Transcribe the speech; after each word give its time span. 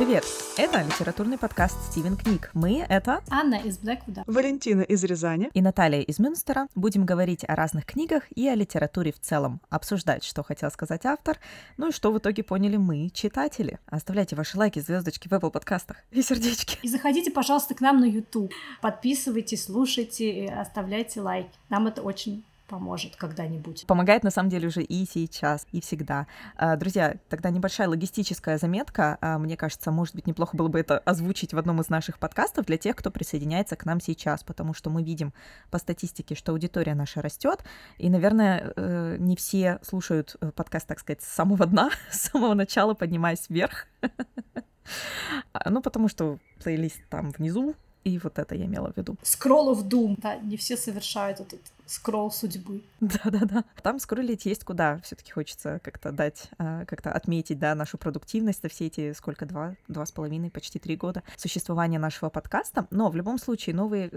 Привет! 0.00 0.24
Это 0.56 0.80
литературный 0.80 1.36
подкаст 1.36 1.76
«Стивен 1.90 2.16
книг». 2.16 2.50
Мы— 2.54 2.86
это 2.88 3.22
Анна 3.28 3.56
из 3.56 3.76
Блэквуда, 3.76 4.24
Валентина 4.26 4.80
из 4.80 5.04
Рязани 5.04 5.50
и 5.52 5.60
Наталья 5.60 6.00
из 6.00 6.18
Мюнстера. 6.18 6.68
Будем 6.74 7.04
говорить 7.04 7.44
о 7.46 7.54
разных 7.54 7.84
книгах 7.84 8.22
и 8.34 8.48
о 8.48 8.54
литературе 8.54 9.12
в 9.12 9.20
целом, 9.20 9.60
обсуждать, 9.68 10.24
что 10.24 10.42
хотел 10.42 10.70
сказать 10.70 11.04
автор, 11.04 11.38
ну 11.76 11.90
и 11.90 11.92
что 11.92 12.12
в 12.12 12.16
итоге 12.16 12.42
поняли 12.42 12.78
мы, 12.78 13.10
читатели. 13.10 13.78
Оставляйте 13.84 14.36
ваши 14.36 14.56
лайки, 14.56 14.78
звездочки 14.78 15.28
в 15.28 15.32
Apple 15.32 15.50
подкастах 15.50 15.98
и 16.12 16.22
сердечки. 16.22 16.78
И 16.80 16.88
заходите, 16.88 17.30
пожалуйста, 17.30 17.74
к 17.74 17.82
нам 17.82 18.00
на 18.00 18.06
YouTube. 18.06 18.54
Подписывайтесь, 18.80 19.64
слушайте, 19.64 20.46
оставляйте 20.46 21.20
лайки. 21.20 21.52
Нам 21.68 21.88
это 21.88 22.00
очень 22.00 22.42
поможет 22.70 23.16
когда-нибудь. 23.16 23.84
Помогает 23.86 24.22
на 24.22 24.30
самом 24.30 24.48
деле 24.48 24.68
уже 24.68 24.82
и 24.82 25.04
сейчас, 25.04 25.66
и 25.72 25.80
всегда. 25.80 26.28
А, 26.56 26.76
друзья, 26.76 27.16
тогда 27.28 27.50
небольшая 27.50 27.88
логистическая 27.88 28.58
заметка. 28.58 29.18
А, 29.20 29.38
мне 29.38 29.56
кажется, 29.56 29.90
может 29.90 30.14
быть, 30.14 30.28
неплохо 30.28 30.56
было 30.56 30.68
бы 30.68 30.78
это 30.78 30.98
озвучить 30.98 31.52
в 31.52 31.58
одном 31.58 31.80
из 31.80 31.88
наших 31.88 32.20
подкастов 32.20 32.66
для 32.66 32.78
тех, 32.78 32.94
кто 32.94 33.10
присоединяется 33.10 33.74
к 33.74 33.84
нам 33.84 34.00
сейчас, 34.00 34.44
потому 34.44 34.72
что 34.72 34.88
мы 34.88 35.02
видим 35.02 35.34
по 35.70 35.78
статистике, 35.78 36.36
что 36.36 36.52
аудитория 36.52 36.94
наша 36.94 37.20
растет, 37.20 37.64
и, 37.98 38.08
наверное, 38.08 38.72
э, 38.76 39.16
не 39.18 39.34
все 39.34 39.80
слушают 39.82 40.36
э, 40.40 40.52
подкаст, 40.52 40.86
так 40.86 41.00
сказать, 41.00 41.22
с 41.22 41.26
самого 41.26 41.66
дна, 41.66 41.90
с 42.10 42.30
самого 42.30 42.54
начала, 42.54 42.94
поднимаясь 42.94 43.46
вверх. 43.48 43.86
А, 45.52 45.70
ну, 45.70 45.82
потому 45.82 46.08
что 46.08 46.38
плейлист 46.64 47.00
там 47.10 47.30
внизу, 47.30 47.76
и 48.04 48.18
вот 48.18 48.38
это 48.38 48.54
я 48.54 48.66
имела 48.66 48.92
в 48.92 48.96
виду. 48.96 49.16
Scroll 49.22 49.74
of 49.74 49.88
Doom. 49.88 50.16
Да, 50.20 50.36
не 50.36 50.56
все 50.56 50.76
совершают 50.76 51.40
этот 51.40 51.60
скролл 51.86 52.30
судьбы. 52.30 52.82
Да-да-да. 53.00 53.64
Там 53.82 53.98
скроллить 53.98 54.46
есть 54.46 54.64
куда. 54.64 55.00
все 55.02 55.16
таки 55.16 55.32
хочется 55.32 55.80
как-то 55.82 56.12
дать, 56.12 56.48
а, 56.56 56.84
как-то 56.84 57.12
отметить, 57.12 57.58
да, 57.58 57.74
нашу 57.74 57.98
продуктивность 57.98 58.62
за 58.62 58.68
все 58.68 58.86
эти, 58.86 59.12
сколько, 59.12 59.44
два, 59.44 59.74
два 59.88 60.06
с 60.06 60.12
половиной, 60.12 60.50
почти 60.50 60.78
три 60.78 60.96
года 60.96 61.24
существования 61.36 61.98
нашего 61.98 62.30
подкаста. 62.30 62.86
Но 62.90 63.10
в 63.10 63.16
любом 63.16 63.38
случае 63.38 63.74
новые 63.74 64.12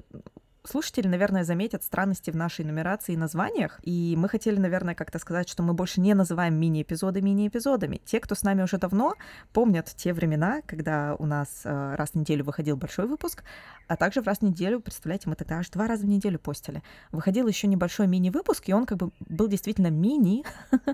Слушатели, 0.66 1.08
наверное, 1.08 1.44
заметят 1.44 1.84
странности 1.84 2.32
в 2.32 2.38
нашей 2.38 2.64
нумерации 2.64 3.14
и 3.14 3.18
названиях, 3.18 3.82
и 3.84 4.16
мы 4.18 4.30
хотели, 4.30 4.58
наверное, 4.58 4.96
как-то 4.96 5.20
сказать, 5.20 5.50
что 5.50 5.62
мы 5.62 5.74
больше 5.74 6.00
не 6.00 6.14
называем 6.14 6.56
мини-эпизоды 6.56 7.22
мини-эпизодами. 7.22 8.00
Те, 8.06 8.22
кто 8.22 8.34
с 8.34 8.44
нами 8.44 8.62
уже 8.62 8.78
давно, 8.78 9.16
помнят 9.52 9.94
те 9.94 10.14
времена, 10.14 10.62
когда 10.66 11.16
у 11.20 11.26
нас 11.26 11.64
э, 11.66 11.96
раз 11.96 12.12
в 12.12 12.16
неделю 12.16 12.46
выходил 12.46 12.78
большой 12.78 13.08
выпуск, 13.08 13.44
а 13.90 13.98
также 13.98 14.22
в 14.22 14.26
раз 14.26 14.38
в 14.38 14.44
неделю, 14.44 14.80
представляете, 14.80 15.28
мы 15.28 15.36
тогда 15.36 15.58
аж 15.58 15.70
два 15.70 15.86
раза 15.86 16.04
в 16.04 16.10
неделю 16.10 16.40
постили. 16.40 16.82
Выходил 17.12 17.46
еще 17.46 17.68
небольшой 17.68 18.08
мини-выпуск, 18.08 18.70
и 18.70 18.74
он 18.74 18.86
как 18.86 19.00
бы 19.00 19.12
был 19.20 19.50
действительно 19.50 19.90
мини, 19.90 20.46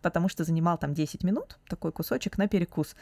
потому 0.00 0.30
что 0.30 0.44
занимал 0.44 0.78
там 0.78 0.94
10 0.94 1.22
минут, 1.22 1.58
такой 1.68 1.92
кусочек 1.92 2.38
на 2.38 2.48
перекус 2.48 2.96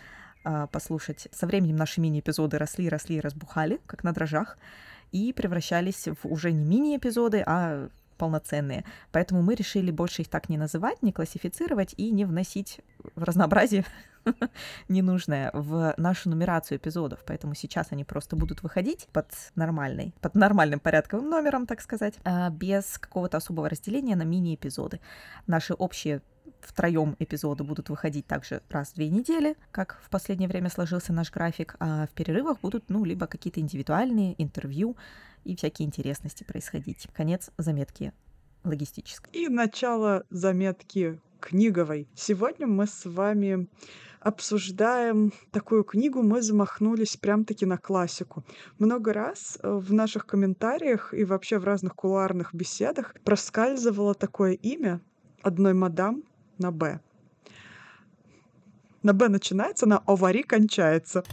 э, 0.44 0.66
послушать. 0.72 1.28
Со 1.30 1.47
временем 1.47 1.77
наши 1.77 2.00
мини-эпизоды 2.00 2.58
росли, 2.58 2.88
росли 2.88 3.20
разбухали, 3.20 3.80
как 3.86 4.02
на 4.02 4.12
дрожжах 4.12 4.58
и 5.12 5.32
превращались 5.32 6.08
в 6.08 6.26
уже 6.26 6.52
не 6.52 6.76
мини-эпизоды, 6.76 7.42
а 7.46 7.88
полноценные. 8.16 8.84
Поэтому 9.12 9.42
мы 9.42 9.54
решили 9.54 9.90
больше 9.90 10.22
их 10.22 10.28
так 10.28 10.48
не 10.48 10.58
называть, 10.58 11.02
не 11.02 11.12
классифицировать 11.12 11.94
и 11.96 12.10
не 12.10 12.24
вносить 12.24 12.80
в 13.14 13.22
разнообразие 13.22 13.84
ненужное 14.88 15.50
в 15.52 15.94
нашу 15.96 16.30
нумерацию 16.30 16.78
эпизодов. 16.78 17.20
Поэтому 17.26 17.54
сейчас 17.54 17.88
они 17.90 18.04
просто 18.04 18.36
будут 18.36 18.62
выходить 18.62 19.08
под 19.12 19.26
нормальный, 19.54 20.14
под 20.20 20.34
нормальным 20.34 20.80
порядковым 20.80 21.28
номером, 21.28 21.66
так 21.66 21.80
сказать, 21.80 22.14
а 22.24 22.50
без 22.50 22.98
какого-то 22.98 23.36
особого 23.36 23.68
разделения 23.68 24.16
на 24.16 24.24
мини-эпизоды. 24.24 25.00
Наши 25.46 25.74
общие 25.74 26.22
втроем 26.61 27.16
эпизоды 27.19 27.64
будут 27.64 27.89
выходить 27.89 28.27
также 28.27 28.62
раз 28.69 28.91
в 28.91 28.94
две 28.94 29.08
недели, 29.08 29.56
как 29.70 30.00
в 30.02 30.11
последнее 30.11 30.48
время 30.48 30.70
сложился 30.70 31.12
наш 31.12 31.31
график, 31.31 31.76
а 31.81 32.06
в 32.06 32.10
перерывах 32.10 32.60
будут, 32.60 32.88
ну, 32.88 33.04
либо 33.04 33.26
какие-то 33.26 33.60
индивидуальные 33.60 34.41
интервью 34.43 34.97
и 35.44 35.56
всякие 35.56 35.87
интересности 35.87 36.44
происходить. 36.44 37.09
Конец 37.15 37.50
заметки 37.59 38.12
логистической. 38.65 39.32
И 39.32 39.48
начало 39.48 40.25
заметки 40.31 41.20
книговой. 41.41 42.09
Сегодня 42.15 42.66
мы 42.66 42.87
с 42.87 43.04
вами 43.04 43.69
обсуждаем 44.20 45.32
такую 45.53 45.84
книгу, 45.84 46.22
мы 46.22 46.43
замахнулись 46.43 47.16
прям-таки 47.16 47.65
на 47.65 47.78
классику. 47.78 48.44
Много 48.78 49.12
раз 49.12 49.56
э, 49.62 49.70
в 49.70 49.93
наших 49.93 50.26
комментариях 50.26 51.15
и 51.15 51.25
вообще 51.25 51.59
в 51.59 51.65
разных 51.65 51.94
кулуарных 51.94 52.53
беседах 52.53 53.15
проскальзывало 53.25 54.15
такое 54.15 54.53
имя 54.54 55.00
одной 55.43 55.75
мадам, 55.75 56.25
на 56.59 56.71
Б. 56.72 57.00
На 59.03 59.12
Б 59.12 59.28
начинается, 59.28 59.87
на 59.87 59.99
Овари 59.99 60.43
кончается. 60.43 61.22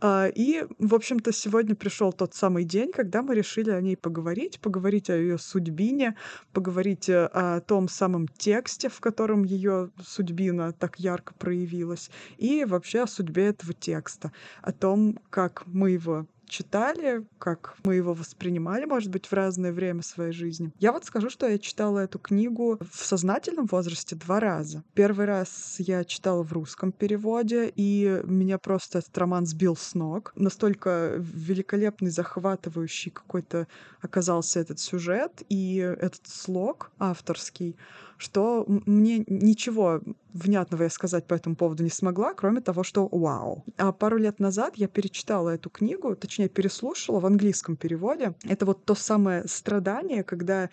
А, 0.00 0.28
и, 0.28 0.64
в 0.78 0.94
общем-то, 0.94 1.30
сегодня 1.30 1.74
пришел 1.74 2.10
тот 2.10 2.34
самый 2.34 2.64
день, 2.64 2.90
когда 2.90 3.20
мы 3.20 3.34
решили 3.34 3.70
о 3.70 3.80
ней 3.82 3.98
поговорить, 3.98 4.60
поговорить 4.60 5.10
о 5.10 5.16
ее 5.16 5.36
судьбине, 5.36 6.16
поговорить 6.54 7.10
э, 7.10 7.26
о 7.26 7.60
том 7.60 7.86
самом 7.86 8.28
тексте, 8.28 8.88
в 8.88 8.98
котором 9.00 9.44
ее 9.44 9.90
судьбина 10.02 10.72
так 10.72 10.98
ярко 10.98 11.34
проявилась, 11.34 12.10
и 12.38 12.64
вообще 12.64 13.02
о 13.02 13.06
судьбе 13.06 13.48
этого 13.48 13.74
текста, 13.74 14.32
о 14.62 14.72
том, 14.72 15.18
как 15.28 15.64
мы 15.66 15.90
его 15.90 16.26
читали, 16.46 17.24
как 17.38 17.76
мы 17.84 17.94
его 17.94 18.14
воспринимали, 18.14 18.84
может 18.84 19.10
быть, 19.10 19.26
в 19.26 19.32
разное 19.32 19.72
время 19.72 20.02
своей 20.02 20.32
жизни. 20.32 20.72
Я 20.78 20.92
вот 20.92 21.04
скажу, 21.04 21.30
что 21.30 21.48
я 21.48 21.58
читала 21.58 22.00
эту 22.00 22.18
книгу 22.18 22.78
в 22.90 23.04
сознательном 23.04 23.66
возрасте 23.66 24.16
два 24.16 24.40
раза. 24.40 24.82
Первый 24.94 25.26
раз 25.26 25.76
я 25.78 26.04
читала 26.04 26.42
в 26.42 26.52
русском 26.52 26.92
переводе, 26.92 27.72
и 27.74 28.20
меня 28.24 28.58
просто 28.58 28.98
этот 28.98 29.16
роман 29.16 29.46
сбил 29.46 29.76
с 29.76 29.94
ног. 29.94 30.32
Настолько 30.36 31.14
великолепный, 31.18 32.10
захватывающий 32.10 33.10
какой-то 33.10 33.66
оказался 34.00 34.60
этот 34.60 34.78
сюжет 34.78 35.42
и 35.48 35.76
этот 35.76 36.26
слог 36.26 36.90
авторский, 36.98 37.76
что 38.18 38.64
мне 38.66 39.24
ничего 39.26 40.00
внятного 40.32 40.84
я 40.84 40.90
сказать 40.90 41.26
по 41.26 41.34
этому 41.34 41.56
поводу 41.56 41.82
не 41.82 41.90
смогла, 41.90 42.34
кроме 42.34 42.60
того, 42.60 42.84
что 42.84 43.08
вау. 43.08 43.64
А 43.76 43.92
пару 43.92 44.16
лет 44.16 44.38
назад 44.38 44.76
я 44.76 44.88
перечитала 44.88 45.50
эту 45.50 45.70
книгу, 45.70 46.14
точнее, 46.16 46.41
переслушала 46.48 47.20
в 47.20 47.26
английском 47.26 47.76
переводе. 47.76 48.34
Это 48.44 48.66
вот 48.66 48.84
то 48.84 48.94
самое 48.94 49.46
страдание, 49.46 50.22
когда 50.22 50.70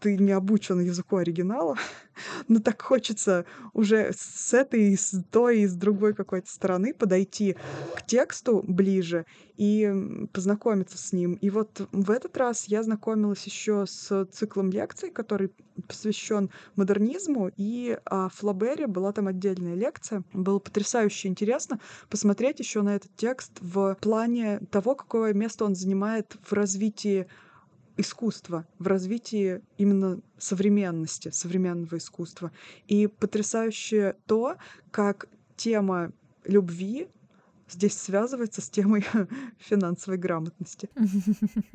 ты 0.00 0.16
не 0.16 0.32
обучен 0.32 0.80
языку 0.80 1.16
оригинала, 1.16 1.76
но 2.48 2.60
так 2.60 2.82
хочется 2.82 3.44
уже 3.72 4.12
с 4.16 4.52
этой, 4.52 4.96
с 4.96 5.22
той 5.30 5.60
и 5.60 5.66
с 5.66 5.74
другой 5.74 6.14
какой-то 6.14 6.50
стороны 6.50 6.92
подойти 6.92 7.56
к 7.94 8.04
тексту 8.06 8.64
ближе 8.66 9.26
и 9.60 10.26
познакомиться 10.32 10.96
с 10.96 11.12
ним. 11.12 11.34
И 11.34 11.50
вот 11.50 11.86
в 11.92 12.10
этот 12.10 12.34
раз 12.38 12.64
я 12.64 12.82
знакомилась 12.82 13.44
еще 13.44 13.84
с 13.86 14.24
циклом 14.32 14.70
лекций, 14.70 15.10
который 15.10 15.50
посвящен 15.86 16.48
модернизму, 16.76 17.50
и 17.58 17.98
о 18.06 18.30
Флабере 18.30 18.86
была 18.86 19.12
там 19.12 19.28
отдельная 19.28 19.74
лекция. 19.74 20.22
Было 20.32 20.60
потрясающе 20.60 21.28
интересно 21.28 21.78
посмотреть 22.08 22.58
еще 22.58 22.80
на 22.80 22.96
этот 22.96 23.14
текст 23.16 23.52
в 23.60 23.98
плане 24.00 24.60
того, 24.70 24.94
какое 24.94 25.34
место 25.34 25.66
он 25.66 25.74
занимает 25.74 26.38
в 26.42 26.54
развитии 26.54 27.26
искусства, 27.98 28.66
в 28.78 28.86
развитии 28.86 29.60
именно 29.76 30.20
современности, 30.38 31.28
современного 31.32 31.98
искусства. 31.98 32.50
И 32.88 33.08
потрясающе 33.08 34.16
то, 34.24 34.56
как 34.90 35.28
тема 35.56 36.12
любви 36.46 37.08
здесь 37.72 37.98
связывается 37.98 38.60
с 38.60 38.68
темой 38.70 39.04
финансовой 39.58 40.18
грамотности. 40.18 40.88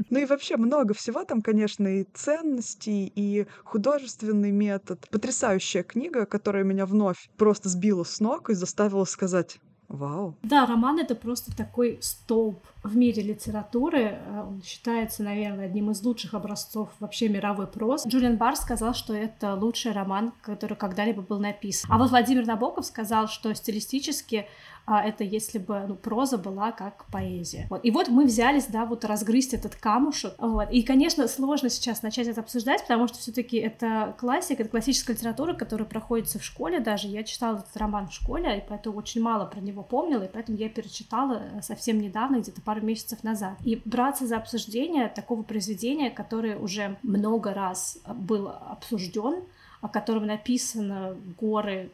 Ну 0.10 0.20
и 0.20 0.26
вообще 0.26 0.56
много 0.56 0.94
всего 0.94 1.26
там, 1.26 1.42
конечно, 1.42 1.88
и 1.88 2.04
ценностей, 2.14 3.12
и 3.16 3.48
художественный 3.64 4.52
метод. 4.52 5.08
Потрясающая 5.10 5.84
книга, 5.84 6.26
которая 6.26 6.64
меня 6.64 6.86
вновь 6.86 7.30
просто 7.38 7.70
сбила 7.70 8.04
с 8.04 8.20
ног 8.20 8.50
и 8.50 8.54
заставила 8.54 9.06
сказать 9.06 9.60
Вау. 9.88 10.36
Да, 10.42 10.66
роман 10.66 11.00
это 11.00 11.16
просто 11.16 11.56
такой 11.56 12.00
столб 12.02 12.60
в 12.84 12.96
мире 12.96 13.22
литературы. 13.22 14.20
Э, 14.20 14.44
он 14.48 14.62
считается, 14.64 15.24
наверное, 15.24 15.66
одним 15.66 15.92
из 15.92 16.02
лучших 16.04 16.34
образцов 16.34 16.90
вообще 17.00 17.30
мировой 17.30 17.68
прозы. 17.68 18.10
Джулиан 18.10 18.38
Барр 18.38 18.56
сказал, 18.56 18.94
что 18.94 19.14
это 19.14 19.54
лучший 19.54 19.92
роман, 19.92 20.34
который 20.42 20.76
когда-либо 20.76 21.22
был 21.22 21.40
написан. 21.40 21.90
А 21.92 21.98
вот 21.98 22.10
Владимир 22.10 22.48
Набоков 22.48 22.86
сказал, 22.86 23.28
что 23.28 23.54
стилистически 23.54 24.48
а 24.86 25.04
это 25.04 25.24
если 25.24 25.58
бы 25.58 25.86
ну, 25.88 25.96
проза 25.96 26.38
была 26.38 26.72
как 26.72 27.06
поэзия. 27.12 27.68
Вот. 27.70 27.84
И 27.84 27.92
вот 27.92 28.10
мы 28.10 28.26
взялись, 28.26 28.68
да, 28.68 28.86
вот 28.86 29.04
разгрызть 29.04 29.54
этот 29.54 29.76
камушек. 29.76 30.34
Вот. 30.38 30.72
И, 30.72 30.84
конечно, 30.84 31.28
сложно 31.28 31.70
сейчас 31.70 32.04
начать 32.04 32.28
это 32.28 32.42
обсуждать, 32.42 32.82
потому 32.84 33.08
что 33.08 33.18
все-таки 33.18 33.58
это 33.58 34.16
классика, 34.20 34.62
это 34.62 34.70
классическая 34.70 35.14
литература, 35.14 35.54
которая 35.54 35.88
проходится 35.88 36.38
в 36.38 36.44
школе 36.44 36.80
даже. 36.80 37.08
Я 37.08 37.24
читала 37.24 37.58
этот 37.58 37.76
роман 37.78 38.08
в 38.08 38.14
школе, 38.14 38.60
и 38.60 38.64
поэтому 38.68 38.98
очень 38.98 39.22
мало 39.22 39.46
про 39.46 39.60
него 39.60 39.82
помнила, 39.82 40.24
и 40.24 40.32
поэтому 40.32 40.58
я 40.58 40.70
перечитала 40.70 41.42
э, 41.42 41.62
совсем 41.62 42.00
недавно, 42.00 42.38
где-то 42.38 42.62
пару 42.62 42.82
месяцев 42.82 43.24
назад. 43.24 43.58
И 43.64 43.82
браться 43.86 44.28
за 44.28 44.38
обсуждение 44.38 45.08
такого 45.08 45.42
произведения, 45.42 46.12
которое 46.12 46.58
уже 46.58 46.98
много 47.02 47.54
раз 47.54 47.98
было 48.08 48.54
обсужден, 48.70 49.44
о 49.82 49.90
котором 49.90 50.26
написано 50.26 51.16
горы 51.40 51.92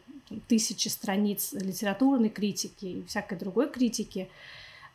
тысячи 0.48 0.88
страниц 0.88 1.52
литературной 1.52 2.28
критики 2.28 2.84
и 2.86 3.04
всякой 3.04 3.38
другой 3.38 3.70
критики, 3.70 4.30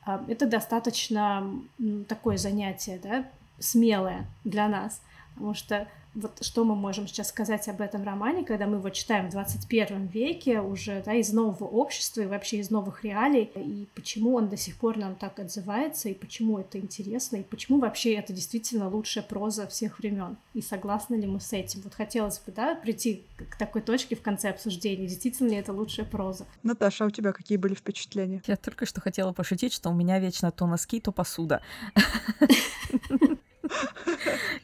а, 0.06 0.24
это 0.28 0.46
достаточно 0.46 1.52
такое 2.08 2.38
занятие, 2.38 3.00
да, 3.02 3.30
смелое 3.60 4.26
для 4.44 4.68
нас, 4.68 5.02
потому 5.34 5.54
что 5.54 5.88
вот 6.18 6.44
что 6.44 6.64
мы 6.64 6.75
можем 6.75 7.08
сейчас 7.08 7.30
сказать 7.30 7.68
об 7.68 7.80
этом 7.80 8.04
романе, 8.04 8.44
когда 8.44 8.66
мы 8.66 8.78
его 8.78 8.90
читаем 8.90 9.28
в 9.28 9.31
21 9.31 10.08
веке 10.08 10.62
уже, 10.62 11.04
да, 11.06 11.14
из 11.14 11.31
нового 11.31 11.66
общества 11.66 12.22
и 12.22 12.25
вообще 12.25 12.58
из 12.58 12.72
новых 12.72 13.04
реалий, 13.04 13.52
и 13.56 13.88
почему 13.94 14.36
он 14.36 14.50
до 14.50 14.58
сих 14.58 14.78
пор 14.78 14.98
нам 14.98 15.16
так 15.16 15.40
отзывается, 15.40 16.10
и 16.10 16.16
почему 16.16 16.58
это 16.60 16.80
интересно, 16.80 17.38
и 17.38 17.44
почему 17.44 17.80
вообще 17.80 18.16
это 18.16 18.34
действительно 18.34 18.90
лучшая 18.90 19.24
проза 19.24 19.68
всех 19.68 20.00
времен, 20.00 20.38
и 20.54 20.62
согласны 20.62 21.16
ли 21.16 21.28
мы 21.28 21.40
с 21.40 21.54
этим. 21.54 21.81
Вот 21.81 21.94
хотелось 21.94 22.40
бы, 22.40 22.52
да, 22.52 22.75
прийти 22.75 23.24
к 23.38 23.58
такой 23.58 23.81
точке 23.81 24.16
в 24.16 24.22
конце 24.22 24.50
обсуждения, 24.50 25.08
действительно 25.08 25.50
ли 25.50 25.56
это 25.56 25.72
лучшая 25.72 26.06
проза. 26.06 26.46
Наташа, 26.64 27.04
а 27.04 27.08
у 27.08 27.12
тебя 27.12 27.31
какие 27.31 27.58
были 27.58 27.75
впечатления? 27.75 28.42
Я 28.48 28.56
только 28.56 28.88
что 28.88 29.02
хотела 29.02 29.34
пошутить, 29.34 29.74
что 29.74 29.90
у 29.90 29.94
меня 29.94 30.19
вечно 30.19 30.52
то 30.52 30.66
носки, 30.66 31.00
то 31.00 31.12
посуда. 31.12 31.62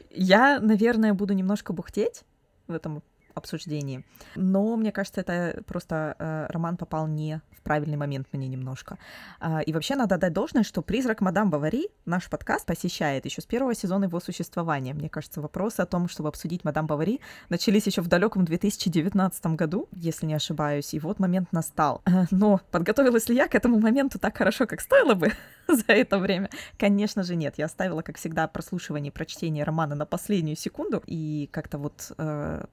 Я, 0.10 0.60
наверное, 0.60 1.14
буду 1.14 1.34
немножко 1.34 1.74
бухтеть 1.74 2.24
в 2.68 2.74
этом 2.74 3.04
обсуждении. 3.34 4.06
Но 4.36 4.76
мне 4.76 4.92
кажется, 4.92 5.22
это 5.22 5.64
просто 5.66 6.16
э, 6.20 6.46
роман 6.50 6.78
попал 6.78 7.08
не 7.08 7.42
в 7.52 7.62
правильный 7.62 7.98
момент 7.98 8.28
мне 8.32 8.48
немножко. 8.48 8.98
А, 9.40 9.62
и 9.62 9.74
вообще 9.74 9.96
надо 9.96 10.16
отдать 10.16 10.34
должное, 10.34 10.64
что 10.64 10.82
«Призрак 10.82 11.22
мадам 11.22 11.50
Бавари» 11.50 11.88
наш 12.06 12.30
подкаст 12.30 12.66
посещает 12.66 13.26
еще 13.26 13.42
с 13.42 13.46
первого 13.46 13.74
сезона 13.74 14.06
его 14.06 14.20
существования. 14.20 14.94
Мне 14.94 15.10
кажется, 15.10 15.42
вопросы 15.42 15.80
о 15.82 15.86
том, 15.86 16.10
чтобы 16.10 16.30
обсудить 16.30 16.64
мадам 16.64 16.88
Бавари, 16.88 17.22
начались 17.50 17.88
еще 17.88 18.02
в 18.02 18.08
далеком 18.08 18.46
2019 18.46 19.46
году, 19.48 19.88
если 19.94 20.26
не 20.26 20.34
ошибаюсь, 20.34 20.94
и 20.94 21.00
вот 21.00 21.20
момент 21.20 21.52
настал. 21.52 22.02
Э, 22.06 22.26
но 22.32 22.62
подготовилась 22.72 23.30
ли 23.30 23.36
я 23.36 23.48
к 23.48 23.56
этому 23.56 23.80
моменту 23.80 24.20
так 24.20 24.38
хорошо, 24.38 24.68
как 24.68 24.82
стоило 24.82 25.14
бы 25.14 25.32
за 25.68 25.94
это 25.94 26.18
время? 26.18 26.50
Конечно 26.78 27.24
же 27.24 27.36
нет. 27.36 27.56
Я 27.58 27.66
оставила, 27.66 28.02
как 28.02 28.18
всегда, 28.18 28.48
прослушивание 28.48 29.12
и 29.12 29.14
прочтение 29.14 29.64
романа 29.64 29.96
на 29.96 30.06
последнюю 30.06 30.56
секунду, 30.56 31.02
и 31.06 31.50
как-то 31.52 31.78
вот 31.78 32.12
э, 32.18 32.66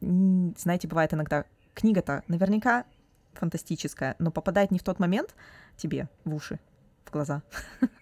знаете, 0.00 0.88
бывает 0.88 1.12
иногда 1.14 1.44
книга-то 1.74 2.22
наверняка 2.28 2.84
фантастическая, 3.34 4.16
но 4.18 4.30
попадает 4.30 4.70
не 4.70 4.78
в 4.78 4.82
тот 4.82 4.98
момент 4.98 5.34
тебе 5.76 6.08
в 6.24 6.34
уши, 6.34 6.58
в 7.04 7.10
глаза, 7.10 7.42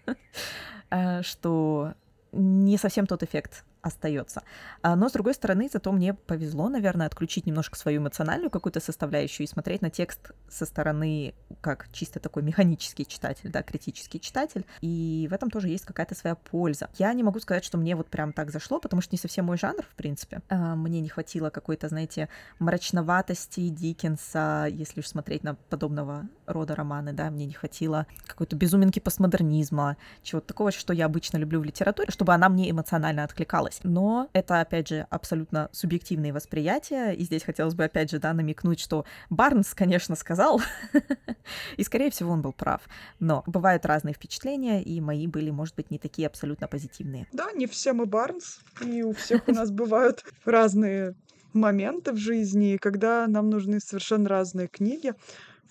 э, 0.89 1.21
что 1.21 1.93
не 2.31 2.77
совсем 2.77 3.05
тот 3.05 3.23
эффект 3.23 3.63
остается. 3.85 4.41
А, 4.81 4.95
но, 4.95 5.09
с 5.09 5.11
другой 5.11 5.35
стороны, 5.35 5.69
зато 5.71 5.91
мне 5.91 6.13
повезло, 6.13 6.69
наверное, 6.69 7.05
отключить 7.05 7.45
немножко 7.45 7.77
свою 7.77 8.01
эмоциональную 8.01 8.49
какую-то 8.49 8.79
составляющую 8.79 9.45
и 9.45 9.47
смотреть 9.47 9.81
на 9.83 9.91
текст 9.91 10.31
со 10.49 10.65
стороны 10.65 11.35
как 11.61 11.87
чисто 11.91 12.19
такой 12.19 12.41
механический 12.41 13.05
читатель, 13.05 13.51
да, 13.51 13.61
критический 13.61 14.19
читатель. 14.19 14.65
И 14.81 15.27
в 15.29 15.33
этом 15.33 15.51
тоже 15.51 15.69
есть 15.69 15.85
какая-то 15.85 16.15
своя 16.15 16.35
польза. 16.35 16.89
Я 16.97 17.13
не 17.13 17.21
могу 17.21 17.39
сказать, 17.39 17.63
что 17.63 17.77
мне 17.77 17.95
вот 17.95 18.07
прям 18.07 18.33
так 18.33 18.51
зашло, 18.51 18.79
потому 18.79 19.01
что 19.03 19.13
не 19.13 19.19
совсем 19.19 19.45
мой 19.45 19.57
жанр, 19.57 19.83
в 19.83 19.95
принципе. 19.95 20.41
А, 20.49 20.75
мне 20.75 20.99
не 20.99 21.09
хватило 21.09 21.51
какой-то, 21.51 21.87
знаете, 21.87 22.27
мрачноватости 22.57 23.69
Диккенса, 23.69 24.67
если 24.67 25.01
уж 25.01 25.07
смотреть 25.07 25.43
на 25.43 25.53
подобного 25.69 26.27
рода 26.47 26.75
романы, 26.75 27.13
да, 27.13 27.29
мне 27.29 27.45
не 27.45 27.53
хватило 27.53 28.07
какой-то 28.25 28.55
безуминки 28.55 28.99
постмодернизма, 28.99 29.97
чего-то 30.23 30.47
такого, 30.47 30.71
что 30.71 30.91
я 30.91 31.05
обычно 31.05 31.37
люблю 31.37 31.59
в 31.59 31.63
литературе, 31.63 32.09
чтобы 32.09 32.33
она 32.33 32.49
мне 32.49 32.71
эмоционально 32.71 33.23
откликалась 33.23 33.74
понравилось. 33.75 33.79
Но 33.83 34.29
это, 34.33 34.61
опять 34.61 34.87
же, 34.87 35.07
абсолютно 35.09 35.69
субъективные 35.71 36.33
восприятия. 36.33 37.11
И 37.11 37.23
здесь 37.23 37.43
хотелось 37.43 37.73
бы, 37.75 37.83
опять 37.83 38.11
же, 38.11 38.19
да, 38.19 38.33
намекнуть, 38.33 38.79
что 38.79 39.05
Барнс, 39.29 39.73
конечно, 39.73 40.15
сказал, 40.15 40.61
и, 41.77 41.83
скорее 41.83 42.09
всего, 42.09 42.31
он 42.31 42.41
был 42.41 42.53
прав. 42.53 42.81
Но 43.19 43.43
бывают 43.45 43.85
разные 43.85 44.13
впечатления, 44.13 44.83
и 44.83 45.01
мои 45.01 45.27
были, 45.27 45.49
может 45.49 45.75
быть, 45.75 45.91
не 45.91 45.99
такие 45.99 46.27
абсолютно 46.27 46.67
позитивные. 46.67 47.27
Да, 47.31 47.51
не 47.53 47.67
все 47.67 47.93
мы 47.93 48.05
Барнс, 48.05 48.59
и 48.81 49.03
у 49.03 49.13
всех 49.13 49.47
у 49.47 49.53
нас 49.53 49.71
бывают 49.71 50.23
разные 50.45 51.15
моменты 51.53 52.11
в 52.11 52.17
жизни, 52.17 52.77
когда 52.77 53.27
нам 53.27 53.49
нужны 53.49 53.79
совершенно 53.79 54.27
разные 54.27 54.67
книги 54.67 55.13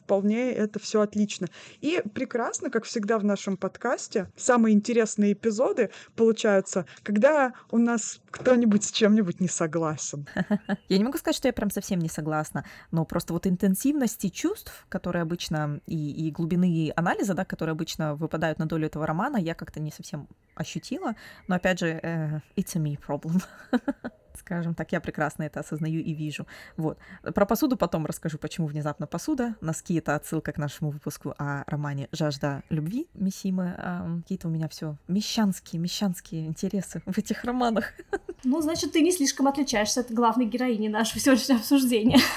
вполне 0.04 0.52
это 0.52 0.78
все 0.78 1.00
отлично. 1.00 1.48
И 1.80 2.02
прекрасно, 2.12 2.70
как 2.70 2.84
всегда 2.84 3.18
в 3.18 3.24
нашем 3.24 3.56
подкасте, 3.56 4.30
самые 4.36 4.74
интересные 4.74 5.32
эпизоды 5.32 5.90
получаются, 6.14 6.86
когда 7.02 7.54
у 7.70 7.78
нас 7.78 8.20
кто-нибудь 8.30 8.84
с 8.84 8.92
чем-нибудь 8.92 9.40
не 9.40 9.48
согласен. 9.48 10.26
Я 10.88 10.98
не 10.98 11.04
могу 11.04 11.18
сказать, 11.18 11.36
что 11.36 11.48
я 11.48 11.52
прям 11.52 11.70
совсем 11.70 11.98
не 12.00 12.08
согласна, 12.08 12.64
но 12.90 13.04
просто 13.04 13.32
вот 13.32 13.46
интенсивности 13.46 14.28
чувств, 14.28 14.86
которые 14.88 15.22
обычно, 15.22 15.80
и, 15.86 16.28
и 16.28 16.30
глубины 16.30 16.92
анализа, 16.96 17.34
да, 17.34 17.44
которые 17.44 17.72
обычно 17.72 18.14
выпадают 18.14 18.58
на 18.58 18.66
долю 18.66 18.86
этого 18.86 19.06
романа, 19.06 19.36
я 19.36 19.54
как-то 19.54 19.80
не 19.80 19.90
совсем 19.90 20.28
ощутила. 20.54 21.14
Но 21.48 21.56
опять 21.56 21.78
же, 21.78 22.00
uh, 22.02 22.40
it's 22.56 22.76
a 22.76 22.80
me 22.80 22.98
problem. 22.98 23.42
скажем 24.38 24.74
так, 24.74 24.92
я 24.92 25.00
прекрасно 25.00 25.44
это 25.44 25.60
осознаю 25.60 26.02
и 26.02 26.12
вижу. 26.12 26.46
Вот. 26.76 26.98
Про 27.22 27.46
посуду 27.46 27.76
потом 27.76 28.06
расскажу, 28.06 28.38
почему 28.38 28.66
внезапно 28.66 29.06
посуда. 29.06 29.54
Носки— 29.60 29.94
это 29.98 30.14
отсылка 30.14 30.52
к 30.52 30.58
нашему 30.58 30.90
выпуску 30.90 31.34
о 31.38 31.64
романе 31.66 32.08
«Жажда 32.12 32.62
любви» 32.68 33.08
Мисимы. 33.14 33.74
Какие-то 34.22 34.48
у 34.48 34.50
меня 34.50 34.68
все 34.68 34.96
мещанские, 35.08 35.80
мещанские 35.80 36.46
интересы 36.46 37.02
в 37.06 37.16
этих 37.16 37.44
романах. 37.44 37.92
Ну, 38.44 38.60
значит, 38.60 38.92
ты 38.92 39.00
не 39.00 39.12
слишком 39.12 39.48
отличаешься 39.48 40.00
от 40.00 40.10
главной 40.10 40.46
героини 40.46 40.88
нашего 40.88 41.20
сегодняшнего 41.20 41.60
обсуждения. 41.60 42.18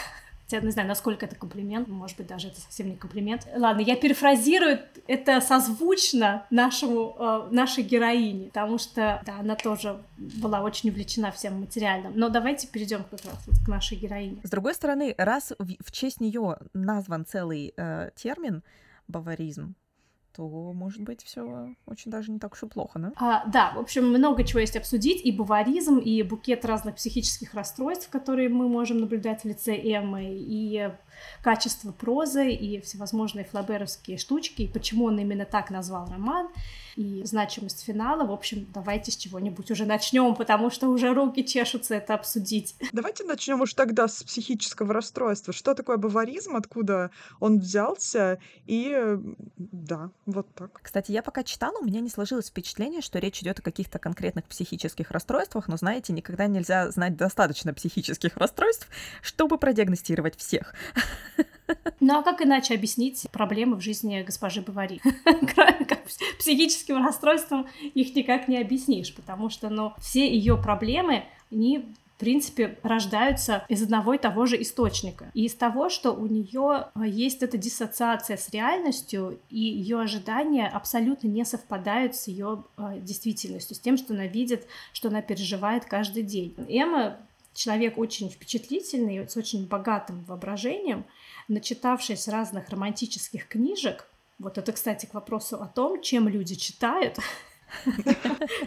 Хотя 0.49 0.65
не 0.65 0.71
знаю, 0.71 0.87
насколько 0.87 1.25
это 1.25 1.35
комплимент, 1.35 1.89
может 1.89 2.15
быть, 2.15 2.27
даже 2.27 2.47
это 2.47 2.61
совсем 2.61 2.89
не 2.89 2.95
комплимент. 2.95 3.45
Ладно, 3.53 3.81
я 3.81 3.97
перефразирую, 3.97 4.79
это 5.05 5.41
созвучно 5.41 6.45
нашему, 6.49 7.15
э, 7.19 7.47
нашей 7.51 7.83
героине, 7.83 8.47
потому 8.47 8.77
что 8.77 9.21
да, 9.25 9.39
она 9.39 9.55
тоже 9.55 10.01
была 10.17 10.61
очень 10.61 10.89
увлечена 10.89 11.31
всем 11.31 11.59
материальным. 11.59 12.13
Но 12.15 12.29
давайте 12.29 12.67
перейдем 12.67 13.03
как 13.03 13.25
раз 13.25 13.45
вот 13.45 13.57
к 13.65 13.67
нашей 13.67 13.97
героине. 13.97 14.37
С 14.43 14.49
другой 14.49 14.73
стороны, 14.73 15.13
раз 15.17 15.51
в, 15.59 15.83
в 15.83 15.91
честь 15.91 16.21
нее 16.21 16.57
назван 16.73 17.25
целый 17.25 17.73
э, 17.75 18.11
термин 18.15 18.63
баваризм, 19.09 19.75
то, 20.37 20.71
может 20.73 21.01
быть, 21.01 21.23
все 21.23 21.73
очень 21.87 22.11
даже 22.11 22.31
не 22.31 22.37
так 22.37 22.53
уж 22.53 22.63
и 22.63 22.67
плохо, 22.67 22.99
да? 22.99 23.11
А, 23.15 23.45
да, 23.47 23.73
в 23.75 23.79
общем, 23.79 24.07
много 24.07 24.43
чего 24.43 24.59
есть 24.59 24.77
обсудить, 24.77 25.25
и 25.25 25.31
баваризм, 25.31 25.97
и 25.97 26.21
букет 26.21 26.63
разных 26.63 26.95
психических 26.95 27.55
расстройств, 27.55 28.09
которые 28.09 28.47
мы 28.47 28.69
можем 28.69 28.99
наблюдать 28.99 29.41
в 29.41 29.45
лице 29.45 29.75
Эммы, 29.75 30.37
и 30.39 30.91
качество 31.41 31.91
прозы, 31.91 32.51
и 32.51 32.81
всевозможные 32.81 33.45
флаберовские 33.45 34.17
штучки, 34.17 34.63
и 34.63 34.67
почему 34.67 35.05
он 35.05 35.19
именно 35.19 35.45
так 35.45 35.69
назвал 35.69 36.07
роман, 36.09 36.49
и 36.97 37.21
значимость 37.23 37.83
финала. 37.83 38.25
В 38.25 38.31
общем, 38.31 38.67
давайте 38.73 39.11
с 39.11 39.17
чего-нибудь 39.17 39.69
уже 39.69 39.85
начнем, 39.85 40.35
потому 40.35 40.71
что 40.71 40.89
уже 40.89 41.13
руки 41.13 41.45
чешутся 41.45 41.95
это 41.95 42.15
обсудить. 42.15 42.75
Давайте 42.91 43.23
начнем 43.23 43.61
уж 43.61 43.73
тогда 43.75 44.07
с 44.07 44.23
психического 44.23 44.93
расстройства. 44.93 45.53
Что 45.53 45.75
такое 45.75 45.97
баваризм, 45.97 46.55
откуда 46.55 47.11
он 47.39 47.59
взялся, 47.59 48.39
и 48.65 49.17
да, 49.57 50.09
вот 50.25 50.47
так. 50.55 50.79
Кстати, 50.81 51.11
я 51.11 51.21
пока 51.21 51.43
читала, 51.43 51.77
у 51.79 51.85
меня 51.85 52.01
не 52.01 52.09
сложилось 52.09 52.47
впечатление, 52.47 53.01
что 53.01 53.19
речь 53.19 53.41
идет 53.41 53.59
о 53.59 53.61
каких-то 53.61 53.99
конкретных 53.99 54.45
психических 54.45 55.11
расстройствах, 55.11 55.67
но, 55.67 55.77
знаете, 55.77 56.13
никогда 56.13 56.47
нельзя 56.47 56.89
знать 56.89 57.15
достаточно 57.15 57.73
психических 57.73 58.37
расстройств, 58.37 58.87
чтобы 59.21 59.59
продиагностировать 59.59 60.35
всех. 60.35 60.73
Ну 61.99 62.19
а 62.19 62.23
как 62.23 62.41
иначе 62.41 62.73
объяснить 62.73 63.27
проблемы 63.31 63.75
в 63.75 63.81
жизни 63.81 64.23
госпожи 64.25 64.61
Бавари? 64.61 65.01
Психическим 66.39 67.03
расстройством 67.03 67.67
их 67.81 68.15
никак 68.15 68.47
не 68.47 68.59
объяснишь, 68.59 69.13
потому 69.13 69.49
что 69.49 69.69
ну, 69.69 69.93
все 69.99 70.31
ее 70.31 70.57
проблемы, 70.57 71.25
они 71.51 71.85
в 72.17 72.19
принципе, 72.19 72.79
рождаются 72.81 73.63
из 73.69 73.83
одного 73.83 74.15
и 74.15 74.17
того 74.17 74.47
же 74.47 74.59
источника. 74.59 75.29
И 75.35 75.45
из 75.45 75.53
того, 75.53 75.89
что 75.89 76.13
у 76.13 76.25
нее 76.25 76.87
а, 76.91 77.05
есть 77.05 77.43
эта 77.43 77.59
диссоциация 77.59 78.37
с 78.37 78.49
реальностью, 78.49 79.39
и 79.51 79.59
ее 79.59 80.01
ожидания 80.01 80.67
абсолютно 80.67 81.27
не 81.27 81.45
совпадают 81.45 82.15
с 82.15 82.27
ее 82.27 82.63
э, 82.75 83.01
действительностью, 83.01 83.75
с 83.75 83.79
тем, 83.79 83.97
что 83.97 84.15
она 84.15 84.25
видит, 84.25 84.65
что 84.93 85.09
она 85.09 85.21
переживает 85.21 85.85
каждый 85.85 86.23
день. 86.23 86.55
Эмма 86.67 87.17
человек 87.57 87.97
очень 87.97 88.29
впечатлительный, 88.29 89.27
с 89.27 89.35
очень 89.35 89.67
богатым 89.67 90.23
воображением, 90.25 91.05
начитавшись 91.47 92.27
разных 92.27 92.69
романтических 92.69 93.47
книжек, 93.47 94.07
вот 94.39 94.57
это, 94.57 94.71
кстати, 94.71 95.07
к 95.07 95.13
вопросу 95.13 95.57
о 95.57 95.67
том, 95.67 96.01
чем 96.01 96.29
люди 96.29 96.55
читают, 96.55 97.17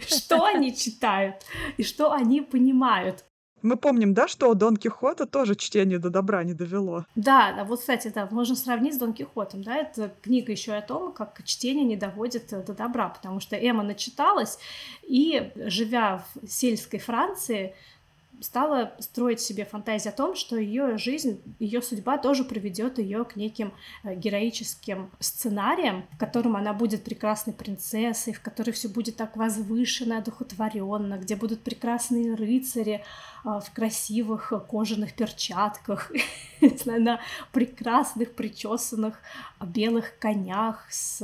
что 0.07 0.43
они 0.43 0.75
читают 0.75 1.37
и 1.77 1.83
что 1.83 2.11
они 2.11 2.41
понимают. 2.41 3.23
Мы 3.61 3.77
помним, 3.77 4.13
да, 4.13 4.27
что 4.27 4.53
Дон 4.55 4.75
Кихота 4.75 5.27
тоже 5.27 5.55
чтение 5.55 5.99
до 5.99 6.09
добра 6.09 6.43
не 6.43 6.53
довело. 6.53 7.05
Да, 7.15 7.53
да, 7.53 7.63
вот, 7.63 7.79
кстати, 7.79 8.11
да, 8.13 8.27
можно 8.31 8.55
сравнить 8.55 8.95
с 8.95 8.97
Дон 8.97 9.13
Кихотом, 9.13 9.63
да, 9.63 9.77
это 9.77 10.13
книга 10.21 10.51
еще 10.51 10.73
о 10.73 10.81
том, 10.81 11.13
как 11.13 11.41
чтение 11.45 11.85
не 11.85 11.95
доводит 11.95 12.49
до 12.49 12.73
добра, 12.73 13.09
потому 13.09 13.39
что 13.39 13.55
Эмма 13.55 13.83
начиталась, 13.83 14.57
и, 15.03 15.51
живя 15.55 16.25
в 16.33 16.47
сельской 16.47 16.99
Франции, 16.99 17.75
стала 18.41 18.93
строить 18.99 19.39
себе 19.39 19.65
фантазии 19.65 20.09
о 20.09 20.11
том, 20.11 20.35
что 20.35 20.57
ее 20.57 20.97
жизнь, 20.97 21.41
ее 21.59 21.81
судьба 21.81 22.17
тоже 22.17 22.43
приведет 22.43 22.97
ее 22.97 23.23
к 23.23 23.35
неким 23.35 23.73
э, 24.03 24.15
героическим 24.15 25.11
сценариям, 25.19 26.05
в 26.11 26.17
котором 26.17 26.55
она 26.55 26.73
будет 26.73 27.03
прекрасной 27.03 27.53
принцессой, 27.53 28.33
в 28.33 28.41
которой 28.41 28.71
все 28.71 28.89
будет 28.89 29.15
так 29.15 29.37
возвышенно, 29.37 30.17
одухотворенно, 30.17 31.17
где 31.17 31.35
будут 31.35 31.61
прекрасные 31.61 32.35
рыцари, 32.35 33.03
а, 33.43 33.59
в 33.59 33.71
красивых 33.71 34.53
кожаных 34.69 35.13
перчатках, 35.13 36.11
на 36.85 37.19
прекрасных 37.51 38.33
причесанных 38.33 39.19
белых 39.59 40.17
конях 40.19 40.85
с 40.91 41.19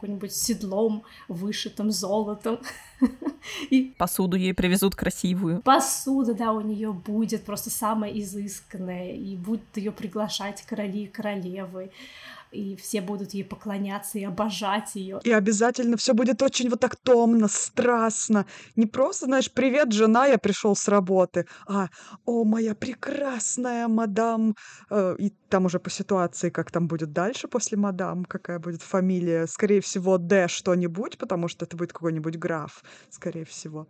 каким-нибудь 0.00 0.32
седлом, 0.32 1.04
вышитым 1.28 1.90
золотом. 1.90 2.60
И 3.70 3.94
посуду 3.96 4.36
ей 4.36 4.54
привезут 4.54 4.94
красивую. 4.94 5.62
Посуда, 5.62 6.34
да, 6.34 6.52
у 6.52 6.60
нее 6.60 6.92
будет 6.92 7.44
просто 7.44 7.70
самая 7.70 8.10
изысканная, 8.12 9.12
и 9.12 9.36
будут 9.36 9.76
ее 9.76 9.92
приглашать 9.92 10.62
короли 10.62 11.04
и 11.04 11.06
королевы 11.06 11.90
и 12.52 12.76
все 12.76 13.00
будут 13.00 13.34
ей 13.34 13.44
поклоняться 13.44 14.18
и 14.18 14.24
обожать 14.24 14.94
ее. 14.94 15.20
И 15.24 15.30
обязательно 15.30 15.96
все 15.96 16.14
будет 16.14 16.42
очень 16.42 16.68
вот 16.68 16.80
так 16.80 16.96
томно, 16.96 17.48
страстно. 17.48 18.46
Не 18.76 18.86
просто, 18.86 19.26
знаешь, 19.26 19.50
привет, 19.52 19.92
жена, 19.92 20.26
я 20.26 20.38
пришел 20.38 20.74
с 20.74 20.88
работы, 20.88 21.46
а 21.66 21.88
о, 22.24 22.44
моя 22.44 22.74
прекрасная 22.74 23.88
мадам. 23.88 24.56
Э, 24.90 25.14
и 25.18 25.32
там 25.48 25.66
уже 25.66 25.78
по 25.78 25.90
ситуации, 25.90 26.50
как 26.50 26.70
там 26.70 26.88
будет 26.88 27.12
дальше 27.12 27.48
после 27.48 27.78
мадам, 27.78 28.24
какая 28.24 28.58
будет 28.58 28.82
фамилия. 28.82 29.46
Скорее 29.46 29.80
всего, 29.80 30.18
Д 30.18 30.48
что-нибудь, 30.48 31.18
потому 31.18 31.48
что 31.48 31.64
это 31.64 31.76
будет 31.76 31.92
какой-нибудь 31.92 32.36
граф, 32.36 32.82
скорее 33.10 33.44
всего. 33.44 33.86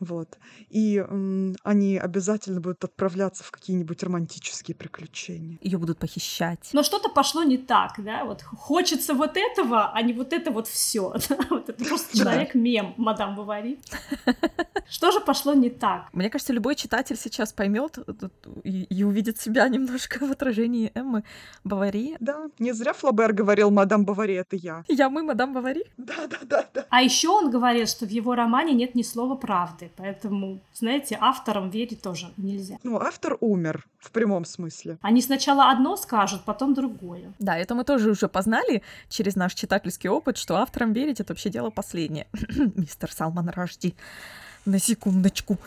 Вот. 0.00 0.38
И 0.68 0.98
м, 0.98 1.56
они 1.62 1.96
обязательно 1.96 2.60
будут 2.60 2.84
отправляться 2.84 3.42
в 3.44 3.50
какие-нибудь 3.50 4.02
романтические 4.02 4.74
приключения. 4.74 5.58
Ее 5.62 5.78
будут 5.78 5.98
похищать. 5.98 6.70
Но 6.72 6.82
что-то 6.82 7.08
пошло 7.08 7.42
не 7.42 7.58
так, 7.58 7.94
да? 7.98 8.24
Вот 8.24 8.42
хочется 8.42 9.14
вот 9.14 9.36
этого, 9.36 9.90
а 9.92 10.02
не 10.02 10.12
вот 10.12 10.32
это 10.32 10.50
вот 10.50 10.68
все. 10.68 11.14
Вот 11.50 11.68
это 11.68 11.84
просто 11.84 12.16
человек-мем, 12.16 12.94
мадам 12.96 13.36
Бавари. 13.36 13.78
Что 14.88 15.10
же 15.10 15.20
пошло 15.20 15.54
не 15.54 15.70
так? 15.70 16.08
Мне 16.12 16.30
кажется, 16.30 16.52
любой 16.52 16.74
читатель 16.74 17.16
сейчас 17.16 17.52
поймет 17.52 17.98
и, 18.64 18.82
и 18.84 19.04
увидит 19.04 19.38
себя 19.40 19.68
немножко 19.76 20.26
в 20.26 20.30
отражении 20.30 20.90
Эммы 20.94 21.24
Бавари. 21.64 22.16
Да, 22.20 22.48
не 22.58 22.72
зря 22.72 22.92
Флабер 22.92 23.32
говорил 23.32 23.70
«Мадам 23.70 24.04
Бавари— 24.04 24.34
это 24.34 24.56
я». 24.56 24.84
Я 24.88 25.08
мы, 25.10 25.22
мадам 25.22 25.52
Бавари? 25.52 25.84
Да, 25.96 26.26
да, 26.26 26.38
да, 26.42 26.68
да. 26.74 26.86
А 26.90 27.02
еще 27.02 27.28
он 27.28 27.50
говорил, 27.50 27.86
что 27.86 28.06
в 28.06 28.10
его 28.10 28.34
романе 28.34 28.74
нет 28.74 28.94
ни 28.94 29.02
слова 29.02 29.36
правды, 29.36 29.85
поэтому, 29.96 30.60
знаете, 30.74 31.18
авторам 31.20 31.70
верить 31.70 32.02
тоже 32.02 32.30
нельзя. 32.36 32.78
Ну, 32.82 32.98
автор 32.98 33.36
умер 33.40 33.86
в 33.98 34.10
прямом 34.10 34.44
смысле. 34.44 34.98
Они 35.02 35.22
сначала 35.22 35.70
одно 35.70 35.96
скажут, 35.96 36.44
потом 36.44 36.74
другое. 36.74 37.32
Да, 37.38 37.56
это 37.56 37.74
мы 37.74 37.84
тоже 37.84 38.10
уже 38.10 38.28
познали 38.28 38.82
через 39.08 39.36
наш 39.36 39.54
читательский 39.54 40.08
опыт, 40.08 40.36
что 40.36 40.56
авторам 40.56 40.92
верить— 40.92 41.20
это 41.20 41.32
вообще 41.32 41.50
дело 41.50 41.70
последнее. 41.70 42.26
Мистер 42.76 43.12
Салман 43.12 43.48
Рожди 43.50 43.94
на 44.64 44.78
секундочку. 44.78 45.58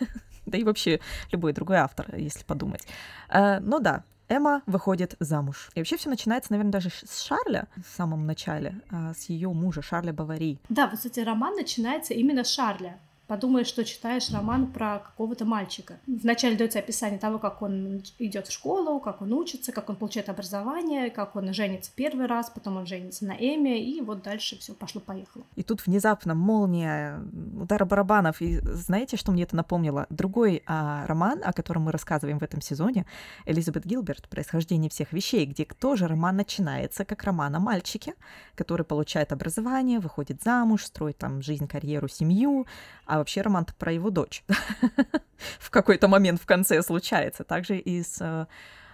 да 0.46 0.58
и 0.58 0.64
вообще 0.64 1.00
любой 1.32 1.52
другой 1.52 1.76
автор, 1.76 2.14
если 2.16 2.44
подумать. 2.44 2.86
Э, 3.28 3.60
ну 3.60 3.80
да, 3.80 4.04
Эмма 4.28 4.62
выходит 4.66 5.16
замуж. 5.20 5.70
И 5.74 5.80
вообще 5.80 5.96
все 5.96 6.10
начинается, 6.10 6.52
наверное, 6.52 6.72
даже 6.72 6.90
с 6.90 7.22
Шарля 7.22 7.66
в 7.76 7.96
самом 7.96 8.26
начале, 8.26 8.74
а, 8.90 9.14
с 9.14 9.30
ее 9.30 9.48
мужа 9.48 9.80
Шарля 9.80 10.12
Бавари. 10.12 10.58
Да, 10.68 10.86
вот, 10.86 10.96
кстати, 10.96 11.20
роман 11.20 11.54
начинается 11.54 12.12
именно 12.12 12.44
с 12.44 12.50
Шарля 12.50 12.98
подумаешь, 13.28 13.66
что 13.66 13.84
читаешь 13.84 14.30
роман 14.30 14.66
про 14.66 14.98
какого-то 14.98 15.44
мальчика. 15.44 16.00
Вначале 16.06 16.56
дается 16.56 16.78
описание 16.78 17.18
того, 17.18 17.38
как 17.38 17.62
он 17.62 18.02
идет 18.18 18.48
в 18.48 18.52
школу, 18.52 18.98
как 19.00 19.22
он 19.22 19.32
учится, 19.34 19.70
как 19.70 19.90
он 19.90 19.96
получает 19.96 20.30
образование, 20.30 21.10
как 21.10 21.36
он 21.36 21.52
женится 21.52 21.92
первый 21.94 22.26
раз, 22.26 22.50
потом 22.50 22.78
он 22.78 22.86
женится 22.86 23.26
на 23.26 23.32
Эме, 23.32 23.84
и 23.84 24.00
вот 24.00 24.22
дальше 24.22 24.58
все 24.58 24.72
пошло-поехало. 24.72 25.44
И 25.56 25.62
тут 25.62 25.86
внезапно 25.86 26.34
молния, 26.34 27.20
удар 27.60 27.84
барабанов. 27.84 28.40
И 28.40 28.60
знаете, 28.60 29.16
что 29.18 29.30
мне 29.30 29.42
это 29.42 29.54
напомнило? 29.54 30.06
Другой 30.08 30.62
а, 30.66 31.06
роман, 31.06 31.42
о 31.44 31.52
котором 31.52 31.82
мы 31.82 31.92
рассказываем 31.92 32.38
в 32.38 32.42
этом 32.42 32.62
сезоне, 32.62 33.04
Элизабет 33.44 33.84
Гилберт 33.84 34.28
«Происхождение 34.28 34.90
всех 34.90 35.12
вещей», 35.12 35.44
где 35.44 35.66
тоже 35.66 36.08
роман 36.08 36.36
начинается 36.36 37.04
как 37.04 37.22
роман 37.24 37.54
о 37.54 37.60
мальчике, 37.60 38.14
который 38.54 38.86
получает 38.86 39.32
образование, 39.32 40.00
выходит 40.00 40.42
замуж, 40.42 40.84
строит 40.84 41.18
там 41.18 41.42
жизнь, 41.42 41.68
карьеру, 41.68 42.08
семью, 42.08 42.66
а 43.04 43.17
вообще 43.18 43.42
роман 43.42 43.66
про 43.78 43.92
его 43.92 44.10
дочь. 44.10 44.44
в 45.58 45.70
какой-то 45.70 46.08
момент 46.08 46.40
в 46.40 46.46
конце 46.46 46.82
случается. 46.82 47.44
Также 47.44 47.78
и 47.78 48.02
с 48.02 48.18
э, 48.20 48.46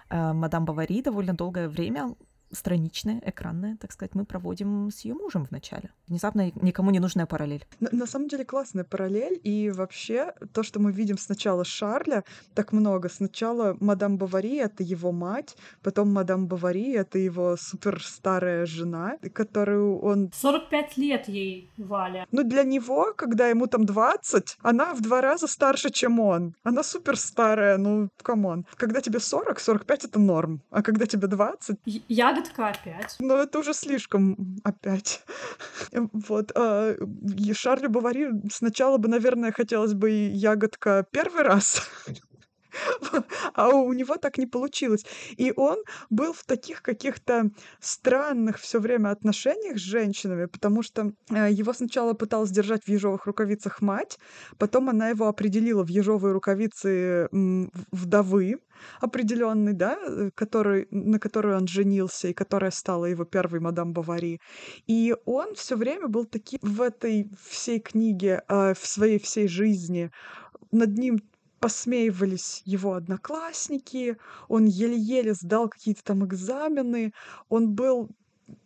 э, 0.09 0.33
мадам 0.33 0.65
Бавари 0.65 1.01
довольно 1.01 1.33
долгое 1.33 1.67
время 1.67 2.15
страничная, 2.51 3.21
экранная, 3.25 3.77
так 3.77 3.91
сказать, 3.91 4.15
мы 4.15 4.25
проводим 4.25 4.89
с 4.91 5.01
ее 5.01 5.13
мужем 5.13 5.45
в 5.45 5.51
начале. 5.51 5.89
Внезапно 6.07 6.51
никому 6.61 6.91
не 6.91 6.99
нужная 6.99 7.25
параллель. 7.25 7.65
На, 7.79 7.89
на 7.91 8.05
самом 8.05 8.27
деле 8.27 8.45
классная 8.45 8.83
параллель, 8.83 9.39
и 9.43 9.71
вообще 9.71 10.33
то, 10.53 10.63
что 10.63 10.79
мы 10.79 10.91
видим 10.91 11.17
сначала 11.17 11.65
Шарля, 11.65 12.23
так 12.53 12.71
много. 12.71 13.09
Сначала 13.09 13.75
мадам 13.79 14.17
Бовари— 14.17 14.55
это 14.57 14.83
его 14.83 15.11
мать, 15.11 15.57
потом 15.83 16.13
мадам 16.13 16.47
Бавари— 16.47 16.93
это 16.93 17.17
его 17.17 17.57
супер 17.57 18.01
старая 18.03 18.65
жена, 18.65 19.17
которую 19.33 19.99
он... 19.99 20.31
45 20.33 20.97
лет 20.97 21.27
ей, 21.27 21.69
Валя. 21.77 22.27
Ну, 22.31 22.43
для 22.43 22.63
него, 22.63 23.13
когда 23.15 23.47
ему 23.47 23.67
там 23.67 23.85
20, 23.85 24.57
она 24.61 24.93
в 24.93 25.01
два 25.01 25.21
раза 25.21 25.47
старше, 25.47 25.89
чем 25.89 26.19
он. 26.19 26.55
Она 26.63 26.83
супер 26.83 27.17
старая, 27.17 27.77
ну, 27.77 28.09
come 28.21 28.46
on. 28.46 28.65
Когда 28.75 29.01
тебе 29.01 29.19
40, 29.19 29.59
45— 29.59 30.05
это 30.05 30.19
норм, 30.19 30.61
а 30.69 30.81
когда 30.81 31.05
тебе 31.05 31.27
20... 31.27 31.79
Я 32.07 32.33
ягодка 32.45 32.67
опять. 32.69 33.15
Ну, 33.19 33.35
это 33.35 33.59
уже 33.59 33.73
слишком 33.73 34.57
опять. 34.63 35.23
Вот. 35.91 36.51
А, 36.55 36.95
Шарлю 37.53 37.89
Бавари 37.89 38.29
сначала 38.51 38.97
бы, 38.97 39.07
наверное, 39.07 39.51
хотелось 39.51 39.93
бы 39.93 40.09
ягодка 40.09 41.05
первый 41.11 41.43
раз. 41.43 41.87
а 43.53 43.69
у 43.69 43.93
него 43.93 44.17
так 44.17 44.37
не 44.37 44.45
получилось. 44.45 45.05
И 45.37 45.53
он 45.55 45.77
был 46.09 46.33
в 46.33 46.43
таких 46.43 46.81
каких-то 46.81 47.49
странных 47.79 48.59
все 48.59 48.79
время 48.79 49.09
отношениях 49.09 49.77
с 49.77 49.81
женщинами, 49.81 50.45
потому 50.45 50.83
что 50.83 51.11
э, 51.29 51.51
его 51.51 51.73
сначала 51.73 52.13
пыталась 52.13 52.51
держать 52.51 52.83
в 52.83 52.89
ежовых 52.89 53.25
рукавицах 53.25 53.81
мать, 53.81 54.17
потом 54.57 54.89
она 54.89 55.09
его 55.09 55.27
определила 55.27 55.83
в 55.83 55.89
ежовые 55.89 56.33
рукавицы 56.33 57.27
вдовы, 57.91 58.55
определенный, 59.01 59.73
да, 59.73 59.97
э, 60.01 60.29
который, 60.35 60.87
на 60.91 61.19
которую 61.19 61.57
он 61.57 61.67
женился 61.67 62.27
и 62.29 62.33
которая 62.33 62.71
стала 62.71 63.05
его 63.05 63.25
первой 63.25 63.59
мадам 63.59 63.93
Бавари. 63.93 64.39
И 64.87 65.15
он 65.25 65.55
все 65.55 65.75
время 65.75 66.07
был 66.07 66.25
таким 66.25 66.59
в 66.61 66.81
этой 66.81 67.29
всей 67.49 67.79
книге, 67.79 68.43
э, 68.47 68.73
в 68.73 68.85
своей 68.85 69.19
всей 69.19 69.47
жизни 69.47 70.11
над 70.71 70.97
ним 70.97 71.19
посмеивались 71.65 72.61
его 72.63 72.93
одноклассники, 72.93 74.17
он 74.49 74.65
еле-еле 74.65 75.33
сдал 75.33 75.67
какие-то 75.67 76.03
там 76.03 76.23
экзамены, 76.23 77.11
он 77.49 77.73
был 77.73 78.11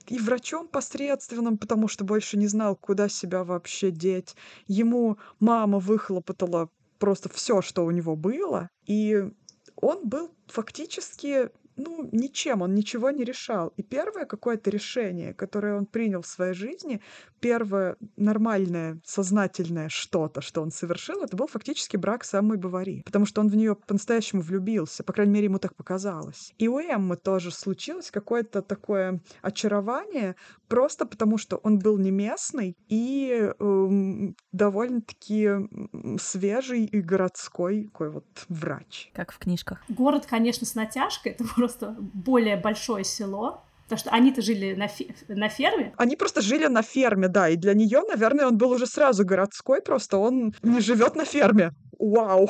и 0.07 0.19
врачом 0.19 0.67
посредственным, 0.67 1.57
потому 1.57 1.87
что 1.87 2.03
больше 2.03 2.35
не 2.35 2.47
знал, 2.47 2.75
куда 2.75 3.07
себя 3.07 3.45
вообще 3.45 3.91
деть. 3.91 4.35
Ему 4.67 5.17
мама 5.39 5.79
выхлопотала 5.79 6.69
просто 6.97 7.29
все, 7.29 7.61
что 7.61 7.85
у 7.85 7.91
него 7.91 8.17
было, 8.17 8.69
и 8.85 9.31
он 9.77 10.09
был 10.09 10.31
фактически 10.47 11.51
ну, 11.77 12.09
ничем, 12.11 12.61
он 12.61 12.75
ничего 12.75 13.09
не 13.11 13.23
решал. 13.23 13.71
И 13.77 13.83
первое 13.83 14.25
какое-то 14.25 14.69
решение, 14.69 15.33
которое 15.33 15.77
он 15.77 15.85
принял 15.85 16.21
в 16.21 16.27
своей 16.27 16.53
жизни, 16.53 17.01
первое 17.39 17.95
нормальное, 18.17 18.99
сознательное 19.05 19.89
что-то, 19.89 20.41
что 20.41 20.61
он 20.61 20.71
совершил, 20.71 21.23
это 21.23 21.37
был 21.37 21.47
фактически 21.47 21.97
брак 21.97 22.23
с 22.23 22.33
Эммой 22.33 22.57
Бавари, 22.57 23.03
потому 23.05 23.25
что 23.25 23.41
он 23.41 23.49
в 23.49 23.55
нее 23.55 23.75
по-настоящему 23.75 24.41
влюбился, 24.41 25.03
по 25.03 25.13
крайней 25.13 25.33
мере, 25.33 25.45
ему 25.45 25.59
так 25.59 25.75
показалось. 25.75 26.53
И 26.57 26.67
у 26.67 26.79
Эммы 26.79 27.15
тоже 27.15 27.51
случилось 27.51 28.11
какое-то 28.11 28.61
такое 28.61 29.21
очарование, 29.41 30.35
просто 30.67 31.05
потому 31.05 31.37
что 31.37 31.57
он 31.57 31.79
был 31.79 31.97
не 31.97 32.11
местный 32.11 32.75
и 32.87 33.51
эм, 33.59 34.35
довольно-таки 34.51 35.49
свежий 36.19 36.85
и 36.85 37.01
городской 37.01 37.89
такой 37.99 38.11
вот 38.11 38.25
врач. 38.47 39.11
Как 39.13 39.33
в 39.33 39.39
книжках. 39.39 39.83
Город, 39.89 40.25
конечно, 40.25 40.65
с 40.65 40.73
натяжкой, 40.75 41.31
это 41.37 41.43
просто 41.43 41.95
более 41.99 42.55
большое 42.55 43.03
село, 43.03 43.63
Потому 43.89 43.99
что 43.99 44.11
они-то 44.11 44.41
жили 44.43 44.75
на, 44.75 44.85
фе- 44.85 45.15
на 45.27 45.49
ферме. 45.49 45.93
Они 45.97 46.15
просто 46.15 46.41
жили 46.41 46.67
на 46.67 46.83
ферме, 46.83 47.27
да. 47.27 47.49
И 47.49 47.55
для 47.55 47.73
нее, 47.73 48.03
наверное, 48.07 48.45
он 48.45 48.55
был 48.55 48.69
уже 48.69 48.85
сразу 48.85 49.25
городской, 49.25 49.81
просто 49.81 50.19
он 50.19 50.53
не 50.61 50.79
живет 50.79 51.15
на 51.15 51.25
ферме. 51.25 51.71
Вау. 51.97 52.49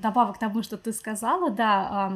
Добавок 0.00 0.36
к 0.36 0.38
тому, 0.40 0.62
что 0.64 0.76
ты 0.76 0.92
сказала, 0.92 1.50
да, 1.50 2.12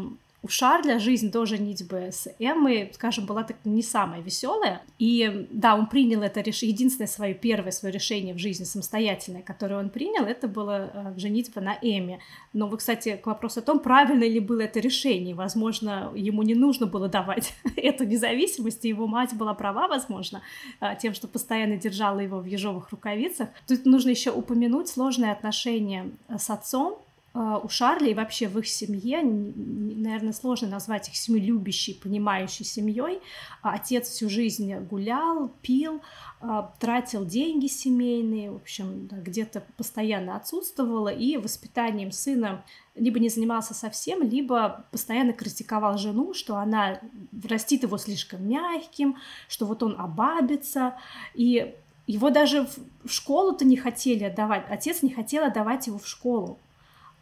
у 0.46 0.48
Шарля 0.48 1.00
жизнь 1.00 1.32
до 1.32 1.44
женитьбы 1.44 2.10
с 2.12 2.28
Эммой, 2.38 2.92
скажем, 2.94 3.26
была 3.26 3.42
так 3.42 3.56
не 3.64 3.82
самая 3.82 4.20
веселая. 4.20 4.80
И 5.00 5.48
да, 5.50 5.74
он 5.74 5.88
принял 5.88 6.22
это 6.22 6.40
решение, 6.40 6.72
единственное 6.72 7.08
свое 7.08 7.34
первое 7.34 7.72
свое 7.72 7.92
решение 7.92 8.32
в 8.32 8.38
жизни 8.38 8.62
самостоятельное, 8.62 9.42
которое 9.42 9.80
он 9.80 9.90
принял, 9.90 10.24
это 10.24 10.46
было 10.46 10.90
э, 10.94 11.14
женитьба 11.18 11.60
на 11.60 11.76
Эме. 11.82 12.20
Но 12.52 12.68
вы, 12.68 12.76
кстати, 12.76 13.16
к 13.16 13.26
вопросу 13.26 13.58
о 13.58 13.62
том, 13.62 13.80
правильно 13.80 14.22
ли 14.22 14.38
было 14.38 14.60
это 14.60 14.78
решение. 14.78 15.34
Возможно, 15.34 16.12
ему 16.14 16.42
не 16.44 16.54
нужно 16.54 16.86
было 16.86 17.08
давать 17.08 17.52
эту 17.76 18.04
независимость, 18.04 18.84
и 18.84 18.88
его 18.88 19.08
мать 19.08 19.34
была 19.34 19.52
права, 19.52 19.88
возможно, 19.88 20.42
э, 20.80 20.94
тем, 21.02 21.12
что 21.12 21.26
постоянно 21.26 21.76
держала 21.76 22.20
его 22.20 22.38
в 22.38 22.44
ежовых 22.44 22.90
рукавицах. 22.90 23.48
Тут 23.66 23.84
нужно 23.84 24.10
еще 24.10 24.30
упомянуть 24.30 24.88
сложные 24.88 25.32
отношения 25.32 26.12
с 26.28 26.48
отцом, 26.50 27.02
у 27.36 27.68
Шарли 27.68 28.10
и 28.10 28.14
вообще 28.14 28.48
в 28.48 28.58
их 28.58 28.66
семье, 28.66 29.22
наверное, 29.22 30.32
сложно 30.32 30.68
назвать 30.68 31.08
их 31.08 31.16
семью 31.16 31.44
любящей, 31.44 31.92
понимающей 31.92 32.64
семьей. 32.64 33.20
А 33.62 33.74
отец 33.74 34.08
всю 34.08 34.30
жизнь 34.30 34.74
гулял, 34.76 35.50
пил, 35.60 36.00
а, 36.40 36.72
тратил 36.80 37.26
деньги 37.26 37.66
семейные, 37.66 38.52
в 38.52 38.56
общем, 38.56 39.06
да, 39.08 39.16
где-то 39.16 39.62
постоянно 39.76 40.36
отсутствовало, 40.36 41.08
и 41.08 41.36
воспитанием 41.36 42.10
сына 42.10 42.64
либо 42.94 43.18
не 43.18 43.28
занимался 43.28 43.74
совсем, 43.74 44.22
либо 44.22 44.86
постоянно 44.90 45.34
критиковал 45.34 45.98
жену, 45.98 46.32
что 46.32 46.56
она 46.56 47.00
растит 47.46 47.82
его 47.82 47.98
слишком 47.98 48.48
мягким, 48.48 49.16
что 49.48 49.66
вот 49.66 49.82
он 49.82 49.94
обабится, 49.98 50.96
и 51.34 51.74
его 52.06 52.30
даже 52.30 52.66
в 53.04 53.10
школу-то 53.10 53.64
не 53.64 53.76
хотели 53.76 54.24
отдавать, 54.24 54.64
отец 54.70 55.02
не 55.02 55.10
хотел 55.10 55.44
отдавать 55.44 55.86
его 55.86 55.98
в 55.98 56.06
школу, 56.06 56.58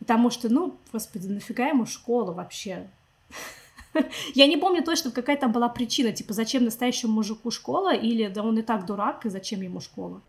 Потому 0.05 0.29
что, 0.29 0.51
ну, 0.51 0.77
господи, 0.93 1.29
нафига 1.29 1.69
ему 1.69 1.87
школа 1.87 2.33
вообще? 2.33 2.91
Я 4.35 4.47
не 4.47 4.59
помню 4.59 4.85
точно, 4.85 5.11
какая 5.11 5.39
там 5.39 5.51
была 5.51 5.71
причина, 5.71 6.13
типа, 6.13 6.35
зачем 6.35 6.63
настоящему 6.65 7.15
мужику 7.15 7.51
школа, 7.51 7.95
или 7.95 8.29
да 8.29 8.43
он 8.43 8.59
и 8.59 8.63
так 8.63 8.85
дурак, 8.85 9.25
и 9.25 9.31
зачем 9.31 9.63
ему 9.63 9.81
школа? 9.81 10.21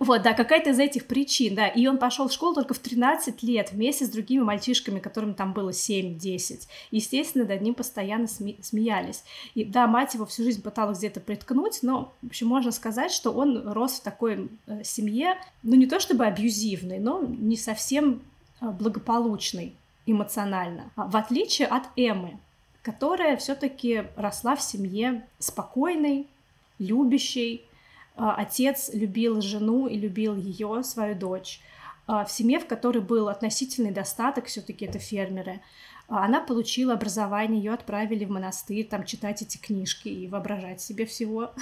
Вот, 0.00 0.22
да, 0.22 0.32
какая-то 0.32 0.70
из 0.70 0.78
этих 0.78 1.06
причин, 1.06 1.54
да. 1.54 1.68
И 1.68 1.86
он 1.86 1.98
пошел 1.98 2.28
в 2.28 2.32
школу 2.32 2.54
только 2.54 2.74
в 2.74 2.78
13 2.78 3.42
лет 3.42 3.72
вместе 3.72 4.06
с 4.06 4.08
другими 4.10 4.42
мальчишками, 4.42 4.98
которым 4.98 5.34
там 5.34 5.52
было 5.52 5.70
7-10. 5.70 6.68
Естественно, 6.90 7.44
над 7.44 7.60
ним 7.60 7.74
постоянно 7.74 8.24
сме- 8.24 8.62
смеялись. 8.62 9.24
И 9.54 9.64
да, 9.64 9.86
мать 9.86 10.14
его 10.14 10.26
всю 10.26 10.44
жизнь 10.44 10.62
пыталась 10.62 10.98
где-то 10.98 11.20
приткнуть, 11.20 11.80
но, 11.82 12.12
в 12.22 12.26
общем, 12.26 12.48
можно 12.48 12.72
сказать, 12.72 13.12
что 13.12 13.30
он 13.30 13.68
рос 13.68 13.94
в 13.94 14.02
такой 14.02 14.48
э, 14.66 14.84
семье, 14.84 15.36
ну, 15.62 15.74
не 15.74 15.86
то 15.86 16.00
чтобы 16.00 16.24
абьюзивной, 16.24 16.98
но 16.98 17.22
не 17.22 17.56
совсем 17.56 18.22
э, 18.60 18.68
благополучной 18.68 19.74
эмоционально. 20.06 20.90
А 20.96 21.06
в 21.06 21.16
отличие 21.16 21.68
от 21.68 21.84
Эммы, 21.96 22.38
которая 22.82 23.36
все-таки 23.36 24.04
росла 24.16 24.56
в 24.56 24.62
семье 24.62 25.26
спокойной, 25.38 26.26
любящей, 26.78 27.64
отец 28.16 28.90
любил 28.92 29.40
жену 29.40 29.86
и 29.86 29.96
любил 29.98 30.36
ее, 30.36 30.82
свою 30.82 31.14
дочь. 31.14 31.60
А, 32.06 32.24
в 32.24 32.30
семье, 32.30 32.60
в 32.60 32.66
которой 32.66 32.98
был 32.98 33.28
относительный 33.28 33.90
достаток, 33.90 34.46
все-таки 34.46 34.84
это 34.84 34.98
фермеры, 34.98 35.60
а, 36.08 36.24
она 36.24 36.40
получила 36.40 36.94
образование, 36.94 37.62
ее 37.62 37.72
отправили 37.72 38.24
в 38.24 38.30
монастырь, 38.30 38.86
там 38.86 39.04
читать 39.04 39.40
эти 39.42 39.56
книжки 39.56 40.08
и 40.08 40.28
воображать 40.28 40.80
себе 40.80 41.06
всего. 41.06 41.52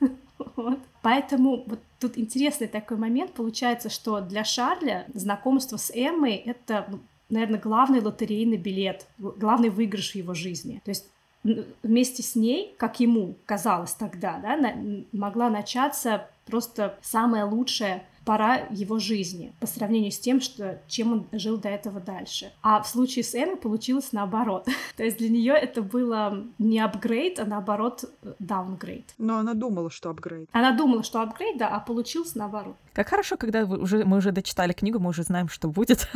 Вот. 0.56 0.78
Поэтому 1.02 1.64
вот 1.66 1.80
тут 2.00 2.16
интересный 2.16 2.66
такой 2.66 2.96
момент. 2.96 3.34
Получается, 3.34 3.90
что 3.90 4.20
для 4.20 4.42
Шарля 4.42 5.06
знакомство 5.12 5.76
с 5.76 5.92
Эммой— 5.94 6.34
это, 6.46 6.86
ну, 6.88 7.00
наверное, 7.28 7.60
главный 7.60 8.00
лотерейный 8.00 8.56
билет, 8.56 9.06
главный 9.18 9.68
выигрыш 9.68 10.12
в 10.12 10.14
его 10.14 10.32
жизни. 10.32 10.80
То 10.84 10.90
есть 10.90 11.10
вместе 11.42 12.22
с 12.22 12.36
ней, 12.36 12.74
как 12.78 13.00
ему 13.00 13.34
казалось 13.46 13.92
тогда, 13.94 14.38
да, 14.38 14.56
на, 14.56 14.74
могла 15.12 15.48
начаться 15.48 16.28
просто 16.46 16.98
самая 17.02 17.46
лучшая 17.46 18.04
пора 18.24 18.66
его 18.70 18.98
жизни 18.98 19.52
по 19.60 19.66
сравнению 19.66 20.12
с 20.12 20.18
тем, 20.18 20.40
что, 20.40 20.80
чем 20.86 21.12
он 21.12 21.26
жил 21.32 21.58
до 21.58 21.68
этого 21.68 22.00
дальше. 22.00 22.52
А 22.62 22.82
в 22.82 22.88
случае 22.88 23.24
с 23.24 23.34
Энной 23.34 23.56
получилось 23.56 24.12
наоборот. 24.12 24.66
То 24.96 25.04
есть 25.04 25.18
для 25.18 25.28
нее 25.28 25.54
это 25.54 25.82
было 25.82 26.44
не 26.58 26.78
апгрейд, 26.78 27.38
а 27.40 27.44
наоборот 27.44 28.04
даунгрейд. 28.38 29.14
Но 29.18 29.38
она 29.38 29.54
думала, 29.54 29.90
что 29.90 30.10
апгрейд. 30.10 30.48
Она 30.52 30.72
думала, 30.72 31.02
что 31.02 31.22
апгрейд, 31.22 31.58
да, 31.58 31.68
а 31.68 31.80
получилось 31.80 32.34
наоборот. 32.34 32.76
Как 32.92 33.08
хорошо, 33.08 33.36
когда 33.36 33.64
вы 33.64 33.78
уже, 33.78 34.04
мы 34.04 34.16
уже 34.16 34.32
дочитали 34.32 34.72
книгу, 34.72 34.98
мы 34.98 35.10
уже 35.10 35.22
знаем, 35.22 35.48
что 35.48 35.68
будет. 35.68 36.08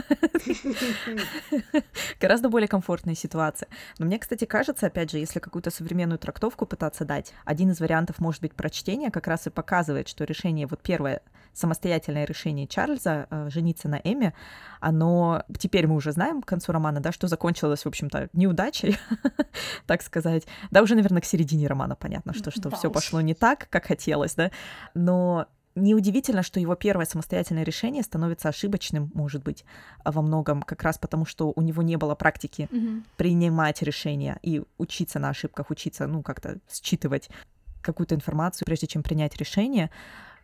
Гораздо 2.20 2.48
более 2.48 2.68
комфортная 2.68 3.14
ситуация. 3.14 3.68
Но 3.98 4.06
мне, 4.06 4.18
кстати, 4.18 4.44
кажется, 4.44 4.86
опять 4.86 5.10
же, 5.10 5.18
если 5.18 5.38
какую-то 5.38 5.70
современную 5.70 6.18
трактовку 6.18 6.66
пытаться 6.66 7.04
дать, 7.04 7.32
один 7.44 7.70
из 7.70 7.80
вариантов 7.80 8.18
может 8.18 8.42
быть 8.42 8.54
прочтение, 8.54 9.10
как 9.10 9.28
раз 9.28 9.46
и 9.46 9.50
показывает, 9.50 10.08
что 10.08 10.24
решение, 10.24 10.66
вот 10.66 10.80
первое, 10.82 11.22
самостоятельное 11.54 12.24
решение 12.24 12.66
Чарльза 12.66 13.26
э, 13.30 13.48
жениться 13.50 13.88
на 13.88 13.96
Эми, 13.96 14.34
оно 14.80 15.44
теперь 15.58 15.86
мы 15.86 15.94
уже 15.94 16.12
знаем 16.12 16.42
к 16.42 16.46
концу 16.46 16.72
романа, 16.72 17.00
да, 17.00 17.12
что 17.12 17.26
закончилось, 17.26 17.84
в 17.84 17.88
общем-то, 17.88 18.28
неудачей, 18.32 18.98
так 19.86 20.02
сказать. 20.02 20.46
Да, 20.70 20.82
уже, 20.82 20.94
наверное, 20.94 21.22
к 21.22 21.24
середине 21.24 21.66
романа 21.66 21.96
понятно, 21.96 22.34
что, 22.34 22.50
что 22.50 22.68
да 22.70 22.76
все 22.76 22.90
пошло 22.90 23.20
не 23.20 23.34
так, 23.34 23.68
как 23.70 23.86
хотелось, 23.86 24.34
да, 24.34 24.50
но 24.94 25.46
неудивительно, 25.74 26.42
что 26.42 26.60
его 26.60 26.74
первое 26.74 27.06
самостоятельное 27.06 27.64
решение 27.64 28.02
становится 28.02 28.48
ошибочным, 28.48 29.10
может 29.14 29.42
быть, 29.42 29.64
во 30.04 30.22
многом, 30.22 30.62
как 30.62 30.82
раз 30.82 30.98
потому, 30.98 31.24
что 31.24 31.52
у 31.54 31.62
него 31.62 31.82
не 31.82 31.96
было 31.96 32.14
практики 32.14 32.68
mm-hmm. 32.70 33.02
принимать 33.16 33.82
решения 33.82 34.38
и 34.42 34.62
учиться 34.78 35.18
на 35.18 35.30
ошибках, 35.30 35.70
учиться, 35.70 36.06
ну, 36.06 36.22
как-то 36.22 36.58
считывать 36.70 37.28
какую-то 37.82 38.14
информацию, 38.14 38.66
прежде 38.66 38.86
чем 38.86 39.02
принять 39.02 39.36
решение. 39.36 39.90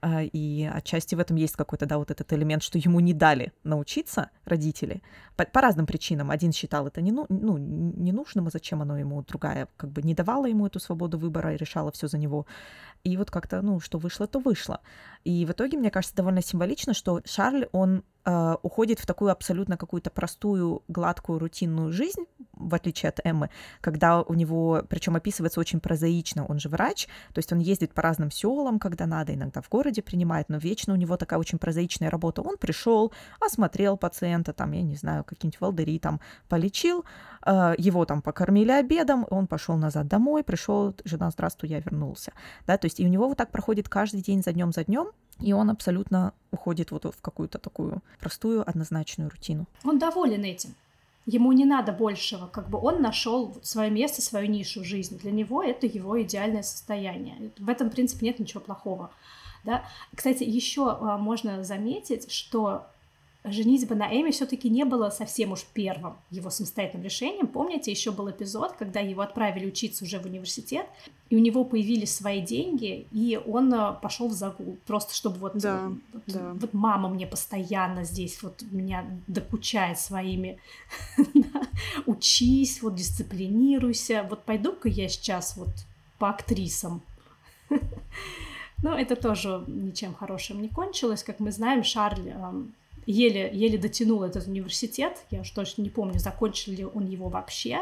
А, 0.03 0.23
и 0.23 0.65
отчасти 0.65 1.15
в 1.15 1.21
этом 1.21 1.37
есть 1.37 1.57
какой-то, 1.57 1.85
да, 1.85 1.99
вот 1.99 2.11
этот 2.11 2.33
элемент, 2.33 2.63
что 2.63 2.79
ему 2.79 3.01
не 3.01 3.13
дали 3.13 3.53
научиться 3.65 4.31
родители 4.45 5.03
по, 5.37 5.45
по 5.45 5.61
разным 5.61 5.87
причинам. 5.87 6.31
Один 6.31 6.53
считал 6.53 6.87
это 6.87 7.03
не, 7.03 7.13
ну, 7.13 7.27
ну, 7.29 7.59
ненужным, 7.59 8.47
а 8.47 8.51
зачем 8.51 8.81
оно 8.81 8.99
ему, 8.99 9.23
другая 9.23 9.69
как 9.77 9.91
бы 9.91 10.03
не 10.03 10.15
давала 10.15 10.47
ему 10.47 10.67
эту 10.67 10.81
свободу 10.81 11.19
выбора 11.19 11.55
и 11.55 11.59
решала 11.59 11.93
все 11.93 12.09
за 12.09 12.17
него. 12.17 12.47
И 13.05 13.17
вот 13.17 13.31
как-то, 13.31 13.61
ну, 13.61 13.81
что 13.81 13.99
вышло, 13.99 14.27
то 14.27 14.39
вышло. 14.39 14.81
И 15.25 15.45
в 15.45 15.51
итоге, 15.51 15.77
мне 15.77 15.91
кажется, 15.91 16.17
довольно 16.17 16.43
символично, 16.43 16.95
что 16.95 17.21
Шарль, 17.25 17.67
он 17.73 18.03
э, 18.25 18.57
уходит 18.63 19.01
в 19.01 19.07
такую 19.07 19.31
абсолютно 19.31 19.77
какую-то 19.77 20.11
простую, 20.11 20.83
гладкую, 20.89 21.39
рутинную 21.39 21.93
жизнь, 21.93 22.25
в 22.61 22.75
отличие 22.75 23.09
от 23.09 23.21
Эммы, 23.25 23.51
когда 23.81 24.23
у 24.23 24.35
него, 24.35 24.83
причем 24.89 25.17
описывается 25.17 25.61
очень 25.61 25.81
прозаично, 25.81 26.47
он 26.47 26.59
же 26.59 26.69
врач, 26.69 27.07
то 27.33 27.39
есть 27.39 27.53
он 27.53 27.59
ездит 27.59 27.93
по 27.95 28.03
разным 28.03 28.31
селам, 28.31 28.79
когда 28.79 29.07
надо, 29.07 29.35
иногда 29.35 29.61
в 29.61 29.69
городе 29.69 30.03
принимает, 30.03 30.49
но 30.49 30.59
вечно 30.59 30.93
у 30.93 30.97
него 30.97 31.17
такая 31.17 31.39
очень 31.39 31.59
прозаичная 31.59 32.11
работа. 32.11 32.43
Он 32.43 32.57
пришел, 32.57 33.13
осмотрел 33.41 33.97
пациента, 33.97 34.53
там, 34.53 34.73
я 34.73 34.83
не 34.83 34.97
знаю, 34.97 35.25
какие-нибудь 35.25 35.61
волдыри 35.61 35.99
там 35.99 36.21
полечил, 36.49 37.05
э, 37.47 37.75
его 37.79 38.05
там 38.05 38.23
покормили 38.23 38.73
обедом, 38.73 39.27
он 39.31 39.47
пошел 39.47 39.77
назад 39.77 40.09
домой, 40.09 40.45
пришел, 40.45 40.95
жена, 41.05 41.31
здравствуй, 41.31 41.71
я 41.71 41.81
вернулся. 41.81 42.33
Да, 42.67 42.77
то 42.77 42.87
есть 42.87 43.01
и 43.01 43.07
у 43.07 43.09
него 43.09 43.29
вот 43.29 43.39
так 43.39 43.51
проходит 43.51 43.89
каждый 43.89 44.23
день 44.23 44.43
за 44.43 44.53
днем 44.53 44.73
за 44.73 44.85
днем, 44.85 45.09
и 45.41 45.53
он 45.53 45.71
абсолютно 45.71 46.33
уходит 46.51 46.91
вот 46.91 47.05
в 47.05 47.21
какую-то 47.23 47.59
такую 47.59 48.03
простую, 48.19 48.69
однозначную 48.69 49.31
рутину. 49.31 49.67
Он 49.85 49.99
доволен 49.99 50.45
этим. 50.45 50.75
Ему 51.27 51.53
не 51.53 51.65
надо 51.65 51.93
большего, 51.93 52.47
как 52.47 52.69
бы 52.69 52.79
он 52.79 53.03
нашел 53.03 53.57
свое 53.63 53.91
место, 53.91 54.23
свою 54.23 54.49
нишу 54.49 54.81
в 54.81 54.85
жизни. 54.85 55.19
Для 55.19 55.31
него 55.31 55.63
это 55.63 55.87
его 55.87 56.21
идеальное 56.23 56.63
состояние. 56.63 57.53
В 57.59 57.69
этом, 57.69 57.89
в 57.89 57.93
принципе, 57.93 58.27
нет 58.27 58.39
ничего 58.39 58.61
плохого. 58.61 59.11
Да? 59.65 59.85
Кстати, 60.15 60.45
еще 60.45 60.91
а, 60.91 61.19
можно 61.19 61.63
заметить, 61.63 62.33
что 62.33 62.90
женитьба 63.45 63.95
на 63.95 64.07
Эми 64.09 64.31
все-таки 64.31 64.69
не 64.69 64.85
было 64.85 65.11
совсем 65.11 65.53
уж 65.53 65.65
первым 65.73 66.17
его 66.31 66.51
самостоятельным 66.51 67.05
решением. 67.05 67.47
Помните, 67.47 67.91
еще 67.91 68.11
был 68.11 68.31
эпизод, 68.31 68.73
когда 68.79 69.01
его 69.01 69.23
отправили 69.23 69.67
учиться 69.67 70.05
уже 70.05 70.19
в 70.19 70.27
университет, 70.27 70.87
и 71.31 71.37
у 71.37 71.39
него 71.39 71.65
появились 71.65 72.15
свои 72.15 72.43
деньги, 72.43 73.07
и 73.13 73.41
он 73.47 73.73
э, 73.73 73.95
пошел 74.03 74.29
в 74.29 74.33
загул, 74.33 74.77
просто 74.87 75.15
чтобы 75.15 75.39
вот, 75.39 75.57
да, 75.57 75.91
вот, 76.13 76.23
да. 76.27 76.53
вот 76.55 76.75
мама 76.75 77.09
мне 77.09 77.27
постоянно 77.27 78.05
здесь 78.05 78.43
вот 78.43 78.63
меня 78.71 79.07
докучает 79.27 79.99
своими 79.99 80.59
учись, 82.07 82.83
вот 82.83 82.95
дисциплинируйся, 82.95 84.27
вот 84.29 84.43
пойду-ка 84.43 84.89
я 84.89 85.09
сейчас 85.09 85.57
вот 85.57 85.71
по 86.19 86.29
актрисам. 86.29 87.01
Но 88.83 88.99
это 88.99 89.15
тоже 89.15 89.65
ничем 89.67 90.15
хорошим 90.15 90.63
не 90.63 90.69
кончилось. 90.69 91.23
Как 91.23 91.39
мы 91.39 91.53
знаем, 91.53 91.85
Шарль 91.85 92.33
еле, 93.11 93.51
еле 93.53 93.79
дотянул 93.79 94.23
этот 94.23 94.47
университет, 94.47 95.25
я 95.31 95.41
уж 95.41 95.51
точно 95.51 95.83
не 95.83 95.91
помню, 95.91 96.19
закончил 96.19 96.73
ли 96.73 96.85
он 96.85 97.07
его 97.07 97.29
вообще, 97.29 97.81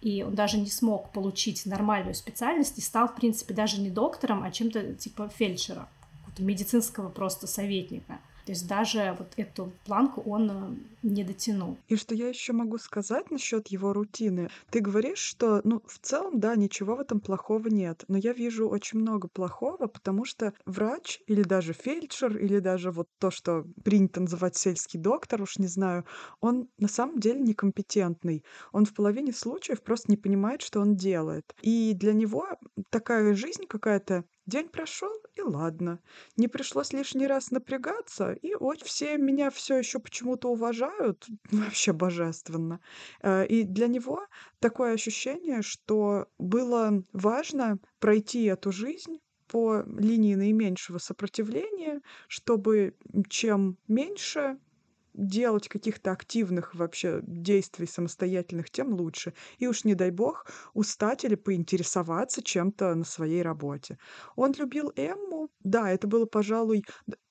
и 0.00 0.22
он 0.22 0.34
даже 0.34 0.58
не 0.58 0.70
смог 0.70 1.10
получить 1.10 1.66
нормальную 1.66 2.14
специальность 2.14 2.78
и 2.78 2.82
стал, 2.82 3.08
в 3.08 3.16
принципе, 3.16 3.54
даже 3.54 3.80
не 3.80 3.90
доктором, 3.90 4.42
а 4.44 4.50
чем-то 4.50 4.94
типа 4.94 5.28
фельдшера, 5.28 5.88
медицинского 6.38 7.08
просто 7.08 7.46
советника. 7.46 8.20
То 8.44 8.52
есть 8.52 8.66
даже 8.66 9.14
вот 9.18 9.32
эту 9.36 9.72
планку 9.84 10.22
он 10.22 10.50
э, 10.50 10.97
не 11.02 11.24
дотянул. 11.24 11.78
И 11.88 11.96
что 11.96 12.14
я 12.14 12.28
еще 12.28 12.52
могу 12.52 12.78
сказать 12.78 13.30
насчет 13.30 13.68
его 13.68 13.92
рутины? 13.92 14.48
Ты 14.70 14.80
говоришь, 14.80 15.18
что, 15.18 15.60
ну, 15.64 15.82
в 15.86 15.98
целом, 16.00 16.40
да, 16.40 16.56
ничего 16.56 16.96
в 16.96 17.00
этом 17.00 17.20
плохого 17.20 17.68
нет. 17.68 18.04
Но 18.08 18.18
я 18.18 18.32
вижу 18.32 18.68
очень 18.68 18.98
много 18.98 19.28
плохого, 19.28 19.86
потому 19.86 20.24
что 20.24 20.52
врач 20.66 21.20
или 21.26 21.42
даже 21.42 21.72
фельдшер, 21.72 22.36
или 22.36 22.58
даже 22.58 22.90
вот 22.90 23.08
то, 23.18 23.30
что 23.30 23.64
принято 23.84 24.20
называть 24.20 24.56
сельский 24.56 24.98
доктор, 24.98 25.42
уж 25.42 25.58
не 25.58 25.66
знаю, 25.66 26.04
он 26.40 26.68
на 26.78 26.88
самом 26.88 27.18
деле 27.18 27.40
некомпетентный. 27.40 28.44
Он 28.72 28.84
в 28.84 28.94
половине 28.94 29.32
случаев 29.32 29.82
просто 29.82 30.10
не 30.10 30.16
понимает, 30.16 30.62
что 30.62 30.80
он 30.80 30.96
делает. 30.96 31.54
И 31.62 31.94
для 31.94 32.12
него 32.12 32.46
такая 32.90 33.34
жизнь 33.34 33.66
какая-то 33.66 34.24
День 34.48 34.70
прошел, 34.70 35.12
и 35.36 35.42
ладно. 35.42 36.00
Не 36.38 36.48
пришлось 36.48 36.94
лишний 36.94 37.26
раз 37.26 37.50
напрягаться, 37.50 38.32
и 38.32 38.54
вот 38.54 38.80
все 38.80 39.18
меня 39.18 39.50
все 39.50 39.76
еще 39.76 39.98
почему-то 39.98 40.48
уважают. 40.48 40.88
Вообще 41.50 41.92
божественно. 41.92 42.80
Э, 43.22 43.46
и 43.46 43.64
для 43.64 43.86
него 43.86 44.26
такое 44.60 44.94
ощущение, 44.94 45.62
что 45.62 46.28
было 46.38 47.02
важно 47.12 47.78
пройти 48.00 48.44
эту 48.44 48.72
жизнь 48.72 49.18
по 49.46 49.82
линии 49.86 50.34
наименьшего 50.34 50.98
сопротивления, 50.98 52.02
чтобы 52.28 52.94
чем 53.28 53.78
меньше 53.88 54.58
делать 55.14 55.68
каких-то 55.68 56.12
активных 56.12 56.74
вообще 56.76 57.20
действий 57.22 57.86
самостоятельных, 57.86 58.70
тем 58.70 58.94
лучше. 58.94 59.34
И 59.58 59.66
уж 59.66 59.84
не 59.84 59.94
дай 59.94 60.10
бог 60.10 60.46
устать 60.74 61.24
или 61.24 61.34
поинтересоваться 61.34 62.42
чем-то 62.42 62.94
на 62.94 63.04
своей 63.04 63.42
работе. 63.42 63.98
Он 64.36 64.52
любил 64.56 64.92
Эмму. 64.96 65.50
Да, 65.60 65.90
это 65.90 66.06
было, 66.06 66.26
пожалуй, 66.26 66.84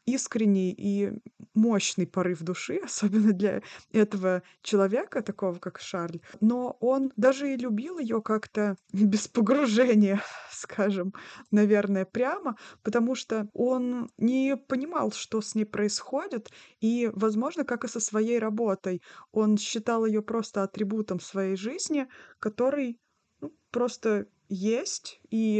искренний 0.08 0.72
и 0.72 1.12
мощный 1.54 2.08
порыв 2.08 2.42
души, 2.42 2.78
особенно 2.84 3.34
для 3.34 3.62
этого 3.92 4.42
человека, 4.64 5.22
такого 5.22 5.60
как 5.60 5.80
Шарль. 5.80 6.22
Но 6.42 6.78
он 6.80 7.12
даже 7.18 7.54
и 7.54 7.58
любил 7.58 8.00
ее 8.00 8.22
как-то 8.22 8.78
без 8.94 9.28
погружения, 9.28 10.22
скажем, 10.52 11.14
наверное, 11.52 12.06
прямо, 12.06 12.58
потому 12.84 13.14
что 13.16 13.50
он 13.54 14.10
не 14.18 14.56
понимал, 14.56 15.12
что 15.12 15.42
с 15.42 15.54
ней 15.54 15.66
происходит, 15.66 16.50
и, 16.80 17.12
возможно, 17.14 17.66
как 17.66 17.84
и 17.84 17.90
со 17.90 18.00
своей 18.00 18.40
работой, 18.40 19.02
он 19.32 19.58
считал 19.58 20.06
ее 20.06 20.22
просто 20.22 20.64
атрибутом 20.64 21.20
своей 21.20 21.58
жизни, 21.58 22.08
который 22.40 23.00
ну, 23.42 23.54
просто 23.72 24.28
есть, 24.48 25.20
и 25.30 25.60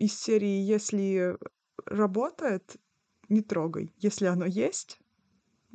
из 0.00 0.18
серии 0.18 0.60
«Если 0.62 1.36
работает, 1.86 2.76
не 3.28 3.42
трогай. 3.42 3.92
Если 3.98 4.26
оно 4.26 4.46
есть, 4.46 4.98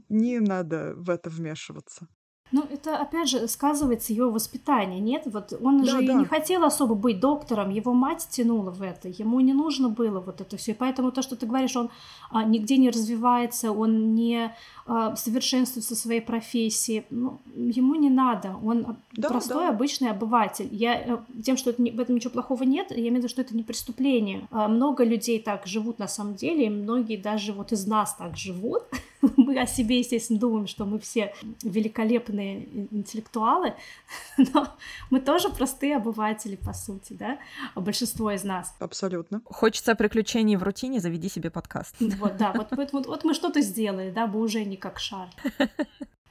не 0.09 0.39
надо 0.39 0.93
в 0.95 1.09
это 1.09 1.29
вмешиваться. 1.29 2.07
Ну, 2.51 2.63
это, 2.69 2.97
опять 2.97 3.29
же, 3.29 3.47
сказывается 3.47 4.11
его 4.11 4.31
воспитание, 4.31 4.99
нет? 4.99 5.23
Вот 5.25 5.53
он 5.61 5.83
да, 5.83 5.91
же 5.91 6.05
да. 6.05 6.13
не 6.13 6.25
хотел 6.25 6.63
особо 6.63 6.95
быть 6.95 7.19
доктором, 7.19 7.69
его 7.69 7.93
мать 7.93 8.27
тянула 8.29 8.71
в 8.71 8.81
это, 8.81 9.07
ему 9.07 9.39
не 9.39 9.53
нужно 9.53 9.89
было 9.89 10.19
вот 10.19 10.41
это 10.41 10.57
все. 10.57 10.71
И 10.71 10.75
поэтому 10.75 11.11
то, 11.11 11.21
что 11.21 11.35
ты 11.35 11.45
говоришь, 11.45 11.75
он 11.75 11.89
а, 12.31 12.43
нигде 12.43 12.77
не 12.77 12.89
развивается, 12.89 13.71
он 13.71 14.15
не 14.15 14.55
а, 14.87 15.15
совершенствуется 15.15 15.93
в 15.93 15.97
своей 15.97 16.21
профессии, 16.21 17.05
ну, 17.11 17.39
ему 17.53 17.93
не 17.93 18.09
надо, 18.09 18.55
он 18.63 18.97
да, 19.13 19.29
простой, 19.29 19.65
да. 19.65 19.69
обычный 19.69 20.09
обыватель. 20.09 20.69
Я 20.71 20.95
э, 20.95 21.17
тем, 21.43 21.55
что 21.55 21.69
это 21.69 21.81
не, 21.81 21.91
в 21.91 21.99
этом 21.99 22.15
ничего 22.15 22.31
плохого 22.31 22.63
нет, 22.63 22.89
я 22.89 22.97
имею 22.97 23.13
в 23.13 23.17
виду, 23.17 23.29
что 23.29 23.41
это 23.41 23.55
не 23.55 23.63
преступление. 23.63 24.47
А, 24.49 24.67
много 24.67 25.03
людей 25.03 25.39
так 25.39 25.67
живут 25.67 25.99
на 25.99 26.07
самом 26.07 26.33
деле, 26.33 26.65
и 26.65 26.69
многие 26.69 27.17
даже 27.17 27.53
вот 27.53 27.71
из 27.71 27.85
нас 27.85 28.15
так 28.15 28.35
живут. 28.35 28.83
Мы 29.37 29.59
о 29.59 29.65
себе, 29.65 29.99
естественно, 29.99 30.39
думаем, 30.39 30.67
что 30.67 30.85
мы 30.85 30.99
все 30.99 31.33
великолепные 31.63 32.67
интеллектуалы, 32.91 33.73
но 34.37 34.67
мы 35.09 35.19
тоже 35.19 35.49
простые 35.49 35.97
обыватели, 35.97 36.55
по 36.55 36.73
сути, 36.73 37.13
да, 37.13 37.37
большинство 37.75 38.31
из 38.31 38.43
нас. 38.43 38.75
Абсолютно. 38.79 39.41
Хочется 39.45 39.95
приключений 39.95 40.55
в 40.55 40.63
рутине, 40.63 40.99
заведи 40.99 41.29
себе 41.29 41.49
подкаст. 41.49 41.95
Вот, 42.19 42.37
да, 42.37 42.51
вот, 42.53 42.67
вот, 42.71 42.91
вот, 42.91 43.07
вот 43.07 43.23
мы 43.23 43.33
что-то 43.33 43.61
сделали, 43.61 44.11
да, 44.11 44.27
бы 44.27 44.39
уже 44.39 44.65
не 44.65 44.75
как 44.75 44.99
Шарль. 44.99 45.29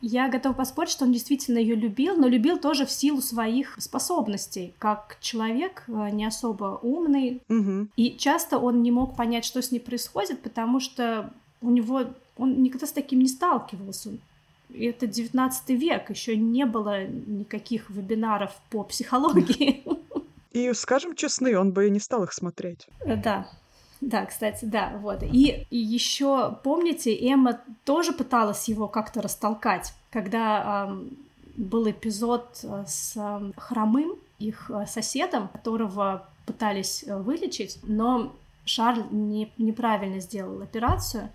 Я 0.00 0.28
готова 0.28 0.52
поспорить, 0.52 0.90
что 0.90 1.04
он 1.04 1.12
действительно 1.12 1.58
ее 1.58 1.74
любил, 1.74 2.16
но 2.16 2.28
любил 2.28 2.58
тоже 2.58 2.86
в 2.86 2.90
силу 2.90 3.20
своих 3.20 3.76
способностей, 3.80 4.74
как 4.78 5.18
человек 5.20 5.84
э, 5.88 6.10
не 6.10 6.24
особо 6.24 6.78
умный. 6.82 7.42
Угу. 7.48 7.88
И 7.96 8.16
часто 8.16 8.58
он 8.58 8.82
не 8.82 8.92
мог 8.92 9.16
понять, 9.16 9.44
что 9.44 9.60
с 9.60 9.72
ней 9.72 9.80
происходит, 9.80 10.42
потому 10.42 10.78
что 10.78 11.32
у 11.60 11.70
него 11.70 12.04
он 12.36 12.62
никогда 12.62 12.86
с 12.86 12.92
таким 12.92 13.20
не 13.20 13.28
сталкивался. 13.28 14.10
Это 14.74 15.06
19 15.06 15.70
век, 15.70 16.10
еще 16.10 16.36
не 16.36 16.66
было 16.66 17.06
никаких 17.06 17.90
вебинаров 17.90 18.52
по 18.70 18.84
психологии. 18.84 19.82
И, 20.52 20.72
скажем 20.72 21.14
честны, 21.14 21.58
он 21.58 21.72
бы 21.72 21.86
и 21.86 21.90
не 21.90 22.00
стал 22.00 22.24
их 22.24 22.32
смотреть. 22.32 22.86
Э, 23.00 23.16
да, 23.16 23.48
да, 24.00 24.26
кстати, 24.26 24.64
да, 24.64 24.92
вот. 25.00 25.22
И, 25.22 25.66
и 25.70 25.76
еще, 25.76 26.56
помните, 26.62 27.14
Эмма 27.14 27.60
тоже 27.84 28.12
пыталась 28.12 28.68
его 28.68 28.88
как-то 28.88 29.20
растолкать, 29.20 29.92
когда 30.10 30.86
эм, 30.88 31.16
был 31.56 31.90
эпизод 31.90 32.60
э, 32.62 32.84
с 32.86 33.14
э, 33.16 33.52
хромым, 33.56 34.12
их 34.38 34.70
э, 34.70 34.86
соседом, 34.86 35.48
которого 35.48 36.26
пытались 36.46 37.04
вылечить, 37.06 37.78
но 37.82 38.32
Шарль 38.68 39.06
не, 39.10 39.52
неправильно 39.58 40.20
сделал 40.20 40.60
операцию, 40.62 41.32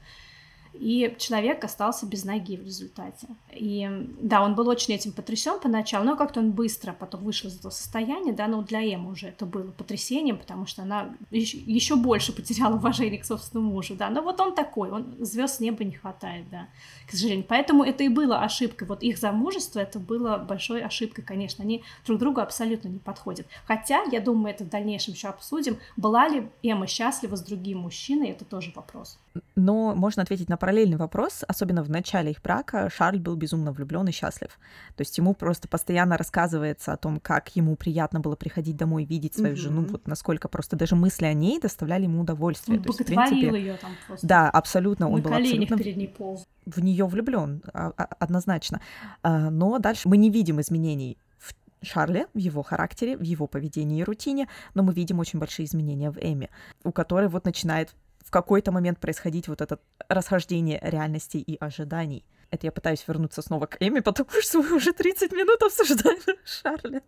и 0.73 1.15
человек 1.19 1.63
остался 1.63 2.05
без 2.05 2.25
ноги 2.25 2.57
в 2.57 2.63
результате. 2.63 3.27
И 3.51 3.87
да, 4.19 4.41
он 4.41 4.55
был 4.55 4.67
очень 4.67 4.93
этим 4.93 5.11
потрясен 5.11 5.59
поначалу, 5.59 6.05
но 6.05 6.15
как-то 6.15 6.39
он 6.39 6.51
быстро 6.51 6.93
потом 6.93 7.23
вышел 7.23 7.49
из 7.49 7.57
этого 7.57 7.71
состояния, 7.71 8.33
да, 8.33 8.47
но 8.47 8.61
для 8.63 8.81
Эммы 8.81 9.11
уже 9.11 9.27
это 9.27 9.45
было 9.45 9.71
потрясением, 9.71 10.37
потому 10.37 10.65
что 10.65 10.81
она 10.81 11.15
еще 11.31 11.95
больше 11.95 12.33
потеряла 12.33 12.75
уважение 12.75 13.19
к 13.19 13.25
собственному 13.25 13.71
мужу, 13.71 13.95
да, 13.95 14.09
но 14.09 14.21
вот 14.21 14.39
он 14.39 14.55
такой, 14.55 14.89
он 14.89 15.15
звезд 15.19 15.59
неба 15.59 15.83
не 15.83 15.93
хватает, 15.93 16.49
да, 16.49 16.67
к 17.07 17.11
сожалению. 17.11 17.45
Поэтому 17.47 17.83
это 17.83 18.03
и 18.03 18.09
было 18.09 18.39
ошибкой, 18.41 18.87
вот 18.87 19.03
их 19.03 19.17
замужество, 19.17 19.79
это 19.79 19.99
было 19.99 20.37
большой 20.37 20.81
ошибкой, 20.81 21.23
конечно, 21.23 21.63
они 21.63 21.83
друг 22.05 22.19
другу 22.19 22.41
абсолютно 22.41 22.87
не 22.87 22.99
подходят. 22.99 23.45
Хотя, 23.65 24.03
я 24.11 24.19
думаю, 24.19 24.53
это 24.53 24.63
в 24.63 24.69
дальнейшем 24.69 25.13
еще 25.13 25.27
обсудим, 25.27 25.77
была 25.97 26.27
ли 26.27 26.49
Эмма 26.63 26.87
счастлива 26.87 27.35
с 27.35 27.41
другим 27.41 27.79
мужчиной, 27.79 28.29
это 28.29 28.45
тоже 28.45 28.71
вопрос. 28.75 29.19
Но 29.55 29.95
можно 29.95 30.23
ответить 30.23 30.49
на 30.49 30.57
параллельный 30.57 30.97
вопрос, 30.97 31.43
особенно 31.47 31.83
в 31.83 31.89
начале 31.89 32.31
их 32.31 32.41
брака, 32.41 32.89
Шарль 32.89 33.19
был 33.19 33.35
безумно 33.35 33.71
влюблен 33.71 34.07
и 34.07 34.11
счастлив. 34.11 34.59
То 34.95 35.01
есть 35.01 35.17
ему 35.17 35.33
просто 35.33 35.67
постоянно 35.67 36.17
рассказывается 36.17 36.93
о 36.93 36.97
том, 36.97 37.19
как 37.19 37.55
ему 37.55 37.75
приятно 37.75 38.19
было 38.19 38.35
приходить 38.35 38.75
домой 38.75 39.03
и 39.03 39.05
видеть 39.05 39.35
свою 39.35 39.55
mm-hmm. 39.55 39.57
жену, 39.57 39.85
вот 39.85 40.07
насколько 40.07 40.47
просто 40.47 40.75
даже 40.75 40.95
мысли 40.95 41.25
о 41.25 41.33
ней 41.33 41.59
доставляли 41.59 42.03
ему 42.03 42.21
удовольствие. 42.21 42.77
Он 42.77 42.83
боготворил 42.83 43.55
ее 43.55 43.77
там 43.77 43.91
просто. 44.07 44.27
Да, 44.27 44.49
абсолютно. 44.49 45.09
Он 45.09 45.21
был 45.21 45.33
абсолютно 45.33 45.77
перед 45.77 45.97
ней 45.97 46.07
полз. 46.07 46.47
в 46.65 46.79
нее 46.81 47.05
влюблен, 47.05 47.63
а, 47.73 47.91
а, 47.97 48.03
однозначно. 48.19 48.81
А, 49.23 49.49
но 49.49 49.79
дальше 49.79 50.07
мы 50.09 50.17
не 50.17 50.29
видим 50.29 50.61
изменений 50.61 51.17
в 51.39 51.53
Шарле, 51.85 52.27
в 52.33 52.37
его 52.37 52.63
характере, 52.63 53.17
в 53.17 53.23
его 53.23 53.47
поведении 53.47 53.99
и 53.99 54.03
рутине, 54.03 54.47
но 54.73 54.83
мы 54.83 54.93
видим 54.93 55.19
очень 55.19 55.39
большие 55.39 55.65
изменения 55.65 56.11
в 56.11 56.17
Эми, 56.17 56.49
у 56.83 56.91
которой 56.91 57.27
вот 57.27 57.45
начинает 57.45 57.93
какой-то 58.33 58.71
момент 58.71 58.99
происходить 58.99 59.47
вот 59.47 59.61
это 59.61 59.79
расхождение 60.09 60.79
реальности 60.81 61.37
и 61.37 61.55
ожиданий. 61.59 62.25
Это 62.49 62.67
я 62.67 62.71
пытаюсь 62.71 63.07
вернуться 63.07 63.41
снова 63.41 63.67
к 63.67 63.77
Эми, 63.79 63.99
потому 64.01 64.29
что 64.41 64.61
мы 64.61 64.75
уже 64.75 64.91
30 64.91 65.31
минут 65.31 65.61
обсуждаем 65.61 66.37
Шарля. 66.43 67.01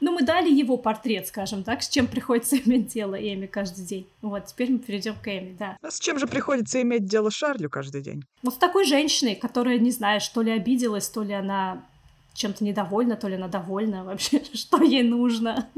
Ну, 0.00 0.12
мы 0.12 0.22
дали 0.22 0.48
его 0.48 0.76
портрет, 0.76 1.26
скажем 1.26 1.64
так, 1.64 1.82
с 1.82 1.88
чем 1.88 2.06
приходится 2.06 2.56
иметь 2.56 2.86
дело 2.86 3.16
Эми 3.16 3.46
каждый 3.46 3.84
день. 3.84 4.06
Вот, 4.22 4.46
теперь 4.46 4.70
мы 4.70 4.78
перейдем 4.78 5.16
к 5.16 5.26
Эми, 5.26 5.56
да. 5.58 5.76
А 5.82 5.90
с 5.90 5.98
чем 5.98 6.20
же 6.20 6.28
приходится 6.28 6.80
иметь 6.82 7.06
дело 7.06 7.32
Шарлю 7.32 7.68
каждый 7.68 8.02
день? 8.02 8.22
Вот 8.44 8.54
с 8.54 8.58
такой 8.58 8.84
женщиной, 8.84 9.34
которая, 9.34 9.78
не 9.78 9.90
знаю, 9.90 10.20
что 10.20 10.42
ли 10.42 10.52
обиделась, 10.52 11.08
то 11.08 11.24
ли 11.24 11.32
она 11.32 11.84
чем-то 12.38 12.64
недовольна, 12.64 13.16
то 13.16 13.28
ли 13.28 13.34
она 13.34 13.48
довольна 13.48 14.04
вообще, 14.04 14.42
что 14.54 14.82
ей 14.82 15.02
нужно. 15.02 15.68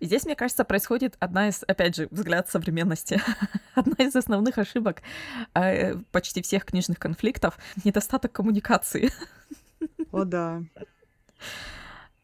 И 0.00 0.06
здесь, 0.06 0.24
мне 0.24 0.36
кажется, 0.36 0.64
происходит 0.64 1.16
одна 1.18 1.48
из, 1.48 1.62
опять 1.66 1.96
же, 1.96 2.08
взгляд 2.10 2.48
современности, 2.48 3.20
одна 3.74 4.04
из 4.04 4.14
основных 4.14 4.58
ошибок 4.58 5.02
э, 5.54 5.96
почти 6.12 6.42
всех 6.42 6.64
книжных 6.64 6.98
конфликтов— 6.98 7.58
недостаток 7.84 8.32
коммуникации. 8.32 9.10
О, 10.12 10.24
да. 10.24 10.62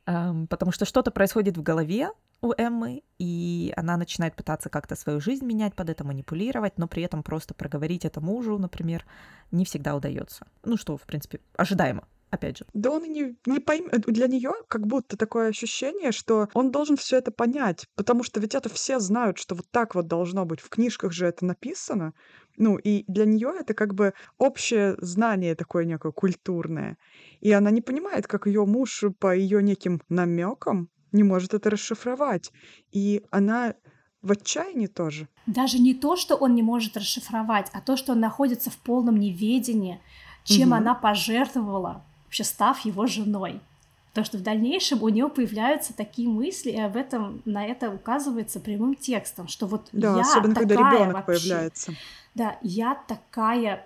Эм, 0.07 0.47
потому 0.47 0.73
что 0.73 0.85
что-то 0.85 1.11
происходит 1.11 1.57
в 1.57 1.63
голове 1.63 2.11
у 2.43 2.53
Эммы, 2.57 3.03
и 3.19 3.73
она 3.77 3.97
начинает 3.97 4.35
пытаться 4.35 4.69
как-то 4.71 4.95
свою 4.95 5.21
жизнь 5.21 5.45
менять, 5.45 5.75
под 5.75 5.91
это 5.91 6.05
манипулировать, 6.05 6.79
но 6.79 6.87
при 6.89 7.03
этом 7.03 7.23
просто 7.23 7.55
проговорить 7.55 8.05
это 8.05 8.21
мужу, 8.21 8.59
например, 8.59 9.05
не 9.51 9.65
всегда 9.65 9.95
удается. 9.95 10.47
Ну 10.65 10.77
что, 10.77 10.97
в 10.97 11.03
принципе, 11.03 11.41
ожидаемо 11.57 12.07
опять 12.31 12.59
же. 12.59 12.67
Да 12.73 12.91
он 12.91 13.05
и 13.05 13.09
не, 13.09 13.37
не 13.47 13.61
поймет. 13.61 14.03
Для 14.07 14.27
нее 14.27 14.53
как 14.69 14.87
будто 14.87 15.17
такое 15.17 15.49
ощущение, 15.49 16.13
что 16.13 16.49
он 16.55 16.71
должен 16.71 16.97
все 16.97 17.19
это 17.19 17.31
понять, 17.31 17.87
потому 17.97 18.23
что 18.23 18.41
ведь 18.41 18.55
это 18.55 18.69
все 18.69 18.99
знают, 19.01 19.39
что 19.39 19.55
вот 19.55 19.67
так 19.71 19.95
вот 19.95 20.07
должно 20.07 20.45
быть. 20.45 20.61
В 20.61 20.69
книжках 20.69 21.13
же 21.13 21.27
это 21.27 21.45
написано. 21.45 22.13
Ну, 22.57 22.77
и 22.77 23.05
для 23.07 23.25
нее 23.25 23.53
это 23.59 23.75
как 23.75 23.95
бы 23.95 24.13
общее 24.39 24.97
знание 25.01 25.55
такое 25.55 25.85
некое 25.85 26.13
культурное. 26.13 26.97
И 27.41 27.53
она 27.53 27.71
не 27.71 27.81
понимает, 27.81 28.27
как 28.27 28.47
ее 28.47 28.65
муж 28.67 29.05
по 29.19 29.35
ее 29.35 29.63
неким 29.63 30.01
намекам 30.09 30.89
не 31.13 31.23
может 31.23 31.55
это 31.55 31.71
расшифровать. 31.71 32.53
И 32.93 33.23
она 33.31 33.75
в 34.23 34.33
отчаянии 34.33 34.87
тоже. 34.87 35.29
Даже 35.47 35.79
не 35.79 35.95
то, 35.95 36.17
что 36.17 36.37
он 36.37 36.55
не 36.55 36.63
может 36.63 36.97
расшифровать, 36.97 37.69
а 37.73 37.81
то, 37.81 37.97
что 37.97 38.13
он 38.13 38.21
находится 38.21 38.71
в 38.71 38.77
полном 38.77 39.19
неведении, 39.19 40.01
чем 40.45 40.69
угу. 40.69 40.77
она 40.77 40.95
пожертвовала, 40.95 42.07
вообще 42.31 42.45
став 42.45 42.85
его 42.85 43.07
женой. 43.07 43.61
То, 44.15 44.25
что 44.25 44.39
в 44.39 44.43
дальнейшем 44.43 45.03
у 45.03 45.09
нее 45.09 45.29
появляются 45.29 45.93
такие 45.93 46.29
мысли, 46.29 46.71
и 46.71 46.81
об 46.81 46.97
этом 46.97 47.43
на 47.45 47.67
это 47.67 47.91
указывается 47.91 48.61
прямым 48.61 48.95
текстом, 48.95 49.49
что 49.49 49.67
вот 49.67 49.89
да, 49.93 50.17
я 50.17 50.23
особенно 50.23 50.55
такая 50.55 50.69
когда 50.69 50.91
ребенок 50.91 51.15
вообще, 51.15 51.49
появляется. 51.49 51.95
Да, 52.35 52.57
я 52.63 52.95
такая 53.09 53.85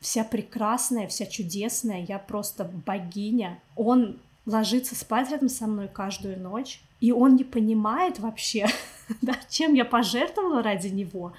вся 0.00 0.24
прекрасная, 0.24 1.06
вся 1.06 1.26
чудесная, 1.26 2.04
я 2.08 2.18
просто 2.18 2.64
богиня. 2.64 3.60
Он 3.76 4.18
ложится 4.46 4.96
спать 4.96 5.30
рядом 5.30 5.48
со 5.48 5.66
мной 5.66 5.88
каждую 5.88 6.40
ночь, 6.40 6.80
и 7.00 7.12
он 7.12 7.36
не 7.36 7.44
понимает 7.44 8.18
вообще, 8.18 8.66
да, 9.22 9.34
чем 9.48 9.74
я 9.74 9.84
пожертвовала 9.84 10.62
ради 10.62 10.88
него, 10.88 11.32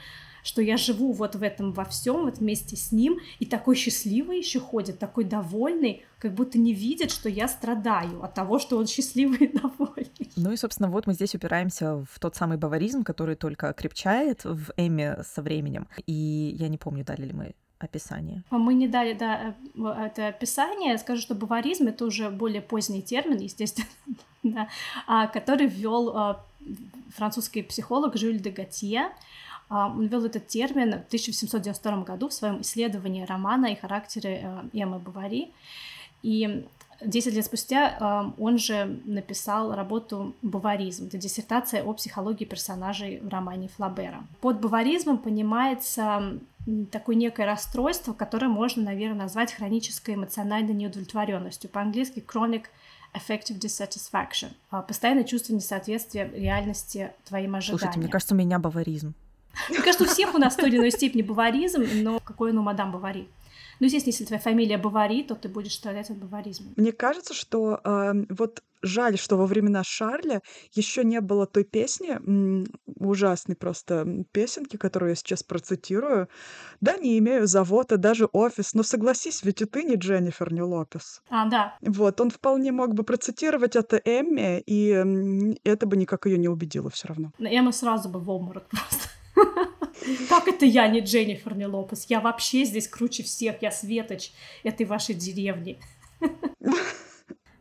что 0.47 0.61
я 0.61 0.77
живу 0.77 1.11
вот 1.11 1.35
в 1.35 1.43
этом 1.43 1.73
во 1.73 1.83
всем, 1.83 2.23
вот 2.23 2.37
вместе 2.37 2.77
с 2.77 2.93
ним, 2.93 3.19
и 3.39 3.45
такой 3.45 3.75
счастливый 3.75 4.37
еще 4.37 4.61
ходит, 4.61 4.97
такой 4.97 5.25
довольный, 5.25 6.05
как 6.19 6.33
будто 6.33 6.57
не 6.57 6.73
видит, 6.73 7.11
что 7.11 7.27
я 7.27 7.49
страдаю 7.49 8.23
от 8.23 8.33
того, 8.33 8.57
что 8.57 8.77
он 8.77 8.87
счастливый 8.87 9.47
и 9.47 9.57
довольный. 9.57 10.31
Ну 10.37 10.53
и, 10.53 10.55
собственно, 10.55 10.89
вот 10.89 11.05
мы 11.05 11.13
здесь 11.13 11.35
упираемся 11.35 11.97
в 11.97 12.19
тот 12.19 12.37
самый 12.37 12.57
баваризм, 12.57 13.03
который 13.03 13.35
только 13.35 13.73
крепчает 13.73 14.45
в 14.45 14.71
Эме 14.77 15.17
со 15.23 15.41
временем. 15.41 15.87
И 16.05 16.55
я 16.57 16.69
не 16.69 16.77
помню, 16.77 17.03
дали 17.03 17.25
ли 17.25 17.33
мы 17.33 17.53
описание. 17.79 18.43
А 18.49 18.57
мы 18.57 18.73
не 18.73 18.87
дали, 18.87 19.13
да, 19.13 19.53
э, 19.75 20.05
это 20.05 20.27
описание. 20.29 20.91
Я 20.91 20.97
скажу, 20.97 21.21
что 21.21 21.35
баваризм— 21.35 21.87
это 21.89 22.05
уже 22.05 22.29
более 22.29 22.61
поздний 22.61 23.01
термин, 23.01 23.37
естественно, 23.37 23.87
да, 24.43 24.69
а, 25.07 25.27
который 25.27 25.67
ввел 25.67 26.15
а, 26.15 26.45
французский 27.15 27.63
психолог 27.63 28.15
Жюль 28.15 28.39
де 28.39 28.49
Готье. 28.49 29.11
Он 29.69 30.07
ввел 30.07 30.25
этот 30.25 30.47
термин 30.47 30.91
в 30.91 31.07
1892 31.07 32.03
году 32.03 32.29
в 32.29 32.33
своем 32.33 32.61
исследовании 32.61 33.25
романа 33.25 33.67
и 33.67 33.75
характере 33.75 34.41
э, 34.43 34.79
Эммы 34.79 34.99
Бавари. 34.99 35.51
И 36.23 36.65
Десять 37.05 37.35
лет 37.35 37.45
спустя 37.45 38.33
он 38.39 38.57
же 38.57 38.99
написал 39.05 39.75
работу 39.75 40.35
«Баваризм». 40.41 41.07
Это 41.07 41.17
диссертация 41.17 41.83
о 41.83 41.93
психологии 41.93 42.45
персонажей 42.45 43.19
в 43.19 43.29
романе 43.29 43.69
Флабера. 43.75 44.25
Под 44.41 44.59
баваризмом 44.59 45.19
понимается 45.19 46.39
такое 46.91 47.15
некое 47.15 47.45
расстройство, 47.45 48.13
которое 48.13 48.47
можно, 48.47 48.81
наверное, 48.81 49.21
назвать 49.23 49.53
хронической 49.53 50.15
эмоциональной 50.15 50.73
неудовлетворенностью. 50.73 51.69
По-английски 51.69 52.23
chronic 52.27 52.65
affective 53.13 53.59
dissatisfaction. 53.59 54.49
А, 54.71 54.81
постоянное 54.81 55.23
чувство 55.23 55.53
несоответствия 55.53 56.29
реальности 56.33 57.11
твоим 57.25 57.55
ожиданиям. 57.55 57.79
Слушайте, 57.79 57.99
мне 57.99 58.09
кажется, 58.09 58.33
у 58.33 58.37
меня 58.37 58.57
баваризм. 58.57 59.13
Мне 59.69 59.79
кажется, 59.79 60.03
у 60.03 60.07
всех 60.07 60.35
у 60.35 60.37
нас 60.37 60.53
в 60.53 60.57
той 60.57 60.69
или 60.69 60.77
иной 60.77 60.91
степени 60.91 61.21
баваризм, 61.21 61.83
но 62.03 62.19
какой 62.19 62.51
он 62.51 62.59
у 62.59 62.61
мадам 62.61 62.91
Бавари? 62.91 63.27
Ну, 63.79 63.85
естественно, 63.85 64.11
если 64.11 64.25
твоя 64.25 64.41
фамилия 64.41 64.77
Бавари, 64.77 65.23
то 65.23 65.35
ты 65.35 65.49
будешь 65.49 65.75
страдать 65.75 66.09
от 66.09 66.17
баваризма. 66.17 66.71
Мне 66.77 66.91
кажется, 66.91 67.33
что 67.33 67.79
э, 67.83 68.13
вот 68.29 68.63
жаль, 68.81 69.17
что 69.17 69.37
во 69.37 69.45
времена 69.45 69.83
Шарля 69.83 70.41
еще 70.73 71.03
не 71.03 71.21
было 71.21 71.45
той 71.45 71.63
песни, 71.63 72.17
ужасной 72.99 73.55
просто 73.55 74.25
песенки, 74.31 74.77
которую 74.77 75.09
я 75.09 75.15
сейчас 75.15 75.43
процитирую. 75.43 76.27
Да, 76.81 76.97
не 76.97 77.17
имею 77.19 77.47
завода, 77.47 77.97
даже 77.97 78.25
офис, 78.31 78.73
но 78.73 78.83
согласись, 78.83 79.43
ведь 79.43 79.61
и 79.61 79.65
ты 79.65 79.83
не 79.83 79.95
Дженнифер, 79.95 80.53
не 80.53 80.61
Лопес. 80.61 81.21
А, 81.29 81.47
да. 81.47 81.77
Вот, 81.81 82.19
он 82.21 82.29
вполне 82.29 82.71
мог 82.71 82.93
бы 82.93 83.03
процитировать 83.03 83.75
это 83.75 83.97
Эмми, 83.97 84.61
и 84.65 85.57
это 85.63 85.85
бы 85.85 85.97
никак 85.97 86.25
ее 86.25 86.37
не 86.37 86.47
убедило 86.49 86.89
все 86.89 87.09
равно. 87.09 87.31
Эмма 87.39 87.71
сразу 87.71 88.09
бы 88.09 88.19
в 88.19 88.29
обморок 88.29 88.67
просто. 88.69 89.09
Как 90.29 90.47
это 90.47 90.65
я 90.65 90.87
не 90.87 90.99
Дженнифер, 90.99 91.55
не 91.55 91.65
Лопес? 91.65 92.05
Я 92.09 92.19
вообще 92.19 92.65
здесь 92.65 92.87
круче 92.87 93.23
всех, 93.23 93.61
я 93.61 93.71
светоч 93.71 94.31
этой 94.63 94.85
вашей 94.85 95.15
деревни. 95.15 95.79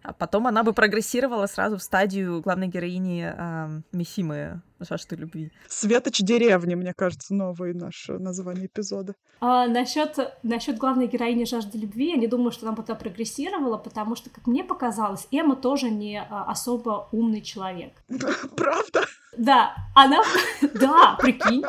А 0.07 0.13
потом 0.13 0.47
она 0.47 0.63
бы 0.63 0.73
прогрессировала 0.73 1.47
сразу 1.47 1.79
в 1.79 1.83
стадию 1.83 2.41
главной 2.41 2.69
героини 2.69 3.29
э, 3.37 3.83
Мисимы 3.91 4.63
жажды 4.79 5.17
любви. 5.17 5.51
Светоч 5.69 6.21
деревни, 6.21 6.77
мне 6.77 6.93
кажется, 6.95 7.35
новое 7.35 7.75
наше 7.75 8.13
название 8.19 8.67
эпизода. 8.67 9.15
А, 9.41 9.67
насчет, 9.67 10.17
насчет 10.45 10.79
главной 10.79 11.09
героини 11.09 11.45
жажды 11.45 11.79
любви, 11.79 12.11
я 12.11 12.17
не 12.17 12.29
думаю, 12.29 12.53
что 12.53 12.67
она 12.67 12.77
бы 12.77 12.83
туда 12.83 12.95
прогрессировала, 12.95 13.79
потому 13.79 14.15
что, 14.15 14.31
как 14.31 14.47
мне 14.47 14.63
показалось, 14.63 15.27
Эмма 15.33 15.57
тоже 15.57 15.91
не 15.91 16.21
а, 16.21 16.45
особо 16.45 17.09
умный 17.11 17.43
человек. 17.43 17.93
Правда? 18.57 19.07
Да, 19.37 19.75
она... 19.95 20.23
Да, 20.75 21.17
прикинь. 21.21 21.65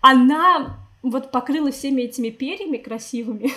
Она 0.00 0.78
вот 1.02 1.30
покрылась 1.30 1.76
всеми 1.76 2.02
этими 2.02 2.30
перьями 2.30 2.76
красивыми, 2.76 3.52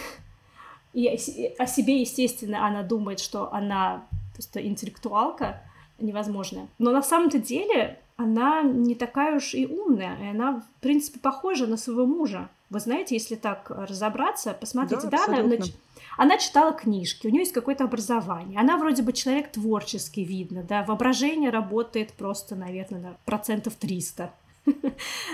и 0.94 1.08
о 1.08 1.67
себе, 1.67 2.02
естественно, 2.02 2.67
она 2.67 2.84
думает, 2.84 3.20
что 3.20 3.54
она 3.54 4.06
просто 4.34 4.65
интеллектуалка 4.65 5.62
невозможная. 6.00 6.67
Но 6.80 6.91
на 6.91 7.02
самом-то 7.02 7.39
деле 7.39 8.00
она 8.17 8.62
не 8.62 8.96
такая 8.96 9.38
уж 9.38 9.54
и 9.54 9.65
умная, 9.65 10.17
и 10.22 10.28
она, 10.28 10.60
в 10.60 10.82
принципе, 10.82 11.20
похожа 11.20 11.65
на 11.67 11.78
своего 11.78 12.06
мужа. 12.06 12.50
Вы 12.70 12.80
знаете, 12.80 13.15
если 13.15 13.36
так 13.36 13.70
разобраться, 13.70 14.54
посмотрите, 14.54 15.08
да, 15.08 15.26
да 15.28 15.36
она, 15.36 15.56
она 16.21 16.38
читала 16.38 16.71
книжки, 16.71 17.25
у 17.25 17.31
нее 17.31 17.39
есть 17.39 17.51
какое-то 17.51 17.84
образование, 17.84 18.60
она 18.60 18.77
вроде 18.77 19.01
бы 19.01 19.12
человек 19.12 19.51
творческий, 19.51 20.23
видно, 20.23 20.62
да, 20.62 20.84
воображение 20.84 21.49
работает 21.49 22.13
просто, 22.13 22.55
наверное, 22.55 23.01
на 23.01 23.17
процентов 23.25 23.73
300. 23.73 24.31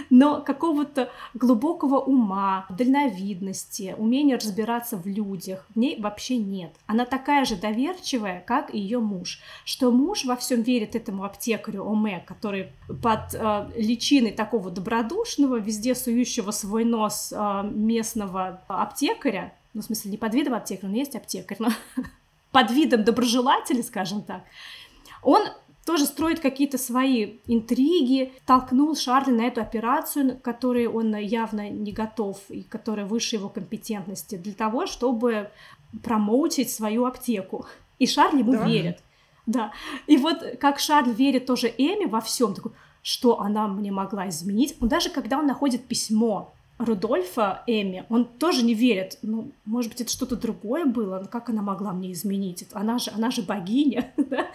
Но 0.10 0.42
какого-то 0.42 1.12
глубокого 1.34 2.00
ума, 2.00 2.66
дальновидности, 2.70 3.96
умения 3.98 4.38
разбираться 4.38 4.96
в 4.96 5.06
людях 5.06 5.66
в 5.76 5.78
ней 5.78 6.00
вообще 6.00 6.38
нет. 6.38 6.74
Она 6.86 7.04
такая 7.04 7.44
же 7.44 7.58
доверчивая, 7.58 8.42
как 8.48 8.74
и 8.74 8.80
ее 8.80 9.00
муж. 9.00 9.42
Что 9.66 9.92
муж 9.92 10.24
во 10.24 10.38
всем 10.38 10.62
верит 10.62 10.96
этому 10.96 11.26
аптекарю 11.26 11.86
Оме, 11.86 12.24
который 12.26 12.72
под 13.04 13.34
э, 13.34 13.70
личиной 13.76 14.32
такого 14.32 14.72
добродушного, 14.72 15.58
везде 15.58 15.96
сующего 15.96 16.52
свой 16.52 16.86
нос 16.86 17.34
э, 17.36 17.70
местного 17.74 18.62
аптекаря, 18.70 19.54
ну, 19.78 19.84
в 19.84 19.86
смысле, 19.86 20.10
не 20.10 20.18
под 20.18 20.34
видом 20.34 20.56
аптекаря, 20.56 20.90
но 20.90 20.98
есть 20.98 21.16
аптекарь, 21.16 21.58
но 21.60 21.70
под 22.52 22.72
видом 22.72 23.04
доброжелателя, 23.04 23.84
скажем 23.84 24.24
так, 24.24 24.42
он 25.22 25.44
тоже 25.86 26.08
строит 26.08 26.40
какие-то 26.40 26.80
свои 26.80 27.36
интриги, 27.46 28.34
толкнул 28.48 28.96
Шарли 28.96 29.30
на 29.30 29.44
эту 29.44 29.62
операцию, 29.62 30.40
которой 30.40 30.88
он 30.88 31.16
явно 31.16 31.70
не 31.70 31.92
готов 31.92 32.40
и 32.50 32.64
которая 32.64 33.06
выше 33.06 33.36
его 33.36 33.50
компетентности, 33.50 34.36
для 34.36 34.54
того, 34.54 34.88
чтобы 34.88 35.52
промоутить 36.04 36.72
свою 36.72 37.06
аптеку. 37.06 37.68
И 38.00 38.08
Шарль 38.08 38.40
ему 38.40 38.54
да. 38.54 38.68
верит. 38.68 39.04
Да. 39.46 39.72
И 40.08 40.18
вот 40.18 40.58
как 40.60 40.80
Шарль 40.80 41.12
верит 41.12 41.46
тоже 41.46 41.68
Эми 41.68 42.06
во 42.06 42.22
всем, 42.22 42.56
такой, 42.56 42.72
что 43.04 43.40
она 43.40 43.68
мне 43.68 43.92
могла 43.92 44.28
изменить. 44.30 44.76
Он 44.82 44.88
даже 44.88 45.12
когда 45.12 45.38
он 45.38 45.46
находит 45.46 45.86
письмо 45.86 46.52
Рудольфа 46.78 47.64
Эми, 47.66 48.06
он 48.10 48.26
тоже 48.26 48.64
не 48.64 48.76
верит. 48.76 49.18
Ну, 49.24 49.52
может 49.66 49.92
быть, 49.92 50.02
это 50.02 50.12
что-то 50.12 50.36
другое 50.36 50.86
было, 50.86 51.20
но 51.20 51.28
как 51.28 51.50
она 51.50 51.62
могла 51.62 51.92
мне 51.92 52.12
изменить? 52.12 52.66
Она 52.72 53.00
же, 53.00 53.12
она 53.12 53.32
же 53.32 53.42
богиня, 53.42 54.14
да? 54.18 54.48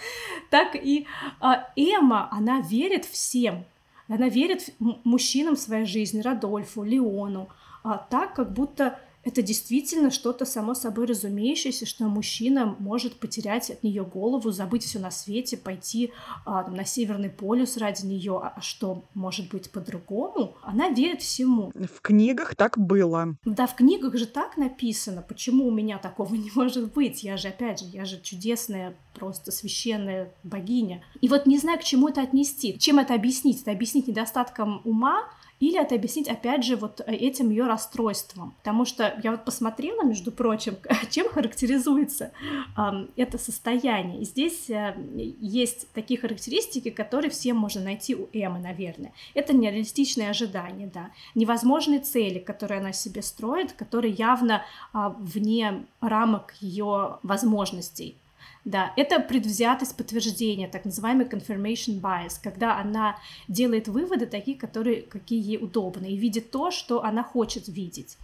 Так 0.50 0.76
и 0.76 1.06
а, 1.40 1.68
Эмма, 1.74 2.28
она 2.30 2.60
верит 2.60 3.04
всем. 3.04 3.64
Она 4.08 4.28
верит 4.28 4.74
мужчинам 4.78 5.56
своей 5.56 5.86
жизни, 5.86 6.20
Родольфу, 6.20 6.84
Леону, 6.84 7.48
а, 7.82 7.98
так, 7.98 8.34
как 8.34 8.52
будто 8.52 8.98
это 9.24 9.42
действительно 9.42 10.10
что-то 10.10 10.44
само 10.44 10.74
собой 10.74 11.06
разумеющееся, 11.06 11.86
что 11.86 12.04
мужчина 12.04 12.76
может 12.78 13.14
потерять 13.14 13.70
от 13.70 13.82
нее 13.82 14.04
голову, 14.04 14.50
забыть 14.50 14.84
все 14.84 14.98
на 14.98 15.10
свете, 15.10 15.56
пойти 15.56 16.12
а, 16.44 16.64
там, 16.64 16.74
на 16.74 16.84
Северный 16.84 17.30
полюс 17.30 17.76
ради 17.76 18.04
нее, 18.04 18.40
а 18.42 18.60
что 18.60 19.04
может 19.14 19.48
быть 19.50 19.70
по-другому? 19.70 20.56
Она 20.62 20.88
верит 20.88 21.22
всему. 21.22 21.72
В 21.74 22.00
книгах 22.00 22.56
так 22.56 22.78
было. 22.78 23.36
Да, 23.44 23.66
в 23.66 23.74
книгах 23.76 24.16
же 24.16 24.26
так 24.26 24.56
написано. 24.56 25.22
Почему 25.22 25.66
у 25.66 25.70
меня 25.70 25.98
такого 25.98 26.34
не 26.34 26.50
может 26.54 26.92
быть? 26.92 27.22
Я 27.22 27.36
же, 27.36 27.48
опять 27.48 27.80
же, 27.80 27.86
я 27.86 28.04
же 28.04 28.20
чудесная, 28.20 28.96
просто 29.14 29.52
священная 29.52 30.32
богиня. 30.42 31.04
И 31.20 31.28
вот 31.28 31.46
не 31.46 31.58
знаю, 31.58 31.78
к 31.78 31.84
чему 31.84 32.08
это 32.08 32.22
отнести. 32.22 32.78
Чем 32.78 32.98
это 32.98 33.14
объяснить? 33.14 33.62
Это 33.62 33.70
объяснить 33.70 34.08
недостатком 34.08 34.80
ума 34.84 35.28
или 35.62 35.80
это 35.80 35.94
объяснить, 35.94 36.26
опять 36.26 36.64
же, 36.64 36.74
вот 36.74 37.00
э, 37.06 37.14
этим 37.14 37.50
ее 37.50 37.66
расстройством. 37.66 38.52
Потому 38.58 38.84
что 38.84 39.16
я 39.22 39.30
вот 39.30 39.44
посмотрела, 39.44 40.02
между 40.02 40.32
прочим, 40.32 40.76
чем 41.10 41.28
характеризуется 41.28 42.32
э, 42.76 43.06
это 43.14 43.38
состояние. 43.38 44.22
И 44.22 44.24
здесь 44.24 44.68
э, 44.68 44.96
есть 45.14 45.86
такие 45.92 46.18
характеристики, 46.18 46.90
которые 46.90 47.30
всем 47.30 47.58
можно 47.58 47.80
найти 47.80 48.16
у 48.16 48.28
Эммы, 48.32 48.58
наверное. 48.58 49.12
Это 49.34 49.54
нереалистичные 49.54 50.30
ожидания, 50.30 50.90
да, 50.92 51.12
невозможные 51.36 52.00
цели, 52.00 52.40
которые 52.40 52.80
она 52.80 52.92
себе 52.92 53.22
строит, 53.22 53.72
которые 53.72 54.14
явно 54.14 54.64
э, 54.92 55.10
вне 55.20 55.86
рамок 56.00 56.54
ее 56.60 57.18
возможностей. 57.22 58.16
Да, 58.64 58.92
это 58.96 59.18
предвзятость 59.18 59.96
подтверждения, 59.96 60.68
так 60.68 60.84
называемый 60.84 61.26
confirmation 61.26 62.00
bias, 62.00 62.34
когда 62.42 62.78
она 62.78 63.16
делает 63.48 63.88
выводы 63.88 64.26
такие, 64.26 64.56
которые, 64.56 65.02
какие 65.02 65.42
ей 65.42 65.58
удобны, 65.58 66.12
и 66.12 66.16
видит 66.16 66.50
то, 66.50 66.70
что 66.70 67.02
она 67.02 67.24
хочет 67.24 67.66
видеть, 67.66 68.18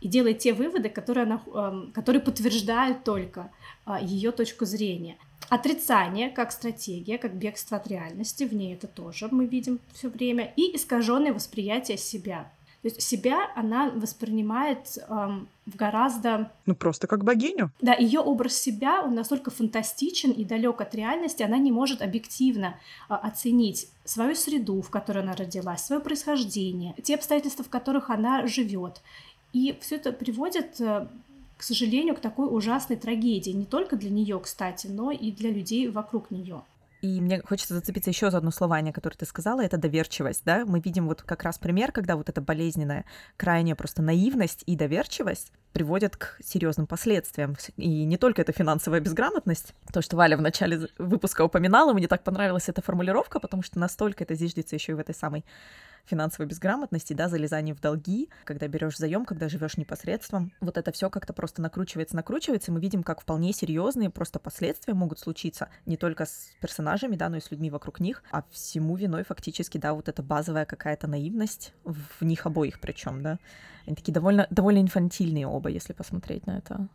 и 0.00 0.08
делает 0.08 0.38
те 0.38 0.52
выводы, 0.52 0.88
которые, 0.88 1.24
она, 1.24 1.42
эм, 1.46 1.92
которые 1.92 2.22
подтверждают 2.22 3.02
только 3.02 3.50
а, 3.84 4.00
ее 4.00 4.30
точку 4.30 4.66
зрения. 4.66 5.16
Отрицание 5.48 6.30
как 6.30 6.52
стратегия, 6.52 7.18
как 7.18 7.34
бегство 7.34 7.76
от 7.76 7.88
реальности, 7.88 8.44
в 8.44 8.54
ней 8.54 8.74
это 8.74 8.86
тоже 8.86 9.28
мы 9.30 9.46
видим 9.46 9.80
все 9.92 10.08
время, 10.08 10.52
и 10.56 10.76
искаженное 10.76 11.32
восприятие 11.32 11.98
себя. 11.98 12.50
То 12.82 12.88
есть 12.88 13.00
себя 13.00 13.48
она 13.54 13.90
воспринимает 13.90 14.98
эм, 15.08 15.46
в 15.66 15.76
гораздо... 15.76 16.50
Ну, 16.66 16.74
просто 16.74 17.06
как 17.06 17.22
богиню. 17.22 17.70
Да, 17.80 17.94
ее 17.94 18.18
образ 18.18 18.54
себя, 18.54 19.02
он 19.02 19.14
настолько 19.14 19.52
фантастичен 19.52 20.32
и 20.32 20.44
далек 20.44 20.80
от 20.80 20.92
реальности, 20.94 21.44
она 21.44 21.58
не 21.58 21.70
может 21.70 22.02
объективно 22.02 22.74
э, 23.08 23.14
оценить 23.14 23.88
свою 24.04 24.34
среду, 24.34 24.82
в 24.82 24.90
которой 24.90 25.22
она 25.22 25.36
родилась, 25.36 25.84
свое 25.84 26.02
происхождение, 26.02 26.94
те 27.04 27.14
обстоятельства, 27.14 27.64
в 27.64 27.68
которых 27.68 28.10
она 28.10 28.48
живет. 28.48 29.00
И 29.52 29.78
все 29.80 29.96
это 29.96 30.10
приводит 30.10 30.80
э, 30.80 31.06
к 31.56 31.62
сожалению, 31.62 32.16
к 32.16 32.18
такой 32.18 32.48
ужасной 32.52 32.96
трагедии. 32.96 33.50
Не 33.50 33.66
только 33.66 33.94
для 33.94 34.10
нее, 34.10 34.40
кстати, 34.40 34.88
но 34.88 35.12
и 35.12 35.30
для 35.30 35.48
людей 35.52 35.88
вокруг 35.88 36.32
нее. 36.32 36.62
И 37.02 37.20
мне 37.20 37.42
хочется 37.42 37.74
зацепиться 37.74 38.10
еще 38.10 38.30
за 38.30 38.38
одно 38.38 38.52
слование, 38.52 38.92
которое 38.92 39.16
ты 39.16 39.26
сказала, 39.26 39.60
это 39.60 39.76
доверчивость, 39.76 40.42
да? 40.44 40.64
Мы 40.64 40.78
видим 40.78 41.08
вот 41.08 41.22
как 41.22 41.42
раз 41.42 41.58
пример, 41.58 41.90
когда 41.90 42.16
вот 42.16 42.28
эта 42.28 42.40
болезненная, 42.40 43.04
крайняя 43.36 43.74
просто 43.74 44.02
наивность 44.02 44.62
и 44.66 44.76
доверчивость 44.76 45.52
приводят 45.72 46.16
к 46.16 46.38
серьезным 46.44 46.86
последствиям. 46.86 47.56
И 47.76 48.04
не 48.04 48.18
только 48.18 48.40
это 48.40 48.52
финансовая 48.52 49.00
безграмотность, 49.00 49.74
то, 49.92 50.00
что 50.00 50.16
Валя 50.16 50.36
в 50.36 50.42
начале 50.42 50.88
выпуска 50.96 51.42
упоминала, 51.42 51.92
мне 51.92 52.06
так 52.06 52.22
понравилась 52.22 52.68
эта 52.68 52.82
формулировка, 52.82 53.40
потому 53.40 53.64
что 53.64 53.80
настолько 53.80 54.22
это 54.22 54.36
зиждется 54.36 54.76
еще 54.76 54.92
и 54.92 54.94
в 54.94 55.00
этой 55.00 55.14
самой 55.14 55.44
финансовой 56.04 56.46
безграмотности, 56.46 57.12
да, 57.12 57.28
залезание 57.28 57.74
в 57.74 57.80
долги, 57.80 58.28
когда 58.44 58.68
берешь 58.68 58.96
заем, 58.96 59.24
когда 59.24 59.48
живешь 59.48 59.76
непосредством. 59.76 60.52
Вот 60.60 60.76
это 60.76 60.92
все 60.92 61.10
как-то 61.10 61.32
просто 61.32 61.62
накручивается, 61.62 62.16
накручивается, 62.16 62.70
и 62.70 62.74
мы 62.74 62.80
видим, 62.80 63.02
как 63.02 63.20
вполне 63.20 63.52
серьезные 63.52 64.10
просто 64.10 64.38
последствия 64.38 64.94
могут 64.94 65.18
случиться 65.18 65.68
не 65.86 65.96
только 65.96 66.26
с 66.26 66.50
персонажами, 66.60 67.16
да, 67.16 67.28
но 67.28 67.36
и 67.36 67.40
с 67.40 67.50
людьми 67.50 67.70
вокруг 67.70 68.00
них, 68.00 68.22
а 68.30 68.44
всему 68.50 68.96
виной 68.96 69.24
фактически, 69.24 69.78
да, 69.78 69.94
вот 69.94 70.08
эта 70.08 70.22
базовая 70.22 70.64
какая-то 70.64 71.06
наивность 71.06 71.72
в 71.84 72.24
них 72.24 72.46
обоих 72.46 72.80
причем, 72.80 73.22
да. 73.22 73.38
Они 73.86 73.96
такие 73.96 74.12
довольно, 74.12 74.46
довольно 74.50 74.80
инфантильные 74.80 75.46
оба, 75.46 75.68
если 75.68 75.92
посмотреть 75.92 76.46
на 76.46 76.58
это. 76.58 76.86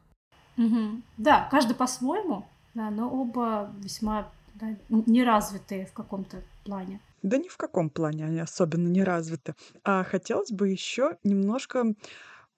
Угу. 0.58 1.02
Да, 1.17 1.48
каждый 1.52 1.76
по-своему, 1.76 2.46
да, 2.74 2.89
но 2.89 3.10
оба 3.10 3.72
весьма 3.80 4.30
да, 4.56 4.76
неразвитые 4.89 5.86
в 5.86 5.93
каком-то 5.93 6.38
плане. 6.68 7.00
Да 7.24 7.38
ни 7.38 7.48
в 7.48 7.58
каком 7.58 7.90
плане 7.90 8.26
они 8.26 8.40
особенно 8.40 8.88
не 8.88 9.04
развиты. 9.04 9.56
А 9.84 10.04
хотелось 10.04 10.52
бы 10.52 10.70
еще 10.70 11.18
немножко 11.24 11.96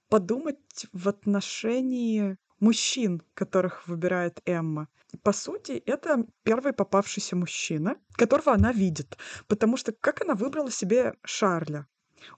подумать 0.10 0.88
в 0.92 1.08
отношении 1.08 2.38
мужчин, 2.60 3.22
которых 3.34 3.88
выбирает 3.88 4.42
Эмма. 4.46 4.88
По 5.24 5.34
сути, 5.34 5.84
это 5.86 6.26
первый 6.44 6.74
попавшийся 6.74 7.36
мужчина, 7.36 7.96
которого 8.14 8.54
она 8.54 8.72
видит. 8.72 9.18
Потому 9.48 9.78
что 9.78 9.92
как 9.92 10.22
она 10.22 10.36
выбрала 10.36 10.72
себе 10.72 11.14
Шарля? 11.24 11.88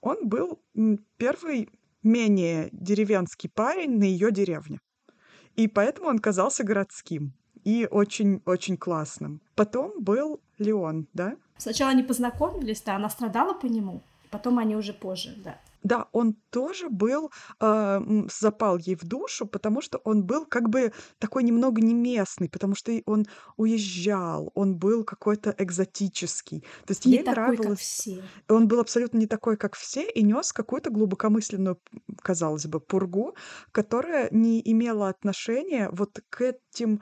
Он 0.01 0.27
был 0.27 0.61
первый 1.17 1.69
менее 2.03 2.69
деревенский 2.71 3.49
парень 3.49 3.97
на 3.97 4.03
ее 4.03 4.31
деревне. 4.31 4.79
И 5.55 5.67
поэтому 5.67 6.07
он 6.07 6.19
казался 6.19 6.63
городским 6.63 7.33
и 7.63 7.87
очень-очень 7.89 8.77
классным. 8.77 9.41
Потом 9.55 9.93
был 9.99 10.39
Леон, 10.57 11.07
да? 11.13 11.35
Сначала 11.57 11.91
они 11.91 12.03
познакомились, 12.03 12.81
да, 12.81 12.95
она 12.95 13.09
страдала 13.09 13.53
по 13.53 13.67
нему, 13.67 14.01
потом 14.31 14.59
они 14.59 14.75
уже 14.75 14.93
позже, 14.93 15.35
да. 15.43 15.59
Да, 15.83 16.07
он 16.11 16.35
тоже 16.51 16.89
был, 16.89 17.31
э, 17.59 18.01
запал 18.29 18.77
ей 18.77 18.95
в 18.95 19.03
душу, 19.03 19.47
потому 19.47 19.81
что 19.81 19.99
он 20.03 20.23
был 20.23 20.45
как 20.45 20.69
бы 20.69 20.93
такой 21.17 21.43
немного 21.43 21.81
не 21.81 21.93
местный, 21.93 22.49
потому 22.49 22.75
что 22.75 22.91
он 23.05 23.25
уезжал, 23.57 24.51
он 24.53 24.75
был 24.75 25.03
какой-то 25.03 25.55
экзотический. 25.57 26.61
То 26.85 26.91
есть 26.91 27.05
не 27.05 27.13
ей 27.13 27.23
такой, 27.23 27.33
нравилось... 27.33 27.67
как 27.67 27.79
все. 27.79 28.23
Он 28.47 28.67
был 28.67 28.79
абсолютно 28.79 29.17
не 29.17 29.27
такой, 29.27 29.57
как 29.57 29.75
все, 29.75 30.07
и 30.07 30.21
нес 30.21 30.53
какую-то 30.53 30.91
глубокомысленную, 30.91 31.79
казалось 32.21 32.67
бы, 32.67 32.79
пургу, 32.79 33.35
которая 33.71 34.29
не 34.31 34.61
имела 34.63 35.09
отношения 35.09 35.89
вот 35.91 36.19
к 36.29 36.41
этим 36.41 37.01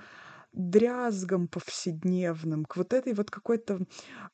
дрязгам 0.59 1.47
повседневным, 1.47 2.65
к 2.65 2.75
вот 2.77 2.93
этой 2.93 3.13
вот 3.13 3.31
какой-то 3.31 3.79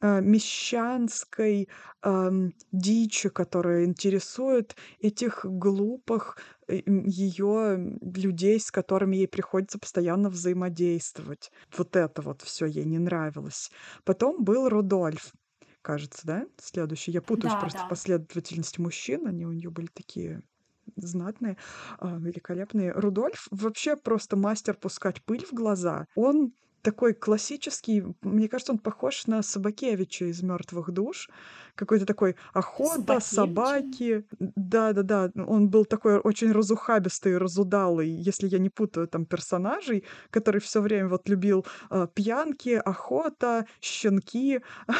э, 0.02 0.22
мещанской 0.22 1.70
э, 2.04 2.30
дичи, 2.72 3.30
которая 3.30 3.86
интересует 3.86 4.76
этих 5.00 5.46
глупых 5.46 6.38
э, 6.68 6.82
ее 6.88 7.78
людей, 8.02 8.60
с 8.60 8.72
которыми 8.72 9.18
ей 9.18 9.28
приходится 9.28 9.80
постоянно 9.80 10.30
взаимодействовать. 10.30 11.52
Вот 11.78 11.96
это 11.96 12.22
вот 12.22 12.42
все 12.42 12.66
ей 12.66 12.86
не 12.86 13.00
нравилось. 13.00 13.72
Потом 14.04 14.44
был 14.44 14.68
Рудольф, 14.70 15.34
кажется, 15.82 16.22
да? 16.26 16.48
Следующий. 16.58 17.12
Я 17.12 17.22
путаюсь 17.22 17.54
Да, 17.54 17.60
просто 17.60 17.80
в 17.80 17.84
да. 17.84 17.88
последовательности 17.88 18.82
мужчин. 18.82 19.28
Они 19.28 19.46
у 19.46 19.52
нее 19.52 19.70
были 19.70 19.88
такие 19.94 20.42
знатные, 20.96 21.58
а, 22.00 22.18
великолепные. 22.18 22.92
Рудольф 22.92 23.48
вообще 23.52 23.96
просто 23.96 24.36
мастер 24.36 24.76
пускать 24.76 25.24
пыль 25.24 25.46
в 25.46 25.54
глаза. 25.54 26.08
Он 26.16 26.54
такой 26.86 27.16
классический, 27.16 28.04
мне 28.22 28.48
кажется, 28.48 28.72
он 28.72 28.78
похож 28.78 29.26
на 29.26 29.42
Собакевича 29.42 30.26
из 30.26 30.44
«Мертвых 30.44 30.92
душ». 30.92 31.30
Какой-то 31.76 32.06
такой 32.06 32.36
охота, 32.54 33.20
собаки. 33.20 34.26
Да-да-да, 34.40 35.32
он 35.36 35.70
был 35.70 35.86
такой 35.86 36.18
очень 36.20 36.52
разухабистый, 36.52 37.38
разудалый, 37.38 38.10
если 38.10 38.48
я 38.48 38.60
не 38.60 38.70
путаю 38.70 39.08
там 39.08 39.26
персонажей, 39.26 40.04
который 40.30 40.62
все 40.62 40.82
время 40.82 41.10
вот 41.10 41.28
любил 41.30 41.66
а, 41.90 42.08
пьянки, 42.08 42.70
охота, 42.70 43.66
щенки. 43.82 44.62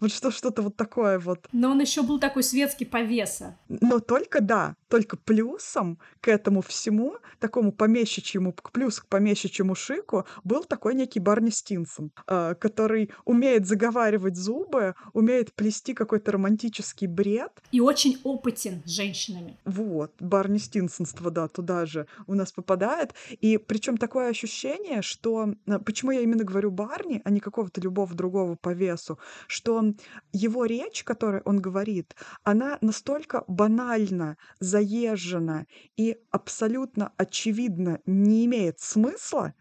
Вот 0.00 0.12
что, 0.12 0.30
что-то 0.30 0.62
вот 0.62 0.76
такое 0.76 1.18
вот. 1.18 1.48
Но 1.52 1.70
он 1.70 1.80
еще 1.80 2.02
был 2.02 2.18
такой 2.20 2.42
светский 2.42 2.84
повеса. 2.84 3.58
Но 3.68 3.98
только 4.00 4.40
да, 4.40 4.76
только 4.88 5.16
плюсом 5.16 5.98
к 6.20 6.28
этому 6.28 6.60
всему, 6.60 7.16
такому 7.38 7.72
помещичьему, 7.72 8.54
плюс 8.72 9.00
к 9.00 9.06
помещичьему 9.06 9.74
шику, 9.74 10.26
был 10.44 10.64
такой 10.64 10.94
некий 10.94 11.20
Барни 11.20 11.50
Стинсон, 11.50 12.12
а, 12.26 12.54
который 12.54 13.10
умеет 13.24 13.66
заговаривать 13.66 14.36
зубы, 14.36 14.94
умеет 15.12 15.54
плести 15.54 15.94
какой-то 16.02 16.32
романтический 16.32 17.06
бред. 17.06 17.52
И 17.72 17.80
очень 17.80 18.20
опытен 18.24 18.82
с 18.84 18.90
женщинами. 18.90 19.56
Вот, 19.64 20.12
Барни 20.20 20.58
Стинсонство, 20.58 21.30
да, 21.30 21.48
туда 21.48 21.86
же 21.86 22.06
у 22.26 22.34
нас 22.34 22.52
попадает. 22.52 23.14
И 23.40 23.58
причем 23.58 23.96
такое 23.96 24.28
ощущение, 24.28 25.02
что... 25.02 25.54
а, 25.66 25.78
Почему 25.78 26.10
я 26.10 26.20
именно 26.20 26.44
говорю 26.44 26.70
Барни, 26.70 27.22
а 27.24 27.30
не 27.30 27.40
какого-то 27.40 27.80
любого 27.80 28.14
другого 28.14 28.56
по 28.56 28.72
весу, 28.74 29.18
что 29.46 29.82
его 30.32 30.64
речь, 30.64 31.04
которую 31.04 31.42
он 31.44 31.60
говорит, 31.60 32.14
она 32.42 32.78
настолько 32.80 33.44
банально 33.46 34.36
заезжена 34.60 35.66
и 35.96 36.18
абсолютно 36.30 37.12
очевидно 37.16 38.00
не 38.06 38.44
имеет 38.46 38.80
смысла, 38.80 39.54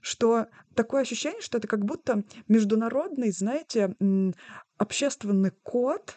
что 0.00 0.46
такое 0.74 1.02
ощущение, 1.02 1.42
что 1.42 1.58
это 1.58 1.68
как 1.68 1.84
будто 1.84 2.24
международный, 2.48 3.30
знаете, 3.32 3.94
общественный 4.80 5.52
код 5.62 6.16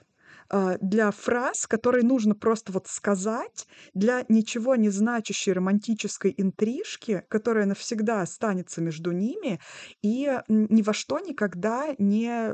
а, 0.49 0.78
для 0.80 1.12
фраз, 1.12 1.67
которые 1.67 2.04
нужно 2.06 2.34
просто 2.36 2.71
вот 2.71 2.88
сказать, 2.88 3.67
для 3.93 4.26
ничего 4.30 4.76
не 4.76 4.89
значащей 4.89 5.54
романтической 5.54 6.34
интрижки, 6.38 7.23
которая 7.30 7.65
навсегда 7.65 8.21
останется 8.21 8.82
между 8.82 9.12
ними 9.12 9.60
и 10.02 10.39
ни 10.47 10.82
во 10.82 10.93
что 10.93 11.19
никогда 11.19 11.93
не 11.97 12.54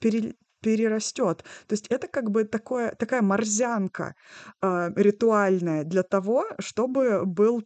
пере- 0.00 0.34
перерастет. 0.64 1.44
То 1.66 1.74
есть 1.74 1.86
это 1.88 2.08
как 2.08 2.30
бы 2.30 2.44
такое, 2.44 2.94
такая 2.94 3.22
морзянка 3.22 4.14
а, 4.62 4.90
ритуальная 4.96 5.84
для 5.84 6.02
того, 6.02 6.46
чтобы 6.58 7.26
был, 7.26 7.64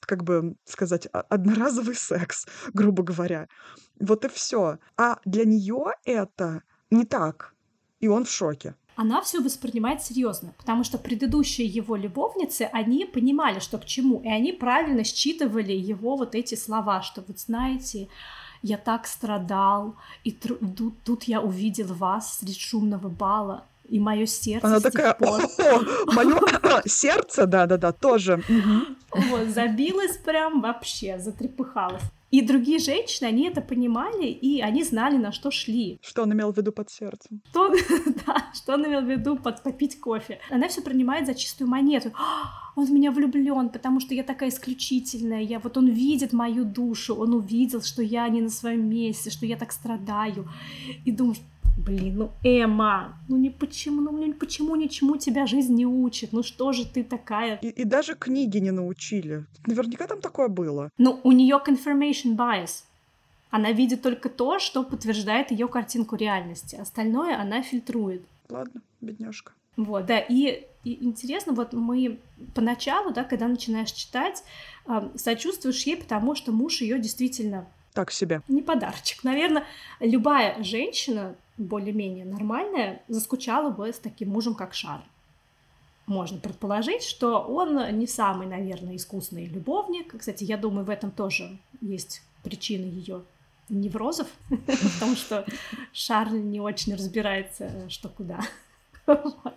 как 0.00 0.22
бы 0.22 0.54
сказать, 0.64 1.06
одноразовый 1.06 1.96
секс, 1.96 2.46
грубо 2.74 3.02
говоря. 3.02 3.48
Вот 4.00 4.24
и 4.24 4.28
все. 4.28 4.78
А 4.96 5.18
для 5.24 5.44
нее 5.44 5.94
это 6.04 6.62
не 6.90 7.04
так. 7.04 7.54
И 7.98 8.08
он 8.08 8.24
в 8.24 8.30
шоке. 8.30 8.74
она 8.96 9.20
все 9.22 9.40
воспринимает 9.40 10.02
серьезно, 10.02 10.52
потому 10.58 10.84
что 10.84 10.98
предыдущие 10.98 11.66
его 11.66 11.96
любовницы, 11.96 12.68
они 12.72 13.04
понимали, 13.04 13.60
что 13.60 13.78
к 13.78 13.84
чему, 13.84 14.20
и 14.20 14.28
они 14.28 14.52
правильно 14.52 15.02
считывали 15.02 15.72
его 15.72 16.16
вот 16.16 16.34
эти 16.34 16.56
слова, 16.56 17.02
что 17.02 17.24
вот 17.26 17.38
знаете, 17.38 18.08
я 18.62 18.76
так 18.76 19.06
страдал, 19.06 19.96
и 20.24 20.32
тут, 20.32 21.02
тут 21.04 21.24
я 21.24 21.40
увидел 21.40 21.94
вас 21.94 22.38
среди 22.38 22.58
шумного 22.58 23.08
бала, 23.08 23.64
и 23.88 23.98
мое 23.98 24.26
сердце 24.26 24.66
Она 24.66 24.80
такая, 24.80 25.14
пор... 25.14 25.42
мое 26.14 26.40
сердце, 26.86 27.46
да-да-да, 27.46 27.92
тоже. 27.92 28.42
Вот, 29.10 29.48
забилось 29.48 30.16
прям 30.16 30.60
вообще, 30.60 31.18
затрепыхалось. 31.18 32.02
И 32.32 32.40
другие 32.40 32.78
женщины, 32.78 33.28
они 33.28 33.46
это 33.46 33.60
понимали, 33.60 34.26
и 34.26 34.62
они 34.62 34.84
знали, 34.84 35.18
на 35.18 35.32
что 35.32 35.50
шли. 35.50 35.98
Что 36.02 36.22
он 36.22 36.32
имел 36.32 36.50
в 36.50 36.56
виду 36.56 36.72
под 36.72 36.90
сердцем? 36.90 37.42
Что, 37.50 37.68
да, 38.26 38.46
что 38.54 38.74
он 38.74 38.86
имел 38.86 39.02
в 39.02 39.10
виду 39.10 39.36
под 39.36 39.62
попить 39.62 40.00
кофе. 40.00 40.40
Она 40.50 40.68
все 40.68 40.80
принимает 40.80 41.26
за 41.26 41.34
чистую 41.34 41.68
монету. 41.68 42.10
«А, 42.14 42.72
он 42.74 42.86
в 42.86 42.90
меня 42.90 43.10
влюблен, 43.10 43.68
потому 43.68 44.00
что 44.00 44.14
я 44.14 44.22
такая 44.22 44.48
исключительная. 44.48 45.42
Я 45.42 45.58
вот 45.58 45.76
он 45.76 45.88
видит 45.88 46.32
мою 46.32 46.64
душу, 46.64 47.14
он 47.14 47.34
увидел, 47.34 47.82
что 47.82 48.02
я 48.02 48.26
не 48.30 48.40
на 48.40 48.48
своем 48.48 48.88
месте, 48.88 49.28
что 49.28 49.44
я 49.44 49.56
так 49.56 49.70
страдаю. 49.70 50.48
И 51.04 51.12
думаешь, 51.12 51.40
Блин, 51.76 52.16
ну 52.16 52.30
Эмма, 52.44 53.18
ну 53.28 53.36
не 53.36 53.50
почему, 53.50 54.02
ну 54.02 54.12
блин, 54.12 54.34
почему 54.34 54.76
ничему 54.76 55.16
тебя 55.16 55.46
жизнь 55.46 55.74
не 55.74 55.86
учит? 55.86 56.32
Ну 56.32 56.42
что 56.42 56.72
же 56.72 56.86
ты 56.86 57.02
такая? 57.02 57.56
И, 57.56 57.68
и 57.68 57.84
даже 57.84 58.14
книги 58.14 58.58
не 58.58 58.70
научили. 58.70 59.44
Наверняка 59.66 60.06
там 60.06 60.20
такое 60.20 60.48
было. 60.48 60.90
Ну, 60.98 61.20
у 61.24 61.32
нее 61.32 61.60
confirmation 61.66 62.36
bias. 62.36 62.84
Она 63.50 63.72
видит 63.72 64.02
только 64.02 64.28
то, 64.28 64.58
что 64.58 64.82
подтверждает 64.82 65.50
ее 65.50 65.68
картинку 65.68 66.16
реальности. 66.16 66.76
Остальное 66.76 67.40
она 67.40 67.62
фильтрует. 67.62 68.22
Ладно, 68.48 68.80
бедняжка. 69.00 69.52
Вот, 69.76 70.06
да, 70.06 70.18
и, 70.18 70.66
и 70.84 71.04
интересно, 71.04 71.52
вот 71.54 71.72
мы 71.72 72.18
поначалу, 72.54 73.12
да, 73.12 73.24
когда 73.24 73.48
начинаешь 73.48 73.92
читать, 73.92 74.44
э, 74.86 75.08
сочувствуешь 75.16 75.82
ей, 75.84 75.96
потому 75.96 76.34
что 76.34 76.52
муж 76.52 76.82
ее 76.82 76.98
действительно 76.98 77.66
так 77.92 78.10
себе. 78.10 78.40
Не 78.48 78.62
подарочек. 78.62 79.22
Наверное, 79.22 79.64
любая 80.00 80.62
женщина 80.62 81.34
более-менее 81.64 82.24
нормальная 82.24 83.02
заскучала 83.08 83.70
бы 83.70 83.92
с 83.92 83.98
таким 83.98 84.30
мужем, 84.30 84.54
как 84.54 84.74
Шарль. 84.74 85.02
Можно 86.06 86.38
предположить, 86.38 87.02
что 87.02 87.40
он 87.40 87.98
не 87.98 88.06
самый, 88.06 88.46
наверное, 88.46 88.96
искусный 88.96 89.46
любовник. 89.46 90.18
Кстати, 90.18 90.44
я 90.44 90.56
думаю, 90.56 90.84
в 90.84 90.90
этом 90.90 91.10
тоже 91.10 91.58
есть 91.80 92.22
причины 92.42 92.84
ее 92.86 93.22
неврозов, 93.68 94.26
потому 94.48 95.16
что 95.16 95.46
Шарль 95.92 96.40
не 96.40 96.60
очень 96.60 96.94
разбирается, 96.94 97.88
что 97.88 98.08
куда. 98.08 98.40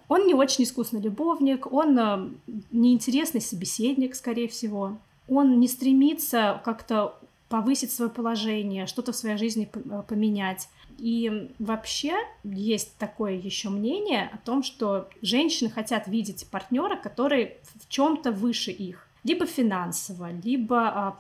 Он 0.08 0.26
не 0.26 0.34
очень 0.34 0.64
искусный 0.64 1.02
любовник, 1.02 1.72
он 1.72 2.00
э, 2.00 2.30
неинтересный 2.72 3.42
собеседник, 3.42 4.16
скорее 4.16 4.48
всего. 4.48 4.98
Он 5.28 5.60
не 5.60 5.68
стремится 5.68 6.62
как-то 6.66 7.16
повысить 7.50 7.92
свое 7.92 8.10
положение, 8.10 8.88
что-то 8.88 9.12
в 9.12 9.16
своей 9.16 9.38
жизни 9.38 9.70
э, 9.74 10.04
поменять. 10.08 10.68
И 10.98 11.52
вообще 11.60 12.16
есть 12.44 12.98
такое 12.98 13.34
еще 13.34 13.70
мнение 13.70 14.30
о 14.34 14.38
том, 14.38 14.64
что 14.64 15.10
женщины 15.22 15.70
хотят 15.70 16.08
видеть 16.08 16.48
партнера, 16.50 16.96
который 16.96 17.58
в 17.76 17.90
чем-то 17.90 18.32
выше 18.32 18.72
их, 18.72 19.08
либо 19.24 19.46
финансово, 19.46 20.32
либо 20.32 20.88
а, 20.88 21.20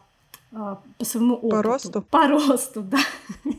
а, 0.52 0.82
по 0.98 1.06
своему 1.06 1.36
опыту. 1.36 1.50
По 1.50 1.62
росту? 1.64 2.02
По 2.02 2.28
росту, 2.28 2.82
да. 2.82 3.00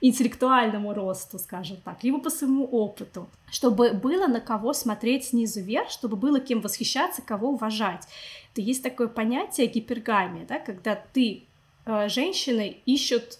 Интеллектуальному 0.00 0.94
росту, 0.94 1.38
скажем 1.38 1.78
так, 1.84 2.04
либо 2.04 2.18
по 2.18 2.30
своему 2.30 2.64
опыту. 2.64 3.28
Чтобы 3.50 3.92
было 3.92 4.26
на 4.26 4.40
кого 4.40 4.72
смотреть 4.72 5.26
снизу 5.26 5.60
вверх, 5.60 5.90
чтобы 5.90 6.16
было 6.16 6.40
кем 6.40 6.60
восхищаться, 6.60 7.22
кого 7.22 7.50
уважать. 7.50 8.06
Это 8.52 8.60
есть 8.60 8.82
такое 8.82 9.08
понятие 9.08 9.66
гипергамия, 9.66 10.46
да, 10.46 10.58
когда 10.58 10.94
ты 11.12 11.44
Э, 11.86 12.08
женщины 12.08 12.78
ищут 12.86 13.38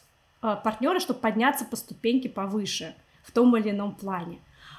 партнера, 0.62 1.01
чтобы 1.01 1.20
подняться 1.20 1.64
по 1.64 1.76
ступеньке 1.76 2.28
повыше 2.28 2.95
в 3.22 3.32
том 3.32 3.57
или 3.57 3.70
ином 3.70 3.95
плане. 3.95 4.38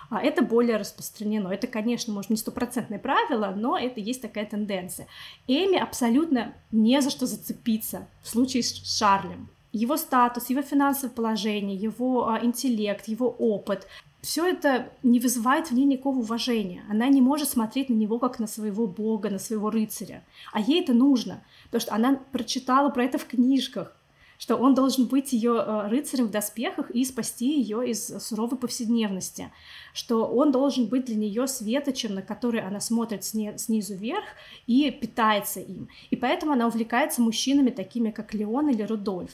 А 0.09 0.21
это 0.21 0.43
более 0.43 0.77
распространено. 0.77 1.49
Это, 1.49 1.67
конечно, 1.67 2.13
может, 2.13 2.29
не 2.29 2.37
стопроцентное 2.37 2.99
правило, 2.99 3.53
но 3.55 3.77
это 3.77 3.99
есть 3.99 4.21
такая 4.21 4.45
тенденция. 4.45 5.07
Эми 5.47 5.77
абсолютно 5.77 6.53
не 6.71 7.01
за 7.01 7.09
что 7.09 7.25
зацепиться 7.25 8.07
в 8.21 8.29
случае 8.29 8.63
с 8.63 8.97
Шарлем. 8.97 9.49
Его 9.71 9.97
статус, 9.97 10.49
его 10.49 10.61
финансовое 10.61 11.13
положение, 11.13 11.75
его 11.75 12.29
а, 12.29 12.39
интеллект, 12.41 13.07
его 13.07 13.27
опыт, 13.27 13.87
все 14.21 14.45
это 14.47 14.89
не 15.03 15.19
вызывает 15.19 15.67
в 15.67 15.73
ней 15.73 15.85
никакого 15.85 16.19
уважения. 16.19 16.83
Она 16.89 17.07
не 17.09 17.21
может 17.21 17.49
смотреть 17.49 17.89
на 17.89 17.93
него 17.93 18.17
как 18.17 18.39
на 18.39 18.47
своего 18.47 18.87
бога, 18.87 19.29
на 19.29 19.37
своего 19.37 19.69
рыцаря. 19.69 20.23
А 20.53 20.61
ей 20.61 20.81
это 20.81 20.93
нужно, 20.93 21.43
потому 21.65 21.81
что 21.81 21.93
она 21.93 22.19
прочитала 22.31 22.89
про 22.89 23.03
это 23.03 23.17
в 23.17 23.25
книжках, 23.25 23.95
что 24.37 24.55
он 24.57 24.73
должен 24.75 25.05
быть 25.05 25.33
ее 25.33 25.55
э, 25.55 25.87
рыцарем 25.87 26.27
в 26.27 26.31
доспехах 26.31 26.91
и 26.91 27.03
спасти 27.05 27.59
ее 27.59 27.89
из 27.89 28.07
суровой 28.23 28.57
повседневности, 28.57 29.51
что 29.93 30.25
он 30.25 30.51
должен 30.51 30.87
быть 30.87 31.05
для 31.05 31.15
нее 31.15 31.47
светочем, 31.47 32.15
на 32.15 32.21
который 32.21 32.61
она 32.61 32.79
смотрит 32.79 33.23
сни- 33.23 33.57
снизу 33.57 33.95
вверх 33.95 34.25
и 34.67 34.91
питается 34.91 35.59
им. 35.59 35.89
И 36.09 36.15
поэтому 36.15 36.53
она 36.53 36.67
увлекается 36.67 37.21
мужчинами 37.21 37.69
такими, 37.69 38.11
как 38.11 38.33
Леон 38.33 38.69
или 38.69 38.83
Рудольф. 38.83 39.31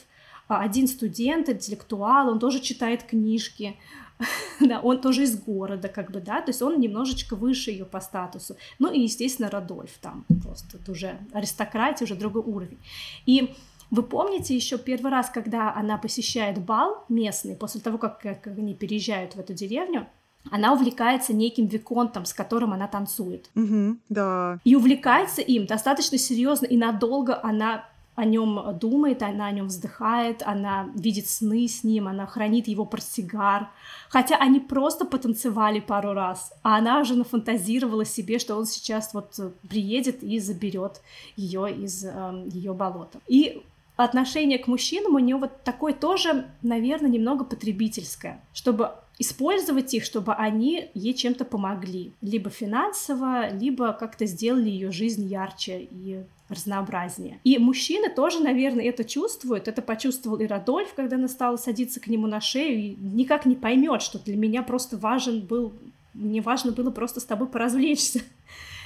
А 0.48 0.60
один 0.60 0.86
студент, 0.86 1.48
интеллектуал, 1.48 2.28
он 2.28 2.38
тоже 2.38 2.60
читает 2.60 3.04
книжки, 3.04 3.76
да, 4.60 4.80
он 4.80 5.00
тоже 5.00 5.22
из 5.22 5.40
города, 5.40 5.88
как 5.88 6.10
бы, 6.10 6.20
да, 6.20 6.40
то 6.40 6.50
есть 6.50 6.62
он 6.62 6.80
немножечко 6.80 7.36
выше 7.36 7.70
ее 7.70 7.84
по 7.84 8.00
статусу. 8.00 8.56
Ну 8.78 8.92
и, 8.92 9.00
естественно, 9.00 9.50
Радольф 9.50 9.92
там 10.00 10.24
просто 10.42 10.78
уже 10.90 11.18
аристократия, 11.32 12.04
уже 12.04 12.14
другой 12.14 12.42
уровень. 12.42 12.78
И 13.26 13.54
вы 13.92 14.02
помните 14.02 14.56
еще 14.56 14.78
первый 14.78 15.12
раз, 15.12 15.28
когда 15.28 15.74
она 15.74 15.98
посещает 15.98 16.58
бал 16.58 17.04
местный, 17.10 17.54
после 17.54 17.80
того, 17.82 17.98
как, 17.98 18.20
как 18.20 18.46
они 18.46 18.74
переезжают 18.74 19.34
в 19.34 19.38
эту 19.38 19.52
деревню, 19.52 20.06
она 20.50 20.72
увлекается 20.72 21.34
неким 21.34 21.66
виконтом, 21.66 22.24
с 22.24 22.32
которым 22.32 22.72
она 22.72 22.88
танцует. 22.88 23.50
Угу, 23.54 23.98
да. 24.08 24.58
И 24.64 24.74
увлекается 24.74 25.42
им 25.42 25.66
достаточно 25.66 26.16
серьезно, 26.16 26.64
и 26.66 26.78
надолго 26.78 27.38
она 27.44 27.84
о 28.14 28.24
нем 28.24 28.78
думает, 28.78 29.22
она 29.22 29.46
о 29.46 29.52
нем 29.52 29.66
вздыхает, 29.66 30.42
она 30.42 30.88
видит 30.94 31.28
сны 31.28 31.68
с 31.68 31.84
ним, 31.84 32.08
она 32.08 32.26
хранит 32.26 32.68
его 32.68 32.86
портсигар. 32.86 33.68
Хотя 34.08 34.36
они 34.36 34.58
просто 34.58 35.04
потанцевали 35.04 35.80
пару 35.80 36.14
раз, 36.14 36.52
а 36.62 36.76
она 36.76 37.00
уже 37.00 37.14
нафантазировала 37.14 38.06
себе, 38.06 38.38
что 38.38 38.56
он 38.56 38.66
сейчас 38.66 39.12
вот 39.12 39.38
приедет 39.68 40.22
и 40.22 40.38
заберет 40.38 41.02
ее 41.36 41.74
из 41.74 42.04
э, 42.04 42.48
ее 42.52 42.74
болота. 42.74 43.20
И 43.28 43.62
отношение 44.04 44.58
к 44.58 44.66
мужчинам 44.66 45.14
у 45.14 45.18
нее 45.18 45.36
вот 45.36 45.62
такое 45.64 45.92
тоже, 45.92 46.46
наверное, 46.62 47.10
немного 47.10 47.44
потребительское, 47.44 48.42
чтобы 48.52 48.92
использовать 49.18 49.94
их, 49.94 50.04
чтобы 50.04 50.34
они 50.34 50.90
ей 50.94 51.14
чем-то 51.14 51.44
помогли, 51.44 52.12
либо 52.20 52.50
финансово, 52.50 53.50
либо 53.50 53.92
как-то 53.92 54.26
сделали 54.26 54.68
ее 54.68 54.90
жизнь 54.90 55.26
ярче 55.26 55.86
и 55.90 56.24
разнообразнее. 56.48 57.38
И 57.44 57.58
мужчины 57.58 58.10
тоже, 58.10 58.40
наверное, 58.40 58.84
это 58.84 59.04
чувствуют. 59.04 59.68
Это 59.68 59.80
почувствовал 59.82 60.38
и 60.38 60.46
Радольф, 60.46 60.92
когда 60.94 61.16
она 61.16 61.28
стала 61.28 61.56
садиться 61.56 62.00
к 62.00 62.08
нему 62.08 62.26
на 62.26 62.40
шею, 62.40 62.78
и 62.78 62.96
никак 62.96 63.46
не 63.46 63.54
поймет, 63.54 64.02
что 64.02 64.18
для 64.18 64.36
меня 64.36 64.62
просто 64.62 64.96
важен 64.96 65.40
был, 65.40 65.72
мне 66.14 66.40
важно 66.40 66.72
было 66.72 66.90
просто 66.90 67.20
с 67.20 67.24
тобой 67.24 67.48
поразвлечься. 67.48 68.22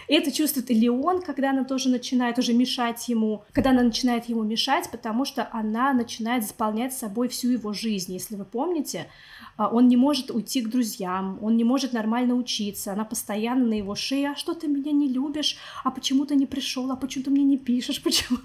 И 0.08 0.14
это 0.14 0.30
чувствует 0.30 0.70
и 0.70 0.74
Леон, 0.74 1.22
когда 1.22 1.50
она 1.50 1.64
тоже 1.64 1.88
начинает 1.88 2.38
уже 2.38 2.52
мешать 2.52 3.08
ему, 3.08 3.44
когда 3.52 3.70
она 3.70 3.82
начинает 3.82 4.26
ему 4.26 4.42
мешать, 4.42 4.90
потому 4.90 5.24
что 5.24 5.48
она 5.52 5.92
начинает 5.92 6.44
заполнять 6.44 6.92
собой 6.92 7.28
всю 7.28 7.50
его 7.50 7.72
жизнь. 7.72 8.12
Если 8.12 8.36
вы 8.36 8.44
помните, 8.44 9.08
а, 9.56 9.68
он 9.68 9.88
не 9.88 9.96
может 9.96 10.30
уйти 10.30 10.60
к 10.60 10.68
друзьям, 10.68 11.38
он 11.42 11.56
не 11.56 11.64
может 11.64 11.92
нормально 11.92 12.34
учиться, 12.34 12.92
она 12.92 13.04
постоянно 13.04 13.66
на 13.66 13.74
его 13.74 13.94
шее, 13.94 14.30
а 14.30 14.36
что 14.36 14.54
ты 14.54 14.68
меня 14.68 14.92
не 14.92 15.08
любишь, 15.08 15.56
а 15.84 15.90
почему 15.90 16.26
ты 16.26 16.36
не 16.36 16.46
пришел, 16.46 16.90
а 16.90 16.96
почему 16.96 17.24
ты 17.24 17.30
мне 17.30 17.44
не 17.44 17.58
пишешь, 17.58 18.02
почему? 18.02 18.38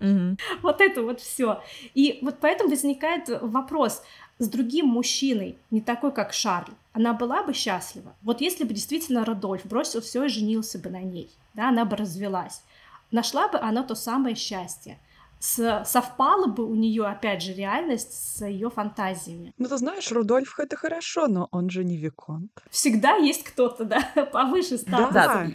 Mm-hmm. 0.00 0.38
Вот 0.62 0.80
это 0.80 1.02
вот 1.02 1.20
все. 1.20 1.62
И 1.94 2.18
вот 2.20 2.36
поэтому 2.40 2.70
возникает 2.70 3.30
вопрос, 3.40 4.02
с 4.38 4.48
другим 4.48 4.86
мужчиной, 4.86 5.56
не 5.70 5.80
такой, 5.80 6.12
как 6.12 6.32
Шарль, 6.32 6.72
она 6.96 7.12
была 7.12 7.42
бы 7.42 7.52
счастлива. 7.52 8.16
Вот 8.22 8.40
если 8.40 8.64
бы 8.64 8.72
действительно 8.72 9.26
Родольф 9.26 9.66
бросил 9.66 10.00
все 10.00 10.24
и 10.24 10.28
женился 10.28 10.78
бы 10.78 10.88
на 10.88 11.02
ней, 11.02 11.30
да, 11.52 11.68
она 11.68 11.84
бы 11.84 11.94
развелась, 11.94 12.62
нашла 13.10 13.48
бы 13.48 13.58
она 13.58 13.82
то 13.82 13.94
самое 13.94 14.34
счастье 14.34 14.98
с, 15.38 15.84
совпала 15.84 16.46
бы 16.46 16.64
у 16.64 16.74
нее, 16.74 17.04
опять 17.04 17.42
же, 17.42 17.52
реальность 17.52 18.14
с 18.14 18.46
ее 18.46 18.70
фантазиями. 18.70 19.52
Ну, 19.58 19.68
ты 19.68 19.76
знаешь, 19.76 20.10
Рудольф 20.10 20.58
это 20.58 20.76
хорошо, 20.76 21.26
но 21.26 21.48
он 21.50 21.68
же 21.68 21.84
не 21.84 21.98
Виконт. 21.98 22.50
Всегда 22.70 23.16
есть 23.16 23.44
кто-то, 23.44 23.84
да, 23.84 24.00
повыше 24.32 24.78
статуса. 24.78 25.12
Да. 25.12 25.46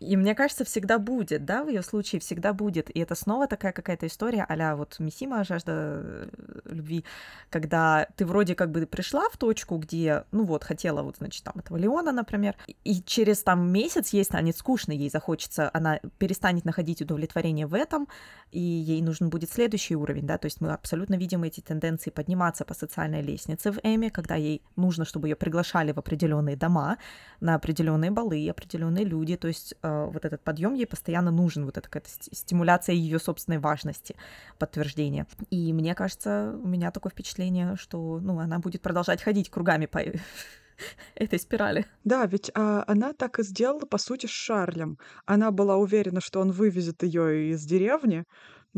И 0.00 0.16
мне 0.16 0.34
кажется, 0.34 0.64
всегда 0.64 0.98
будет, 0.98 1.44
да, 1.44 1.64
в 1.64 1.68
ее 1.68 1.82
случае 1.82 2.20
всегда 2.20 2.52
будет. 2.52 2.90
И 2.90 3.00
это 3.00 3.14
снова 3.14 3.46
такая 3.46 3.72
какая-то 3.72 4.06
история 4.06 4.46
а 4.48 4.76
вот 4.76 4.96
Мисима, 4.98 5.44
жажда 5.44 5.72
э, 5.74 6.28
любви, 6.66 7.04
когда 7.50 8.06
ты 8.16 8.26
вроде 8.26 8.54
как 8.54 8.70
бы 8.70 8.86
пришла 8.86 9.28
в 9.30 9.36
точку, 9.36 9.76
где, 9.76 10.24
ну 10.32 10.44
вот, 10.44 10.64
хотела 10.64 11.02
вот, 11.02 11.16
значит, 11.18 11.44
там 11.44 11.54
этого 11.56 11.76
Леона, 11.76 12.12
например, 12.12 12.54
и 12.84 13.02
через 13.02 13.42
там 13.42 13.70
месяц 13.70 14.10
ей 14.10 14.24
станет 14.24 14.56
скучно, 14.56 14.92
ей 14.92 15.10
захочется, 15.10 15.70
она 15.72 16.00
перестанет 16.18 16.64
находить 16.64 17.02
удовлетворение 17.02 17.66
в 17.66 17.74
этом, 17.74 18.08
и 18.52 18.60
ей 18.60 19.02
нужен 19.02 19.30
будет 19.30 19.50
следующий 19.50 19.96
уровень, 19.96 20.26
да, 20.26 20.38
то 20.38 20.46
есть 20.46 20.60
мы 20.60 20.72
абсолютно 20.72 21.16
видим 21.16 21.44
эти 21.44 21.60
тенденции 21.60 22.10
подниматься 22.10 22.64
по 22.64 22.74
социальной 22.74 23.22
лестнице 23.22 23.70
в 23.70 23.78
Эми, 23.82 24.08
когда 24.08 24.34
ей 24.34 24.62
нужно, 24.76 25.04
чтобы 25.04 25.28
ее 25.28 25.36
приглашали 25.36 25.92
в 25.92 25.98
определенные 25.98 26.56
дома, 26.56 26.98
на 27.40 27.54
определенные 27.54 28.10
балы, 28.10 28.48
определенные 28.48 29.04
люди, 29.04 29.36
то 29.36 29.48
есть 29.48 29.74
э, 29.82 29.87
вот 30.12 30.24
этот 30.24 30.42
подъем 30.42 30.74
ей 30.74 30.86
постоянно 30.86 31.30
нужен, 31.30 31.64
вот 31.64 31.76
эта 31.76 31.88
какая-то 31.88 32.10
стимуляция 32.32 32.94
ее 32.94 33.18
собственной 33.18 33.58
важности, 33.58 34.16
подтверждение. 34.58 35.26
И 35.50 35.72
мне 35.72 35.94
кажется, 35.94 36.58
у 36.62 36.66
меня 36.66 36.90
такое 36.90 37.10
впечатление, 37.10 37.76
что, 37.76 38.20
ну, 38.20 38.38
она 38.38 38.58
будет 38.58 38.82
продолжать 38.82 39.22
ходить 39.22 39.50
кругами 39.50 39.86
по 39.86 39.98
этой 41.14 41.38
спирали. 41.38 41.86
Да, 42.04 42.26
ведь 42.26 42.50
а, 42.54 42.84
она 42.86 43.12
так 43.12 43.38
и 43.38 43.42
сделала, 43.42 43.86
по 43.86 43.98
сути, 43.98 44.26
с 44.26 44.30
Шарлем. 44.30 44.98
Она 45.26 45.50
была 45.50 45.76
уверена, 45.76 46.20
что 46.20 46.40
он 46.40 46.52
вывезет 46.52 47.02
ее 47.02 47.50
из 47.52 47.64
деревни, 47.64 48.24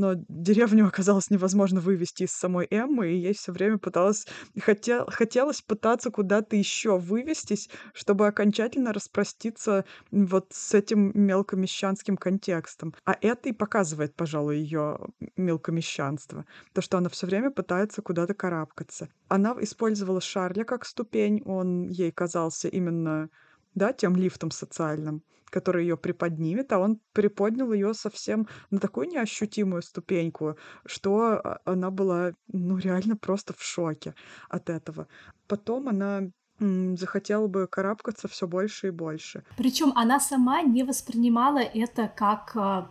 но 0.01 0.15
деревню 0.29 0.87
оказалось 0.87 1.31
невозможно 1.31 1.81
вывести 1.81 2.23
из 2.23 2.33
самой 2.33 2.67
Эммы, 2.71 3.13
и 3.13 3.19
ей 3.19 3.35
все 3.35 3.53
время 3.53 3.77
пыталась, 3.79 4.27
хотел, 4.59 5.05
хотелось 5.07 5.61
пытаться 5.61 6.11
куда-то 6.11 6.57
еще 6.57 6.99
вывестись, 6.99 7.69
чтобы 7.93 8.27
окончательно 8.27 8.95
распроститься 8.95 9.85
вот 10.11 10.47
с 10.53 10.73
этим 10.73 11.13
мелкомещанским 11.15 12.17
контекстом. 12.17 12.95
А 13.05 13.15
это 13.21 13.51
и 13.51 13.53
показывает, 13.53 14.15
пожалуй, 14.15 14.59
ее 14.59 14.99
мелкомещанство. 15.37 16.47
То, 16.73 16.81
что 16.81 16.97
она 16.97 17.11
все 17.11 17.27
время 17.27 17.51
пытается 17.51 18.01
куда-то 18.01 18.33
карабкаться. 18.33 19.09
Она 19.29 19.55
использовала 19.61 20.23
Шарля 20.23 20.65
как 20.65 20.87
ступень, 20.87 21.43
он 21.45 21.89
ей 21.89 22.11
казался 22.11 22.69
именно 22.69 23.29
да, 23.75 23.93
тем 23.93 24.17
лифтом 24.17 24.51
социальным 24.51 25.23
который 25.51 25.85
ее 25.85 25.97
приподнимет, 25.97 26.73
а 26.73 26.79
он 26.79 27.01
приподнял 27.13 27.73
ее 27.73 27.95
совсем 27.95 28.47
на 28.71 28.79
такую 28.79 29.09
неощутимую 29.09 29.83
ступеньку, 29.83 30.57
что 30.87 31.33
а, 31.33 31.61
она 31.65 31.91
была, 31.91 32.33
ну, 32.49 32.79
реально 32.79 33.17
просто 33.17 33.53
в 33.53 33.63
шоке 33.63 34.15
от 34.49 34.71
этого. 34.71 35.07
Потом 35.47 35.89
она 35.89 36.31
захотела 36.61 37.47
бы 37.47 37.67
карабкаться 37.67 38.29
все 38.29 38.47
больше 38.47 38.89
и 38.89 38.91
больше. 38.91 39.45
Причем 39.57 39.93
она 39.97 40.21
сама 40.21 40.63
не 40.63 40.85
воспринимала 40.85 41.61
это 41.61 42.13
как 42.15 42.53
а, 42.55 42.91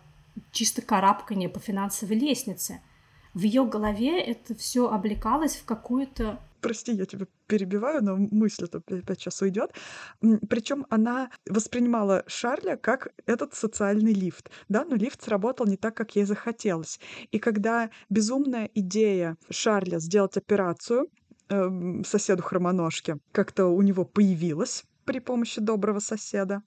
чисто 0.51 0.81
карабкание 0.81 1.49
по 1.49 1.59
финансовой 1.59 2.17
лестнице. 2.17 2.81
В 3.33 3.41
ее 3.41 3.65
голове 3.65 4.19
это 4.21 4.55
все 4.55 4.89
облекалось 4.89 5.55
в 5.55 5.65
какую-то 5.65 6.39
прости, 6.61 6.93
я 6.93 7.05
тебя 7.05 7.27
перебиваю, 7.47 8.03
но 8.03 8.15
мысль 8.17 8.65
это 8.65 8.77
опять 8.77 9.19
сейчас 9.19 9.41
уйдет. 9.41 9.71
Причем 10.49 10.85
она 10.89 11.29
воспринимала 11.47 12.23
Шарля 12.27 12.77
как 12.77 13.09
этот 13.25 13.53
социальный 13.53 14.13
лифт, 14.13 14.49
да, 14.69 14.85
но 14.85 14.95
лифт 14.95 15.21
сработал 15.23 15.65
не 15.65 15.77
так, 15.77 15.95
как 15.95 16.15
ей 16.15 16.25
захотелось. 16.25 16.99
И 17.31 17.39
когда 17.39 17.89
безумная 18.09 18.69
идея 18.73 19.37
Шарля 19.49 19.99
сделать 19.99 20.37
операцию 20.37 21.07
э, 21.49 22.01
соседу 22.05 22.43
хромоножки 22.43 23.17
как-то 23.31 23.67
у 23.67 23.81
него 23.81 24.05
появилась, 24.05 24.85
при 25.05 25.19
помощи 25.19 25.59
доброго 25.59 25.99
соседа, 25.99 26.61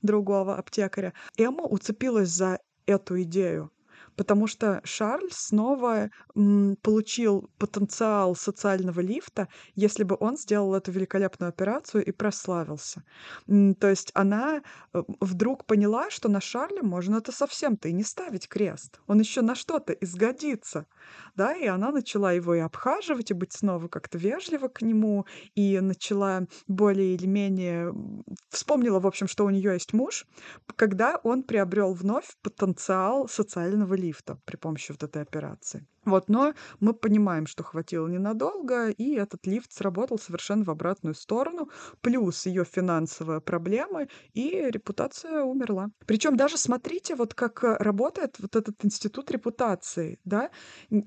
другого 0.00 0.56
аптекаря, 0.56 1.12
Эмма 1.36 1.64
уцепилась 1.64 2.28
за 2.28 2.60
эту 2.86 3.20
идею 3.22 3.72
потому 4.20 4.46
что 4.46 4.82
Шарль 4.84 5.30
снова 5.32 6.10
м, 6.36 6.76
получил 6.82 7.48
потенциал 7.56 8.36
социального 8.36 9.00
лифта, 9.00 9.48
если 9.74 10.04
бы 10.04 10.14
он 10.20 10.36
сделал 10.36 10.74
эту 10.74 10.92
великолепную 10.92 11.48
операцию 11.48 12.04
и 12.04 12.12
прославился. 12.12 13.02
М, 13.48 13.74
то 13.74 13.88
есть 13.88 14.10
она 14.12 14.60
э, 14.92 15.02
вдруг 15.20 15.64
поняла, 15.64 16.10
что 16.10 16.28
на 16.28 16.42
Шарле 16.42 16.82
можно 16.82 17.16
это 17.16 17.32
совсем-то 17.32 17.88
и 17.88 17.92
не 17.94 18.04
ставить 18.04 18.46
крест. 18.46 19.00
Он 19.06 19.18
еще 19.20 19.40
на 19.40 19.54
что-то 19.54 19.94
изгодится. 19.94 20.84
Да, 21.34 21.54
и 21.56 21.64
она 21.66 21.90
начала 21.90 22.32
его 22.32 22.54
и 22.54 22.58
обхаживать, 22.58 23.30
и 23.30 23.34
быть 23.34 23.54
снова 23.54 23.88
как-то 23.88 24.18
вежливо 24.18 24.68
к 24.68 24.82
нему, 24.82 25.24
и 25.54 25.80
начала 25.80 26.42
более 26.68 27.14
или 27.14 27.26
менее 27.26 27.94
вспомнила, 28.50 29.00
в 29.00 29.06
общем, 29.06 29.28
что 29.28 29.46
у 29.46 29.50
нее 29.50 29.72
есть 29.72 29.94
муж, 29.94 30.26
когда 30.76 31.16
он 31.22 31.42
приобрел 31.42 31.94
вновь 31.94 32.36
потенциал 32.42 33.28
социального 33.28 33.94
лифта 33.94 34.09
лифта 34.10 34.36
при 34.44 34.56
помощи 34.56 34.92
вот 34.92 35.02
этой 35.02 35.22
операции. 35.22 35.86
Вот, 36.06 36.28
но 36.28 36.54
мы 36.80 36.94
понимаем, 36.94 37.46
что 37.46 37.62
хватило 37.62 38.08
ненадолго, 38.08 38.88
и 38.88 39.14
этот 39.14 39.46
лифт 39.46 39.72
сработал 39.72 40.18
совершенно 40.18 40.64
в 40.64 40.70
обратную 40.70 41.14
сторону, 41.14 41.68
плюс 42.00 42.46
ее 42.46 42.64
финансовые 42.64 43.40
проблемы, 43.40 44.08
и 44.34 44.70
репутация 44.70 45.42
умерла. 45.42 45.90
Причем 46.06 46.36
даже 46.36 46.56
смотрите, 46.56 47.14
вот 47.14 47.34
как 47.34 47.64
э, 47.64 47.76
работает 47.78 48.36
вот 48.40 48.56
этот 48.56 48.84
институт 48.84 49.30
репутации, 49.30 50.18
да, 50.24 50.50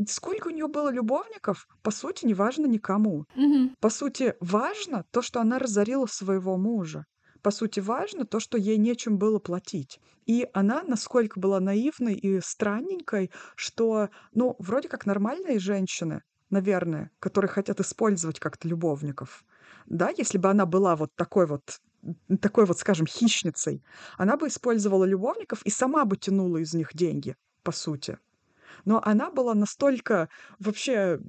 сколько 0.07 0.47
у 0.47 0.51
нее 0.51 0.67
было 0.67 0.91
любовников, 0.91 1.67
по 1.81 1.91
сути, 1.91 2.25
не 2.25 2.33
важно 2.33 2.67
никому. 2.67 3.25
Угу. 3.35 3.71
По 3.79 3.89
сути, 3.89 4.35
важно 4.39 5.05
то, 5.11 5.21
что 5.21 5.41
она 5.41 5.59
разорила 5.59 6.05
своего 6.05 6.57
мужа 6.57 7.05
по 7.43 7.51
сути, 7.51 7.79
важно 7.81 8.25
то, 8.25 8.39
что 8.39 8.57
ей 8.57 8.77
нечем 8.77 9.19
было 9.19 9.39
платить. 9.39 9.99
И 10.25 10.49
она 10.53 10.83
насколько 10.83 11.39
была 11.39 11.59
наивной 11.59 12.15
и 12.15 12.39
странненькой, 12.41 13.31
что, 13.55 14.09
ну, 14.33 14.55
вроде 14.59 14.89
как 14.89 15.05
нормальные 15.05 15.59
женщины, 15.59 16.23
наверное, 16.49 17.11
которые 17.19 17.49
хотят 17.49 17.79
использовать 17.81 18.39
как-то 18.39 18.67
любовников, 18.67 19.45
да, 19.85 20.11
если 20.17 20.37
бы 20.37 20.49
она 20.49 20.65
была 20.65 20.95
вот 20.95 21.11
такой 21.15 21.45
вот 21.47 21.79
такой 22.41 22.65
вот, 22.65 22.79
скажем, 22.79 23.07
хищницей, 23.07 23.83
она 24.17 24.37
бы 24.37 24.47
использовала 24.47 25.05
любовников 25.05 25.61
и 25.63 25.69
сама 25.69 26.05
бы 26.05 26.17
тянула 26.17 26.57
из 26.57 26.73
них 26.73 26.89
деньги, 26.93 27.35
по 27.63 27.71
сути. 27.71 28.17
Но 28.85 29.01
она 29.03 29.31
была 29.31 29.53
настолько 29.55 30.29
вообще 30.59 31.19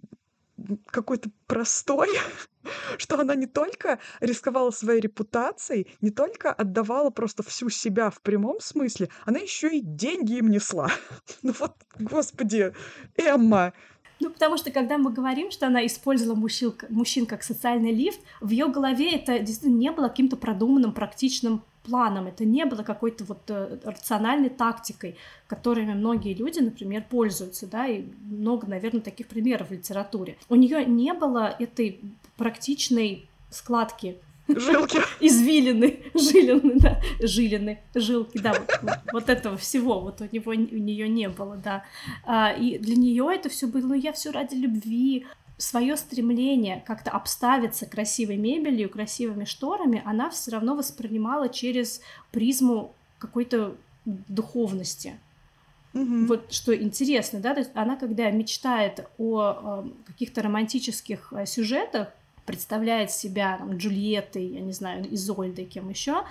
какой-то 0.86 1.30
простой, 1.46 2.08
что 2.98 3.18
она 3.18 3.34
не 3.34 3.46
только 3.46 3.98
рисковала 4.20 4.70
своей 4.70 5.00
репутацией, 5.00 5.88
не 6.00 6.10
только 6.10 6.52
отдавала 6.52 7.10
просто 7.10 7.42
всю 7.42 7.68
себя 7.70 8.10
в 8.10 8.20
прямом 8.20 8.60
смысле, 8.60 9.08
она 9.24 9.38
еще 9.38 9.68
и 9.68 9.80
деньги 9.80 10.38
им 10.38 10.50
несла. 10.50 10.90
Ну 11.42 11.52
вот, 11.58 11.74
господи, 11.98 12.72
Эмма, 13.16 13.74
ну, 14.20 14.30
потому 14.30 14.56
что 14.56 14.70
когда 14.70 14.96
мы 14.96 15.12
говорим, 15.12 15.50
что 15.50 15.66
она 15.66 15.84
использовала 15.84 16.34
мужчин, 16.34 16.72
мужчин 16.88 17.26
как 17.26 17.42
социальный 17.42 17.92
лифт, 17.92 18.20
в 18.40 18.50
ее 18.50 18.68
голове 18.68 19.14
это 19.14 19.38
действительно 19.40 19.78
не 19.78 19.90
было 19.90 20.08
каким-то 20.08 20.36
продуманным, 20.36 20.94
практичным 20.94 21.62
планом, 21.84 22.26
это 22.26 22.44
не 22.44 22.64
было 22.64 22.82
какой-то 22.82 23.24
вот 23.24 23.42
э, 23.48 23.78
рациональной 23.84 24.50
тактикой, 24.50 25.16
которыми 25.46 25.94
многие 25.94 26.34
люди, 26.34 26.58
например, 26.60 27.04
пользуются, 27.08 27.66
да, 27.66 27.86
и 27.86 28.04
много, 28.24 28.66
наверное, 28.66 29.00
таких 29.00 29.28
примеров 29.28 29.68
в 29.68 29.72
литературе. 29.72 30.36
У 30.48 30.54
нее 30.54 30.84
не 30.84 31.12
было 31.12 31.54
этой 31.58 32.00
практичной 32.36 33.28
складки 33.50 34.16
Жилки. 34.48 34.98
Извилины, 35.20 36.00
жилины, 36.14 36.74
да, 36.78 37.00
жилины, 37.20 37.80
жилки, 37.94 38.38
да, 38.38 38.52
вот, 38.52 38.98
вот 39.12 39.28
этого 39.30 39.56
всего, 39.56 40.00
вот 40.00 40.20
у 40.20 40.24
него, 40.30 40.52
у 40.52 40.54
нее 40.54 41.08
не 41.08 41.28
было, 41.28 41.56
да. 41.56 41.84
А, 42.26 42.52
и 42.52 42.78
для 42.78 42.94
нее 42.94 43.30
это 43.32 43.48
все 43.48 43.66
было, 43.66 43.80
ну, 43.80 43.94
я 43.94 44.12
все 44.12 44.30
ради 44.30 44.54
любви, 44.54 45.26
свое 45.56 45.96
стремление 45.96 46.82
как-то 46.86 47.10
обставиться 47.10 47.86
красивой 47.86 48.36
мебелью, 48.36 48.90
красивыми 48.90 49.44
шторами, 49.44 50.02
она 50.04 50.30
все 50.30 50.50
равно 50.50 50.74
воспринимала 50.74 51.48
через 51.48 52.00
призму 52.32 52.92
какой-то 53.18 53.76
духовности. 54.04 55.18
Угу. 55.94 56.26
Вот 56.26 56.52
что 56.52 56.74
интересно, 56.76 57.38
да, 57.38 57.54
то 57.54 57.60
есть 57.60 57.70
она, 57.74 57.96
когда 57.96 58.30
мечтает 58.30 59.06
о 59.16 59.84
э, 59.84 59.90
каких-то 60.06 60.42
романтических 60.42 61.32
э, 61.32 61.46
сюжетах, 61.46 62.08
представляет 62.46 63.12
себя 63.12 63.56
там, 63.58 63.76
Джульеттой, 63.76 64.44
я 64.44 64.60
не 64.60 64.72
знаю, 64.72 65.06
Изольдой, 65.14 65.66
кем 65.66 65.88
еще, 65.88 66.24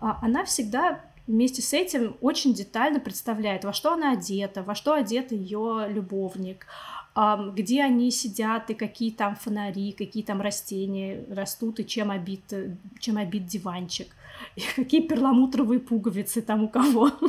э, 0.00 0.06
она 0.22 0.46
всегда 0.46 1.00
вместе 1.26 1.60
с 1.60 1.74
этим 1.74 2.16
очень 2.22 2.54
детально 2.54 3.00
представляет, 3.00 3.64
во 3.64 3.74
что 3.74 3.92
она 3.92 4.12
одета, 4.12 4.62
во 4.62 4.74
что 4.74 4.94
одет 4.94 5.30
ее 5.30 5.86
любовник, 5.88 6.66
где 7.14 7.82
они 7.82 8.10
сидят 8.10 8.70
и 8.70 8.74
какие 8.74 9.10
там 9.10 9.36
фонари, 9.36 9.92
какие 9.92 10.22
там 10.22 10.40
растения 10.40 11.24
растут 11.30 11.80
и 11.80 11.86
чем 11.86 12.10
обит, 12.10 12.52
чем 13.00 13.18
обит 13.18 13.46
диванчик, 13.46 14.08
и 14.56 14.62
какие 14.76 15.02
перламутровые 15.02 15.80
пуговицы 15.80 16.42
там 16.42 16.64
у 16.64 16.68
кого. 16.68 17.10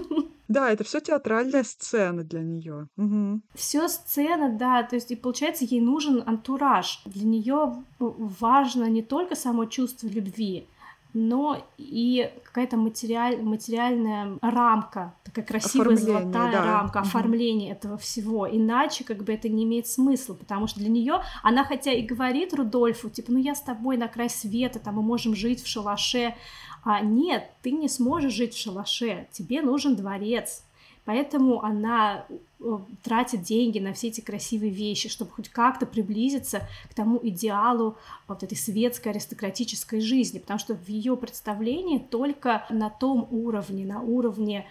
Да, 0.49 0.69
это 0.69 0.83
все 0.83 0.99
театральная 0.99 1.63
сцена 1.63 2.23
для 2.23 2.41
нее. 2.41 2.87
Угу. 2.97 3.41
Все 3.55 3.87
сцена, 3.87 4.55
да, 4.55 4.83
то 4.83 4.95
есть 4.95 5.09
и 5.09 5.15
получается 5.15 5.65
ей 5.65 5.81
нужен 5.81 6.21
антураж. 6.25 7.01
Для 7.05 7.25
нее 7.25 7.83
важно 7.97 8.89
не 8.89 9.01
только 9.01 9.35
само 9.35 9.65
чувство 9.65 10.07
любви, 10.07 10.67
но 11.13 11.63
и 11.77 12.31
какая-то 12.43 12.75
материаль, 12.77 13.41
материальная 13.41 14.37
рамка, 14.41 15.13
такая 15.23 15.45
красивая 15.45 15.95
золотая 15.95 16.51
да. 16.51 16.65
рамка, 16.65 16.97
угу. 16.97 17.07
оформление 17.07 17.71
этого 17.71 17.97
всего. 17.97 18.47
Иначе 18.49 19.03
как 19.03 19.23
бы 19.23 19.31
это 19.31 19.47
не 19.47 19.63
имеет 19.63 19.87
смысла, 19.87 20.33
потому 20.33 20.67
что 20.67 20.79
для 20.79 20.89
нее 20.89 21.21
она 21.43 21.63
хотя 21.63 21.91
и 21.91 22.01
говорит 22.01 22.53
Рудольфу, 22.53 23.09
типа, 23.09 23.31
ну 23.31 23.39
я 23.39 23.53
с 23.53 23.61
тобой 23.61 23.97
на 23.97 24.07
край 24.07 24.29
света, 24.29 24.79
там 24.79 24.95
мы 24.95 25.03
можем 25.03 25.35
жить 25.35 25.61
в 25.61 25.67
шалаше, 25.67 26.35
а 26.83 27.01
нет, 27.01 27.49
ты 27.61 27.71
не 27.71 27.87
сможешь 27.87 28.33
жить 28.33 28.53
в 28.53 28.59
шалаше, 28.59 29.27
тебе 29.31 29.61
нужен 29.61 29.95
дворец, 29.95 30.63
Поэтому 31.05 31.63
она 31.63 32.25
э, 32.29 32.77
тратит 33.03 33.41
деньги 33.41 33.79
на 33.79 33.93
все 33.93 34.07
эти 34.07 34.21
красивые 34.21 34.71
вещи, 34.71 35.09
чтобы 35.09 35.31
хоть 35.31 35.49
как-то 35.49 35.85
приблизиться 35.85 36.61
к 36.89 36.93
тому 36.93 37.19
идеалу 37.21 37.97
вот 38.27 38.43
этой 38.43 38.55
светской 38.57 39.09
аристократической 39.09 39.99
жизни, 39.99 40.39
потому 40.39 40.59
что 40.59 40.75
в 40.75 40.87
ее 40.87 41.17
представлении 41.17 41.97
только 41.97 42.65
на 42.69 42.89
том 42.89 43.27
уровне, 43.31 43.85
на 43.85 44.01
уровне 44.01 44.65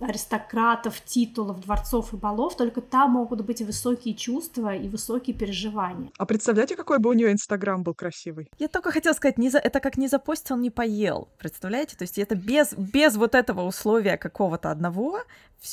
аристократов, 0.00 1.00
титулов, 1.00 1.60
дворцов 1.60 2.12
и 2.12 2.16
балов, 2.16 2.56
только 2.56 2.80
там 2.80 3.12
могут 3.12 3.40
быть 3.42 3.62
высокие 3.62 4.14
чувства 4.14 4.74
и 4.74 4.88
высокие 4.88 5.36
переживания. 5.36 6.10
А 6.18 6.26
представляете, 6.26 6.76
какой 6.76 6.98
бы 6.98 7.10
у 7.10 7.12
нее 7.12 7.32
Инстаграм 7.32 7.82
был 7.82 7.94
красивый? 7.94 8.48
Я 8.58 8.68
только 8.68 8.90
хотела 8.90 9.14
сказать, 9.14 9.38
не 9.38 9.48
за... 9.48 9.58
это 9.58 9.80
как 9.80 9.96
не 9.96 10.08
запостил, 10.08 10.56
не 10.56 10.70
поел. 10.70 11.28
Представляете? 11.38 11.96
То 11.96 12.02
есть 12.02 12.18
это 12.18 12.34
без, 12.34 12.74
без 12.74 13.16
вот 13.16 13.34
этого 13.34 13.62
условия 13.62 14.16
какого-то 14.18 14.70
одного, 14.70 15.20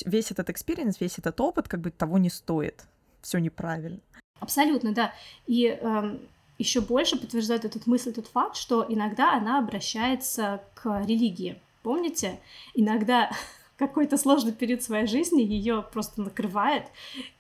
весь 0.06 0.32
этот 0.32 0.50
experience, 0.50 1.02
весь 1.02 1.18
этот 1.18 1.40
опыт 1.42 1.68
как 1.68 1.82
бы 1.82 1.92
того 1.92 2.18
не 2.18 2.30
стоит. 2.30 2.84
Все 3.22 3.40
неправильно. 3.40 4.00
Абсолютно, 4.40 4.94
да. 4.94 5.14
И 5.48 5.68
эм, 5.68 6.20
еще 6.58 6.82
больше 6.82 7.18
подтверждает 7.18 7.66
этот 7.66 7.88
мысль, 7.88 8.14
тот 8.14 8.28
факт, 8.28 8.56
что 8.56 8.86
иногда 8.88 9.34
она 9.34 9.60
обращается 9.60 10.62
к 10.76 11.02
религии. 11.06 11.62
Помните? 11.82 12.40
Иногда 12.74 13.30
какой-то 13.78 14.18
сложный 14.18 14.54
период 14.54 14.84
своей 14.84 15.08
жизни 15.08 15.42
ее 15.42 15.82
просто 15.82 16.22
накрывает, 16.22 16.86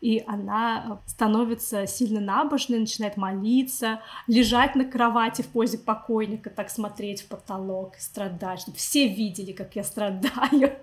и 0.02 0.24
она 0.28 1.02
становится 1.06 1.86
сильно 1.88 2.20
набожной, 2.20 2.80
начинает 2.80 3.18
молиться, 3.18 4.02
лежать 4.28 4.76
на 4.76 4.86
кровати 4.86 5.42
в 5.42 5.48
позе 5.48 5.78
покойника, 5.78 6.50
так 6.50 6.70
смотреть 6.70 7.22
в 7.22 7.28
потолок 7.28 7.96
страдать, 7.98 8.62
чтобы 8.62 8.78
все 8.78 9.08
видели, 9.08 9.52
как 9.52 9.76
я 9.76 9.84
страдаю 9.84 10.78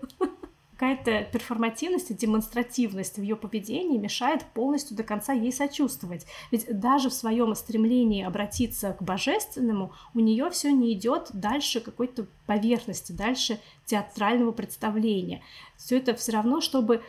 какая-то 0.80 1.30
перформативность 1.30 2.10
и 2.10 2.14
демонстративность 2.14 3.18
в 3.18 3.22
ее 3.22 3.36
поведении 3.36 3.98
мешает 3.98 4.46
полностью 4.54 4.96
до 4.96 5.02
конца 5.02 5.34
ей 5.34 5.52
сочувствовать. 5.52 6.24
Ведь 6.50 6.66
даже 6.80 7.10
в 7.10 7.12
своем 7.12 7.54
стремлении 7.54 8.24
обратиться 8.24 8.94
к 8.94 9.02
божественному 9.02 9.92
у 10.14 10.20
нее 10.20 10.48
все 10.48 10.72
не 10.72 10.94
идет 10.94 11.28
дальше 11.34 11.80
какой-то 11.80 12.26
поверхности, 12.46 13.12
дальше 13.12 13.60
театрального 13.84 14.52
представления. 14.52 15.42
Все 15.76 15.98
это 15.98 16.14
все 16.14 16.32
равно, 16.32 16.62
чтобы 16.62 17.02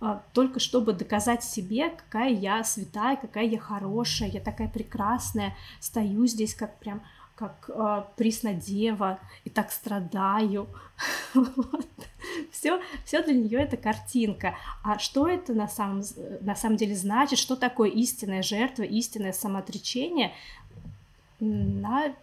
а, 0.00 0.22
только 0.32 0.58
чтобы 0.58 0.94
доказать 0.94 1.44
себе, 1.44 1.90
какая 1.90 2.30
я 2.30 2.64
святая, 2.64 3.16
какая 3.16 3.44
я 3.44 3.58
хорошая, 3.58 4.30
я 4.30 4.40
такая 4.40 4.68
прекрасная, 4.68 5.54
стою 5.80 6.26
здесь 6.26 6.54
как 6.54 6.78
прям 6.78 7.02
как 7.38 7.70
э, 7.72 8.02
Преснодева, 8.16 9.20
и 9.44 9.50
так 9.50 9.70
страдаю. 9.70 10.66
Все, 12.50 12.80
все 13.04 13.22
для 13.22 13.34
нее 13.34 13.60
это 13.60 13.76
картинка. 13.76 14.56
А 14.82 14.98
что 14.98 15.28
это 15.28 15.54
на 15.54 15.68
самом, 15.68 16.02
на 16.40 16.54
самом 16.54 16.76
деле 16.76 16.94
значит, 16.94 17.38
что 17.38 17.56
такое 17.56 17.90
истинная 17.90 18.42
жертва, 18.42 18.82
истинное 18.82 19.32
самоотречение, 19.32 20.32
она 21.40 22.14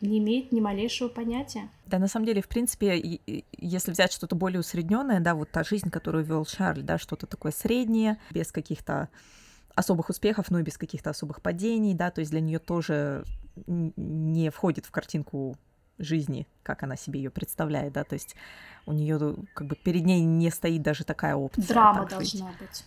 не 0.00 0.18
имеет 0.18 0.52
ни 0.52 0.60
малейшего 0.60 1.08
понятия. 1.08 1.68
Да, 1.86 1.98
на 1.98 2.08
самом 2.08 2.26
деле, 2.26 2.42
в 2.42 2.48
принципе, 2.48 3.20
если 3.58 3.90
взять 3.90 4.12
что-то 4.12 4.36
более 4.36 4.60
усредненное, 4.60 5.20
да, 5.20 5.34
вот 5.34 5.50
та 5.50 5.64
жизнь, 5.64 5.90
которую 5.90 6.24
вел 6.24 6.46
Шарль, 6.46 6.82
да, 6.82 6.98
что-то 6.98 7.26
такое 7.26 7.52
среднее, 7.52 8.18
без 8.30 8.52
каких-то 8.52 9.08
особых 9.74 10.08
успехов, 10.08 10.50
но 10.50 10.60
и 10.60 10.62
без 10.62 10.78
каких-то 10.78 11.10
особых 11.10 11.42
падений, 11.42 11.94
да, 11.94 12.10
то 12.10 12.20
есть 12.20 12.30
для 12.30 12.40
нее 12.40 12.58
тоже 12.58 13.24
не 13.66 14.50
входит 14.50 14.86
в 14.86 14.90
картинку 14.90 15.56
жизни, 15.98 16.46
как 16.62 16.82
она 16.82 16.96
себе 16.96 17.20
ее 17.20 17.30
представляет, 17.30 17.92
да, 17.92 18.04
то 18.04 18.14
есть 18.14 18.34
у 18.86 18.92
нее 18.92 19.36
как 19.54 19.66
бы 19.66 19.76
перед 19.76 20.04
ней 20.04 20.22
не 20.22 20.50
стоит 20.50 20.82
даже 20.82 21.04
такая 21.04 21.36
опция. 21.36 21.66
Драма 21.66 22.06
должна 22.06 22.48
жить. 22.50 22.58
быть. 22.58 22.84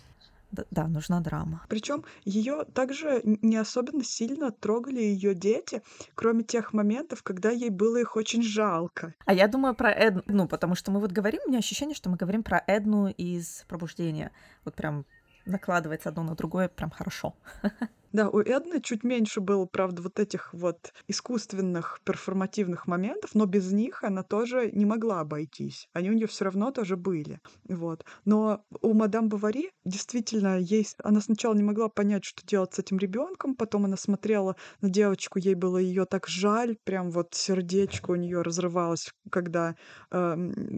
Да, 0.50 0.64
да, 0.70 0.86
нужна 0.86 1.20
драма. 1.20 1.62
Причем 1.68 2.04
ее 2.24 2.64
также 2.72 3.20
не 3.24 3.56
особенно 3.56 4.02
сильно 4.02 4.50
трогали 4.50 5.00
ее 5.00 5.34
дети, 5.34 5.82
кроме 6.14 6.42
тех 6.42 6.72
моментов, 6.72 7.22
когда 7.22 7.50
ей 7.50 7.68
было 7.68 7.98
их 7.98 8.16
очень 8.16 8.42
жалко. 8.42 9.14
А 9.26 9.34
я 9.34 9.46
думаю 9.46 9.74
про 9.74 9.90
Эдну, 9.90 10.22
ну, 10.26 10.48
потому 10.48 10.74
что 10.74 10.90
мы 10.90 11.00
вот 11.00 11.12
говорим, 11.12 11.42
у 11.44 11.50
меня 11.50 11.58
ощущение, 11.58 11.94
что 11.94 12.08
мы 12.08 12.16
говорим 12.16 12.42
про 12.42 12.62
Эдну 12.66 13.08
из 13.08 13.64
пробуждения. 13.68 14.32
Вот 14.64 14.74
прям 14.74 15.04
накладывается 15.44 16.08
одно 16.08 16.22
на 16.22 16.34
другое 16.34 16.68
прям 16.68 16.90
хорошо. 16.90 17.34
Да, 18.12 18.30
у 18.30 18.40
Эдны 18.40 18.80
чуть 18.80 19.04
меньше 19.04 19.40
было, 19.40 19.66
правда, 19.66 20.00
вот 20.00 20.18
этих 20.18 20.54
вот 20.54 20.94
искусственных 21.08 22.00
перформативных 22.04 22.86
моментов, 22.86 23.34
но 23.34 23.44
без 23.44 23.70
них 23.72 24.02
она 24.02 24.22
тоже 24.22 24.70
не 24.72 24.86
могла 24.86 25.20
обойтись. 25.20 25.88
Они 25.92 26.10
у 26.10 26.14
нее 26.14 26.26
все 26.26 26.46
равно 26.46 26.70
тоже 26.70 26.96
были. 26.96 27.40
Вот. 27.68 28.04
Но 28.24 28.64
у 28.80 28.94
мадам 28.94 29.28
Бавари 29.28 29.72
действительно 29.84 30.58
есть... 30.58 30.96
Она 31.04 31.20
сначала 31.20 31.54
не 31.54 31.62
могла 31.62 31.88
понять, 31.88 32.24
что 32.24 32.46
делать 32.46 32.74
с 32.74 32.78
этим 32.78 32.98
ребенком, 32.98 33.54
потом 33.54 33.84
она 33.84 33.96
смотрела 33.96 34.56
на 34.80 34.88
девочку, 34.88 35.38
ей 35.38 35.54
было 35.54 35.76
ее 35.76 36.06
так 36.06 36.28
жаль, 36.28 36.76
прям 36.84 37.10
вот 37.10 37.34
сердечко 37.34 38.12
у 38.12 38.16
нее 38.16 38.40
разрывалось, 38.40 39.12
когда 39.30 39.74
э, 40.10 40.34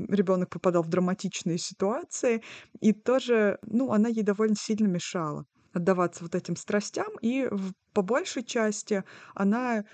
ребенок 0.08 0.50
попадал 0.50 0.82
в 0.82 0.88
драматичные 0.88 1.58
ситуации, 1.58 2.42
и 2.80 2.92
тоже, 2.92 3.58
ну, 3.62 3.92
она 3.92 4.08
ей 4.08 4.22
довольно 4.22 4.56
сильно 4.56 4.88
мешала 4.88 5.46
отдаваться 5.72 6.24
вот 6.24 6.34
этим 6.34 6.56
страстям, 6.56 7.08
и 7.20 7.48
в, 7.50 7.72
по 7.92 8.02
большей 8.02 8.42
части 8.42 9.04
она 9.34 9.84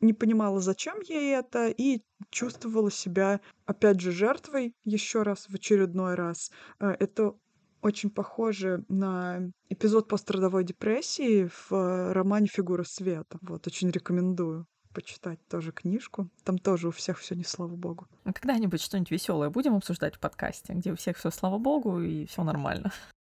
не 0.00 0.12
понимала, 0.12 0.60
зачем 0.60 1.00
ей 1.00 1.34
это, 1.34 1.68
и 1.68 2.02
чувствовала 2.30 2.90
себя, 2.90 3.40
опять 3.66 4.00
же, 4.00 4.12
жертвой 4.12 4.74
еще 4.84 5.22
раз, 5.22 5.46
в 5.48 5.54
очередной 5.54 6.14
раз. 6.14 6.50
Э, 6.78 6.94
это 6.98 7.34
очень 7.80 8.10
похоже 8.10 8.84
на 8.88 9.50
эпизод 9.68 10.08
пострадовой 10.08 10.64
депрессии 10.64 11.50
в 11.68 12.12
романе 12.12 12.46
«Фигура 12.46 12.84
света». 12.84 13.38
Вот, 13.42 13.66
очень 13.66 13.90
рекомендую 13.90 14.66
почитать 14.94 15.38
тоже 15.48 15.72
книжку. 15.72 16.30
Там 16.44 16.56
тоже 16.58 16.88
у 16.88 16.90
всех 16.92 17.18
все 17.18 17.34
не 17.34 17.44
слава 17.44 17.74
богу. 17.74 18.06
А 18.24 18.32
когда-нибудь 18.32 18.80
что-нибудь 18.80 19.10
веселое 19.10 19.50
будем 19.50 19.74
обсуждать 19.74 20.14
в 20.14 20.20
подкасте, 20.20 20.72
где 20.72 20.92
у 20.92 20.96
всех 20.96 21.18
все 21.18 21.30
слава 21.30 21.58
богу 21.58 22.00
и 22.00 22.26
все 22.26 22.44
нормально? 22.44 22.92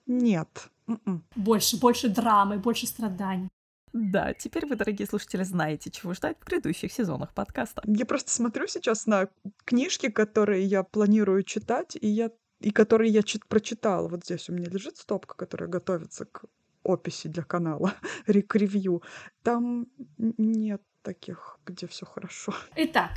Нет. 0.09 0.69
М-м. 0.87 1.23
Больше, 1.35 1.77
больше 1.77 2.09
драмы, 2.09 2.57
больше 2.57 2.87
страданий. 2.87 3.47
Да, 3.93 4.33
теперь 4.33 4.65
вы, 4.65 4.75
дорогие 4.75 5.07
слушатели, 5.07 5.43
знаете, 5.43 5.91
чего 5.91 6.13
ждать 6.13 6.37
в 6.39 6.47
грядущих 6.47 6.91
сезонах 6.91 7.33
подкаста. 7.33 7.83
Я 7.85 8.05
просто 8.05 8.31
смотрю 8.31 8.67
сейчас 8.67 9.05
на 9.05 9.29
книжки, 9.65 10.09
которые 10.09 10.65
я 10.65 10.83
планирую 10.83 11.43
читать, 11.43 11.95
и 11.99 12.07
я 12.07 12.31
и 12.59 12.71
которые 12.71 13.11
я 13.11 13.23
чит 13.23 13.45
прочитала. 13.45 14.07
Вот 14.07 14.25
здесь 14.25 14.49
у 14.49 14.53
меня 14.53 14.69
лежит 14.69 14.97
стопка, 14.97 15.35
которая 15.35 15.69
готовится 15.69 16.25
к 16.25 16.43
описи 16.83 17.27
для 17.27 17.43
канала, 17.43 17.93
к 18.25 18.55
ревью. 18.55 19.03
Там 19.43 19.87
нет 20.17 20.81
таких, 21.03 21.59
где 21.65 21.87
все 21.87 22.05
хорошо. 22.05 22.53
Итак, 22.75 23.11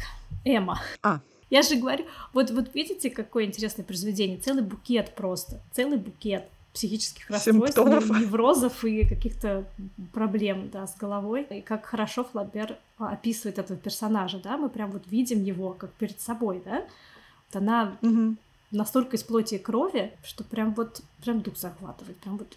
Эмма. 0.45 0.79
А. 1.03 1.21
Я 1.51 1.63
же 1.63 1.77
говорю, 1.77 2.07
вот, 2.35 2.51
вот 2.51 2.75
видите, 2.75 3.11
какое 3.11 3.45
интересное 3.45 3.85
произведение, 3.85 4.39
целый 4.39 4.63
букет 4.63 5.15
просто, 5.15 5.63
целый 5.73 5.99
букет 5.99 6.45
психических 6.73 7.29
расстройств, 7.29 7.77
Симптомов. 7.77 8.09
неврозов 8.11 8.85
и 8.85 9.07
каких-то 9.07 9.67
проблем 10.13 10.71
да, 10.71 10.87
с 10.87 10.97
головой. 10.97 11.47
И 11.51 11.61
как 11.61 11.85
хорошо 11.85 12.25
Флабер 12.25 12.79
описывает 12.99 13.59
этого 13.59 13.79
персонажа, 13.79 14.39
да, 14.39 14.57
мы 14.57 14.69
прям 14.69 14.91
вот 14.91 15.07
видим 15.07 15.43
его 15.43 15.73
как 15.73 15.93
перед 15.93 16.21
собой, 16.21 16.63
да. 16.65 16.85
Вот 17.49 17.57
она 17.57 17.97
угу. 18.01 18.37
настолько 18.71 19.17
из 19.17 19.23
плоти 19.23 19.57
и 19.57 19.59
крови, 19.59 20.13
что 20.25 20.45
прям 20.45 20.75
вот 20.75 21.03
прям 21.23 21.43
дух 21.43 21.57
захватывает, 21.57 22.17
прям 22.19 22.39
вот 22.39 22.57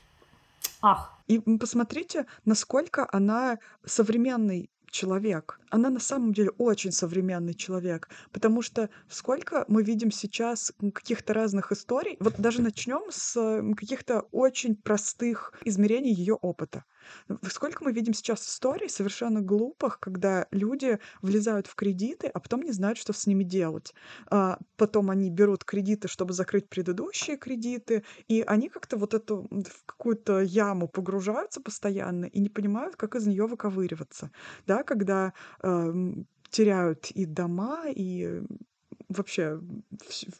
ах. 0.81 1.13
И 1.27 1.39
посмотрите, 1.39 2.25
насколько 2.45 3.07
она 3.11 3.59
современный 3.85 4.69
человек. 4.89 5.59
Она 5.75 5.89
на 5.89 5.99
самом 5.99 6.31
деле 6.33 6.51
очень 6.57 6.93
современный 6.93 7.53
человек, 7.53 8.07
потому 8.31 8.61
что 8.61 8.89
сколько 9.09 9.65
мы 9.67 9.83
видим 9.83 10.09
сейчас 10.09 10.71
каких-то 10.93 11.33
разных 11.33 11.73
историй. 11.73 12.15
Вот 12.21 12.35
даже 12.37 12.61
начнем 12.61 13.11
с 13.11 13.35
каких-то 13.75 14.21
очень 14.31 14.77
простых 14.77 15.51
измерений 15.65 16.13
ее 16.13 16.35
опыта. 16.35 16.85
Сколько 17.49 17.83
мы 17.83 17.91
видим 17.91 18.13
сейчас 18.13 18.47
историй 18.47 18.89
совершенно 18.89 19.41
глупых, 19.41 19.99
когда 19.99 20.47
люди 20.51 20.97
влезают 21.21 21.67
в 21.67 21.75
кредиты, 21.75 22.27
а 22.27 22.39
потом 22.39 22.61
не 22.61 22.71
знают, 22.71 22.97
что 22.97 23.13
с 23.13 23.27
ними 23.27 23.43
делать. 23.43 23.93
А 24.31 24.57
потом 24.77 25.11
они 25.11 25.29
берут 25.29 25.65
кредиты, 25.65 26.07
чтобы 26.07 26.33
закрыть 26.33 26.69
предыдущие 26.69 27.37
кредиты, 27.37 28.05
и 28.27 28.41
они 28.41 28.69
как-то 28.69 28.97
вот 28.97 29.13
эту 29.13 29.47
в 29.51 29.85
какую-то 29.85 30.39
яму 30.39 30.87
погружаются 30.87 31.61
постоянно 31.61 32.25
и 32.25 32.39
не 32.39 32.49
понимают, 32.49 32.95
как 32.95 33.15
из 33.15 33.27
нее 33.27 33.45
выковыриваться. 33.45 34.31
Да, 34.65 34.83
когда 34.83 35.33
теряют 36.49 37.11
и 37.11 37.25
дома, 37.25 37.85
и 37.89 38.41
вообще 39.09 39.59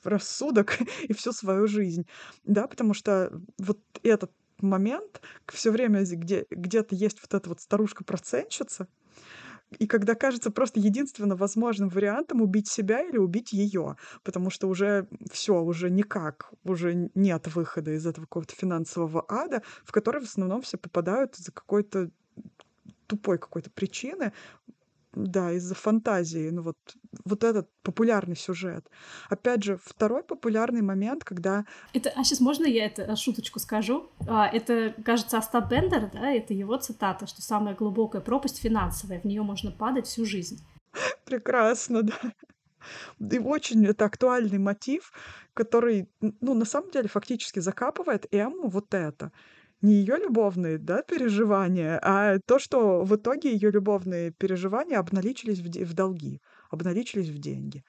рассудок 0.04 0.78
и 1.04 1.14
всю 1.14 1.32
свою 1.32 1.68
жизнь, 1.68 2.08
да, 2.44 2.68
потому 2.68 2.94
что 2.94 3.32
вот 3.58 3.80
этот 4.04 4.32
момент 4.62 5.22
все 5.48 5.72
время, 5.72 6.04
где 6.04 6.46
где-то 6.50 6.96
есть 6.96 7.20
вот 7.22 7.34
эта 7.34 7.50
вот 7.50 7.62
старушка-процентщица, 7.62 8.88
и 9.80 9.88
когда 9.88 10.16
кажется 10.16 10.52
просто 10.52 10.80
единственно 10.80 11.36
возможным 11.36 11.90
вариантом 11.90 12.42
убить 12.42 12.68
себя 12.68 13.02
или 13.02 13.18
убить 13.18 13.52
ее, 13.52 13.98
потому 14.24 14.50
что 14.50 14.68
уже 14.68 15.08
все, 15.32 15.62
уже 15.62 15.90
никак, 15.90 16.54
уже 16.64 17.10
нет 17.16 17.54
выхода 17.54 17.92
из 17.92 18.06
этого 18.06 18.26
какого-то 18.26 18.56
финансового 18.56 19.26
ада, 19.28 19.64
в 19.84 19.92
который 19.92 20.22
в 20.22 20.26
основном 20.26 20.62
все 20.62 20.78
попадают 20.78 21.36
из-за 21.38 21.52
какой-то 21.52 22.10
тупой 23.08 23.38
какой-то 23.38 23.70
причины, 23.70 24.34
да, 25.16 25.52
из-за 25.54 25.76
фантазии, 25.76 26.50
ну 26.50 26.62
вот, 26.62 26.78
вот 27.24 27.44
этот 27.44 27.70
популярный 27.82 28.36
сюжет. 28.36 28.90
Опять 29.30 29.64
же, 29.64 29.80
второй 29.84 30.24
популярный 30.24 30.82
момент, 30.82 31.24
когда... 31.24 31.66
Это, 31.94 32.12
а 32.16 32.24
сейчас 32.24 32.42
можно 32.42 32.66
я 32.66 32.86
это 32.86 33.16
шуточку 33.16 33.60
скажу? 33.60 34.10
А, 34.28 34.48
это, 34.48 34.94
кажется, 35.04 35.38
Остап 35.38 35.70
Бендер, 35.70 36.12
да, 36.14 36.32
это 36.32 36.54
его 36.54 36.78
цитата, 36.78 37.28
что 37.28 37.42
самая 37.42 37.76
глубокая 37.76 38.22
пропасть 38.22 38.60
финансовая, 38.60 39.20
в 39.20 39.26
нее 39.26 39.42
можно 39.42 39.72
падать 39.72 40.08
всю 40.08 40.26
жизнь. 40.26 40.64
Прекрасно, 41.26 42.04
да. 42.04 42.16
И 43.20 43.40
очень 43.40 43.86
это 43.86 44.06
актуальный 44.06 44.60
мотив, 44.60 45.12
который, 45.54 46.10
ну, 46.20 46.54
на 46.54 46.66
самом 46.66 46.92
деле, 46.92 47.08
фактически 47.08 47.60
закапывает 47.60 48.28
Эмму 48.32 48.68
вот 48.68 48.94
это 48.94 49.32
не 49.86 49.94
ее 49.96 50.18
любовные, 50.18 50.78
да, 50.78 51.02
переживания, 51.04 52.00
а 52.04 52.40
то, 52.46 52.60
что 52.60 53.04
в 53.04 53.16
итоге 53.16 53.54
ее 53.54 53.72
любовные 53.72 54.32
переживания 54.32 55.00
обналичились 55.00 55.60
в, 55.60 55.66
в 55.66 55.94
долги, 55.94 56.42
обналичились 56.72 57.30
в 57.30 57.38
деньги. 57.40 57.84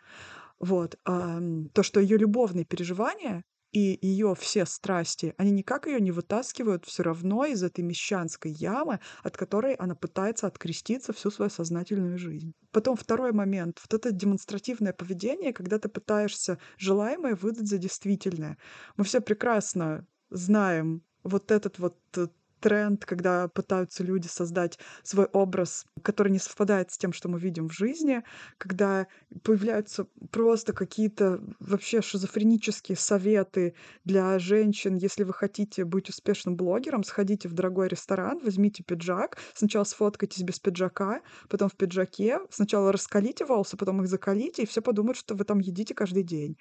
Вот. 0.58 0.96
То, 1.04 1.82
что 1.82 2.00
ее 2.00 2.18
любовные 2.18 2.64
переживания 2.64 3.42
и 3.72 3.98
ее 4.00 4.34
все 4.34 4.64
страсти, 4.64 5.34
они 5.36 5.50
никак 5.50 5.86
ее 5.86 6.00
не 6.00 6.12
вытаскивают 6.12 6.86
все 6.86 7.02
равно 7.02 7.44
из 7.44 7.62
этой 7.62 7.82
мещанской 7.82 8.50
ямы, 8.50 9.00
от 9.22 9.36
которой 9.36 9.74
она 9.74 9.94
пытается 9.94 10.46
откреститься 10.46 11.12
всю 11.12 11.30
свою 11.30 11.50
сознательную 11.50 12.16
жизнь. 12.16 12.52
Потом 12.72 12.96
второй 12.96 13.32
момент, 13.32 13.80
вот 13.82 13.92
это 13.98 14.12
демонстративное 14.12 14.92
поведение, 14.94 15.52
когда 15.52 15.78
ты 15.78 15.88
пытаешься 15.88 16.58
желаемое 16.78 17.34
выдать 17.34 17.68
за 17.68 17.78
действительное. 17.78 18.56
Мы 18.96 19.04
все 19.04 19.20
прекрасно 19.20 20.06
знаем 20.30 21.02
вот 21.26 21.50
этот 21.50 21.78
вот 21.78 21.96
э, 22.16 22.28
тренд, 22.60 23.04
когда 23.04 23.48
пытаются 23.48 24.02
люди 24.02 24.26
создать 24.26 24.78
свой 25.02 25.26
образ, 25.26 25.86
который 26.02 26.32
не 26.32 26.38
совпадает 26.38 26.90
с 26.90 26.98
тем, 26.98 27.12
что 27.12 27.28
мы 27.28 27.38
видим 27.38 27.68
в 27.68 27.72
жизни, 27.72 28.22
когда 28.58 29.06
появляются 29.42 30.06
просто 30.30 30.72
какие-то 30.72 31.40
вообще 31.60 32.02
шизофренические 32.02 32.96
советы 32.96 33.74
для 34.04 34.38
женщин. 34.38 34.96
Если 34.96 35.24
вы 35.24 35.32
хотите 35.32 35.84
быть 35.84 36.08
успешным 36.08 36.56
блогером, 36.56 37.04
сходите 37.04 37.48
в 37.48 37.52
дорогой 37.52 37.88
ресторан, 37.88 38.40
возьмите 38.42 38.82
пиджак, 38.82 39.38
сначала 39.54 39.84
сфоткайтесь 39.84 40.42
без 40.42 40.58
пиджака, 40.58 41.20
потом 41.48 41.68
в 41.68 41.76
пиджаке, 41.76 42.40
сначала 42.50 42.90
раскалите 42.90 43.44
волосы, 43.44 43.76
потом 43.76 44.02
их 44.02 44.08
закалите, 44.08 44.62
и 44.62 44.66
все 44.66 44.82
подумают, 44.82 45.18
что 45.18 45.34
вы 45.34 45.44
там 45.44 45.58
едите 45.58 45.94
каждый 45.94 46.22
день. 46.22 46.56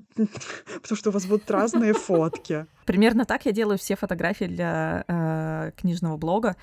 потому 0.16 0.96
что 0.96 1.10
у 1.10 1.12
вас 1.12 1.26
будут 1.26 1.50
разные 1.50 1.92
фотки. 1.92 2.66
Примерно 2.86 3.24
так 3.24 3.46
я 3.46 3.52
делаю 3.52 3.78
все 3.78 3.96
фотографии 3.96 4.46
для 4.46 5.04
э, 5.06 5.72
книжного 5.76 6.16
блога. 6.16 6.56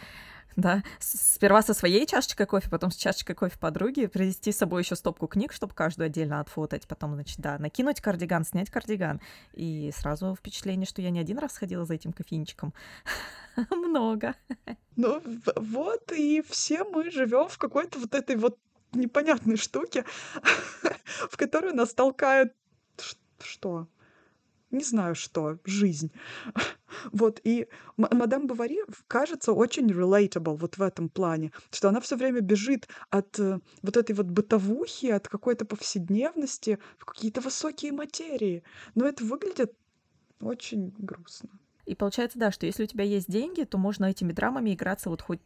Да, 0.55 0.83
сперва 0.99 1.61
со 1.61 1.73
своей 1.73 2.05
чашечкой 2.05 2.45
кофе, 2.45 2.69
потом 2.69 2.91
с 2.91 2.95
чашечкой 2.95 3.35
кофе 3.35 3.57
подруги, 3.57 4.07
привезти 4.07 4.51
с 4.51 4.57
собой 4.57 4.81
еще 4.81 4.95
стопку 4.95 5.27
книг, 5.27 5.53
чтобы 5.53 5.73
каждую 5.73 6.07
отдельно 6.07 6.41
отфотать, 6.41 6.85
потом, 6.85 7.13
значит, 7.13 7.39
да, 7.39 7.57
накинуть 7.59 8.01
кардиган, 8.01 8.43
снять 8.43 8.69
кардиган, 8.69 9.21
и 9.53 9.91
сразу 9.95 10.35
впечатление, 10.35 10.85
что 10.85 11.01
я 11.01 11.11
не 11.11 11.19
один 11.19 11.37
раз 11.37 11.57
ходила 11.57 11.85
за 11.85 11.93
этим 11.93 12.11
кофейничком. 12.11 12.73
Много. 13.71 14.35
Ну, 14.97 15.21
вот, 15.55 16.11
и 16.11 16.43
все 16.49 16.83
мы 16.83 17.09
живем 17.09 17.47
в 17.47 17.57
какой-то 17.57 17.99
вот 17.99 18.13
этой 18.13 18.35
вот 18.35 18.57
непонятной 18.91 19.55
штуке, 19.55 20.03
в 21.31 21.37
которую 21.37 21.75
нас 21.75 21.93
толкает 21.93 22.53
что? 23.43 23.87
Не 24.71 24.83
знаю 24.83 25.15
что, 25.15 25.59
жизнь. 25.65 26.11
Вот, 27.11 27.39
и 27.43 27.67
мадам 27.97 28.47
Бавари 28.47 28.79
кажется 29.07 29.53
очень 29.53 29.85
relatable 29.85 30.57
вот 30.57 30.77
в 30.77 30.81
этом 30.81 31.07
плане, 31.07 31.51
что 31.69 31.89
она 31.89 32.01
все 32.01 32.15
время 32.15 32.41
бежит 32.41 32.87
от 33.11 33.39
э, 33.39 33.59
вот 33.83 33.95
этой 33.95 34.15
вот 34.15 34.25
бытовухи, 34.25 35.05
от 35.05 35.27
какой-то 35.27 35.65
повседневности 35.65 36.79
в 36.97 37.05
какие-то 37.05 37.41
высокие 37.41 37.91
материи. 37.91 38.63
Но 38.95 39.05
это 39.05 39.23
выглядит 39.23 39.73
очень 40.41 40.91
грустно. 40.97 41.49
И 41.85 41.93
получается, 41.93 42.39
да, 42.39 42.51
что 42.51 42.65
если 42.65 42.83
у 42.83 42.87
тебя 42.87 43.03
есть 43.03 43.29
деньги, 43.29 43.65
то 43.65 43.77
можно 43.77 44.05
этими 44.05 44.31
драмами 44.31 44.73
играться 44.73 45.11
вот 45.11 45.21
хоть 45.21 45.41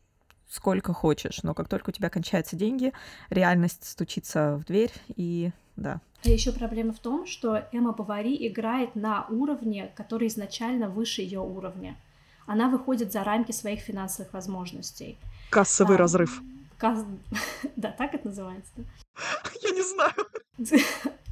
сколько 0.50 0.94
хочешь, 0.94 1.44
но 1.44 1.54
как 1.54 1.68
только 1.68 1.90
у 1.90 1.94
тебя 1.94 2.10
кончаются 2.10 2.56
деньги, 2.56 2.94
реальность 3.30 3.86
стучится 3.86 4.58
в 4.58 4.66
дверь, 4.66 4.92
и 5.16 5.52
да. 5.76 6.02
А 6.26 6.30
еще 6.30 6.52
проблема 6.54 6.94
в 6.94 7.00
том, 7.00 7.26
что 7.26 7.68
Эмма 7.72 7.92
Бавари 7.92 8.48
играет 8.48 8.96
на 8.96 9.26
уровне, 9.30 9.92
который 9.96 10.30
изначально 10.30 10.90
выше 10.90 11.22
ее 11.22 11.40
уровня. 11.40 11.98
Она 12.46 12.70
выходит 12.70 13.12
за 13.12 13.24
рамки 13.24 13.52
своих 13.52 13.82
финансовых 13.82 14.34
возможностей. 14.34 15.18
Кассовый 15.50 15.96
а, 15.96 16.00
разрыв. 16.00 16.42
Касс... 16.78 17.06
Да, 17.76 17.92
так 17.92 18.14
это 18.14 18.28
называется, 18.28 18.72
да? 18.78 18.84
Я 19.62 19.72
не 19.72 19.84
знаю. 19.84 20.14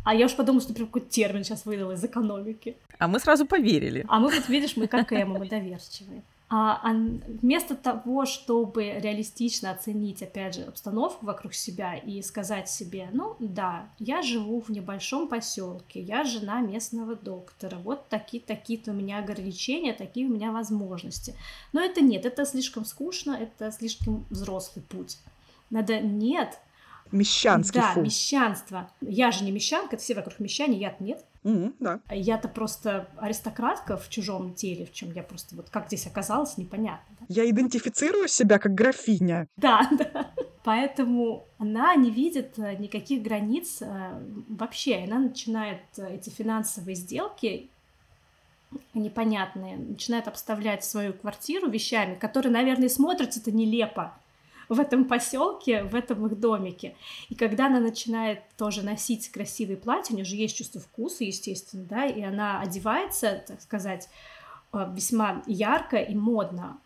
А 0.04 0.16
я 0.16 0.26
уж 0.26 0.36
подумала, 0.36 0.64
что 0.64 0.74
прям 0.74 0.88
какой-то 0.88 1.10
термин 1.10 1.44
сейчас 1.44 1.64
выдал 1.64 1.92
из 1.92 2.04
экономики. 2.04 2.76
А 2.98 3.08
мы 3.08 3.20
сразу 3.20 3.46
поверили. 3.46 4.04
А 4.08 4.20
мы 4.20 4.32
вот, 4.32 4.50
видишь, 4.50 4.76
мы 4.76 4.88
как 4.88 5.12
Эмма, 5.12 5.38
мы 5.38 5.48
доверчивые. 5.48 6.24
А, 6.54 6.82
а 6.84 6.94
вместо 6.94 7.76
того, 7.78 8.26
чтобы 8.26 8.84
реалистично 8.84 9.72
оценить, 9.72 10.22
опять 10.22 10.56
же, 10.56 10.64
обстановку 10.64 11.26
вокруг 11.26 11.54
себя 11.54 11.96
и 11.96 12.22
сказать 12.22 12.70
себе, 12.70 13.08
ну 13.14 13.38
да, 13.40 13.88
я 14.00 14.22
живу 14.22 14.60
в 14.60 14.68
небольшом 14.70 15.30
поселке, 15.30 16.02
я 16.02 16.26
жена 16.26 16.60
местного 16.60 17.16
доктора, 17.16 17.78
вот 17.78 18.10
такие 18.10 18.44
такие-то 18.44 18.92
у 18.92 18.94
меня 18.94 19.20
ограничения, 19.20 19.94
такие 19.94 20.28
у 20.28 20.30
меня 20.30 20.52
возможности. 20.52 21.36
Но 21.72 21.80
это 21.80 22.02
нет, 22.02 22.26
это 22.26 22.44
слишком 22.44 22.84
скучно, 22.84 23.32
это 23.32 23.72
слишком 23.72 24.26
взрослый 24.30 24.84
путь. 24.84 25.20
Надо 25.70 26.02
нет. 26.02 26.60
Мещанский 27.14 27.80
Да, 27.80 27.94
фу. 27.94 28.02
мещанство. 28.02 28.92
Я 29.00 29.32
же 29.32 29.46
не 29.46 29.54
мещанка, 29.54 29.96
это 29.96 30.04
все 30.04 30.16
вокруг 30.16 30.38
мещане, 30.42 30.78
я 30.78 30.94
нет. 31.00 31.24
Mm-hmm, 31.44 31.76
да. 31.80 32.00
Я-то 32.10 32.48
просто 32.48 33.08
аристократка 33.18 33.98
в 33.98 34.10
чужом 34.10 34.54
теле, 34.54 34.86
в 34.86 34.94
чем 34.94 35.12
я 35.14 35.24
просто 35.24 35.56
вот 35.56 35.70
как 35.70 35.88
здесь 35.88 36.06
оказалась, 36.06 36.58
непонятно. 36.58 37.16
Да? 37.20 37.26
Я 37.30 37.50
идентифицирую 37.50 38.28
себя 38.28 38.60
как 38.60 38.74
графиня. 38.74 39.48
Да, 39.58 39.90
да. 39.98 40.32
Поэтому 40.64 41.48
она 41.58 41.96
не 41.96 42.12
видит 42.12 42.60
э, 42.60 42.76
никаких 42.76 43.24
границ 43.24 43.82
э, 43.82 44.22
вообще. 44.48 45.04
Она 45.04 45.18
начинает 45.18 45.82
э, 45.98 46.16
эти 46.16 46.30
финансовые 46.30 46.96
сделки 46.96 47.70
непонятные, 48.94 49.78
начинает 49.78 50.28
обставлять 50.28 50.84
свою 50.84 51.14
квартиру 51.14 51.70
вещами, 51.70 52.16
которые, 52.16 52.54
наверное, 52.54 52.90
смотрятся-то 52.90 53.52
нелепо 53.52 54.14
в 54.72 54.80
этом 54.80 55.04
поселке, 55.04 55.84
в 55.84 55.96
этом 55.96 56.26
их 56.28 56.40
домике. 56.40 56.96
И 57.28 57.36
когда 57.36 57.66
она 57.66 57.82
начинает 57.82 58.40
тоже 58.58 58.84
носить 58.84 59.30
красивые 59.30 59.76
платья, 59.76 60.14
у 60.14 60.16
нее 60.16 60.24
же 60.24 60.38
есть 60.38 60.56
чувство 60.56 60.80
вкуса, 60.80 61.26
естественно, 61.26 61.84
да, 61.84 62.06
и 62.06 62.22
она 62.22 62.62
одевается, 62.62 63.44
так 63.46 63.60
сказать, 63.60 64.08
э, 64.72 64.90
весьма 64.96 65.44
ярко 65.46 65.98
и 65.98 66.16
модно, 66.16 66.78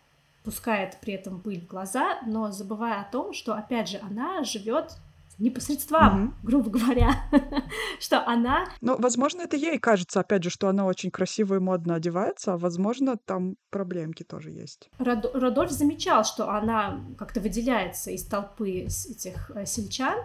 пускает 0.42 0.98
при 1.00 1.14
этом 1.14 1.40
пыль 1.40 1.60
в 1.60 1.68
глаза, 1.68 2.18
но 2.26 2.50
забывая 2.50 3.02
о 3.02 3.10
том, 3.10 3.32
что, 3.32 3.54
опять 3.54 3.88
же, 3.88 4.00
она 4.02 4.42
живет 4.42 4.96
непосредством, 5.38 6.00
mm-hmm. 6.00 6.32
грубо 6.42 6.70
говоря, 6.70 7.10
что 8.00 8.26
она... 8.26 8.66
Ну, 8.80 8.96
возможно, 8.98 9.42
это 9.42 9.56
ей 9.56 9.78
кажется, 9.78 10.20
опять 10.20 10.42
же, 10.42 10.50
что 10.50 10.68
она 10.68 10.86
очень 10.86 11.10
красиво 11.10 11.56
и 11.56 11.58
модно 11.58 11.94
одевается, 11.94 12.54
а 12.54 12.58
возможно, 12.58 13.16
там 13.16 13.56
проблемки 13.70 14.22
тоже 14.22 14.50
есть. 14.50 14.88
Род... 14.98 15.30
Родольф 15.34 15.70
замечал, 15.70 16.24
что 16.24 16.50
она 16.50 17.00
как-то 17.18 17.40
выделяется 17.40 18.10
из 18.10 18.24
толпы 18.24 18.86
этих 18.86 19.50
э, 19.54 19.66
сельчан 19.66 20.18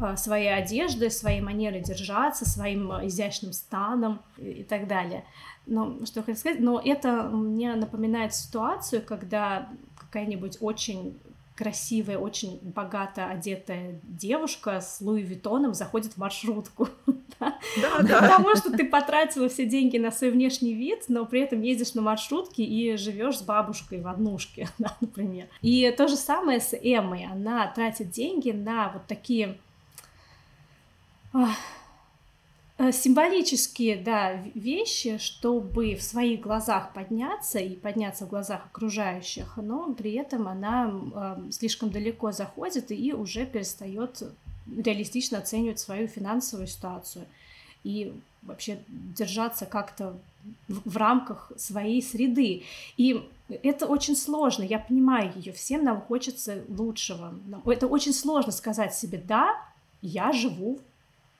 э, 0.00 0.16
своей 0.16 0.54
одеждой, 0.54 1.10
своей 1.10 1.40
манерой 1.40 1.80
держаться, 1.80 2.48
своим 2.48 2.92
э, 2.92 3.06
изящным 3.06 3.52
станом 3.52 4.20
и 4.36 4.64
так 4.64 4.86
далее. 4.86 5.24
Но 5.66 6.04
что 6.04 6.20
я 6.20 6.24
хочу 6.24 6.38
сказать, 6.38 6.60
но 6.60 6.80
это 6.82 7.24
мне 7.24 7.74
напоминает 7.74 8.34
ситуацию, 8.34 9.02
когда 9.02 9.68
какая-нибудь 9.96 10.58
очень 10.60 11.18
красивая, 11.58 12.18
очень 12.18 12.60
богато 12.62 13.26
одетая 13.26 14.00
девушка 14.04 14.80
с 14.80 15.00
Луи 15.00 15.22
Виттоном 15.22 15.74
заходит 15.74 16.12
в 16.12 16.16
маршрутку. 16.18 16.88
Да, 17.40 18.02
да. 18.02 18.20
Потому 18.20 18.56
что 18.56 18.76
ты 18.76 18.84
потратила 18.84 19.48
все 19.48 19.64
деньги 19.64 19.96
на 19.96 20.10
свой 20.10 20.32
внешний 20.32 20.74
вид, 20.74 21.04
но 21.06 21.24
при 21.24 21.42
этом 21.42 21.62
ездишь 21.62 21.94
на 21.94 22.02
маршрутке 22.02 22.64
и 22.64 22.96
живешь 22.96 23.38
с 23.38 23.42
бабушкой 23.42 24.00
в 24.00 24.08
однушке, 24.08 24.68
да, 24.78 24.96
например. 25.00 25.46
И 25.62 25.88
то 25.96 26.08
же 26.08 26.16
самое 26.16 26.58
с 26.58 26.74
Эммой. 26.74 27.28
Она 27.30 27.68
тратит 27.68 28.10
деньги 28.10 28.50
на 28.50 28.88
вот 28.88 29.06
такие 29.06 29.56
символические, 32.78 33.96
да, 33.96 34.34
вещи, 34.54 35.18
чтобы 35.18 35.96
в 35.96 36.02
своих 36.02 36.40
глазах 36.40 36.92
подняться 36.92 37.58
и 37.58 37.74
подняться 37.74 38.24
в 38.24 38.28
глазах 38.28 38.66
окружающих, 38.66 39.56
но 39.56 39.92
при 39.94 40.12
этом 40.12 40.46
она 40.46 40.88
э, 40.88 41.50
слишком 41.50 41.90
далеко 41.90 42.30
заходит 42.30 42.92
и 42.92 43.12
уже 43.12 43.46
перестает 43.46 44.22
реалистично 44.76 45.38
оценивать 45.38 45.80
свою 45.80 46.06
финансовую 46.06 46.68
ситуацию 46.68 47.24
и 47.82 48.12
вообще 48.42 48.78
держаться 48.88 49.66
как-то 49.66 50.16
в, 50.68 50.90
в 50.90 50.96
рамках 50.96 51.50
своей 51.56 52.00
среды. 52.00 52.62
И 52.96 53.28
это 53.48 53.86
очень 53.86 54.14
сложно, 54.14 54.62
я 54.62 54.78
понимаю 54.78 55.32
ее, 55.34 55.52
всем 55.52 55.82
нам 55.82 56.00
хочется 56.00 56.62
лучшего. 56.68 57.34
Это 57.66 57.88
очень 57.88 58.12
сложно 58.12 58.52
сказать 58.52 58.94
себе, 58.94 59.18
да, 59.18 59.56
я 60.00 60.32
живу 60.32 60.78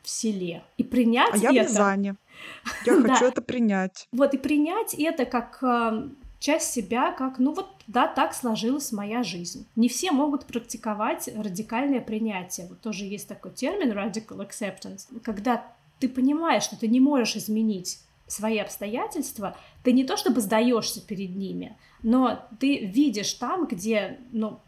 в 0.09 0.11
селе. 0.11 0.64
И 0.78 0.84
принять 0.84 1.34
а 1.34 1.36
я 1.36 1.50
это... 1.50 1.68
в 1.68 1.72
Рязани. 1.72 2.14
Я 2.86 2.94
хочу 3.02 3.26
это 3.26 3.42
принять. 3.42 4.09
Вот, 4.11 4.32
и 4.32 4.38
принять 4.38 4.94
это 4.94 5.26
как 5.26 5.59
э, 5.62 6.09
часть 6.38 6.72
себя, 6.72 7.12
как, 7.12 7.38
ну 7.38 7.52
вот, 7.52 7.68
да, 7.86 8.06
так 8.06 8.32
сложилась 8.32 8.90
моя 8.90 9.22
жизнь. 9.22 9.66
Не 9.76 9.90
все 9.90 10.11
могут 10.11 10.46
практиковать 10.46 11.28
радикальное 11.36 12.00
принятие. 12.00 12.68
Вот 12.68 12.80
тоже 12.80 13.04
есть 13.04 13.28
такой 13.28 13.50
термин 13.50 13.92
radical 13.92 14.38
acceptance, 14.48 15.09
когда 15.22 15.66
ты 15.98 16.09
понимаешь, 16.09 16.62
что 16.62 16.78
ты 16.78 16.88
не 16.88 17.00
можешь 17.00 17.36
изменить 17.36 17.98
свои 18.26 18.59
обстоятельства, 18.59 19.59
ты 19.82 19.92
не 19.92 20.04
то 20.04 20.16
чтобы 20.16 20.40
сдаешься 20.40 21.06
перед 21.06 21.36
ними, 21.36 21.76
но 22.02 22.46
ты 22.61 22.78
видишь 22.78 23.34
там, 23.34 23.66
где, 23.66 24.20
ну, 24.32 24.61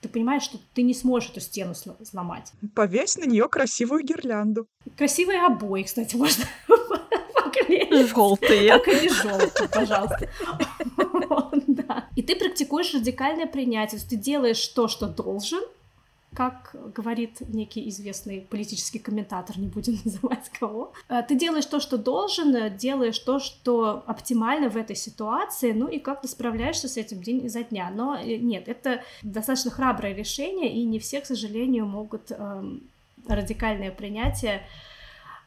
ты 0.00 0.08
понимаешь, 0.08 0.42
что 0.42 0.58
ты 0.74 0.82
не 0.82 0.94
сможешь 0.94 1.30
эту 1.30 1.40
стену 1.40 1.74
сломать. 1.74 2.52
Повесь 2.74 3.16
на 3.16 3.24
нее 3.24 3.48
красивую 3.48 4.04
гирлянду. 4.04 4.66
Красивые 4.96 5.44
обои, 5.44 5.82
кстати, 5.82 6.16
можно 6.16 6.44
Желтые. 8.06 8.72
Только 8.72 9.00
не 9.00 9.08
желтые, 9.08 9.68
пожалуйста. 9.68 10.30
И 12.16 12.22
ты 12.22 12.36
практикуешь 12.36 12.94
радикальное 12.94 13.46
принятие. 13.46 14.00
Ты 14.00 14.16
делаешь 14.16 14.66
то, 14.68 14.88
что 14.88 15.06
должен, 15.06 15.62
как 16.38 16.76
говорит 16.94 17.40
некий 17.48 17.88
известный 17.88 18.42
политический 18.42 19.00
комментатор, 19.00 19.58
не 19.58 19.66
будем 19.66 19.98
называть 20.04 20.48
кого. 20.60 20.92
Э, 21.08 21.24
ты 21.28 21.34
делаешь 21.34 21.66
то, 21.66 21.80
что 21.80 21.98
должен, 21.98 22.54
э, 22.54 22.70
делаешь 22.70 23.18
то, 23.18 23.40
что 23.40 24.04
оптимально 24.06 24.70
в 24.70 24.76
этой 24.76 24.94
ситуации, 24.94 25.72
ну 25.72 25.88
и 25.88 25.98
как 25.98 26.22
ты 26.22 26.28
справляешься 26.28 26.86
с 26.88 26.96
этим 26.96 27.22
день 27.22 27.44
изо 27.46 27.64
дня. 27.64 27.90
Но 27.92 28.14
э, 28.14 28.36
нет, 28.36 28.68
это 28.68 29.02
достаточно 29.22 29.72
храброе 29.72 30.14
решение, 30.14 30.72
и 30.72 30.84
не 30.84 31.00
все, 31.00 31.20
к 31.20 31.26
сожалению, 31.26 31.86
могут 31.86 32.30
эм, 32.30 32.82
радикальное 33.26 33.90
принятие 33.90 34.62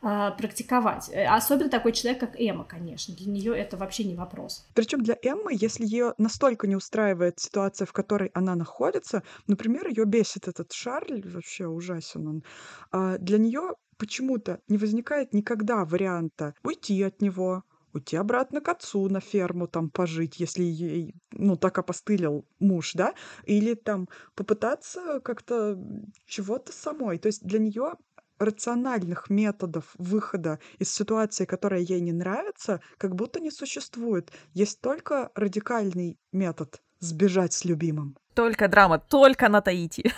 а, 0.03 0.31
практиковать. 0.31 1.09
Э, 1.13 1.27
особенно 1.27 1.69
такой 1.69 1.91
человек, 1.91 2.19
как 2.19 2.39
Эмма, 2.39 2.65
конечно. 2.65 3.13
Для 3.15 3.31
нее 3.31 3.55
это 3.55 3.77
вообще 3.77 4.03
не 4.03 4.15
вопрос. 4.15 4.65
Причем 4.73 5.03
для 5.03 5.15
Эммы, 5.21 5.51
если 5.53 5.85
ее 5.85 6.15
настолько 6.17 6.67
не 6.67 6.75
устраивает 6.75 7.39
ситуация, 7.39 7.85
в 7.85 7.93
которой 7.93 8.31
она 8.33 8.55
находится, 8.55 9.21
например, 9.45 9.87
ее 9.87 10.05
бесит 10.05 10.47
этот 10.47 10.71
Шарль, 10.71 11.21
вообще 11.23 11.67
ужасен 11.67 12.27
он, 12.27 12.43
а, 12.91 13.17
для 13.19 13.37
нее 13.37 13.75
почему-то 13.97 14.59
не 14.67 14.79
возникает 14.79 15.33
никогда 15.33 15.85
варианта 15.85 16.55
уйти 16.63 17.03
от 17.03 17.21
него, 17.21 17.63
уйти 17.93 18.17
обратно 18.17 18.61
к 18.61 18.69
отцу 18.69 19.07
на 19.09 19.19
ферму 19.19 19.67
там 19.67 19.91
пожить, 19.91 20.39
если 20.39 20.63
ей, 20.63 21.13
ну, 21.31 21.55
так 21.57 21.77
опостылил 21.77 22.45
муж, 22.59 22.93
да, 22.93 23.13
или 23.45 23.75
там 23.75 24.07
попытаться 24.33 25.19
как-то 25.19 25.77
чего-то 26.25 26.71
самой. 26.71 27.19
То 27.19 27.27
есть 27.27 27.43
для 27.45 27.59
нее 27.59 27.93
рациональных 28.41 29.29
методов 29.29 29.85
выхода 29.97 30.59
из 30.79 30.93
ситуации, 30.93 31.45
которая 31.45 31.81
ей 31.81 32.01
не 32.01 32.11
нравится, 32.11 32.81
как 32.97 33.15
будто 33.15 33.39
не 33.39 33.51
существует. 33.51 34.31
Есть 34.53 34.81
только 34.81 35.31
радикальный 35.35 36.17
метод 36.31 36.81
сбежать 36.99 37.53
с 37.53 37.65
любимым. 37.65 38.17
Только 38.33 38.67
драма, 38.67 38.99
только 38.99 39.49
на 39.49 39.61
Таити. 39.61 40.11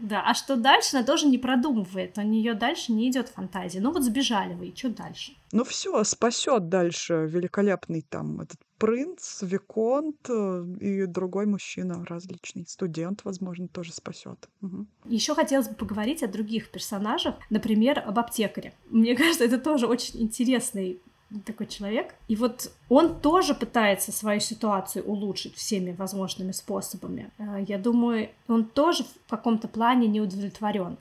Да, 0.00 0.22
а 0.26 0.34
что 0.34 0.56
дальше, 0.56 0.96
она 0.96 1.06
тоже 1.06 1.26
не 1.26 1.38
продумывает. 1.38 2.16
У 2.18 2.22
нее 2.22 2.54
дальше 2.54 2.92
не 2.92 3.10
идет 3.10 3.28
фантазия. 3.28 3.80
Ну 3.80 3.92
вот 3.92 4.02
сбежали 4.02 4.54
вы, 4.54 4.68
и 4.68 4.76
что 4.76 4.88
дальше? 4.88 5.32
Ну 5.52 5.64
все, 5.64 6.02
спасет 6.04 6.68
дальше 6.68 7.26
великолепный 7.28 8.02
там 8.08 8.40
этот 8.40 8.58
принц, 8.78 9.42
виконт 9.42 10.28
э, 10.30 10.64
и 10.80 11.06
другой 11.06 11.46
мужчина 11.46 12.04
различный. 12.06 12.66
Студент, 12.66 13.20
возможно, 13.24 13.68
тоже 13.68 13.92
спасет. 13.92 14.48
Угу. 14.62 14.86
Еще 15.04 15.34
хотелось 15.34 15.68
бы 15.68 15.74
поговорить 15.74 16.22
о 16.22 16.28
других 16.28 16.70
персонажах, 16.70 17.34
например, 17.50 18.02
об 18.04 18.18
аптекаре. 18.18 18.72
Мне 18.88 19.14
кажется, 19.16 19.44
это 19.44 19.58
тоже 19.58 19.86
очень 19.86 20.22
интересный 20.22 21.00
такой 21.44 21.66
человек. 21.66 22.14
И 22.28 22.36
вот 22.36 22.72
он 22.88 23.20
тоже 23.20 23.54
пытается 23.54 24.12
свою 24.12 24.40
ситуацию 24.40 25.04
улучшить 25.04 25.54
всеми 25.54 25.92
возможными 25.92 26.52
способами. 26.52 27.30
Э, 27.38 27.64
я 27.66 27.78
думаю, 27.78 28.30
он 28.48 28.64
тоже 28.64 29.04
в 29.04 29.30
каком-то 29.30 29.68
плане 29.68 30.08
не 30.08 30.20
удовлетворен. 30.20 30.98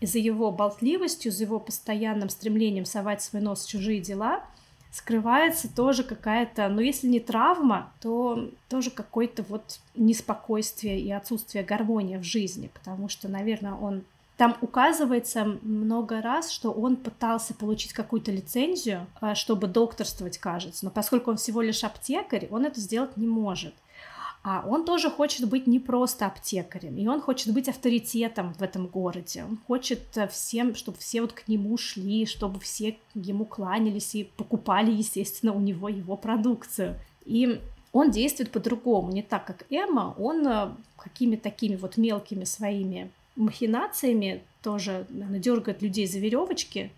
За 0.00 0.18
его 0.18 0.52
болтливостью, 0.52 1.32
за 1.32 1.44
его 1.44 1.58
постоянным 1.58 2.28
стремлением 2.28 2.84
совать 2.84 3.22
свой 3.22 3.42
нос 3.42 3.64
в 3.64 3.68
чужие 3.68 4.00
дела 4.00 4.44
скрывается 4.90 5.74
тоже 5.74 6.02
какая-то, 6.02 6.68
ну 6.68 6.80
если 6.80 7.08
не 7.08 7.20
травма, 7.20 7.92
то 8.00 8.50
тоже 8.68 8.90
какое-то 8.90 9.44
вот 9.48 9.80
неспокойствие 9.94 11.00
и 11.00 11.10
отсутствие 11.10 11.62
гармонии 11.62 12.16
в 12.16 12.22
жизни, 12.22 12.70
потому 12.72 13.08
что, 13.08 13.28
наверное, 13.28 13.74
он 13.74 14.04
там 14.38 14.56
указывается 14.60 15.58
много 15.62 16.22
раз, 16.22 16.52
что 16.52 16.70
он 16.70 16.94
пытался 16.96 17.54
получить 17.54 17.92
какую-то 17.92 18.30
лицензию, 18.30 19.08
а, 19.20 19.34
чтобы 19.34 19.66
докторствовать, 19.66 20.38
кажется, 20.38 20.84
но 20.84 20.92
поскольку 20.92 21.32
он 21.32 21.38
всего 21.38 21.60
лишь 21.60 21.82
аптекарь, 21.82 22.46
он 22.52 22.64
это 22.64 22.80
сделать 22.80 23.16
не 23.16 23.26
может. 23.26 23.74
А 24.44 24.64
он 24.64 24.84
тоже 24.84 25.10
хочет 25.10 25.48
быть 25.48 25.66
не 25.66 25.80
просто 25.80 26.26
аптекарем, 26.26 26.96
и 26.96 27.06
он 27.08 27.20
хочет 27.20 27.52
быть 27.52 27.68
авторитетом 27.68 28.54
в 28.54 28.62
этом 28.62 28.86
городе. 28.86 29.42
Он 29.42 29.58
хочет 29.66 30.16
э, 30.16 30.28
всем, 30.28 30.76
чтобы 30.76 30.98
все 30.98 31.20
вот 31.20 31.32
к 31.32 31.48
нему 31.48 31.76
шли, 31.76 32.24
чтобы 32.24 32.60
все 32.60 32.96
ему 33.14 33.44
кланялись 33.44 34.14
и 34.14 34.22
покупали, 34.22 34.92
естественно, 34.92 35.52
у 35.52 35.58
него 35.58 35.88
его 35.88 36.16
продукцию. 36.16 36.94
И 37.24 37.60
он 37.92 38.12
действует 38.12 38.52
по-другому, 38.52 39.10
не 39.10 39.22
так, 39.22 39.44
как 39.44 39.66
Эмма, 39.68 40.14
он 40.16 40.46
э, 40.46 40.70
какими-то 40.96 41.42
такими 41.42 41.74
вот 41.74 41.96
мелкими 41.96 42.44
своими 42.44 43.10
махинациями 43.38 44.42
тоже 44.62 45.06
наверное, 45.08 45.38
дергает 45.38 45.82
людей 45.82 46.06
за 46.06 46.18
веревочки 46.18 46.90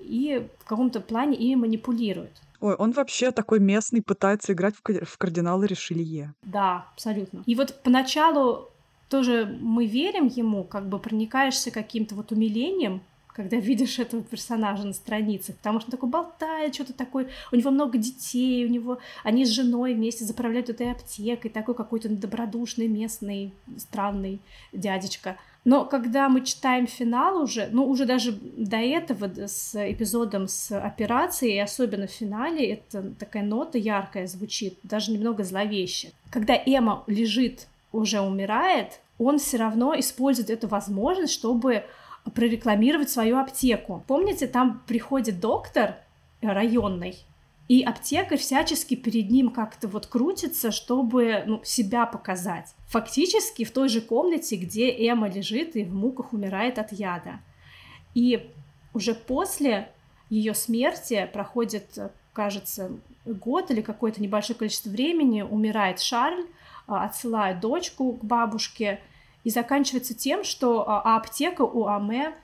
и 0.00 0.46
в 0.60 0.64
каком-то 0.64 1.00
плане 1.00 1.36
ими 1.36 1.54
манипулирует. 1.54 2.32
Ой, 2.60 2.74
он 2.74 2.90
вообще 2.90 3.30
такой 3.30 3.60
местный, 3.60 4.02
пытается 4.02 4.52
играть 4.52 4.74
в, 4.76 5.18
кардинала 5.18 5.64
Ришелье. 5.64 6.34
Да, 6.42 6.88
абсолютно. 6.92 7.44
И 7.46 7.54
вот 7.54 7.82
поначалу 7.84 8.68
тоже 9.08 9.56
мы 9.60 9.86
верим 9.86 10.26
ему, 10.26 10.64
как 10.64 10.88
бы 10.88 10.98
проникаешься 10.98 11.70
каким-то 11.70 12.14
вот 12.14 12.32
умилением, 12.32 13.00
когда 13.38 13.56
видишь 13.56 14.00
этого 14.00 14.24
персонажа 14.24 14.84
на 14.84 14.92
страницах, 14.92 15.54
потому 15.58 15.78
что 15.78 15.86
он 15.86 15.90
такой 15.92 16.08
болтает, 16.08 16.74
что-то 16.74 16.92
такое, 16.92 17.28
у 17.52 17.56
него 17.56 17.70
много 17.70 17.96
детей, 17.96 18.66
у 18.66 18.68
него, 18.68 18.98
они 19.22 19.44
с 19.44 19.50
женой 19.50 19.94
вместе 19.94 20.24
заправляют 20.24 20.70
этой 20.70 20.90
аптекой, 20.90 21.48
такой 21.48 21.76
какой-то 21.76 22.08
добродушный 22.08 22.88
местный 22.88 23.52
странный 23.76 24.40
дядечка. 24.72 25.36
Но 25.64 25.84
когда 25.84 26.28
мы 26.28 26.44
читаем 26.44 26.88
финал 26.88 27.40
уже, 27.40 27.68
ну 27.70 27.88
уже 27.88 28.06
даже 28.06 28.32
до 28.32 28.78
этого 28.78 29.30
с 29.46 29.72
эпизодом 29.76 30.48
с 30.48 30.76
операцией, 30.76 31.54
и 31.54 31.60
особенно 31.60 32.08
в 32.08 32.10
финале, 32.10 32.72
это 32.72 33.08
такая 33.20 33.44
нота 33.44 33.78
яркая 33.78 34.26
звучит, 34.26 34.80
даже 34.82 35.12
немного 35.12 35.44
зловеще. 35.44 36.10
Когда 36.30 36.54
Эма 36.56 37.04
лежит, 37.06 37.68
уже 37.92 38.20
умирает, 38.20 38.98
он 39.16 39.38
все 39.38 39.58
равно 39.58 39.96
использует 39.96 40.50
эту 40.50 40.66
возможность, 40.66 41.34
чтобы 41.34 41.84
прорекламировать 42.34 43.10
свою 43.10 43.38
аптеку. 43.38 44.04
Помните, 44.06 44.46
там 44.46 44.82
приходит 44.86 45.40
доктор 45.40 45.96
районный, 46.40 47.16
и 47.68 47.82
аптекарь 47.82 48.38
всячески 48.38 48.94
перед 48.94 49.30
ним 49.30 49.50
как-то 49.50 49.88
вот 49.88 50.06
крутится, 50.06 50.72
чтобы 50.72 51.44
ну, 51.46 51.60
себя 51.64 52.06
показать. 52.06 52.74
Фактически 52.86 53.64
в 53.64 53.72
той 53.72 53.90
же 53.90 54.00
комнате, 54.00 54.56
где 54.56 54.90
Эмма 54.90 55.28
лежит 55.28 55.76
и 55.76 55.84
в 55.84 55.94
муках 55.94 56.32
умирает 56.32 56.78
от 56.78 56.92
яда. 56.92 57.40
И 58.14 58.50
уже 58.94 59.14
после 59.14 59.92
ее 60.30 60.54
смерти 60.54 61.28
проходит, 61.30 61.98
кажется, 62.32 62.90
год 63.26 63.70
или 63.70 63.82
какое-то 63.82 64.22
небольшое 64.22 64.58
количество 64.58 64.88
времени, 64.88 65.42
умирает 65.42 66.00
Шарль, 66.00 66.46
а, 66.86 67.04
отсылает 67.04 67.60
дочку 67.60 68.14
к 68.14 68.24
бабушке, 68.24 69.00
и 69.44 69.50
заканчивается 69.50 70.14
тем, 70.14 70.44
что 70.44 70.88
а, 70.88 71.16
аптека 71.16 71.62
у 71.62 71.86
Аме, 71.86 72.34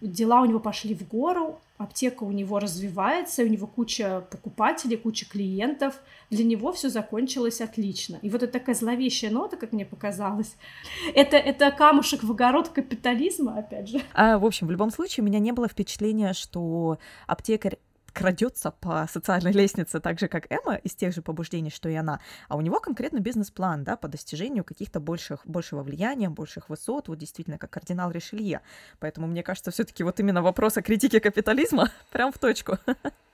дела 0.00 0.42
у 0.42 0.44
него 0.44 0.60
пошли 0.60 0.94
в 0.94 1.06
гору, 1.08 1.60
аптека 1.78 2.24
у 2.24 2.30
него 2.30 2.58
развивается, 2.58 3.42
у 3.42 3.46
него 3.46 3.66
куча 3.66 4.24
покупателей, 4.30 4.96
куча 4.96 5.28
клиентов. 5.28 6.00
Для 6.30 6.44
него 6.44 6.72
все 6.72 6.88
закончилось 6.88 7.60
отлично. 7.60 8.18
И 8.22 8.30
вот 8.30 8.42
это 8.42 8.52
такая 8.52 8.74
зловещая 8.74 9.30
нота, 9.30 9.56
как 9.56 9.72
мне 9.72 9.84
показалось, 9.84 10.56
это, 11.14 11.36
это 11.36 11.70
камушек 11.70 12.22
в 12.22 12.30
огород 12.30 12.68
капитализма, 12.68 13.58
опять 13.58 13.88
же. 13.88 14.00
А, 14.14 14.38
в 14.38 14.44
общем, 14.44 14.66
в 14.66 14.70
любом 14.70 14.90
случае, 14.90 15.24
у 15.24 15.26
меня 15.26 15.38
не 15.38 15.52
было 15.52 15.68
впечатления, 15.68 16.32
что 16.32 16.98
аптекарь 17.26 17.78
крадется 18.12 18.70
по 18.70 19.06
социальной 19.10 19.52
лестнице, 19.52 20.00
так 20.00 20.18
же, 20.18 20.28
как 20.28 20.50
Эмма, 20.50 20.76
из 20.76 20.94
тех 20.94 21.14
же 21.14 21.22
побуждений, 21.22 21.70
что 21.70 21.88
и 21.88 21.94
она, 21.94 22.20
а 22.48 22.56
у 22.56 22.60
него 22.60 22.80
конкретно 22.80 23.18
бизнес-план, 23.18 23.84
да, 23.84 23.96
по 23.96 24.08
достижению 24.08 24.64
каких-то 24.64 25.00
больших, 25.00 25.46
большего 25.46 25.82
влияния, 25.82 26.28
больших 26.28 26.68
высот, 26.68 27.08
вот 27.08 27.18
действительно, 27.18 27.58
как 27.58 27.70
кардинал 27.70 28.10
Ришелье. 28.10 28.60
Поэтому, 29.00 29.26
мне 29.26 29.42
кажется, 29.42 29.70
все 29.70 29.84
таки 29.84 30.04
вот 30.04 30.20
именно 30.20 30.42
вопрос 30.42 30.76
о 30.76 30.82
критике 30.82 31.20
капитализма 31.20 31.90
прям 32.12 32.32
в 32.32 32.38
точку. 32.38 32.78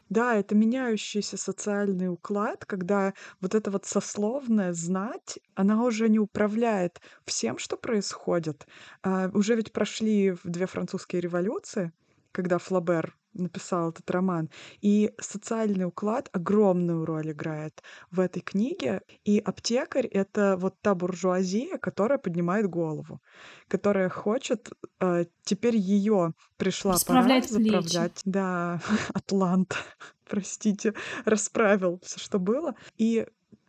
Да, 0.08 0.36
это 0.36 0.54
меняющийся 0.54 1.36
социальный 1.36 2.08
уклад, 2.08 2.64
когда 2.64 3.12
вот 3.42 3.54
эта 3.54 3.70
вот 3.70 3.84
сословная 3.84 4.72
знать, 4.72 5.38
она 5.54 5.82
уже 5.82 6.08
не 6.08 6.18
управляет 6.18 7.00
всем, 7.26 7.58
что 7.58 7.76
происходит. 7.76 8.66
А, 9.02 9.30
уже 9.34 9.54
ведь 9.54 9.72
прошли 9.72 10.34
две 10.44 10.66
французские 10.66 11.20
революции, 11.20 11.92
когда 12.32 12.56
Флабер 12.56 13.18
написал 13.39 13.91
этот 13.91 14.11
роман. 14.11 14.51
И 14.80 15.12
социальный 15.20 15.86
уклад 15.86 16.28
огромную 16.32 17.05
роль 17.05 17.32
играет 17.32 17.82
в 18.11 18.20
этой 18.20 18.41
книге. 18.41 19.03
И 19.24 19.39
аптекарь— 19.39 20.07
это 20.09 20.57
вот 20.59 20.74
та 20.80 20.95
буржуазия, 20.95 21.78
которая 21.78 22.18
поднимает 22.18 22.68
голову, 22.68 23.20
которая 23.68 24.09
хочет... 24.09 24.70
Э, 25.01 25.24
теперь 25.43 25.76
ее 25.76 26.34
пришла 26.57 26.97
пора 27.07 27.22
заправлять. 27.22 28.22
Да, 28.24 28.80
Атлант, 29.14 29.76
простите, 30.28 30.95
расправил 31.24 32.01
все, 32.03 32.18
что 32.18 32.39
было. 32.39 32.74
И 32.97 33.26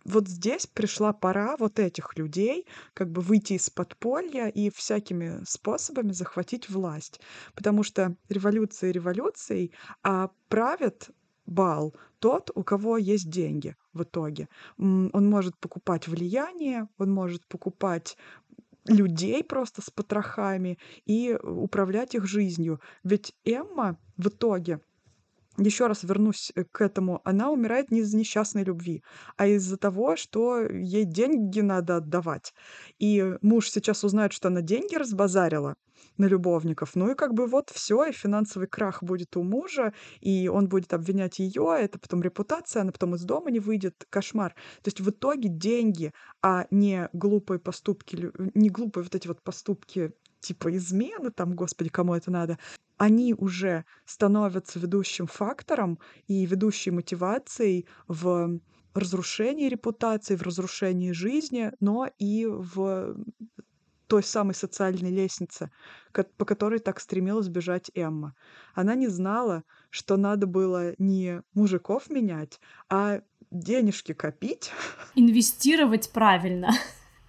вот 0.09 0.27
здесь 0.27 0.65
пришла 0.65 1.13
пора 1.13 1.55
вот 1.57 1.79
этих 1.79 2.17
людей 2.17 2.65
как 2.93 3.11
бы 3.11 3.21
выйти 3.21 3.53
из 3.53 3.69
подполья 3.69 4.47
и 4.47 4.69
всякими 4.69 5.43
способами 5.45 6.11
захватить 6.11 6.69
власть. 6.69 7.21
Потому 7.53 7.83
что 7.83 8.15
революция 8.27 8.91
революцией, 8.91 9.71
а 10.03 10.31
правит 10.47 11.09
бал 11.45 11.95
тот, 12.19 12.51
у 12.55 12.63
кого 12.63 12.97
есть 12.97 13.29
деньги 13.29 13.75
в 13.93 14.03
итоге. 14.03 14.49
Он 14.77 15.29
может 15.29 15.57
покупать 15.57 16.07
влияние, 16.07 16.87
он 16.97 17.11
может 17.11 17.45
покупать 17.47 18.17
людей 18.85 19.43
просто 19.43 19.81
с 19.81 19.89
потрохами 19.89 20.79
и 21.05 21.37
управлять 21.41 22.15
их 22.15 22.25
жизнью. 22.25 22.81
Ведь 23.03 23.35
Эмма 23.45 23.97
в 24.17 24.29
итоге 24.29 24.79
еще 25.65 25.87
раз 25.87 26.03
вернусь 26.03 26.51
э, 26.55 26.63
к 26.63 26.81
этому, 26.81 27.21
она 27.23 27.51
умирает 27.51 27.91
не 27.91 27.99
из 27.99 28.13
несчастной 28.13 28.63
любви, 28.63 29.03
а 29.37 29.47
из-за 29.47 29.77
того, 29.77 30.15
что 30.15 30.61
ей 30.61 31.05
деньги 31.05 31.61
надо 31.61 31.97
отдавать. 31.97 32.53
И 32.99 33.37
муж 33.41 33.69
сейчас 33.69 34.03
узнает, 34.03 34.33
что 34.33 34.47
она 34.47 34.61
деньги 34.61 34.95
разбазарила 34.95 35.75
на 36.17 36.25
любовников. 36.25 36.95
Ну 36.95 37.11
и 37.11 37.15
как 37.15 37.33
бы 37.33 37.47
вот 37.47 37.69
все, 37.69 38.05
и 38.05 38.11
финансовый 38.11 38.67
крах 38.67 39.03
будет 39.03 39.35
у 39.37 39.43
мужа, 39.43 39.93
и 40.21 40.47
он 40.47 40.67
будет 40.67 40.93
обвинять 40.93 41.39
ее, 41.39 41.75
это 41.79 41.99
потом 41.99 42.21
репутация, 42.21 42.81
она 42.81 42.91
потом 42.91 43.15
из 43.15 43.23
дома 43.23 43.51
не 43.51 43.59
выйдет, 43.59 44.05
кошмар. 44.09 44.53
То 44.81 44.87
есть 44.87 44.99
в 44.99 45.09
итоге 45.09 45.49
деньги, 45.49 46.13
а 46.41 46.67
не 46.71 47.09
глупые 47.13 47.59
поступки, 47.59 48.31
не 48.53 48.69
глупые 48.69 49.03
вот 49.03 49.15
эти 49.15 49.27
вот 49.27 49.41
поступки 49.41 50.11
типа 50.39 50.75
измены, 50.75 51.31
там, 51.31 51.55
господи, 51.55 51.89
кому 51.89 52.15
это 52.15 52.31
надо, 52.31 52.57
они 52.97 53.33
уже 53.33 53.85
становятся 54.05 54.79
ведущим 54.79 55.27
фактором 55.27 55.99
и 56.27 56.45
ведущей 56.45 56.91
мотивацией 56.91 57.87
в 58.07 58.59
разрушении 58.93 59.69
репутации, 59.69 60.35
в 60.35 60.41
разрушении 60.41 61.11
жизни, 61.11 61.71
но 61.79 62.09
и 62.17 62.45
в 62.45 63.15
той 64.07 64.23
самой 64.23 64.55
социальной 64.55 65.11
лестнице, 65.11 65.71
по 66.11 66.43
которой 66.43 66.79
так 66.79 66.99
стремилась 66.99 67.47
бежать 67.47 67.91
Эмма. 67.93 68.35
Она 68.73 68.95
не 68.95 69.07
знала, 69.07 69.63
что 69.91 70.17
надо 70.17 70.47
было 70.47 70.95
не 70.97 71.43
мужиков 71.53 72.09
менять, 72.09 72.59
а 72.89 73.21
денежки 73.51 74.13
копить. 74.13 74.71
Инвестировать 75.15 76.11
правильно 76.11 76.71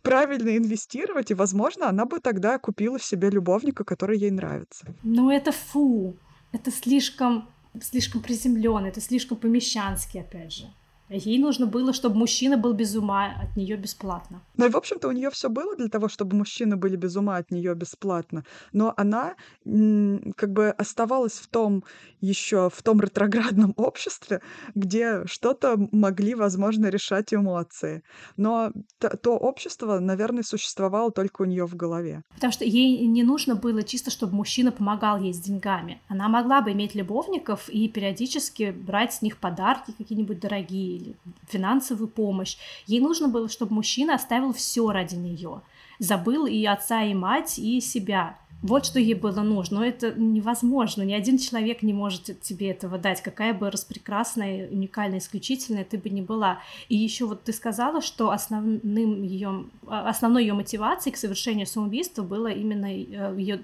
правильно 0.02 0.56
инвестировать, 0.56 1.30
и, 1.30 1.34
возможно, 1.34 1.88
она 1.88 2.04
бы 2.04 2.20
тогда 2.20 2.58
купила 2.58 2.98
себе 2.98 3.30
любовника, 3.30 3.84
который 3.84 4.18
ей 4.18 4.30
нравится. 4.30 4.94
Ну 5.02 5.30
это 5.30 5.52
фу, 5.52 6.16
это 6.52 6.70
слишком, 6.70 7.48
слишком 7.80 8.22
приземленно, 8.22 8.86
это 8.86 9.00
слишком 9.00 9.36
помещански, 9.36 10.18
опять 10.18 10.52
же. 10.52 10.64
Ей 11.10 11.38
нужно 11.38 11.66
было, 11.66 11.92
чтобы 11.92 12.16
мужчина 12.16 12.56
был 12.56 12.72
без 12.72 12.94
ума 12.94 13.34
от 13.42 13.56
нее 13.56 13.76
бесплатно. 13.76 14.42
Ну 14.56 14.66
и, 14.66 14.68
в 14.70 14.76
общем-то, 14.76 15.08
у 15.08 15.12
нее 15.12 15.30
все 15.30 15.48
было 15.48 15.76
для 15.76 15.88
того, 15.88 16.08
чтобы 16.08 16.36
мужчины 16.36 16.76
были 16.76 16.94
без 16.94 17.16
ума 17.16 17.36
от 17.36 17.50
нее 17.50 17.74
бесплатно. 17.74 18.44
Но 18.72 18.94
она 18.96 19.34
как 19.64 20.52
бы 20.52 20.70
оставалась 20.70 21.32
в 21.32 21.48
том 21.48 21.82
еще 22.20 22.70
в 22.72 22.82
том 22.82 23.00
ретроградном 23.00 23.74
обществе, 23.76 24.40
где 24.76 25.26
что-то 25.26 25.76
могли, 25.90 26.34
возможно, 26.34 26.86
решать 26.86 27.34
эмоции. 27.34 28.02
Но 28.36 28.72
то, 28.98 29.16
то 29.16 29.36
общество, 29.36 29.98
наверное, 29.98 30.44
существовало 30.44 31.10
только 31.10 31.42
у 31.42 31.44
нее 31.44 31.66
в 31.66 31.74
голове. 31.74 32.22
Потому 32.34 32.52
что 32.52 32.64
ей 32.64 33.04
не 33.06 33.24
нужно 33.24 33.56
было 33.56 33.82
чисто, 33.82 34.10
чтобы 34.10 34.36
мужчина 34.36 34.70
помогал 34.70 35.20
ей 35.20 35.34
с 35.34 35.40
деньгами. 35.40 36.00
Она 36.06 36.28
могла 36.28 36.60
бы 36.60 36.70
иметь 36.70 36.94
любовников 36.94 37.68
и 37.68 37.88
периодически 37.88 38.70
брать 38.70 39.14
с 39.14 39.22
них 39.22 39.38
подарки 39.38 39.92
какие-нибудь 39.96 40.38
дорогие 40.38 40.99
или 41.00 41.16
финансовую 41.48 42.08
помощь. 42.08 42.56
Ей 42.86 43.00
нужно 43.00 43.28
было, 43.28 43.48
чтобы 43.48 43.74
мужчина 43.74 44.14
оставил 44.14 44.52
все 44.52 44.90
ради 44.90 45.16
нее, 45.16 45.62
забыл 45.98 46.46
и 46.46 46.64
отца, 46.64 47.02
и 47.02 47.14
мать, 47.14 47.58
и 47.58 47.80
себя. 47.80 48.38
Вот 48.62 48.84
что 48.84 49.00
ей 49.00 49.14
было 49.14 49.40
нужно. 49.40 49.80
Но 49.80 49.86
это 49.86 50.12
невозможно. 50.12 51.02
Ни 51.02 51.14
один 51.14 51.38
человек 51.38 51.82
не 51.82 51.92
может 51.92 52.40
тебе 52.40 52.70
этого 52.70 52.98
дать, 52.98 53.22
какая 53.22 53.54
бы 53.54 53.70
распрекрасная, 53.70 54.68
уникальная, 54.68 55.18
исключительная 55.18 55.84
ты 55.84 55.96
бы 55.96 56.10
не 56.10 56.20
была. 56.20 56.60
И 56.88 56.96
еще 56.96 57.24
вот 57.24 57.44
ты 57.44 57.52
сказала, 57.52 58.02
что 58.02 58.30
основным 58.30 59.22
ее, 59.22 59.64
основной 59.86 60.42
ее 60.42 60.54
мотивацией 60.54 61.14
к 61.14 61.16
совершению 61.16 61.66
самоубийства 61.66 62.22
было 62.22 62.48
именно 62.48 62.86
э, 62.86 63.34
ее 63.38 63.62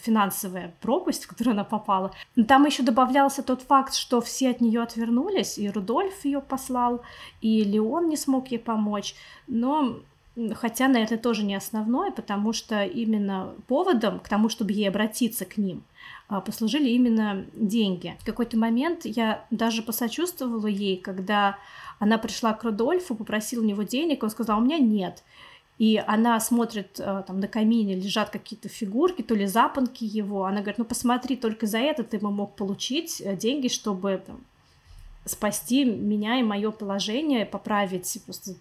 финансовая 0.00 0.74
пропасть, 0.80 1.24
в 1.24 1.28
которую 1.28 1.52
она 1.52 1.64
попала. 1.64 2.12
Там 2.48 2.64
еще 2.64 2.82
добавлялся 2.82 3.42
тот 3.42 3.62
факт, 3.62 3.94
что 3.94 4.20
все 4.20 4.50
от 4.50 4.60
нее 4.60 4.82
отвернулись, 4.82 5.58
и 5.58 5.68
Рудольф 5.68 6.24
ее 6.24 6.40
послал, 6.40 7.02
и 7.40 7.62
Леон 7.64 8.08
не 8.08 8.16
смог 8.16 8.48
ей 8.48 8.58
помочь. 8.58 9.14
Но 9.46 9.96
Хотя, 10.54 10.88
на 10.88 10.96
это 10.96 11.16
тоже 11.16 11.44
не 11.44 11.54
основное, 11.54 12.10
потому 12.10 12.52
что 12.52 12.84
именно 12.84 13.54
поводом 13.68 14.18
к 14.18 14.28
тому, 14.28 14.48
чтобы 14.48 14.72
ей 14.72 14.88
обратиться 14.88 15.44
к 15.44 15.58
ним, 15.58 15.84
а, 16.28 16.40
послужили 16.40 16.88
именно 16.90 17.46
деньги. 17.54 18.16
В 18.18 18.26
какой-то 18.26 18.58
момент 18.58 19.02
я 19.04 19.44
даже 19.52 19.82
посочувствовала 19.82 20.66
ей, 20.66 20.96
когда 20.96 21.56
она 22.00 22.18
пришла 22.18 22.52
к 22.52 22.64
Рудольфу, 22.64 23.14
попросила 23.14 23.62
у 23.62 23.64
него 23.64 23.84
денег, 23.84 24.24
он 24.24 24.30
сказал, 24.30 24.58
у 24.58 24.62
меня 24.62 24.78
нет. 24.78 25.22
И 25.78 26.02
она 26.06 26.38
смотрит, 26.38 27.00
э, 27.00 27.24
там 27.26 27.40
на 27.40 27.48
камине 27.48 27.96
лежат 27.96 28.30
какие-то 28.30 28.68
фигурки, 28.68 29.22
то 29.22 29.34
ли 29.34 29.46
запонки 29.46 30.04
его. 30.04 30.44
Она 30.44 30.58
говорит, 30.60 30.78
ну 30.78 30.84
посмотри, 30.84 31.36
только 31.36 31.66
за 31.66 31.78
это 31.78 32.04
ты 32.04 32.18
бы 32.18 32.30
мог 32.30 32.54
получить 32.54 33.20
э, 33.20 33.36
деньги, 33.36 33.68
чтобы 33.68 34.22
там, 34.24 34.40
спасти 35.24 35.84
меня 35.84 36.38
и 36.38 36.44
мое 36.44 36.70
положение, 36.70 37.44
поправить 37.44 38.18
просто 38.24 38.54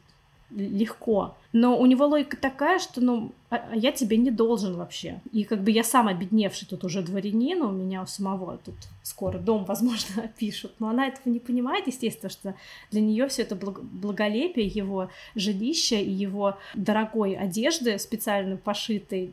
легко. 0.49 1.35
Но 1.53 1.79
у 1.79 1.85
него 1.85 2.07
логика 2.07 2.35
такая, 2.35 2.79
что, 2.79 2.99
ну, 2.99 3.31
а, 3.53 3.67
а 3.71 3.75
я 3.75 3.91
тебе 3.91 4.17
не 4.17 4.31
должен 4.31 4.75
вообще. 4.75 5.21
И 5.31 5.43
как 5.43 5.61
бы 5.61 5.69
я 5.69 5.83
сам 5.83 6.07
обедневший 6.07 6.67
тут 6.67 6.83
уже 6.83 7.03
дворянин, 7.03 7.61
у 7.61 7.71
меня 7.71 8.01
у 8.01 8.07
самого 8.07 8.57
тут 8.57 8.73
скоро 9.03 9.37
дом, 9.37 9.63
возможно, 9.67 10.27
пишут. 10.39 10.73
Но 10.79 10.89
она 10.89 11.07
этого 11.07 11.31
не 11.31 11.39
понимает, 11.39 11.85
естественно, 11.85 12.31
что 12.31 12.55
для 12.89 13.01
нее 13.01 13.27
все 13.27 13.43
это 13.43 13.55
благолепие 13.55 14.65
его 14.65 15.09
жилища 15.35 15.97
и 15.97 16.09
его 16.09 16.57
дорогой 16.73 17.35
одежды, 17.35 17.99
специально 17.99 18.57
пошитой. 18.57 19.31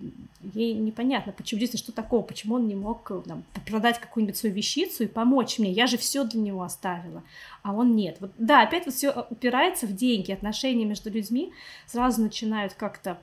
Ей 0.53 0.75
непонятно, 0.75 1.33
почему 1.33 1.63
здесь 1.63 1.79
что 1.79 1.93
такого, 1.93 2.21
почему 2.21 2.57
он 2.57 2.69
не 2.69 2.75
мог 2.75 3.11
там, 3.27 3.45
продать 3.67 3.99
какую-нибудь 3.99 4.37
свою 4.37 4.55
вещицу 4.55 5.05
и 5.05 5.07
помочь 5.07 5.59
мне. 5.59 5.73
Я 5.73 5.87
же 5.87 5.97
все 5.97 6.25
для 6.25 6.41
него 6.41 6.63
оставила, 6.63 7.23
а 7.63 7.73
он 7.73 7.97
нет. 7.97 8.19
Вот, 8.21 8.33
да, 8.37 8.63
опять 8.63 8.85
вот 8.85 8.95
все 8.95 9.27
упирается 9.31 9.87
в 9.87 9.95
деньги, 9.95 10.33
отношения 10.33 10.85
между 10.85 11.11
людьми 11.11 11.53
сразу 11.87 12.10
начинают 12.19 12.75
как-то 12.75 13.19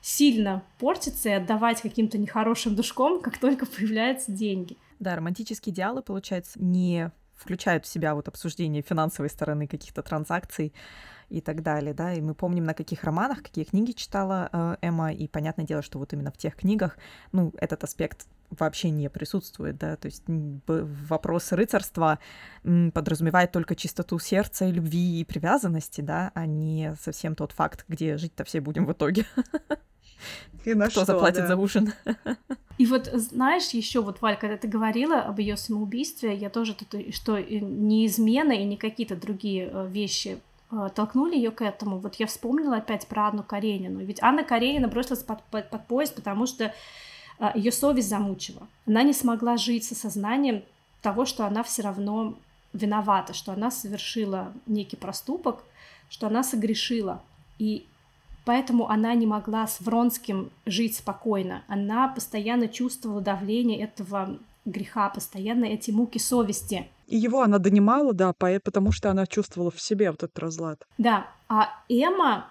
сильно 0.00 0.62
портиться 0.78 1.28
и 1.28 1.32
отдавать 1.32 1.82
каким-то 1.82 2.18
нехорошим 2.18 2.74
душком, 2.74 3.20
как 3.20 3.38
только 3.38 3.66
появляются 3.66 4.32
деньги. 4.32 4.76
Да, 4.98 5.16
романтические 5.16 5.72
идеалы, 5.72 6.02
получается, 6.02 6.62
не 6.62 7.10
включают 7.34 7.86
в 7.86 7.88
себя 7.88 8.14
вот 8.14 8.28
обсуждение 8.28 8.82
финансовой 8.82 9.30
стороны 9.30 9.66
каких-то 9.66 10.02
транзакций 10.02 10.74
и 11.30 11.40
так 11.40 11.62
далее, 11.62 11.94
да, 11.94 12.12
и 12.12 12.20
мы 12.20 12.34
помним, 12.34 12.64
на 12.64 12.74
каких 12.74 13.04
романах, 13.04 13.42
какие 13.42 13.64
книги 13.64 13.92
читала 13.92 14.50
э, 14.52 14.76
Эмма, 14.82 15.12
и 15.12 15.26
понятное 15.28 15.64
дело, 15.64 15.80
что 15.80 15.98
вот 15.98 16.12
именно 16.12 16.30
в 16.32 16.36
тех 16.36 16.56
книгах, 16.56 16.98
ну, 17.32 17.52
этот 17.56 17.84
аспект 17.84 18.26
вообще 18.50 18.90
не 18.90 19.08
присутствует, 19.08 19.78
да, 19.78 19.96
то 19.96 20.06
есть 20.06 20.24
вопрос 20.66 21.52
рыцарства 21.52 22.18
подразумевает 22.62 23.52
только 23.52 23.74
чистоту 23.74 24.18
сердца, 24.18 24.66
любви 24.66 25.20
и 25.20 25.24
привязанности, 25.24 26.00
да, 26.00 26.32
а 26.34 26.46
не 26.46 26.94
совсем 27.00 27.34
тот 27.34 27.52
факт, 27.52 27.84
где 27.88 28.16
жить-то 28.16 28.44
все 28.44 28.60
будем 28.60 28.86
в 28.86 28.92
итоге. 28.92 29.24
И 30.64 30.74
на 30.74 30.86
Кто 30.86 31.02
что, 31.02 31.12
заплатит 31.12 31.42
да. 31.42 31.46
за 31.48 31.56
ужин? 31.56 31.94
И 32.78 32.86
вот 32.86 33.06
знаешь, 33.06 33.68
еще 33.70 34.00
вот, 34.00 34.20
Валь, 34.20 34.38
когда 34.38 34.56
ты 34.56 34.68
говорила 34.68 35.20
об 35.20 35.38
ее 35.38 35.56
самоубийстве, 35.56 36.34
я 36.34 36.50
тоже 36.50 36.74
тут, 36.74 37.14
что 37.14 37.38
не 37.38 38.06
измена 38.06 38.52
и 38.52 38.64
не 38.64 38.76
какие-то 38.76 39.16
другие 39.16 39.70
э, 39.72 39.88
вещи 39.88 40.38
э, 40.70 40.88
толкнули 40.94 41.36
ее 41.36 41.50
к 41.50 41.62
этому. 41.62 41.98
Вот 41.98 42.16
я 42.16 42.26
вспомнила 42.26 42.76
опять 42.76 43.06
про 43.06 43.28
Анну 43.28 43.42
Каренину. 43.42 44.00
Ведь 44.00 44.22
Анна 44.22 44.44
Каренина 44.44 44.88
бросилась 44.88 45.22
под, 45.22 45.42
под, 45.44 45.70
под 45.70 45.86
поезд, 45.86 46.14
потому 46.14 46.46
что 46.46 46.64
э, 46.64 46.72
ее 47.54 47.72
совесть 47.72 48.08
замучила. 48.08 48.66
Она 48.86 49.02
не 49.02 49.12
смогла 49.12 49.56
жить 49.56 49.84
со 49.84 49.94
сознанием 49.94 50.62
того, 51.02 51.24
что 51.24 51.46
она 51.46 51.62
все 51.62 51.82
равно 51.82 52.34
виновата, 52.72 53.32
что 53.32 53.52
она 53.52 53.70
совершила 53.70 54.52
некий 54.66 54.96
проступок, 54.96 55.64
что 56.08 56.26
она 56.26 56.42
согрешила. 56.42 57.22
И 57.58 57.86
Поэтому 58.44 58.88
она 58.88 59.14
не 59.14 59.26
могла 59.26 59.66
с 59.66 59.80
Вронским 59.80 60.50
жить 60.66 60.96
спокойно. 60.96 61.62
Она 61.68 62.08
постоянно 62.08 62.68
чувствовала 62.68 63.20
давление 63.20 63.80
этого 63.80 64.38
греха, 64.64 65.08
постоянно 65.10 65.66
эти 65.66 65.90
муки 65.90 66.18
совести. 66.18 66.88
И 67.06 67.16
его 67.16 67.42
она 67.42 67.58
донимала, 67.58 68.12
да, 68.12 68.32
потому 68.32 68.92
что 68.92 69.10
она 69.10 69.26
чувствовала 69.26 69.70
в 69.70 69.80
себе 69.80 70.10
вот 70.10 70.22
этот 70.22 70.38
разлад. 70.38 70.86
Да, 70.96 71.26
а 71.48 71.68
Эмма 71.88 72.46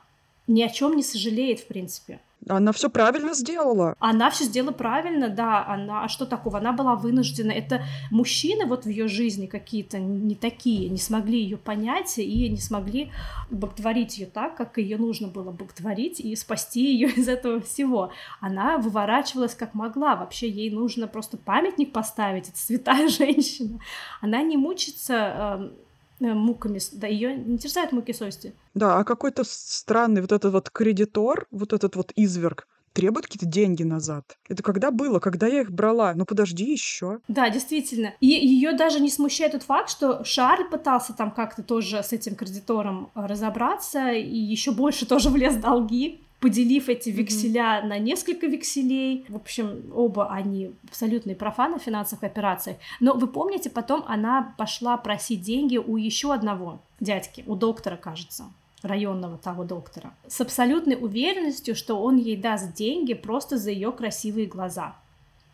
ни 0.48 0.62
о 0.62 0.70
чем 0.70 0.96
не 0.96 1.04
сожалеет, 1.04 1.62
в 1.62 1.68
принципе. 1.68 2.20
Она 2.48 2.72
все 2.72 2.90
правильно 2.90 3.34
сделала. 3.34 3.96
Она 4.00 4.30
все 4.30 4.46
сделала 4.46 4.72
правильно, 4.72 5.30
да. 5.30 5.66
Она, 5.66 6.04
а 6.04 6.08
что 6.08 6.26
такого? 6.26 6.58
Она 6.58 6.72
была 6.72 6.96
вынуждена. 6.96 7.52
Это 7.52 7.84
мужчины 8.12 8.66
вот 8.66 8.86
в 8.86 8.90
ее 8.90 9.08
жизни 9.08 9.46
какие-то 9.46 10.00
не 10.00 10.36
такие, 10.36 10.90
не 10.90 10.98
смогли 10.98 11.42
ее 11.42 11.58
понять 11.58 12.18
и 12.18 12.50
не 12.50 12.58
смогли 12.58 13.12
боготворить 13.50 14.18
ее 14.18 14.28
так, 14.28 14.56
как 14.56 14.78
ее 14.78 14.98
нужно 14.98 15.28
было 15.28 15.52
боготворить 15.52 16.20
и 16.20 16.36
спасти 16.36 16.94
ее 16.94 17.10
из 17.16 17.28
этого 17.28 17.60
всего. 17.60 18.12
Она 18.40 18.78
выворачивалась 18.78 19.56
как 19.56 19.74
могла. 19.74 20.16
Вообще 20.16 20.50
ей 20.50 20.72
нужно 20.72 21.08
просто 21.08 21.38
памятник 21.38 21.92
поставить. 21.92 22.50
Это 22.50 22.58
святая 22.58 23.08
женщина. 23.10 23.80
Она 24.22 24.42
не 24.42 24.56
мучится 24.56 25.60
эм, 25.60 25.74
муками, 26.20 26.80
да, 26.94 27.08
ее 27.08 27.36
не 27.36 27.58
терзают 27.58 27.92
муки 27.92 28.14
совести. 28.14 28.54
Да, 28.74 28.98
а 28.98 29.04
какой-то 29.04 29.44
странный 29.46 30.22
вот 30.22 30.32
этот 30.32 30.54
вот 30.54 30.70
кредитор, 30.70 31.48
вот 31.52 31.74
этот 31.74 31.96
вот 31.96 32.12
изверг, 32.16 32.68
требует 32.94 33.26
какие-то 33.28 33.46
деньги 33.46 33.84
назад. 33.84 34.38
Это 34.48 34.64
когда 34.64 34.92
было, 34.92 35.20
когда 35.20 35.48
я 35.48 35.62
их 35.62 35.72
брала. 35.72 36.14
Ну 36.16 36.26
подожди 36.26 36.72
еще. 36.72 37.20
Да, 37.28 37.50
действительно. 37.50 38.14
И 38.20 38.28
ее 38.28 38.74
даже 38.74 39.00
не 39.00 39.10
смущает 39.10 39.54
тот 39.54 39.64
факт, 39.64 39.90
что 39.90 40.24
Шарль 40.24 40.70
пытался 40.70 41.14
там 41.14 41.32
как-то 41.32 41.64
тоже 41.64 42.04
с 42.04 42.12
этим 42.14 42.36
кредитором 42.36 43.12
разобраться 43.16 44.12
и 44.12 44.36
еще 44.36 44.72
больше 44.72 45.06
тоже 45.06 45.30
влез 45.30 45.56
в 45.56 45.62
долги 45.62 46.26
поделив 46.40 46.90
эти 46.90 47.10
векселя 47.10 47.82
mm-hmm. 47.82 47.88
на 47.88 48.00
несколько 48.00 48.48
векселей. 48.48 49.26
В 49.28 49.36
общем, 49.36 49.92
оба 49.94 50.32
они 50.32 50.72
абсолютные 50.88 51.36
профаны 51.36 51.80
в 51.80 51.84
финансовых 51.84 52.24
операциях. 52.24 52.78
Но 53.00 53.14
вы 53.14 53.28
помните, 53.28 53.70
потом 53.70 54.04
она 54.08 54.54
пошла 54.58 54.98
просить 54.98 55.42
деньги 55.42 55.78
у 55.78 55.98
еще 55.98 56.34
одного 56.34 56.80
дядьки, 57.00 57.44
у 57.48 57.56
доктора, 57.56 57.98
кажется 57.98 58.46
районного 58.82 59.38
того 59.38 59.66
доктора, 59.66 60.14
с 60.28 60.40
абсолютной 60.40 60.96
уверенностью, 60.96 61.76
что 61.76 62.02
он 62.02 62.16
ей 62.16 62.38
даст 62.38 62.74
деньги 62.74 63.14
просто 63.14 63.58
за 63.58 63.72
ее 63.72 63.92
красивые 63.92 64.48
глаза 64.48 64.96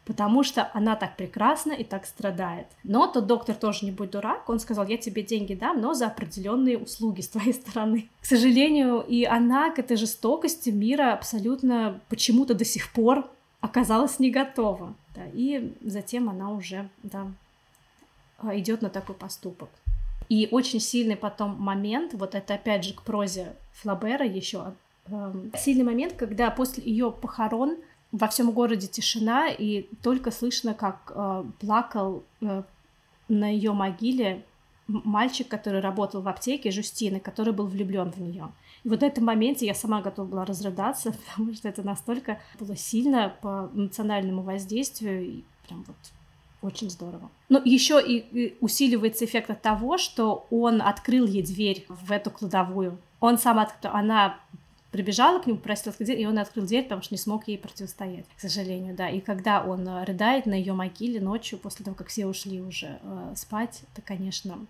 потому 0.05 0.43
что 0.43 0.69
она 0.73 0.95
так 0.95 1.17
прекрасна 1.17 1.73
и 1.73 1.83
так 1.83 2.05
страдает. 2.05 2.67
Но 2.83 3.07
тот 3.07 3.25
доктор 3.25 3.55
тоже 3.55 3.85
не 3.85 3.91
будь 3.91 4.11
дурак, 4.11 4.47
он 4.49 4.59
сказал, 4.59 4.87
я 4.87 4.97
тебе 4.97 5.23
деньги 5.23 5.55
дам, 5.55 5.81
но 5.81 5.93
за 5.93 6.07
определенные 6.07 6.77
услуги 6.77 7.21
с 7.21 7.29
твоей 7.29 7.53
стороны. 7.53 8.09
К 8.21 8.25
сожалению, 8.25 9.01
и 9.01 9.25
она 9.25 9.71
к 9.71 9.79
этой 9.79 9.97
жестокости 9.97 10.69
мира 10.69 11.13
абсолютно 11.13 11.99
почему-то 12.09 12.53
до 12.53 12.65
сих 12.65 12.91
пор 12.93 13.27
оказалась 13.61 14.19
не 14.19 14.29
готова. 14.29 14.93
Да, 15.15 15.21
и 15.33 15.73
затем 15.81 16.29
она 16.29 16.51
уже 16.51 16.89
да, 17.01 17.27
идет 18.53 18.81
на 18.81 18.89
такой 18.89 19.15
поступок. 19.15 19.69
И 20.29 20.47
очень 20.51 20.79
сильный 20.79 21.15
потом 21.15 21.55
момент, 21.59 22.13
вот 22.13 22.35
это 22.35 22.55
опять 22.55 22.83
же 22.83 22.93
к 22.93 23.03
прозе 23.03 23.55
Флабера 23.73 24.25
еще, 24.25 24.73
э, 25.07 25.33
сильный 25.57 25.83
момент, 25.83 26.13
когда 26.13 26.49
после 26.49 26.83
ее 26.83 27.11
похорон 27.11 27.77
во 28.15 28.27
всем 28.27 28.51
городе 28.51 28.87
тишина, 28.87 29.49
и 29.49 29.87
только 30.01 30.31
слышно, 30.31 30.73
как 30.73 31.11
э, 31.13 31.43
плакал 31.59 32.23
э, 32.41 32.63
на 33.27 33.49
ее 33.49 33.73
могиле 33.73 34.45
мальчик, 34.87 35.47
который 35.47 35.81
работал 35.81 36.21
в 36.21 36.27
аптеке, 36.27 36.71
Жустины, 36.71 37.19
который 37.19 37.53
был 37.53 37.67
влюблен 37.67 38.11
в 38.11 38.19
нее. 38.19 38.51
И 38.83 38.89
вот 38.89 38.99
в 38.99 39.03
этом 39.03 39.25
моменте 39.25 39.65
я 39.65 39.73
сама 39.73 40.01
готова 40.01 40.27
была 40.27 40.45
разрыдаться, 40.45 41.11
потому 41.29 41.53
что 41.53 41.67
это 41.67 41.83
настолько 41.83 42.39
было 42.59 42.75
сильно 42.77 43.35
по 43.41 43.69
национальному 43.73 44.43
воздействию, 44.43 45.25
и 45.25 45.43
прям 45.67 45.83
вот 45.85 45.97
очень 46.61 46.89
здорово. 46.89 47.29
Но 47.49 47.61
еще 47.65 48.01
и 48.01 48.55
усиливается 48.61 49.25
эффект 49.25 49.49
от 49.49 49.61
того, 49.61 49.97
что 49.97 50.47
он 50.49 50.81
открыл 50.81 51.25
ей 51.27 51.43
дверь 51.43 51.85
в 51.89 52.11
эту 52.11 52.31
кладовую. 52.31 52.97
Он 53.19 53.37
сам 53.37 53.59
открыл, 53.59 53.91
она 53.93 54.39
прибежала 54.95 55.39
к 55.39 55.45
нему, 55.45 55.59
просила 55.59 55.91
открыть 55.91 56.09
и 56.09 56.25
он 56.25 56.39
открыл 56.39 56.65
дверь, 56.65 56.83
потому 56.83 57.01
что 57.01 57.13
не 57.13 57.17
смог 57.17 57.49
ей 57.49 57.57
противостоять, 57.57 58.25
к 58.37 58.39
сожалению, 58.39 58.95
да. 58.95 59.09
И 59.09 59.19
когда 59.19 59.61
он 59.61 59.85
э, 59.85 60.05
рыдает 60.05 60.45
на 60.45 60.53
ее 60.53 60.71
могиле 60.71 61.19
ночью, 61.19 61.59
после 61.59 61.83
того, 61.83 61.95
как 61.97 62.07
все 62.07 62.25
ушли 62.25 62.61
уже 62.61 62.99
э, 63.01 63.33
спать, 63.35 63.81
это, 63.91 64.01
конечно, 64.01 64.65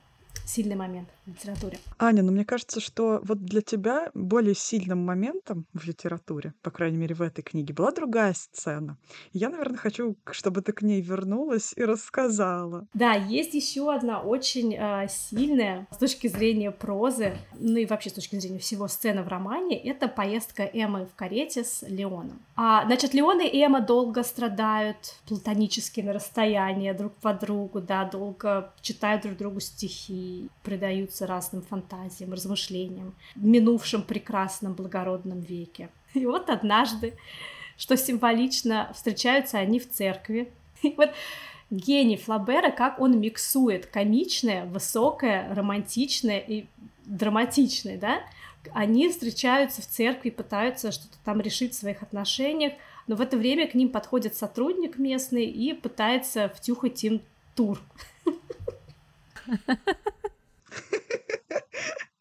сильный 0.46 0.76
момент 0.76 1.10
в 1.26 1.30
литературе. 1.30 1.78
Аня, 2.00 2.24
ну 2.24 2.32
мне 2.32 2.46
кажется, 2.46 2.80
что 2.80 3.20
вот 3.24 3.44
для 3.44 3.62
тебя 3.62 4.10
более 4.14 4.56
сильным 4.56 5.04
моментом 5.06 5.66
в 5.74 5.86
литературе, 5.86 6.54
по 6.62 6.72
крайней 6.72 6.98
мере 6.98 7.16
в 7.16 7.22
этой 7.22 7.42
книге, 7.42 7.74
была 7.74 7.92
другая 7.92 8.34
сцена. 8.34 8.98
Я, 9.34 9.50
наверное, 9.50 9.78
хочу, 9.78 10.16
чтобы 10.32 10.62
ты 10.62 10.72
к 10.72 10.82
ней 10.82 11.02
вернулась 11.02 11.74
и 11.76 11.84
рассказала. 11.84 12.88
Да, 12.94 13.14
есть 13.14 13.54
еще 13.54 13.94
одна 13.94 14.22
очень 14.22 14.76
э, 14.76 15.08
сильная 15.10 15.88
с 15.92 15.98
точки 15.98 16.28
зрения 16.28 16.72
прозы, 16.72 17.38
ну 17.60 17.78
и 17.78 17.86
вообще 17.86 18.10
с 18.10 18.14
точки 18.14 18.36
зрения 18.40 18.60
всего 18.60 18.88
сцена 18.88 19.24
в 19.24 19.28
романе, 19.28 19.78
это 19.78 20.08
поездка 20.08 20.64
Эммы 20.64 21.06
в 21.06 21.16
карете 21.16 21.64
с 21.64 21.84
Леоном. 21.88 22.40
А, 22.56 22.86
значит, 22.86 23.14
Леон 23.14 23.42
и 23.42 23.58
Эмма 23.58 23.82
долго 23.82 24.24
страдают 24.24 25.16
платонически 25.28 26.02
на 26.02 26.14
расстоянии 26.14 26.92
друг 26.94 27.14
по 27.16 27.34
другу, 27.34 27.82
да, 27.82 28.06
долго 28.06 28.74
читают 28.82 29.24
друг 29.24 29.38
другу 29.38 29.60
стихи, 29.60 30.24
предаются 30.63 31.28
разным 31.28 31.61
фантазиям, 31.61 32.34
размышлениям, 32.34 33.13
минувшем 33.36 34.01
прекрасном 34.03 34.73
благородном 34.73 35.39
веке. 35.39 35.89
И 36.13 36.26
вот 36.26 36.49
однажды, 36.49 37.13
что 37.78 37.97
символично, 37.97 38.91
встречаются 38.93 39.57
они 39.57 39.80
в 39.80 39.89
церкви. 39.89 40.51
И 40.82 40.93
вот 40.97 41.11
гений 41.69 42.17
Флабера, 42.17 42.71
как 42.71 42.99
он 42.99 43.19
миксует 43.19 43.86
комичное, 43.86 44.65
высокое, 44.65 45.53
романтичное 45.53 46.39
и 46.39 46.65
драматичное, 47.05 47.97
да? 47.97 48.21
Они 48.73 49.09
встречаются 49.09 49.82
в 49.82 49.88
церкви, 49.88 50.32
пытаются 50.32 50.91
что-то 50.91 51.17
там 51.23 51.39
решить 51.39 51.73
в 51.73 51.78
своих 51.78 52.01
отношениях, 52.01 52.73
но 53.07 53.15
в 53.15 53.21
это 53.21 53.38
время 53.38 53.67
к 53.67 53.76
ним 53.76 53.89
подходит 53.89 54.36
сотрудник 54.36 54.97
местный 54.97 55.45
и 55.45 55.73
пытается 55.73 56.49
втюхать 56.49 57.03
им 57.03 57.21
тур. 57.55 57.80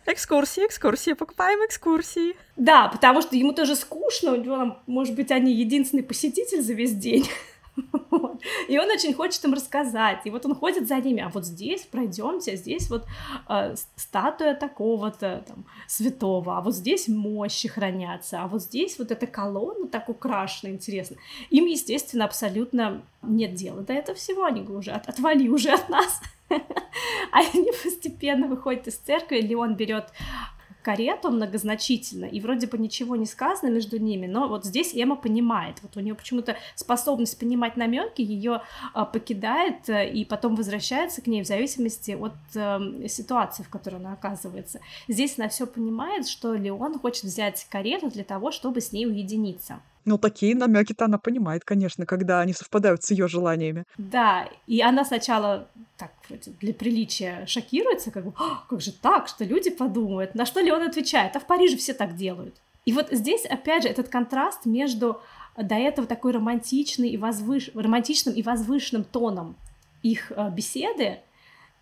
Экскурсии, 0.06 0.66
экскурсии, 0.66 1.14
покупаем 1.14 1.60
экскурсии. 1.60 2.36
Да, 2.56 2.88
потому 2.88 3.22
что 3.22 3.36
ему 3.36 3.52
тоже 3.52 3.74
скучно, 3.74 4.32
у 4.32 4.36
него, 4.36 4.56
там, 4.56 4.82
может 4.86 5.14
быть, 5.14 5.30
они 5.30 5.54
единственный 5.54 6.02
посетитель 6.02 6.60
за 6.60 6.74
весь 6.74 6.94
день. 6.94 7.26
И 8.68 8.78
он 8.78 8.90
очень 8.90 9.14
хочет 9.14 9.42
им 9.44 9.54
рассказать. 9.54 10.20
И 10.24 10.30
вот 10.30 10.44
он 10.44 10.54
ходит 10.54 10.88
за 10.88 10.96
ними, 10.96 11.22
а 11.22 11.28
вот 11.28 11.46
здесь 11.46 11.82
пройдемте, 11.82 12.56
здесь 12.56 12.90
вот 12.90 13.06
э, 13.48 13.74
статуя 13.96 14.54
такого-то 14.54 15.44
там, 15.46 15.64
святого, 15.88 16.58
а 16.58 16.60
вот 16.60 16.74
здесь 16.74 17.08
мощи 17.08 17.68
хранятся, 17.68 18.42
а 18.42 18.46
вот 18.46 18.62
здесь 18.62 18.98
вот 18.98 19.10
эта 19.10 19.26
колонна 19.26 19.88
так 19.88 20.08
украшена, 20.08 20.72
интересно. 20.72 21.16
Им, 21.50 21.66
естественно, 21.66 22.24
абсолютно 22.26 23.02
нет 23.22 23.54
дела 23.54 23.80
до 23.80 23.92
этого 23.92 24.16
всего, 24.16 24.44
они 24.44 24.62
уже 24.62 24.90
от, 24.90 25.08
отвали 25.08 25.48
уже 25.48 25.70
от 25.70 25.88
нас. 25.88 26.20
А 27.32 27.38
они 27.40 27.70
постепенно 27.82 28.46
выходят 28.46 28.86
из 28.86 28.96
церкви, 28.96 29.40
Леон 29.40 29.74
берет 29.74 30.12
карету 30.84 31.30
многозначительно, 31.30 32.26
и 32.26 32.40
вроде 32.40 32.66
бы 32.66 32.76
ничего 32.78 33.16
не 33.16 33.24
сказано 33.24 33.70
между 33.70 33.98
ними, 33.98 34.26
но 34.26 34.48
вот 34.48 34.66
здесь 34.66 34.94
Эмма 34.94 35.16
понимает, 35.16 35.78
вот 35.82 35.96
у 35.96 36.00
нее 36.00 36.14
почему-то 36.14 36.56
способность 36.74 37.38
понимать 37.40 37.76
намеки 37.76 38.20
ее 38.20 38.60
а, 38.92 39.06
покидает 39.06 39.88
а, 39.88 40.04
и 40.04 40.24
потом 40.26 40.54
возвращается 40.54 41.22
к 41.22 41.26
ней 41.26 41.42
в 41.42 41.46
зависимости 41.46 42.12
от 42.12 42.34
а, 42.54 42.80
ситуации, 43.08 43.62
в 43.62 43.70
которой 43.70 43.96
она 43.96 44.12
оказывается. 44.12 44.80
Здесь 45.08 45.38
она 45.38 45.48
все 45.48 45.66
понимает, 45.66 46.28
что 46.28 46.54
Леон 46.54 46.98
хочет 46.98 47.24
взять 47.24 47.66
карету 47.70 48.10
для 48.10 48.22
того, 48.22 48.52
чтобы 48.52 48.82
с 48.82 48.92
ней 48.92 49.06
уединиться. 49.06 49.80
Ну, 50.04 50.18
такие 50.18 50.54
намеки-то 50.54 51.06
она 51.06 51.18
понимает, 51.18 51.64
конечно, 51.64 52.06
когда 52.06 52.40
они 52.40 52.52
совпадают 52.52 53.02
с 53.02 53.10
ее 53.10 53.28
желаниями. 53.28 53.84
Да, 53.96 54.48
и 54.66 54.80
она 54.82 55.04
сначала 55.04 55.68
так 55.96 56.10
для 56.60 56.74
приличия 56.74 57.46
шокируется, 57.46 58.10
как 58.10 58.24
бы, 58.26 58.32
как 58.68 58.80
же 58.80 58.92
так, 58.92 59.28
что 59.28 59.44
люди 59.44 59.70
подумают, 59.70 60.34
на 60.34 60.46
что 60.46 60.60
ли 60.60 60.70
он 60.70 60.82
отвечает, 60.82 61.36
а 61.36 61.40
в 61.40 61.46
Париже 61.46 61.76
все 61.76 61.94
так 61.94 62.16
делают. 62.16 62.54
И 62.84 62.92
вот 62.92 63.08
здесь, 63.10 63.46
опять 63.46 63.84
же, 63.84 63.88
этот 63.88 64.08
контраст 64.08 64.66
между 64.66 65.20
до 65.56 65.74
этого 65.74 66.06
такой 66.06 66.32
романтичный 66.32 67.10
и 67.10 67.16
возвыш... 67.16 67.70
романтичным 67.74 68.34
и 68.34 68.42
возвышенным 68.42 69.04
тоном 69.04 69.56
их 70.02 70.32
э, 70.32 70.50
беседы 70.50 71.20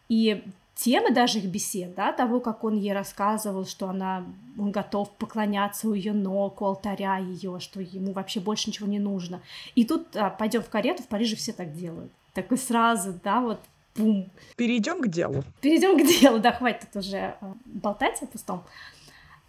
и 0.08 0.42
темы 0.82 1.12
даже 1.12 1.38
их 1.38 1.44
бесед, 1.44 1.94
да, 1.94 2.12
того, 2.12 2.40
как 2.40 2.64
он 2.64 2.76
ей 2.76 2.92
рассказывал, 2.92 3.66
что 3.66 3.88
она, 3.88 4.24
он 4.58 4.72
готов 4.72 5.10
поклоняться 5.12 5.88
у 5.88 5.94
ее 5.94 6.12
ног, 6.12 6.60
у 6.60 6.64
алтаря 6.64 7.18
ее, 7.18 7.60
что 7.60 7.80
ему 7.80 8.12
вообще 8.12 8.40
больше 8.40 8.70
ничего 8.70 8.88
не 8.88 8.98
нужно. 8.98 9.40
И 9.76 9.84
тут 9.84 10.16
а, 10.16 10.30
пойдем 10.30 10.62
в 10.62 10.68
карету, 10.68 11.02
в 11.04 11.08
Париже 11.08 11.36
все 11.36 11.52
так 11.52 11.72
делают. 11.72 12.10
Такой 12.34 12.58
сразу, 12.58 13.14
да, 13.22 13.40
вот 13.40 13.60
бум. 13.94 14.28
Перейдем 14.56 15.00
к 15.00 15.08
делу. 15.08 15.44
Перейдем 15.60 15.96
к 15.96 16.20
делу, 16.20 16.40
да, 16.40 16.52
хватит 16.52 16.94
уже 16.96 17.36
а, 17.40 17.54
болтать 17.64 18.20
о 18.22 18.26
пустом. 18.26 18.64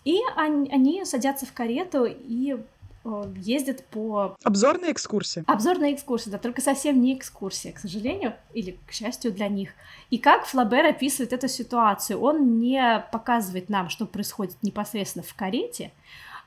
И 0.05 0.19
они, 0.35 0.69
они 0.69 1.05
садятся 1.05 1.45
в 1.45 1.53
карету 1.53 2.05
и 2.05 2.57
Э, 3.05 3.23
ездит 3.35 3.85
по... 3.87 4.35
Обзорная 4.43 4.91
экскурсия. 4.91 5.43
Обзорная 5.47 5.93
экскурсия, 5.93 6.31
да, 6.31 6.37
только 6.37 6.61
совсем 6.61 7.01
не 7.01 7.17
экскурсия, 7.17 7.73
к 7.73 7.79
сожалению, 7.79 8.33
или 8.53 8.77
к 8.87 8.91
счастью 8.91 9.33
для 9.33 9.47
них. 9.47 9.71
И 10.09 10.17
как 10.17 10.45
Флабер 10.45 10.85
описывает 10.85 11.33
эту 11.33 11.47
ситуацию? 11.47 12.19
Он 12.19 12.59
не 12.59 13.05
показывает 13.11 13.69
нам, 13.69 13.89
что 13.89 14.05
происходит 14.05 14.55
непосредственно 14.61 15.23
в 15.23 15.33
карете, 15.33 15.91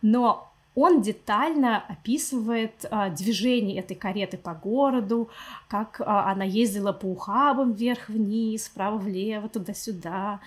но 0.03 0.51
он 0.74 1.01
детально 1.01 1.83
описывает 1.89 2.85
а, 2.91 3.09
движение 3.09 3.78
этой 3.78 3.97
кареты 3.97 4.37
по 4.37 4.53
городу, 4.53 5.31
как 5.69 6.03
а, 6.05 6.31
она 6.31 6.45
ездила 6.45 6.93
по 6.93 7.07
ухабам 7.07 7.73
вверх-вниз, 7.73 8.69
вправо-влево, 8.69 9.49
туда-сюда. 9.49 10.41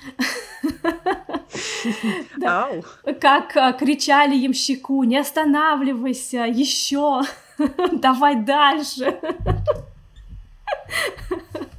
Как 3.20 3.58
а, 3.58 3.74
кричали 3.74 4.36
ямщику, 4.36 5.04
не 5.04 5.18
останавливайся, 5.18 6.46
еще, 6.46 7.22
давай 7.92 8.36
дальше. 8.36 9.20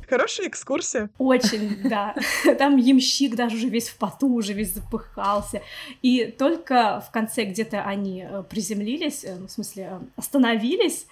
Хорошая 0.08 0.48
экскурсия. 0.48 1.08
Очень, 1.18 1.88
да. 1.88 2.16
Там 2.58 2.76
ямщик 2.76 3.36
даже 3.36 3.56
уже 3.56 3.68
весь 3.68 3.88
в 3.88 3.96
поту, 3.96 4.34
уже 4.34 4.54
весь 4.54 4.74
запыхался. 4.74 5.62
И 6.02 6.24
только 6.36 7.00
в 7.06 7.12
конце 7.12 7.44
где-то 7.44 7.82
они 7.84 8.26
э, 8.28 8.42
приземлились, 8.42 9.24
э, 9.24 9.36
ну, 9.36 9.46
в 9.46 9.50
смысле, 9.52 9.88
э, 9.92 10.00
остановились, 10.16 11.06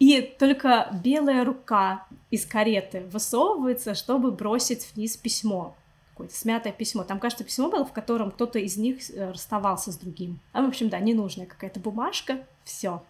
и 0.00 0.20
только 0.20 0.88
белая 1.04 1.44
рука 1.44 2.04
из 2.32 2.44
кареты 2.44 3.04
высовывается, 3.12 3.94
чтобы 3.94 4.32
бросить 4.32 4.88
вниз 4.96 5.16
письмо 5.16 5.76
какое-то 6.22 6.38
смятое 6.38 6.72
письмо. 6.72 7.04
Там, 7.04 7.18
кажется, 7.18 7.44
письмо 7.44 7.68
было, 7.68 7.84
в 7.84 7.92
котором 7.92 8.30
кто-то 8.30 8.58
из 8.58 8.76
них 8.76 8.98
расставался 9.16 9.90
с 9.90 9.96
другим. 9.96 10.38
А, 10.52 10.62
в 10.62 10.68
общем, 10.68 10.88
да, 10.88 11.00
ненужная 11.00 11.46
какая-то 11.46 11.80
бумажка, 11.80 12.46
все. 12.64 13.02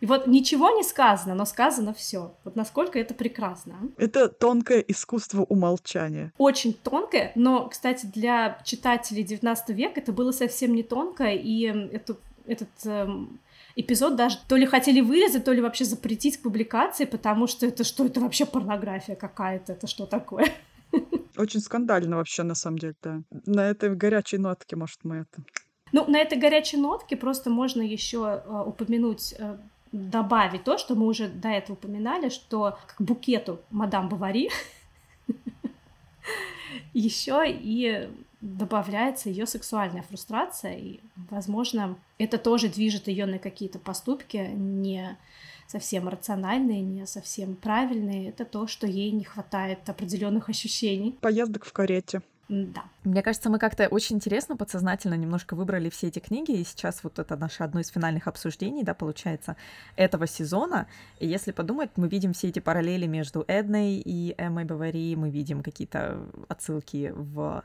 И 0.00 0.06
вот 0.06 0.26
ничего 0.26 0.70
не 0.70 0.82
сказано, 0.82 1.36
но 1.36 1.44
сказано 1.44 1.94
все. 1.94 2.34
Вот 2.42 2.56
насколько 2.56 2.98
это 2.98 3.14
прекрасно. 3.14 3.76
А? 3.80 4.02
Это 4.02 4.28
тонкое 4.28 4.80
искусство 4.80 5.42
умолчания. 5.42 6.32
Очень 6.38 6.74
тонкое, 6.74 7.30
но, 7.36 7.68
кстати, 7.68 8.06
для 8.06 8.58
читателей 8.64 9.22
19 9.22 9.68
века 9.68 10.00
это 10.00 10.12
было 10.12 10.32
совсем 10.32 10.74
не 10.74 10.82
тонкое, 10.82 11.36
и 11.36 11.66
эту, 11.66 12.16
этот 12.46 12.68
эм, 12.84 13.38
эпизод 13.76 14.16
даже 14.16 14.38
то 14.48 14.56
ли 14.56 14.66
хотели 14.66 15.00
вырезать, 15.00 15.44
то 15.44 15.52
ли 15.52 15.60
вообще 15.60 15.84
запретить 15.84 16.38
к 16.38 16.42
публикации, 16.42 17.04
потому 17.04 17.46
что 17.46 17.66
это 17.66 17.84
что, 17.84 18.04
это 18.04 18.18
вообще 18.18 18.44
порнография 18.44 19.14
какая-то, 19.14 19.74
это 19.74 19.86
что 19.86 20.06
такое? 20.06 20.52
Очень 21.42 21.60
скандально 21.60 22.16
вообще, 22.18 22.44
на 22.44 22.54
самом 22.54 22.78
деле, 22.78 22.94
да. 23.02 23.22
На 23.46 23.68
этой 23.68 23.92
горячей 23.96 24.38
нотке, 24.38 24.76
может, 24.76 25.00
мы 25.02 25.16
это... 25.16 25.42
Ну, 25.90 26.08
на 26.08 26.18
этой 26.18 26.38
горячей 26.38 26.76
нотке 26.76 27.16
просто 27.16 27.50
можно 27.50 27.82
еще 27.82 28.42
э, 28.46 28.62
упомянуть 28.64 29.34
э, 29.36 29.56
добавить 29.90 30.62
то, 30.62 30.78
что 30.78 30.94
мы 30.94 31.06
уже 31.06 31.26
до 31.26 31.48
этого 31.48 31.74
упоминали, 31.74 32.28
что 32.28 32.78
к 32.86 33.00
букету 33.00 33.58
мадам 33.70 34.08
Бавари 34.08 34.50
еще 36.94 37.42
и 37.46 38.08
добавляется 38.40 39.28
ее 39.28 39.46
сексуальная 39.46 40.02
фрустрация, 40.02 40.76
и, 40.76 41.00
возможно, 41.28 41.96
это 42.18 42.38
тоже 42.38 42.68
движет 42.68 43.08
ее 43.08 43.26
на 43.26 43.40
какие-то 43.40 43.80
поступки 43.80 44.36
не 44.54 45.18
совсем 45.72 46.08
рациональные, 46.08 46.82
не 46.82 47.06
совсем 47.06 47.56
правильные. 47.56 48.28
Это 48.28 48.44
то, 48.44 48.66
что 48.66 48.86
ей 48.86 49.10
не 49.10 49.24
хватает 49.24 49.88
определенных 49.88 50.50
ощущений. 50.50 51.16
Поездок 51.20 51.64
в 51.64 51.72
карете. 51.72 52.20
Да. 52.48 52.84
Мне 53.04 53.22
кажется, 53.22 53.48
мы 53.48 53.58
как-то 53.58 53.88
очень 53.88 54.16
интересно, 54.16 54.56
подсознательно 54.56 55.14
немножко 55.14 55.56
выбрали 55.56 55.88
все 55.88 56.08
эти 56.08 56.18
книги, 56.18 56.52
и 56.52 56.64
сейчас 56.64 57.02
вот 57.02 57.18
это 57.18 57.34
наше 57.36 57.62
одно 57.62 57.80
из 57.80 57.88
финальных 57.88 58.28
обсуждений, 58.28 58.82
да, 58.82 58.92
получается, 58.92 59.56
этого 59.96 60.26
сезона. 60.26 60.86
И 61.18 61.26
если 61.26 61.52
подумать, 61.52 61.90
мы 61.96 62.08
видим 62.08 62.34
все 62.34 62.48
эти 62.48 62.58
параллели 62.58 63.06
между 63.06 63.44
Эдной 63.48 64.02
и 64.04 64.34
Эммой 64.36 64.64
Бавари, 64.64 65.16
мы 65.16 65.30
видим 65.30 65.62
какие-то 65.62 66.18
отсылки 66.48 67.12
в 67.14 67.64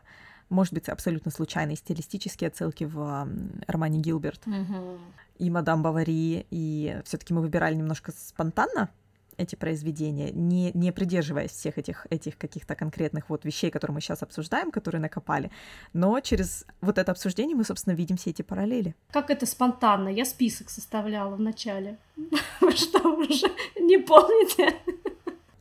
может 0.49 0.73
быть, 0.73 0.89
абсолютно 0.89 1.31
случайные 1.31 1.75
стилистические 1.75 2.49
отсылки 2.49 2.83
в 2.83 3.27
романе 3.67 3.99
Гилберт 3.99 4.45
mm-hmm. 4.45 4.99
и 5.39 5.49
Мадам 5.49 5.83
Бавари, 5.83 6.45
и 6.49 7.01
все-таки 7.05 7.33
мы 7.33 7.41
выбирали 7.41 7.75
немножко 7.75 8.11
спонтанно, 8.11 8.89
эти 9.37 9.55
произведения, 9.55 10.31
не, 10.31 10.71
не 10.73 10.91
придерживаясь 10.91 11.51
всех 11.51 11.77
этих, 11.77 12.07
этих 12.09 12.37
каких-то 12.37 12.75
конкретных 12.75 13.29
вот 13.29 13.45
вещей, 13.45 13.69
которые 13.69 13.93
мы 13.95 14.01
сейчас 14.01 14.23
обсуждаем, 14.23 14.71
которые 14.71 14.99
накопали. 14.99 15.51
Но 15.93 16.19
через 16.19 16.65
вот 16.81 16.97
это 16.97 17.11
обсуждение 17.11 17.55
мы, 17.55 17.63
собственно, 17.63 17.93
видим 17.93 18.17
все 18.17 18.31
эти 18.31 18.41
параллели. 18.41 18.95
Как 19.11 19.29
это 19.29 19.45
спонтанно? 19.45 20.09
Я 20.09 20.25
список 20.25 20.69
составляла 20.69 21.35
в 21.35 21.39
начале. 21.39 21.97
Вы 22.61 22.71
что, 22.71 23.15
уже 23.15 23.47
не 23.79 23.97
помните? 23.97 24.75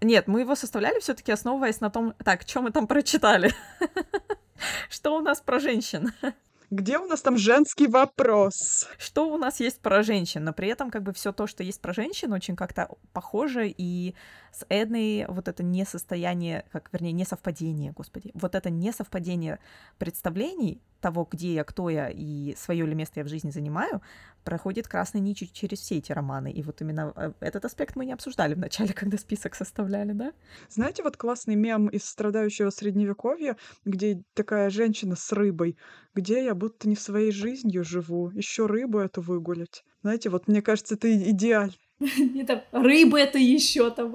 Нет, 0.00 0.26
мы 0.26 0.40
его 0.40 0.54
составляли 0.54 1.00
все 1.00 1.14
таки 1.14 1.32
основываясь 1.32 1.80
на 1.80 1.90
том, 1.90 2.14
так, 2.24 2.42
что 2.42 2.62
мы 2.62 2.70
там 2.70 2.86
прочитали? 2.86 3.52
Что 4.90 5.16
у 5.16 5.20
нас 5.20 5.40
про 5.40 5.58
женщин? 5.58 6.12
Где 6.70 6.98
у 6.98 7.06
нас 7.06 7.22
там 7.22 7.38
женский 7.38 7.86
вопрос? 7.86 8.88
Что 8.98 9.28
у 9.32 9.38
нас 9.38 9.60
есть 9.60 9.80
про 9.80 10.02
женщин, 10.02 10.42
но 10.42 10.52
при 10.52 10.68
этом 10.68 10.90
как 10.90 11.04
бы 11.04 11.12
все 11.12 11.32
то, 11.32 11.46
что 11.46 11.62
есть 11.62 11.80
про 11.80 11.94
женщин, 11.94 12.32
очень 12.32 12.56
как-то 12.56 12.88
похоже, 13.12 13.68
и 13.68 14.16
с 14.52 14.66
Эдной 14.68 15.26
вот 15.28 15.46
это 15.46 15.62
несостояние, 15.62 16.64
как, 16.72 16.88
вернее, 16.92 17.12
несовпадение, 17.12 17.92
господи, 17.92 18.32
вот 18.34 18.56
это 18.56 18.68
несовпадение 18.68 19.60
представлений 19.98 20.80
того, 21.00 21.28
где 21.30 21.54
я, 21.54 21.64
кто 21.64 21.90
я 21.90 22.08
и 22.08 22.54
свое 22.56 22.86
ли 22.86 22.94
место 22.94 23.20
я 23.20 23.24
в 23.24 23.28
жизни 23.28 23.50
занимаю, 23.50 24.00
проходит 24.44 24.88
красной 24.88 25.20
нитью 25.20 25.48
через 25.52 25.80
все 25.80 25.96
эти 25.96 26.12
романы. 26.12 26.50
И 26.52 26.62
вот 26.62 26.80
именно 26.80 27.12
э, 27.16 27.32
этот 27.40 27.64
аспект 27.64 27.96
мы 27.96 28.06
не 28.06 28.12
обсуждали 28.12 28.54
в 28.54 28.58
начале, 28.58 28.92
когда 28.94 29.18
список 29.18 29.54
составляли, 29.54 30.12
да? 30.12 30.32
Знаете, 30.68 31.02
вот 31.02 31.16
классный 31.16 31.56
мем 31.56 31.88
из 31.88 32.04
страдающего 32.04 32.70
средневековья, 32.70 33.56
где 33.84 34.22
такая 34.34 34.70
женщина 34.70 35.16
с 35.16 35.32
рыбой, 35.32 35.76
где 36.14 36.44
я 36.44 36.54
будто 36.54 36.88
не 36.88 36.96
своей 36.96 37.32
жизнью 37.32 37.84
живу, 37.84 38.30
еще 38.30 38.66
рыбу 38.66 38.98
эту 38.98 39.20
выгулять. 39.20 39.84
Знаете, 40.02 40.30
вот 40.30 40.48
мне 40.48 40.62
кажется, 40.62 40.94
это 40.94 41.12
идеально. 41.14 41.74
Там 42.46 42.62
рыба 42.72 43.18
это 43.18 43.38
еще 43.38 43.90
там. 43.90 44.14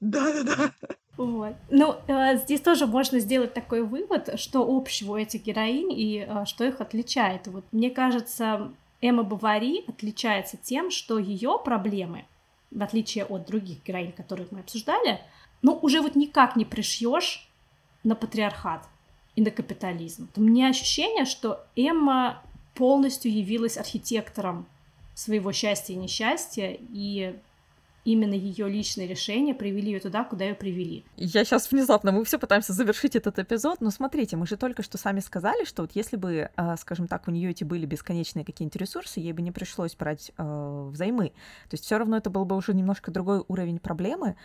Да-да-да. 0.00 0.72
Вот. 1.18 1.56
Ну, 1.68 1.96
э, 2.06 2.36
здесь 2.38 2.60
тоже 2.60 2.86
можно 2.86 3.18
сделать 3.18 3.52
такой 3.52 3.82
вывод, 3.82 4.38
что 4.38 4.64
общего 4.64 5.12
у 5.12 5.16
этих 5.16 5.42
героинь 5.42 5.92
и 5.92 6.24
э, 6.26 6.44
что 6.46 6.64
их 6.64 6.80
отличает. 6.80 7.48
Вот 7.48 7.64
мне 7.72 7.90
кажется, 7.90 8.70
Эмма 9.00 9.24
Бавари 9.24 9.84
отличается 9.88 10.56
тем, 10.56 10.92
что 10.92 11.18
ее 11.18 11.60
проблемы, 11.62 12.24
в 12.70 12.80
отличие 12.80 13.24
от 13.24 13.46
других 13.46 13.84
героинь, 13.84 14.12
которых 14.12 14.52
мы 14.52 14.60
обсуждали, 14.60 15.20
ну, 15.60 15.76
уже 15.82 16.02
вот 16.02 16.14
никак 16.14 16.54
не 16.54 16.64
пришьешь 16.64 17.48
на 18.04 18.14
патриархат 18.14 18.86
и 19.34 19.42
на 19.42 19.50
капитализм. 19.50 20.28
У 20.36 20.40
меня 20.40 20.68
ощущение, 20.68 21.24
что 21.24 21.66
Эмма 21.74 22.40
полностью 22.76 23.32
явилась 23.32 23.76
архитектором 23.76 24.66
своего 25.14 25.50
счастья 25.50 25.94
и 25.94 25.96
несчастья, 25.96 26.78
и 26.78 27.34
именно 28.12 28.34
ее 28.34 28.68
личные 28.68 29.06
решения 29.06 29.54
привели 29.54 29.92
ее 29.92 30.00
туда, 30.00 30.24
куда 30.24 30.46
ее 30.46 30.54
привели. 30.54 31.04
Я 31.16 31.44
сейчас 31.44 31.70
внезапно, 31.70 32.10
мы 32.10 32.24
все 32.24 32.38
пытаемся 32.38 32.72
завершить 32.72 33.16
этот 33.16 33.38
эпизод, 33.38 33.80
но 33.80 33.90
смотрите, 33.90 34.36
мы 34.36 34.46
же 34.46 34.56
только 34.56 34.82
что 34.82 34.96
сами 34.96 35.20
сказали, 35.20 35.64
что 35.64 35.82
вот 35.82 35.92
если 35.94 36.16
бы, 36.16 36.50
а, 36.56 36.76
скажем 36.76 37.06
так, 37.06 37.28
у 37.28 37.30
нее 37.30 37.50
эти 37.50 37.64
были 37.64 37.84
бесконечные 37.84 38.44
какие-нибудь 38.44 38.80
ресурсы, 38.80 39.20
ей 39.20 39.32
бы 39.32 39.42
не 39.42 39.52
пришлось 39.52 39.94
брать 39.94 40.32
э, 40.38 40.88
взаймы. 40.90 41.28
То 41.68 41.74
есть 41.74 41.84
все 41.84 41.98
равно 41.98 42.16
это 42.16 42.30
был 42.30 42.46
бы 42.46 42.56
уже 42.56 42.72
немножко 42.72 43.10
другой 43.10 43.44
уровень 43.46 43.78
проблемы, 43.78 44.36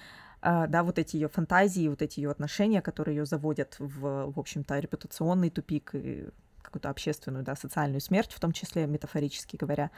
Uh, 0.46 0.68
да, 0.68 0.84
вот 0.84 1.00
эти 1.00 1.16
ее 1.16 1.30
фантазии, 1.30 1.88
вот 1.88 2.02
эти 2.02 2.20
ее 2.20 2.30
отношения, 2.30 2.82
которые 2.82 3.16
ее 3.16 3.26
заводят 3.26 3.78
в, 3.80 4.30
в 4.30 4.38
общем-то, 4.38 4.78
репутационный 4.78 5.50
тупик 5.50 5.92
и 5.96 6.26
какую-то 6.62 6.90
общественную, 6.90 7.46
да, 7.46 7.56
социальную 7.56 8.02
смерть, 8.02 8.34
в 8.34 8.42
том 8.42 8.52
числе 8.52 8.86
метафорически 8.86 9.56
говоря. 9.56 9.90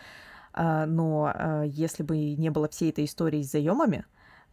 А, 0.58 0.86
но 0.86 1.32
а, 1.34 1.64
если 1.64 2.02
бы 2.02 2.18
не 2.36 2.50
было 2.50 2.70
всей 2.70 2.90
этой 2.90 3.06
истории 3.06 3.44
с 3.44 3.52
заемами, 3.52 4.06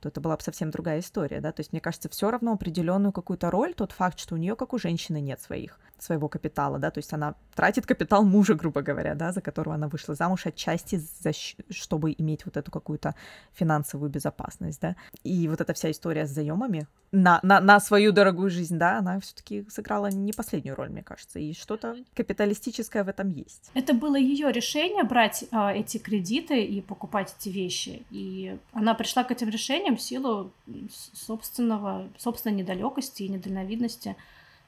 то 0.02 0.08
это 0.08 0.20
была 0.20 0.36
бы 0.36 0.42
совсем 0.42 0.70
другая 0.70 0.98
история, 0.98 1.40
да, 1.40 1.52
то 1.52 1.60
есть 1.60 1.72
мне 1.72 1.80
кажется, 1.80 2.08
все 2.08 2.30
равно 2.30 2.52
определенную 2.52 3.12
какую-то 3.12 3.50
роль 3.50 3.72
тот 3.72 3.92
факт, 3.92 4.18
что 4.18 4.34
у 4.34 4.38
нее, 4.38 4.56
как 4.56 4.72
у 4.72 4.78
женщины, 4.78 5.20
нет 5.20 5.40
своих, 5.40 5.78
своего 5.98 6.28
капитала, 6.28 6.80
да, 6.80 6.90
то 6.90 6.98
есть 6.98 7.12
она 7.12 7.36
тратит 7.54 7.86
капитал 7.86 8.24
мужа, 8.24 8.54
грубо 8.54 8.82
говоря, 8.82 9.14
да, 9.14 9.30
за 9.30 9.40
которого 9.40 9.76
она 9.76 9.86
вышла 9.88 10.16
замуж 10.16 10.46
отчасти, 10.46 10.96
за, 10.96 11.30
чтобы 11.70 12.12
иметь 12.18 12.44
вот 12.44 12.56
эту 12.56 12.72
какую-то 12.72 13.14
финансовую 13.52 14.10
безопасность, 14.10 14.80
да, 14.80 14.96
и 15.22 15.46
вот 15.46 15.60
эта 15.60 15.72
вся 15.72 15.90
история 15.92 16.26
с 16.26 16.30
заемами 16.30 16.88
на, 17.12 17.40
на, 17.42 17.60
на 17.60 17.78
свою 17.78 18.10
дорогую 18.10 18.50
жизнь, 18.50 18.78
да, 18.78 18.98
она 18.98 19.20
все-таки 19.20 19.66
сыграла 19.68 20.06
не 20.06 20.32
последнюю 20.32 20.74
роль, 20.74 20.88
мне 20.88 21.02
кажется, 21.02 21.38
и 21.38 21.52
что-то 21.52 21.96
капиталистическое 22.14 23.04
в 23.04 23.08
этом 23.08 23.28
есть. 23.28 23.70
Это 23.74 23.92
было 23.92 24.16
ее 24.16 24.50
решение 24.50 25.04
брать 25.04 25.44
а, 25.50 25.72
эти 25.72 25.98
кредиты 25.98 26.64
и 26.64 26.80
покупать 26.80 27.34
эти 27.38 27.50
вещи, 27.50 28.02
и 28.10 28.56
она 28.72 28.94
пришла 28.94 29.24
к 29.24 29.30
этим 29.30 29.50
решениям 29.50 29.91
в 29.96 30.02
силу 30.02 30.52
собственного, 31.14 32.08
собственной 32.18 32.56
недалекости 32.56 33.22
и 33.22 33.28
недальновидности. 33.28 34.16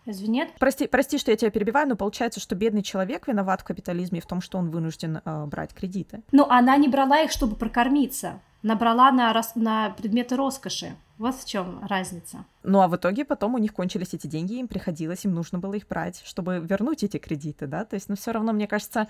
Разве 0.06 0.28
нет? 0.28 0.50
Прости, 0.58 0.86
прости, 0.86 1.16
что 1.18 1.30
я 1.30 1.36
тебя 1.36 1.50
перебиваю, 1.50 1.88
но 1.88 1.96
получается, 1.96 2.38
что 2.38 2.54
бедный 2.54 2.82
человек 2.82 3.26
виноват 3.26 3.62
в 3.62 3.64
капитализме 3.64 4.20
в 4.20 4.26
том, 4.26 4.42
что 4.42 4.58
он 4.58 4.70
вынужден 4.70 5.22
э, 5.24 5.46
брать 5.46 5.72
кредиты. 5.72 6.22
Но 6.30 6.46
она 6.50 6.76
не 6.76 6.88
брала 6.88 7.22
их, 7.22 7.30
чтобы 7.30 7.56
прокормиться. 7.56 8.40
Набрала 8.64 9.12
на, 9.12 9.32
на 9.56 9.90
предметы 9.90 10.36
роскоши. 10.36 10.96
Вот 11.18 11.36
в 11.36 11.46
чем 11.46 11.84
разница. 11.86 12.44
Ну 12.62 12.80
а 12.80 12.88
в 12.88 12.96
итоге 12.96 13.24
потом 13.24 13.54
у 13.54 13.58
них 13.58 13.72
кончились 13.74 14.14
эти 14.14 14.26
деньги, 14.26 14.54
им 14.54 14.66
приходилось, 14.66 15.24
им 15.24 15.34
нужно 15.34 15.58
было 15.58 15.74
их 15.74 15.86
брать, 15.86 16.22
чтобы 16.24 16.58
вернуть 16.58 17.04
эти 17.04 17.18
кредиты, 17.18 17.66
да? 17.66 17.84
То 17.84 17.94
есть, 17.94 18.08
ну 18.08 18.16
все 18.16 18.32
равно, 18.32 18.52
мне 18.52 18.66
кажется, 18.66 19.06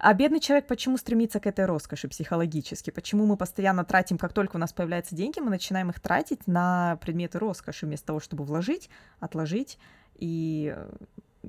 а 0.00 0.12
бедный 0.14 0.40
человек 0.40 0.66
почему 0.66 0.98
стремится 0.98 1.38
к 1.40 1.46
этой 1.46 1.64
роскоши 1.64 2.08
психологически? 2.08 2.90
Почему 2.90 3.24
мы 3.24 3.36
постоянно 3.36 3.84
тратим, 3.84 4.18
как 4.18 4.32
только 4.32 4.56
у 4.56 4.58
нас 4.58 4.72
появляются 4.72 5.14
деньги, 5.14 5.38
мы 5.38 5.50
начинаем 5.50 5.90
их 5.90 6.00
тратить 6.00 6.48
на 6.48 6.96
предметы 7.00 7.38
роскоши 7.38 7.86
вместо 7.86 8.08
того, 8.08 8.20
чтобы 8.20 8.44
вложить, 8.44 8.90
отложить 9.20 9.78
и 10.16 10.76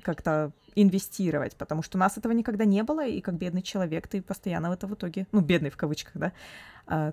как-то 0.04 0.52
инвестировать, 0.76 1.56
потому 1.56 1.82
что 1.82 1.98
у 1.98 2.00
нас 2.00 2.18
этого 2.18 2.32
никогда 2.32 2.64
не 2.64 2.84
было, 2.84 3.06
и 3.06 3.22
как 3.22 3.36
бедный 3.36 3.62
человек 3.62 4.08
ты 4.08 4.22
постоянно 4.22 4.70
в 4.70 4.74
это 4.74 4.88
в 4.88 4.94
итоге, 4.94 5.28
ну, 5.32 5.42
бедный 5.42 5.70
в 5.72 5.78
кавычках, 5.78 6.14
да, 6.16 6.32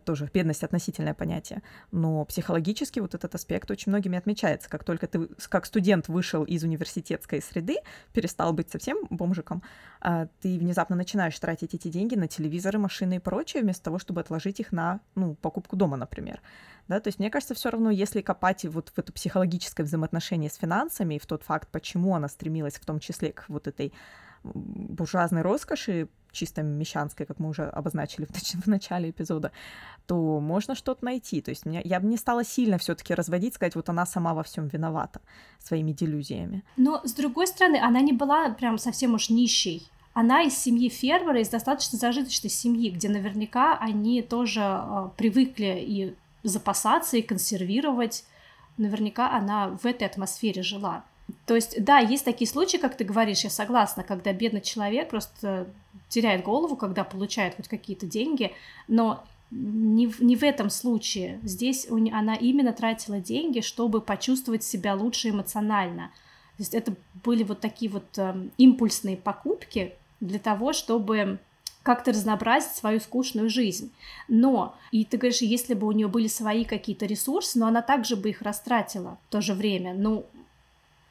тоже 0.05 0.31
бедность 0.33 0.65
относительное 0.65 1.15
понятие, 1.15 1.63
но 1.93 2.25
психологически 2.25 3.01
вот 3.01 3.15
этот 3.15 3.35
аспект 3.35 3.71
очень 3.71 3.91
многими 3.91 4.19
отмечается. 4.19 4.69
Как 4.69 4.85
только 4.85 5.07
ты 5.07 5.29
как 5.49 5.67
студент 5.67 6.09
вышел 6.09 6.45
из 6.45 6.63
университетской 6.65 7.43
среды, 7.43 7.77
перестал 8.13 8.53
быть 8.53 8.71
совсем 8.71 8.99
бомжиком, 9.11 9.63
а, 10.01 10.29
ты 10.41 10.59
внезапно 10.59 10.97
начинаешь 10.97 11.39
тратить 11.39 11.75
эти 11.75 11.89
деньги 11.89 12.15
на 12.15 12.29
телевизоры, 12.29 12.79
машины 12.79 13.17
и 13.17 13.19
прочее, 13.19 13.63
вместо 13.63 13.85
того, 13.85 13.99
чтобы 13.99 14.21
отложить 14.21 14.61
их 14.61 14.73
на, 14.73 15.01
ну, 15.15 15.35
покупку 15.35 15.77
дома, 15.77 15.97
например. 15.97 16.41
Да, 16.89 17.01
то 17.01 17.09
есть 17.09 17.19
мне 17.19 17.31
кажется, 17.31 17.55
все 17.55 17.71
равно, 17.71 17.91
если 17.91 18.21
копать 18.21 18.65
вот 18.65 18.91
в 18.91 18.99
это 18.99 19.13
психологическое 19.13 19.83
взаимоотношение 19.83 20.51
с 20.51 20.57
финансами 20.57 21.17
и 21.17 21.19
в 21.19 21.27
тот 21.27 21.43
факт, 21.43 21.69
почему 21.71 22.15
она 22.15 22.29
стремилась 22.29 22.75
в 22.75 22.85
том 22.85 23.01
числе 23.01 23.33
к 23.33 23.47
вот 23.49 23.67
этой 23.67 23.93
буржуазной 24.45 25.43
роскоши, 25.43 26.09
чисто 26.37 26.63
мещанской, 26.63 27.27
как 27.27 27.41
мы 27.41 27.49
уже 27.49 27.65
обозначили 27.65 28.27
в, 28.27 28.31
в 28.65 28.67
начале 28.67 29.11
эпизода, 29.11 29.51
то 30.07 30.41
можно 30.41 30.75
что-то 30.75 31.05
найти. 31.05 31.41
То 31.41 31.51
есть 31.51 31.67
меня, 31.67 31.81
я 31.85 31.99
бы 31.99 32.07
не 32.07 32.17
стала 32.17 32.45
сильно 32.45 32.79
все-таки 32.79 33.15
разводить, 33.15 33.55
сказать, 33.55 33.75
вот 33.75 33.89
она 33.89 34.07
сама 34.07 34.35
во 34.35 34.43
всем 34.43 34.69
виновата 34.69 35.21
своими 35.59 35.93
делюзиями. 35.93 36.63
Но, 36.77 37.01
с 37.05 37.13
другой 37.13 37.47
стороны, 37.47 37.79
она 37.83 38.01
не 38.01 38.13
была 38.13 38.51
прям 38.51 38.79
совсем 38.79 39.15
уж 39.15 39.31
нищей. 39.31 39.89
Она 40.15 40.43
из 40.43 40.57
семьи 40.57 40.89
фермера, 40.89 41.41
из 41.41 41.49
достаточно 41.49 41.99
зажиточной 41.99 42.51
семьи, 42.51 42.91
где 42.91 43.09
наверняка 43.09 43.77
они 43.79 44.23
тоже 44.23 44.61
э, 44.63 45.09
привыкли 45.17 45.85
и 45.87 46.15
запасаться, 46.43 47.17
и 47.17 47.23
консервировать. 47.23 48.25
Наверняка 48.79 49.31
она 49.37 49.69
в 49.69 49.85
этой 49.85 50.07
атмосфере 50.07 50.63
жила. 50.63 51.05
То 51.45 51.55
есть, 51.55 51.83
да, 51.83 51.99
есть 51.99 52.25
такие 52.25 52.49
случаи, 52.49 52.77
как 52.77 52.97
ты 52.97 53.05
говоришь, 53.05 53.45
я 53.45 53.51
согласна, 53.51 54.03
когда 54.03 54.33
бедный 54.33 54.61
человек 54.61 55.11
просто 55.11 55.67
теряет 56.09 56.45
голову, 56.45 56.77
когда 56.77 57.05
получает 57.05 57.57
хоть 57.57 57.69
какие-то 57.69 58.07
деньги, 58.07 58.53
но 58.89 59.25
не 59.51 60.07
в, 60.07 60.21
не 60.21 60.37
в 60.37 60.43
этом 60.43 60.71
случае. 60.71 61.41
Здесь 61.43 61.87
у, 61.91 61.97
она 61.97 62.35
именно 62.35 62.73
тратила 62.73 63.21
деньги, 63.21 63.61
чтобы 63.61 64.01
почувствовать 64.01 64.65
себя 64.65 64.95
лучше 64.95 65.31
эмоционально. 65.31 66.11
То 66.57 66.63
есть 66.63 66.75
это 66.75 66.95
были 67.23 67.43
вот 67.43 67.61
такие 67.61 67.91
вот 67.91 68.07
э, 68.17 68.49
импульсные 68.57 69.17
покупки 69.17 69.95
для 70.21 70.39
того, 70.39 70.73
чтобы 70.73 71.39
как-то 71.83 72.11
разнообразить 72.11 72.73
свою 72.73 72.99
скучную 72.99 73.49
жизнь. 73.49 73.93
Но, 74.27 74.75
и 74.91 75.05
ты 75.05 75.19
говоришь, 75.19 75.43
если 75.43 75.75
бы 75.75 75.87
у 75.87 75.93
нее 75.93 76.09
были 76.09 76.27
свои 76.27 76.65
какие-то 76.65 77.07
ресурсы, 77.07 77.59
но 77.59 77.69
она 77.69 77.83
также 77.83 78.17
бы 78.17 78.31
их 78.31 78.43
растратила 78.43 79.19
в 79.29 79.31
то 79.31 79.41
же 79.41 79.55
время. 79.55 79.95
Ну, 79.95 80.27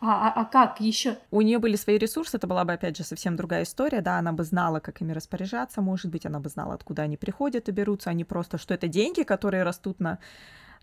а, 0.01 0.27
а, 0.27 0.41
а 0.41 0.45
как 0.45 0.81
еще? 0.81 1.17
У 1.31 1.41
нее 1.41 1.57
были 1.57 1.75
свои 1.75 1.97
ресурсы, 1.97 2.37
это 2.37 2.47
была 2.47 2.65
бы, 2.65 2.73
опять 2.73 2.97
же, 2.97 3.03
совсем 3.03 3.35
другая 3.35 3.63
история, 3.63 4.01
да, 4.01 4.17
она 4.17 4.33
бы 4.33 4.43
знала, 4.43 4.79
как 4.79 5.01
ими 5.01 5.13
распоряжаться, 5.13 5.81
может 5.81 6.11
быть, 6.11 6.25
она 6.25 6.39
бы 6.39 6.49
знала, 6.49 6.73
откуда 6.73 7.03
они 7.03 7.17
приходят 7.17 7.69
и 7.69 7.71
берутся, 7.71 8.09
а 8.09 8.13
не 8.13 8.25
просто, 8.25 8.57
что 8.57 8.73
это 8.73 8.87
деньги, 8.87 9.23
которые 9.23 9.63
растут 9.63 9.99
на 9.99 10.19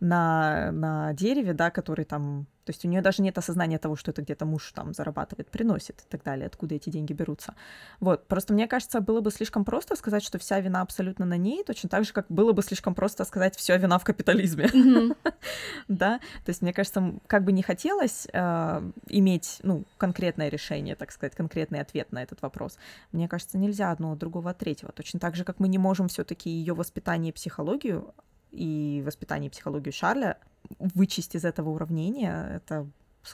на, 0.03 0.73
на 0.73 1.13
дереве, 1.15 1.55
да, 1.55 1.71
который 1.71 2.05
там... 2.05 2.47
То 2.65 2.71
есть 2.71 2.85
у 2.85 2.89
нее 2.89 3.03
даже 3.03 3.23
нет 3.23 3.39
осознания 3.39 3.79
того, 3.79 3.97
что 3.97 4.11
это 4.11 4.23
где-то 4.23 4.45
муж 4.47 4.73
там 4.73 4.95
зарабатывает, 4.95 5.49
приносит 5.51 6.01
и 6.01 6.05
так 6.09 6.23
далее, 6.23 6.47
откуда 6.47 6.75
эти 6.75 6.91
деньги 6.91 7.13
берутся. 7.13 7.55
Вот, 8.01 8.27
просто 8.27 8.53
мне 8.53 8.67
кажется, 8.67 9.01
было 9.01 9.21
бы 9.21 9.31
слишком 9.31 9.65
просто 9.65 9.97
сказать, 9.97 10.25
что 10.25 10.39
вся 10.39 10.61
вина 10.61 10.81
абсолютно 10.81 11.25
на 11.25 11.37
ней, 11.37 11.65
точно 11.65 11.89
так 11.89 12.05
же, 12.05 12.13
как 12.13 12.27
было 12.29 12.53
бы 12.53 12.63
слишком 12.63 12.95
просто 12.95 13.25
сказать, 13.25 13.57
вся 13.57 13.77
вина 13.77 13.99
в 13.99 14.05
капитализме. 14.05 14.69
Да, 15.89 16.19
то 16.45 16.51
есть 16.51 16.63
мне 16.63 16.73
кажется, 16.73 17.15
как 17.27 17.45
бы 17.45 17.53
не 17.53 17.63
хотелось 17.63 18.27
э, 18.33 18.91
иметь, 19.09 19.59
ну, 19.63 19.85
конкретное 19.99 20.49
решение, 20.49 20.95
так 20.95 21.11
сказать, 21.13 21.35
конкретный 21.35 21.81
ответ 21.81 22.13
на 22.13 22.23
этот 22.23 22.43
вопрос. 22.43 22.79
Мне 23.13 23.29
кажется, 23.29 23.59
нельзя 23.59 23.91
одного 23.91 24.15
другого 24.15 24.55
третьего. 24.55 24.93
Точно 24.93 25.21
так 25.21 25.37
же, 25.37 25.45
как 25.45 25.61
мы 25.61 25.69
не 25.69 25.79
можем 25.79 26.09
все-таки 26.09 26.51
ее 26.51 26.75
воспитание 26.75 27.31
и 27.31 27.35
психологию 27.35 28.15
и 28.53 29.03
воспитание 29.05 29.49
и 29.49 29.51
психологию 29.51 29.93
Шарля 29.93 30.39
вычесть 30.79 31.35
из 31.35 31.45
этого 31.45 31.71
уравнения. 31.71 32.49
Это 32.55 32.87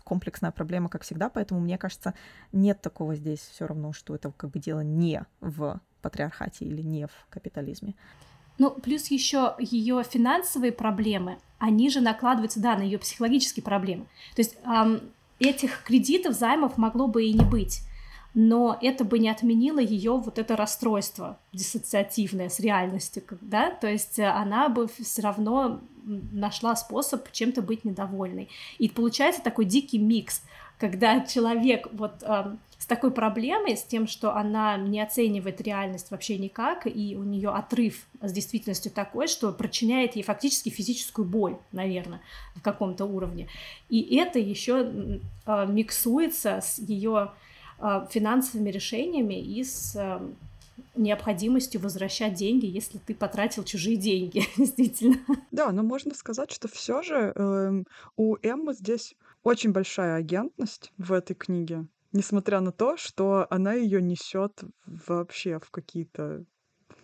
комплексная 0.05 0.51
проблема, 0.51 0.89
как 0.89 1.03
всегда, 1.03 1.28
поэтому 1.28 1.61
мне 1.61 1.78
кажется, 1.78 2.15
нет 2.53 2.81
такого 2.81 3.15
здесь 3.15 3.40
все 3.40 3.66
равно, 3.66 3.93
что 3.93 4.15
это 4.15 4.32
как 4.36 4.51
бы 4.51 4.59
дело 4.59 4.81
не 4.81 5.24
в 5.40 5.81
патриархате 6.03 6.65
или 6.65 6.82
не 6.82 7.07
в 7.07 7.27
капитализме. 7.31 7.95
Ну, 8.59 8.70
плюс 8.70 9.11
еще 9.11 9.55
ее 9.59 10.03
финансовые 10.03 10.73
проблемы, 10.73 11.39
они 11.59 11.90
же 11.90 12.01
накладываются, 12.01 12.61
да, 12.61 12.77
на 12.77 12.82
ее 12.82 12.99
психологические 12.99 13.62
проблемы. 13.62 14.05
То 14.35 14.43
есть 14.43 14.57
эм, 14.65 15.01
этих 15.39 15.85
кредитов, 15.85 16.35
займов 16.35 16.77
могло 16.77 17.07
бы 17.07 17.24
и 17.24 17.32
не 17.32 17.45
быть 17.45 17.82
но 18.34 18.78
это 18.80 19.05
бы 19.05 19.18
не 19.18 19.28
отменило 19.28 19.78
ее 19.78 20.12
вот 20.12 20.38
это 20.38 20.56
расстройство 20.56 21.38
диссоциативное 21.52 22.48
с 22.48 22.60
реальностью, 22.60 23.22
да, 23.40 23.70
то 23.70 23.88
есть 23.88 24.18
э, 24.18 24.26
она 24.26 24.68
бы 24.68 24.88
все 24.88 25.22
равно 25.22 25.80
нашла 26.05 26.74
способ 26.76 27.30
чем-то 27.32 27.62
быть 27.62 27.84
недовольной. 27.84 28.48
И 28.78 28.88
получается 28.88 29.42
такой 29.42 29.64
дикий 29.64 29.98
микс, 29.98 30.42
когда 30.78 31.20
человек 31.20 31.88
вот 31.92 32.22
э, 32.22 32.56
с 32.78 32.86
такой 32.86 33.10
проблемой, 33.10 33.76
с 33.76 33.82
тем, 33.82 34.06
что 34.06 34.34
она 34.34 34.76
не 34.76 35.00
оценивает 35.00 35.60
реальность 35.60 36.10
вообще 36.10 36.38
никак, 36.38 36.86
и 36.86 37.16
у 37.16 37.24
нее 37.24 37.50
отрыв 37.50 38.06
с 38.22 38.32
действительностью 38.32 38.92
такой, 38.92 39.26
что 39.26 39.52
причиняет 39.52 40.16
ей 40.16 40.22
фактически 40.22 40.68
физическую 40.68 41.26
боль, 41.26 41.56
наверное, 41.72 42.20
в 42.55 42.62
каком-то 42.62 43.05
уровне. 43.05 43.48
И 43.88 44.16
это 44.16 44.38
еще 44.38 45.20
э, 45.46 45.66
миксуется 45.68 46.60
с 46.62 46.78
ее 46.78 47.32
финансовыми 48.10 48.70
решениями 48.70 49.40
и 49.40 49.62
с 49.62 49.94
э, 49.96 50.20
необходимостью 50.96 51.80
возвращать 51.80 52.34
деньги, 52.34 52.66
если 52.66 52.98
ты 52.98 53.14
потратил 53.14 53.64
чужие 53.64 53.96
деньги, 53.96 54.42
действительно. 54.56 55.18
Да, 55.50 55.70
но 55.72 55.82
можно 55.82 56.14
сказать, 56.14 56.50
что 56.50 56.68
все 56.68 57.02
же 57.02 57.32
э, 57.34 57.82
у 58.16 58.36
Эммы 58.42 58.74
здесь 58.74 59.14
очень 59.42 59.72
большая 59.72 60.16
агентность 60.16 60.92
в 60.98 61.12
этой 61.12 61.34
книге, 61.34 61.86
несмотря 62.12 62.60
на 62.60 62.72
то, 62.72 62.96
что 62.96 63.46
она 63.50 63.74
ее 63.74 64.02
несет 64.02 64.60
вообще 64.86 65.59
в 65.60 65.70
какие-то 65.70 66.44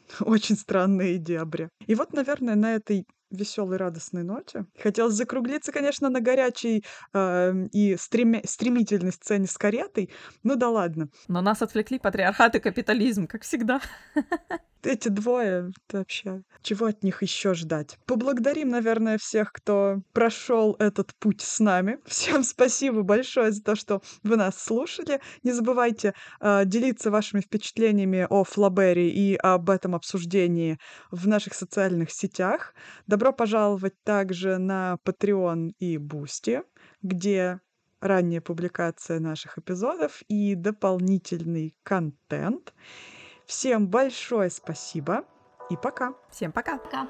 очень 0.20 0.56
странные 0.56 1.18
дебри. 1.18 1.68
И 1.86 1.94
вот, 1.94 2.12
наверное, 2.12 2.56
на 2.56 2.74
этой 2.74 3.06
веселой, 3.30 3.76
радостной 3.76 4.22
ноте. 4.22 4.66
Хотелось 4.78 5.14
закруглиться, 5.14 5.72
конечно, 5.72 6.08
на 6.08 6.20
горячей 6.20 6.84
э, 7.12 7.52
и 7.72 7.94
стреми- 7.94 8.46
стремительной 8.46 9.12
сцене 9.12 9.46
с 9.46 9.56
каретой. 9.58 10.10
Ну 10.42 10.56
да 10.56 10.68
ладно. 10.68 11.08
Но 11.28 11.40
нас 11.40 11.62
отвлекли 11.62 11.98
патриархат 11.98 12.54
и 12.56 12.60
капитализм, 12.60 13.26
как 13.26 13.42
всегда. 13.42 13.80
эти 14.86 15.08
двое, 15.08 15.70
вообще, 15.92 16.42
чего 16.62 16.86
от 16.86 17.02
них 17.02 17.22
еще 17.22 17.54
ждать? 17.54 17.98
Поблагодарим, 18.06 18.68
наверное, 18.68 19.18
всех, 19.18 19.52
кто 19.52 20.02
прошел 20.12 20.76
этот 20.78 21.14
путь 21.18 21.40
с 21.40 21.60
нами. 21.60 21.98
Всем 22.06 22.42
спасибо 22.42 23.02
большое 23.02 23.52
за 23.52 23.62
то, 23.62 23.76
что 23.76 24.02
вы 24.22 24.36
нас 24.36 24.62
слушали. 24.62 25.20
Не 25.42 25.52
забывайте 25.52 26.14
э, 26.40 26.64
делиться 26.64 27.10
вашими 27.10 27.40
впечатлениями 27.40 28.26
о 28.28 28.44
Флабере 28.44 29.10
и 29.10 29.36
об 29.36 29.70
этом 29.70 29.94
обсуждении 29.94 30.78
в 31.10 31.28
наших 31.28 31.54
социальных 31.54 32.10
сетях. 32.10 32.74
Добро 33.06 33.32
пожаловать 33.32 33.94
также 34.04 34.58
на 34.58 34.98
Patreon 35.04 35.72
и 35.78 35.96
Boosty, 35.96 36.62
где 37.02 37.60
ранняя 38.00 38.40
публикация 38.40 39.18
наших 39.18 39.58
эпизодов 39.58 40.22
и 40.28 40.54
дополнительный 40.54 41.74
контент. 41.82 42.74
Всем 43.46 43.86
большое 43.86 44.50
спасибо 44.50 45.24
и 45.70 45.76
пока. 45.76 46.14
Всем 46.30 46.52
пока. 46.52 46.78
Пока. 46.78 47.08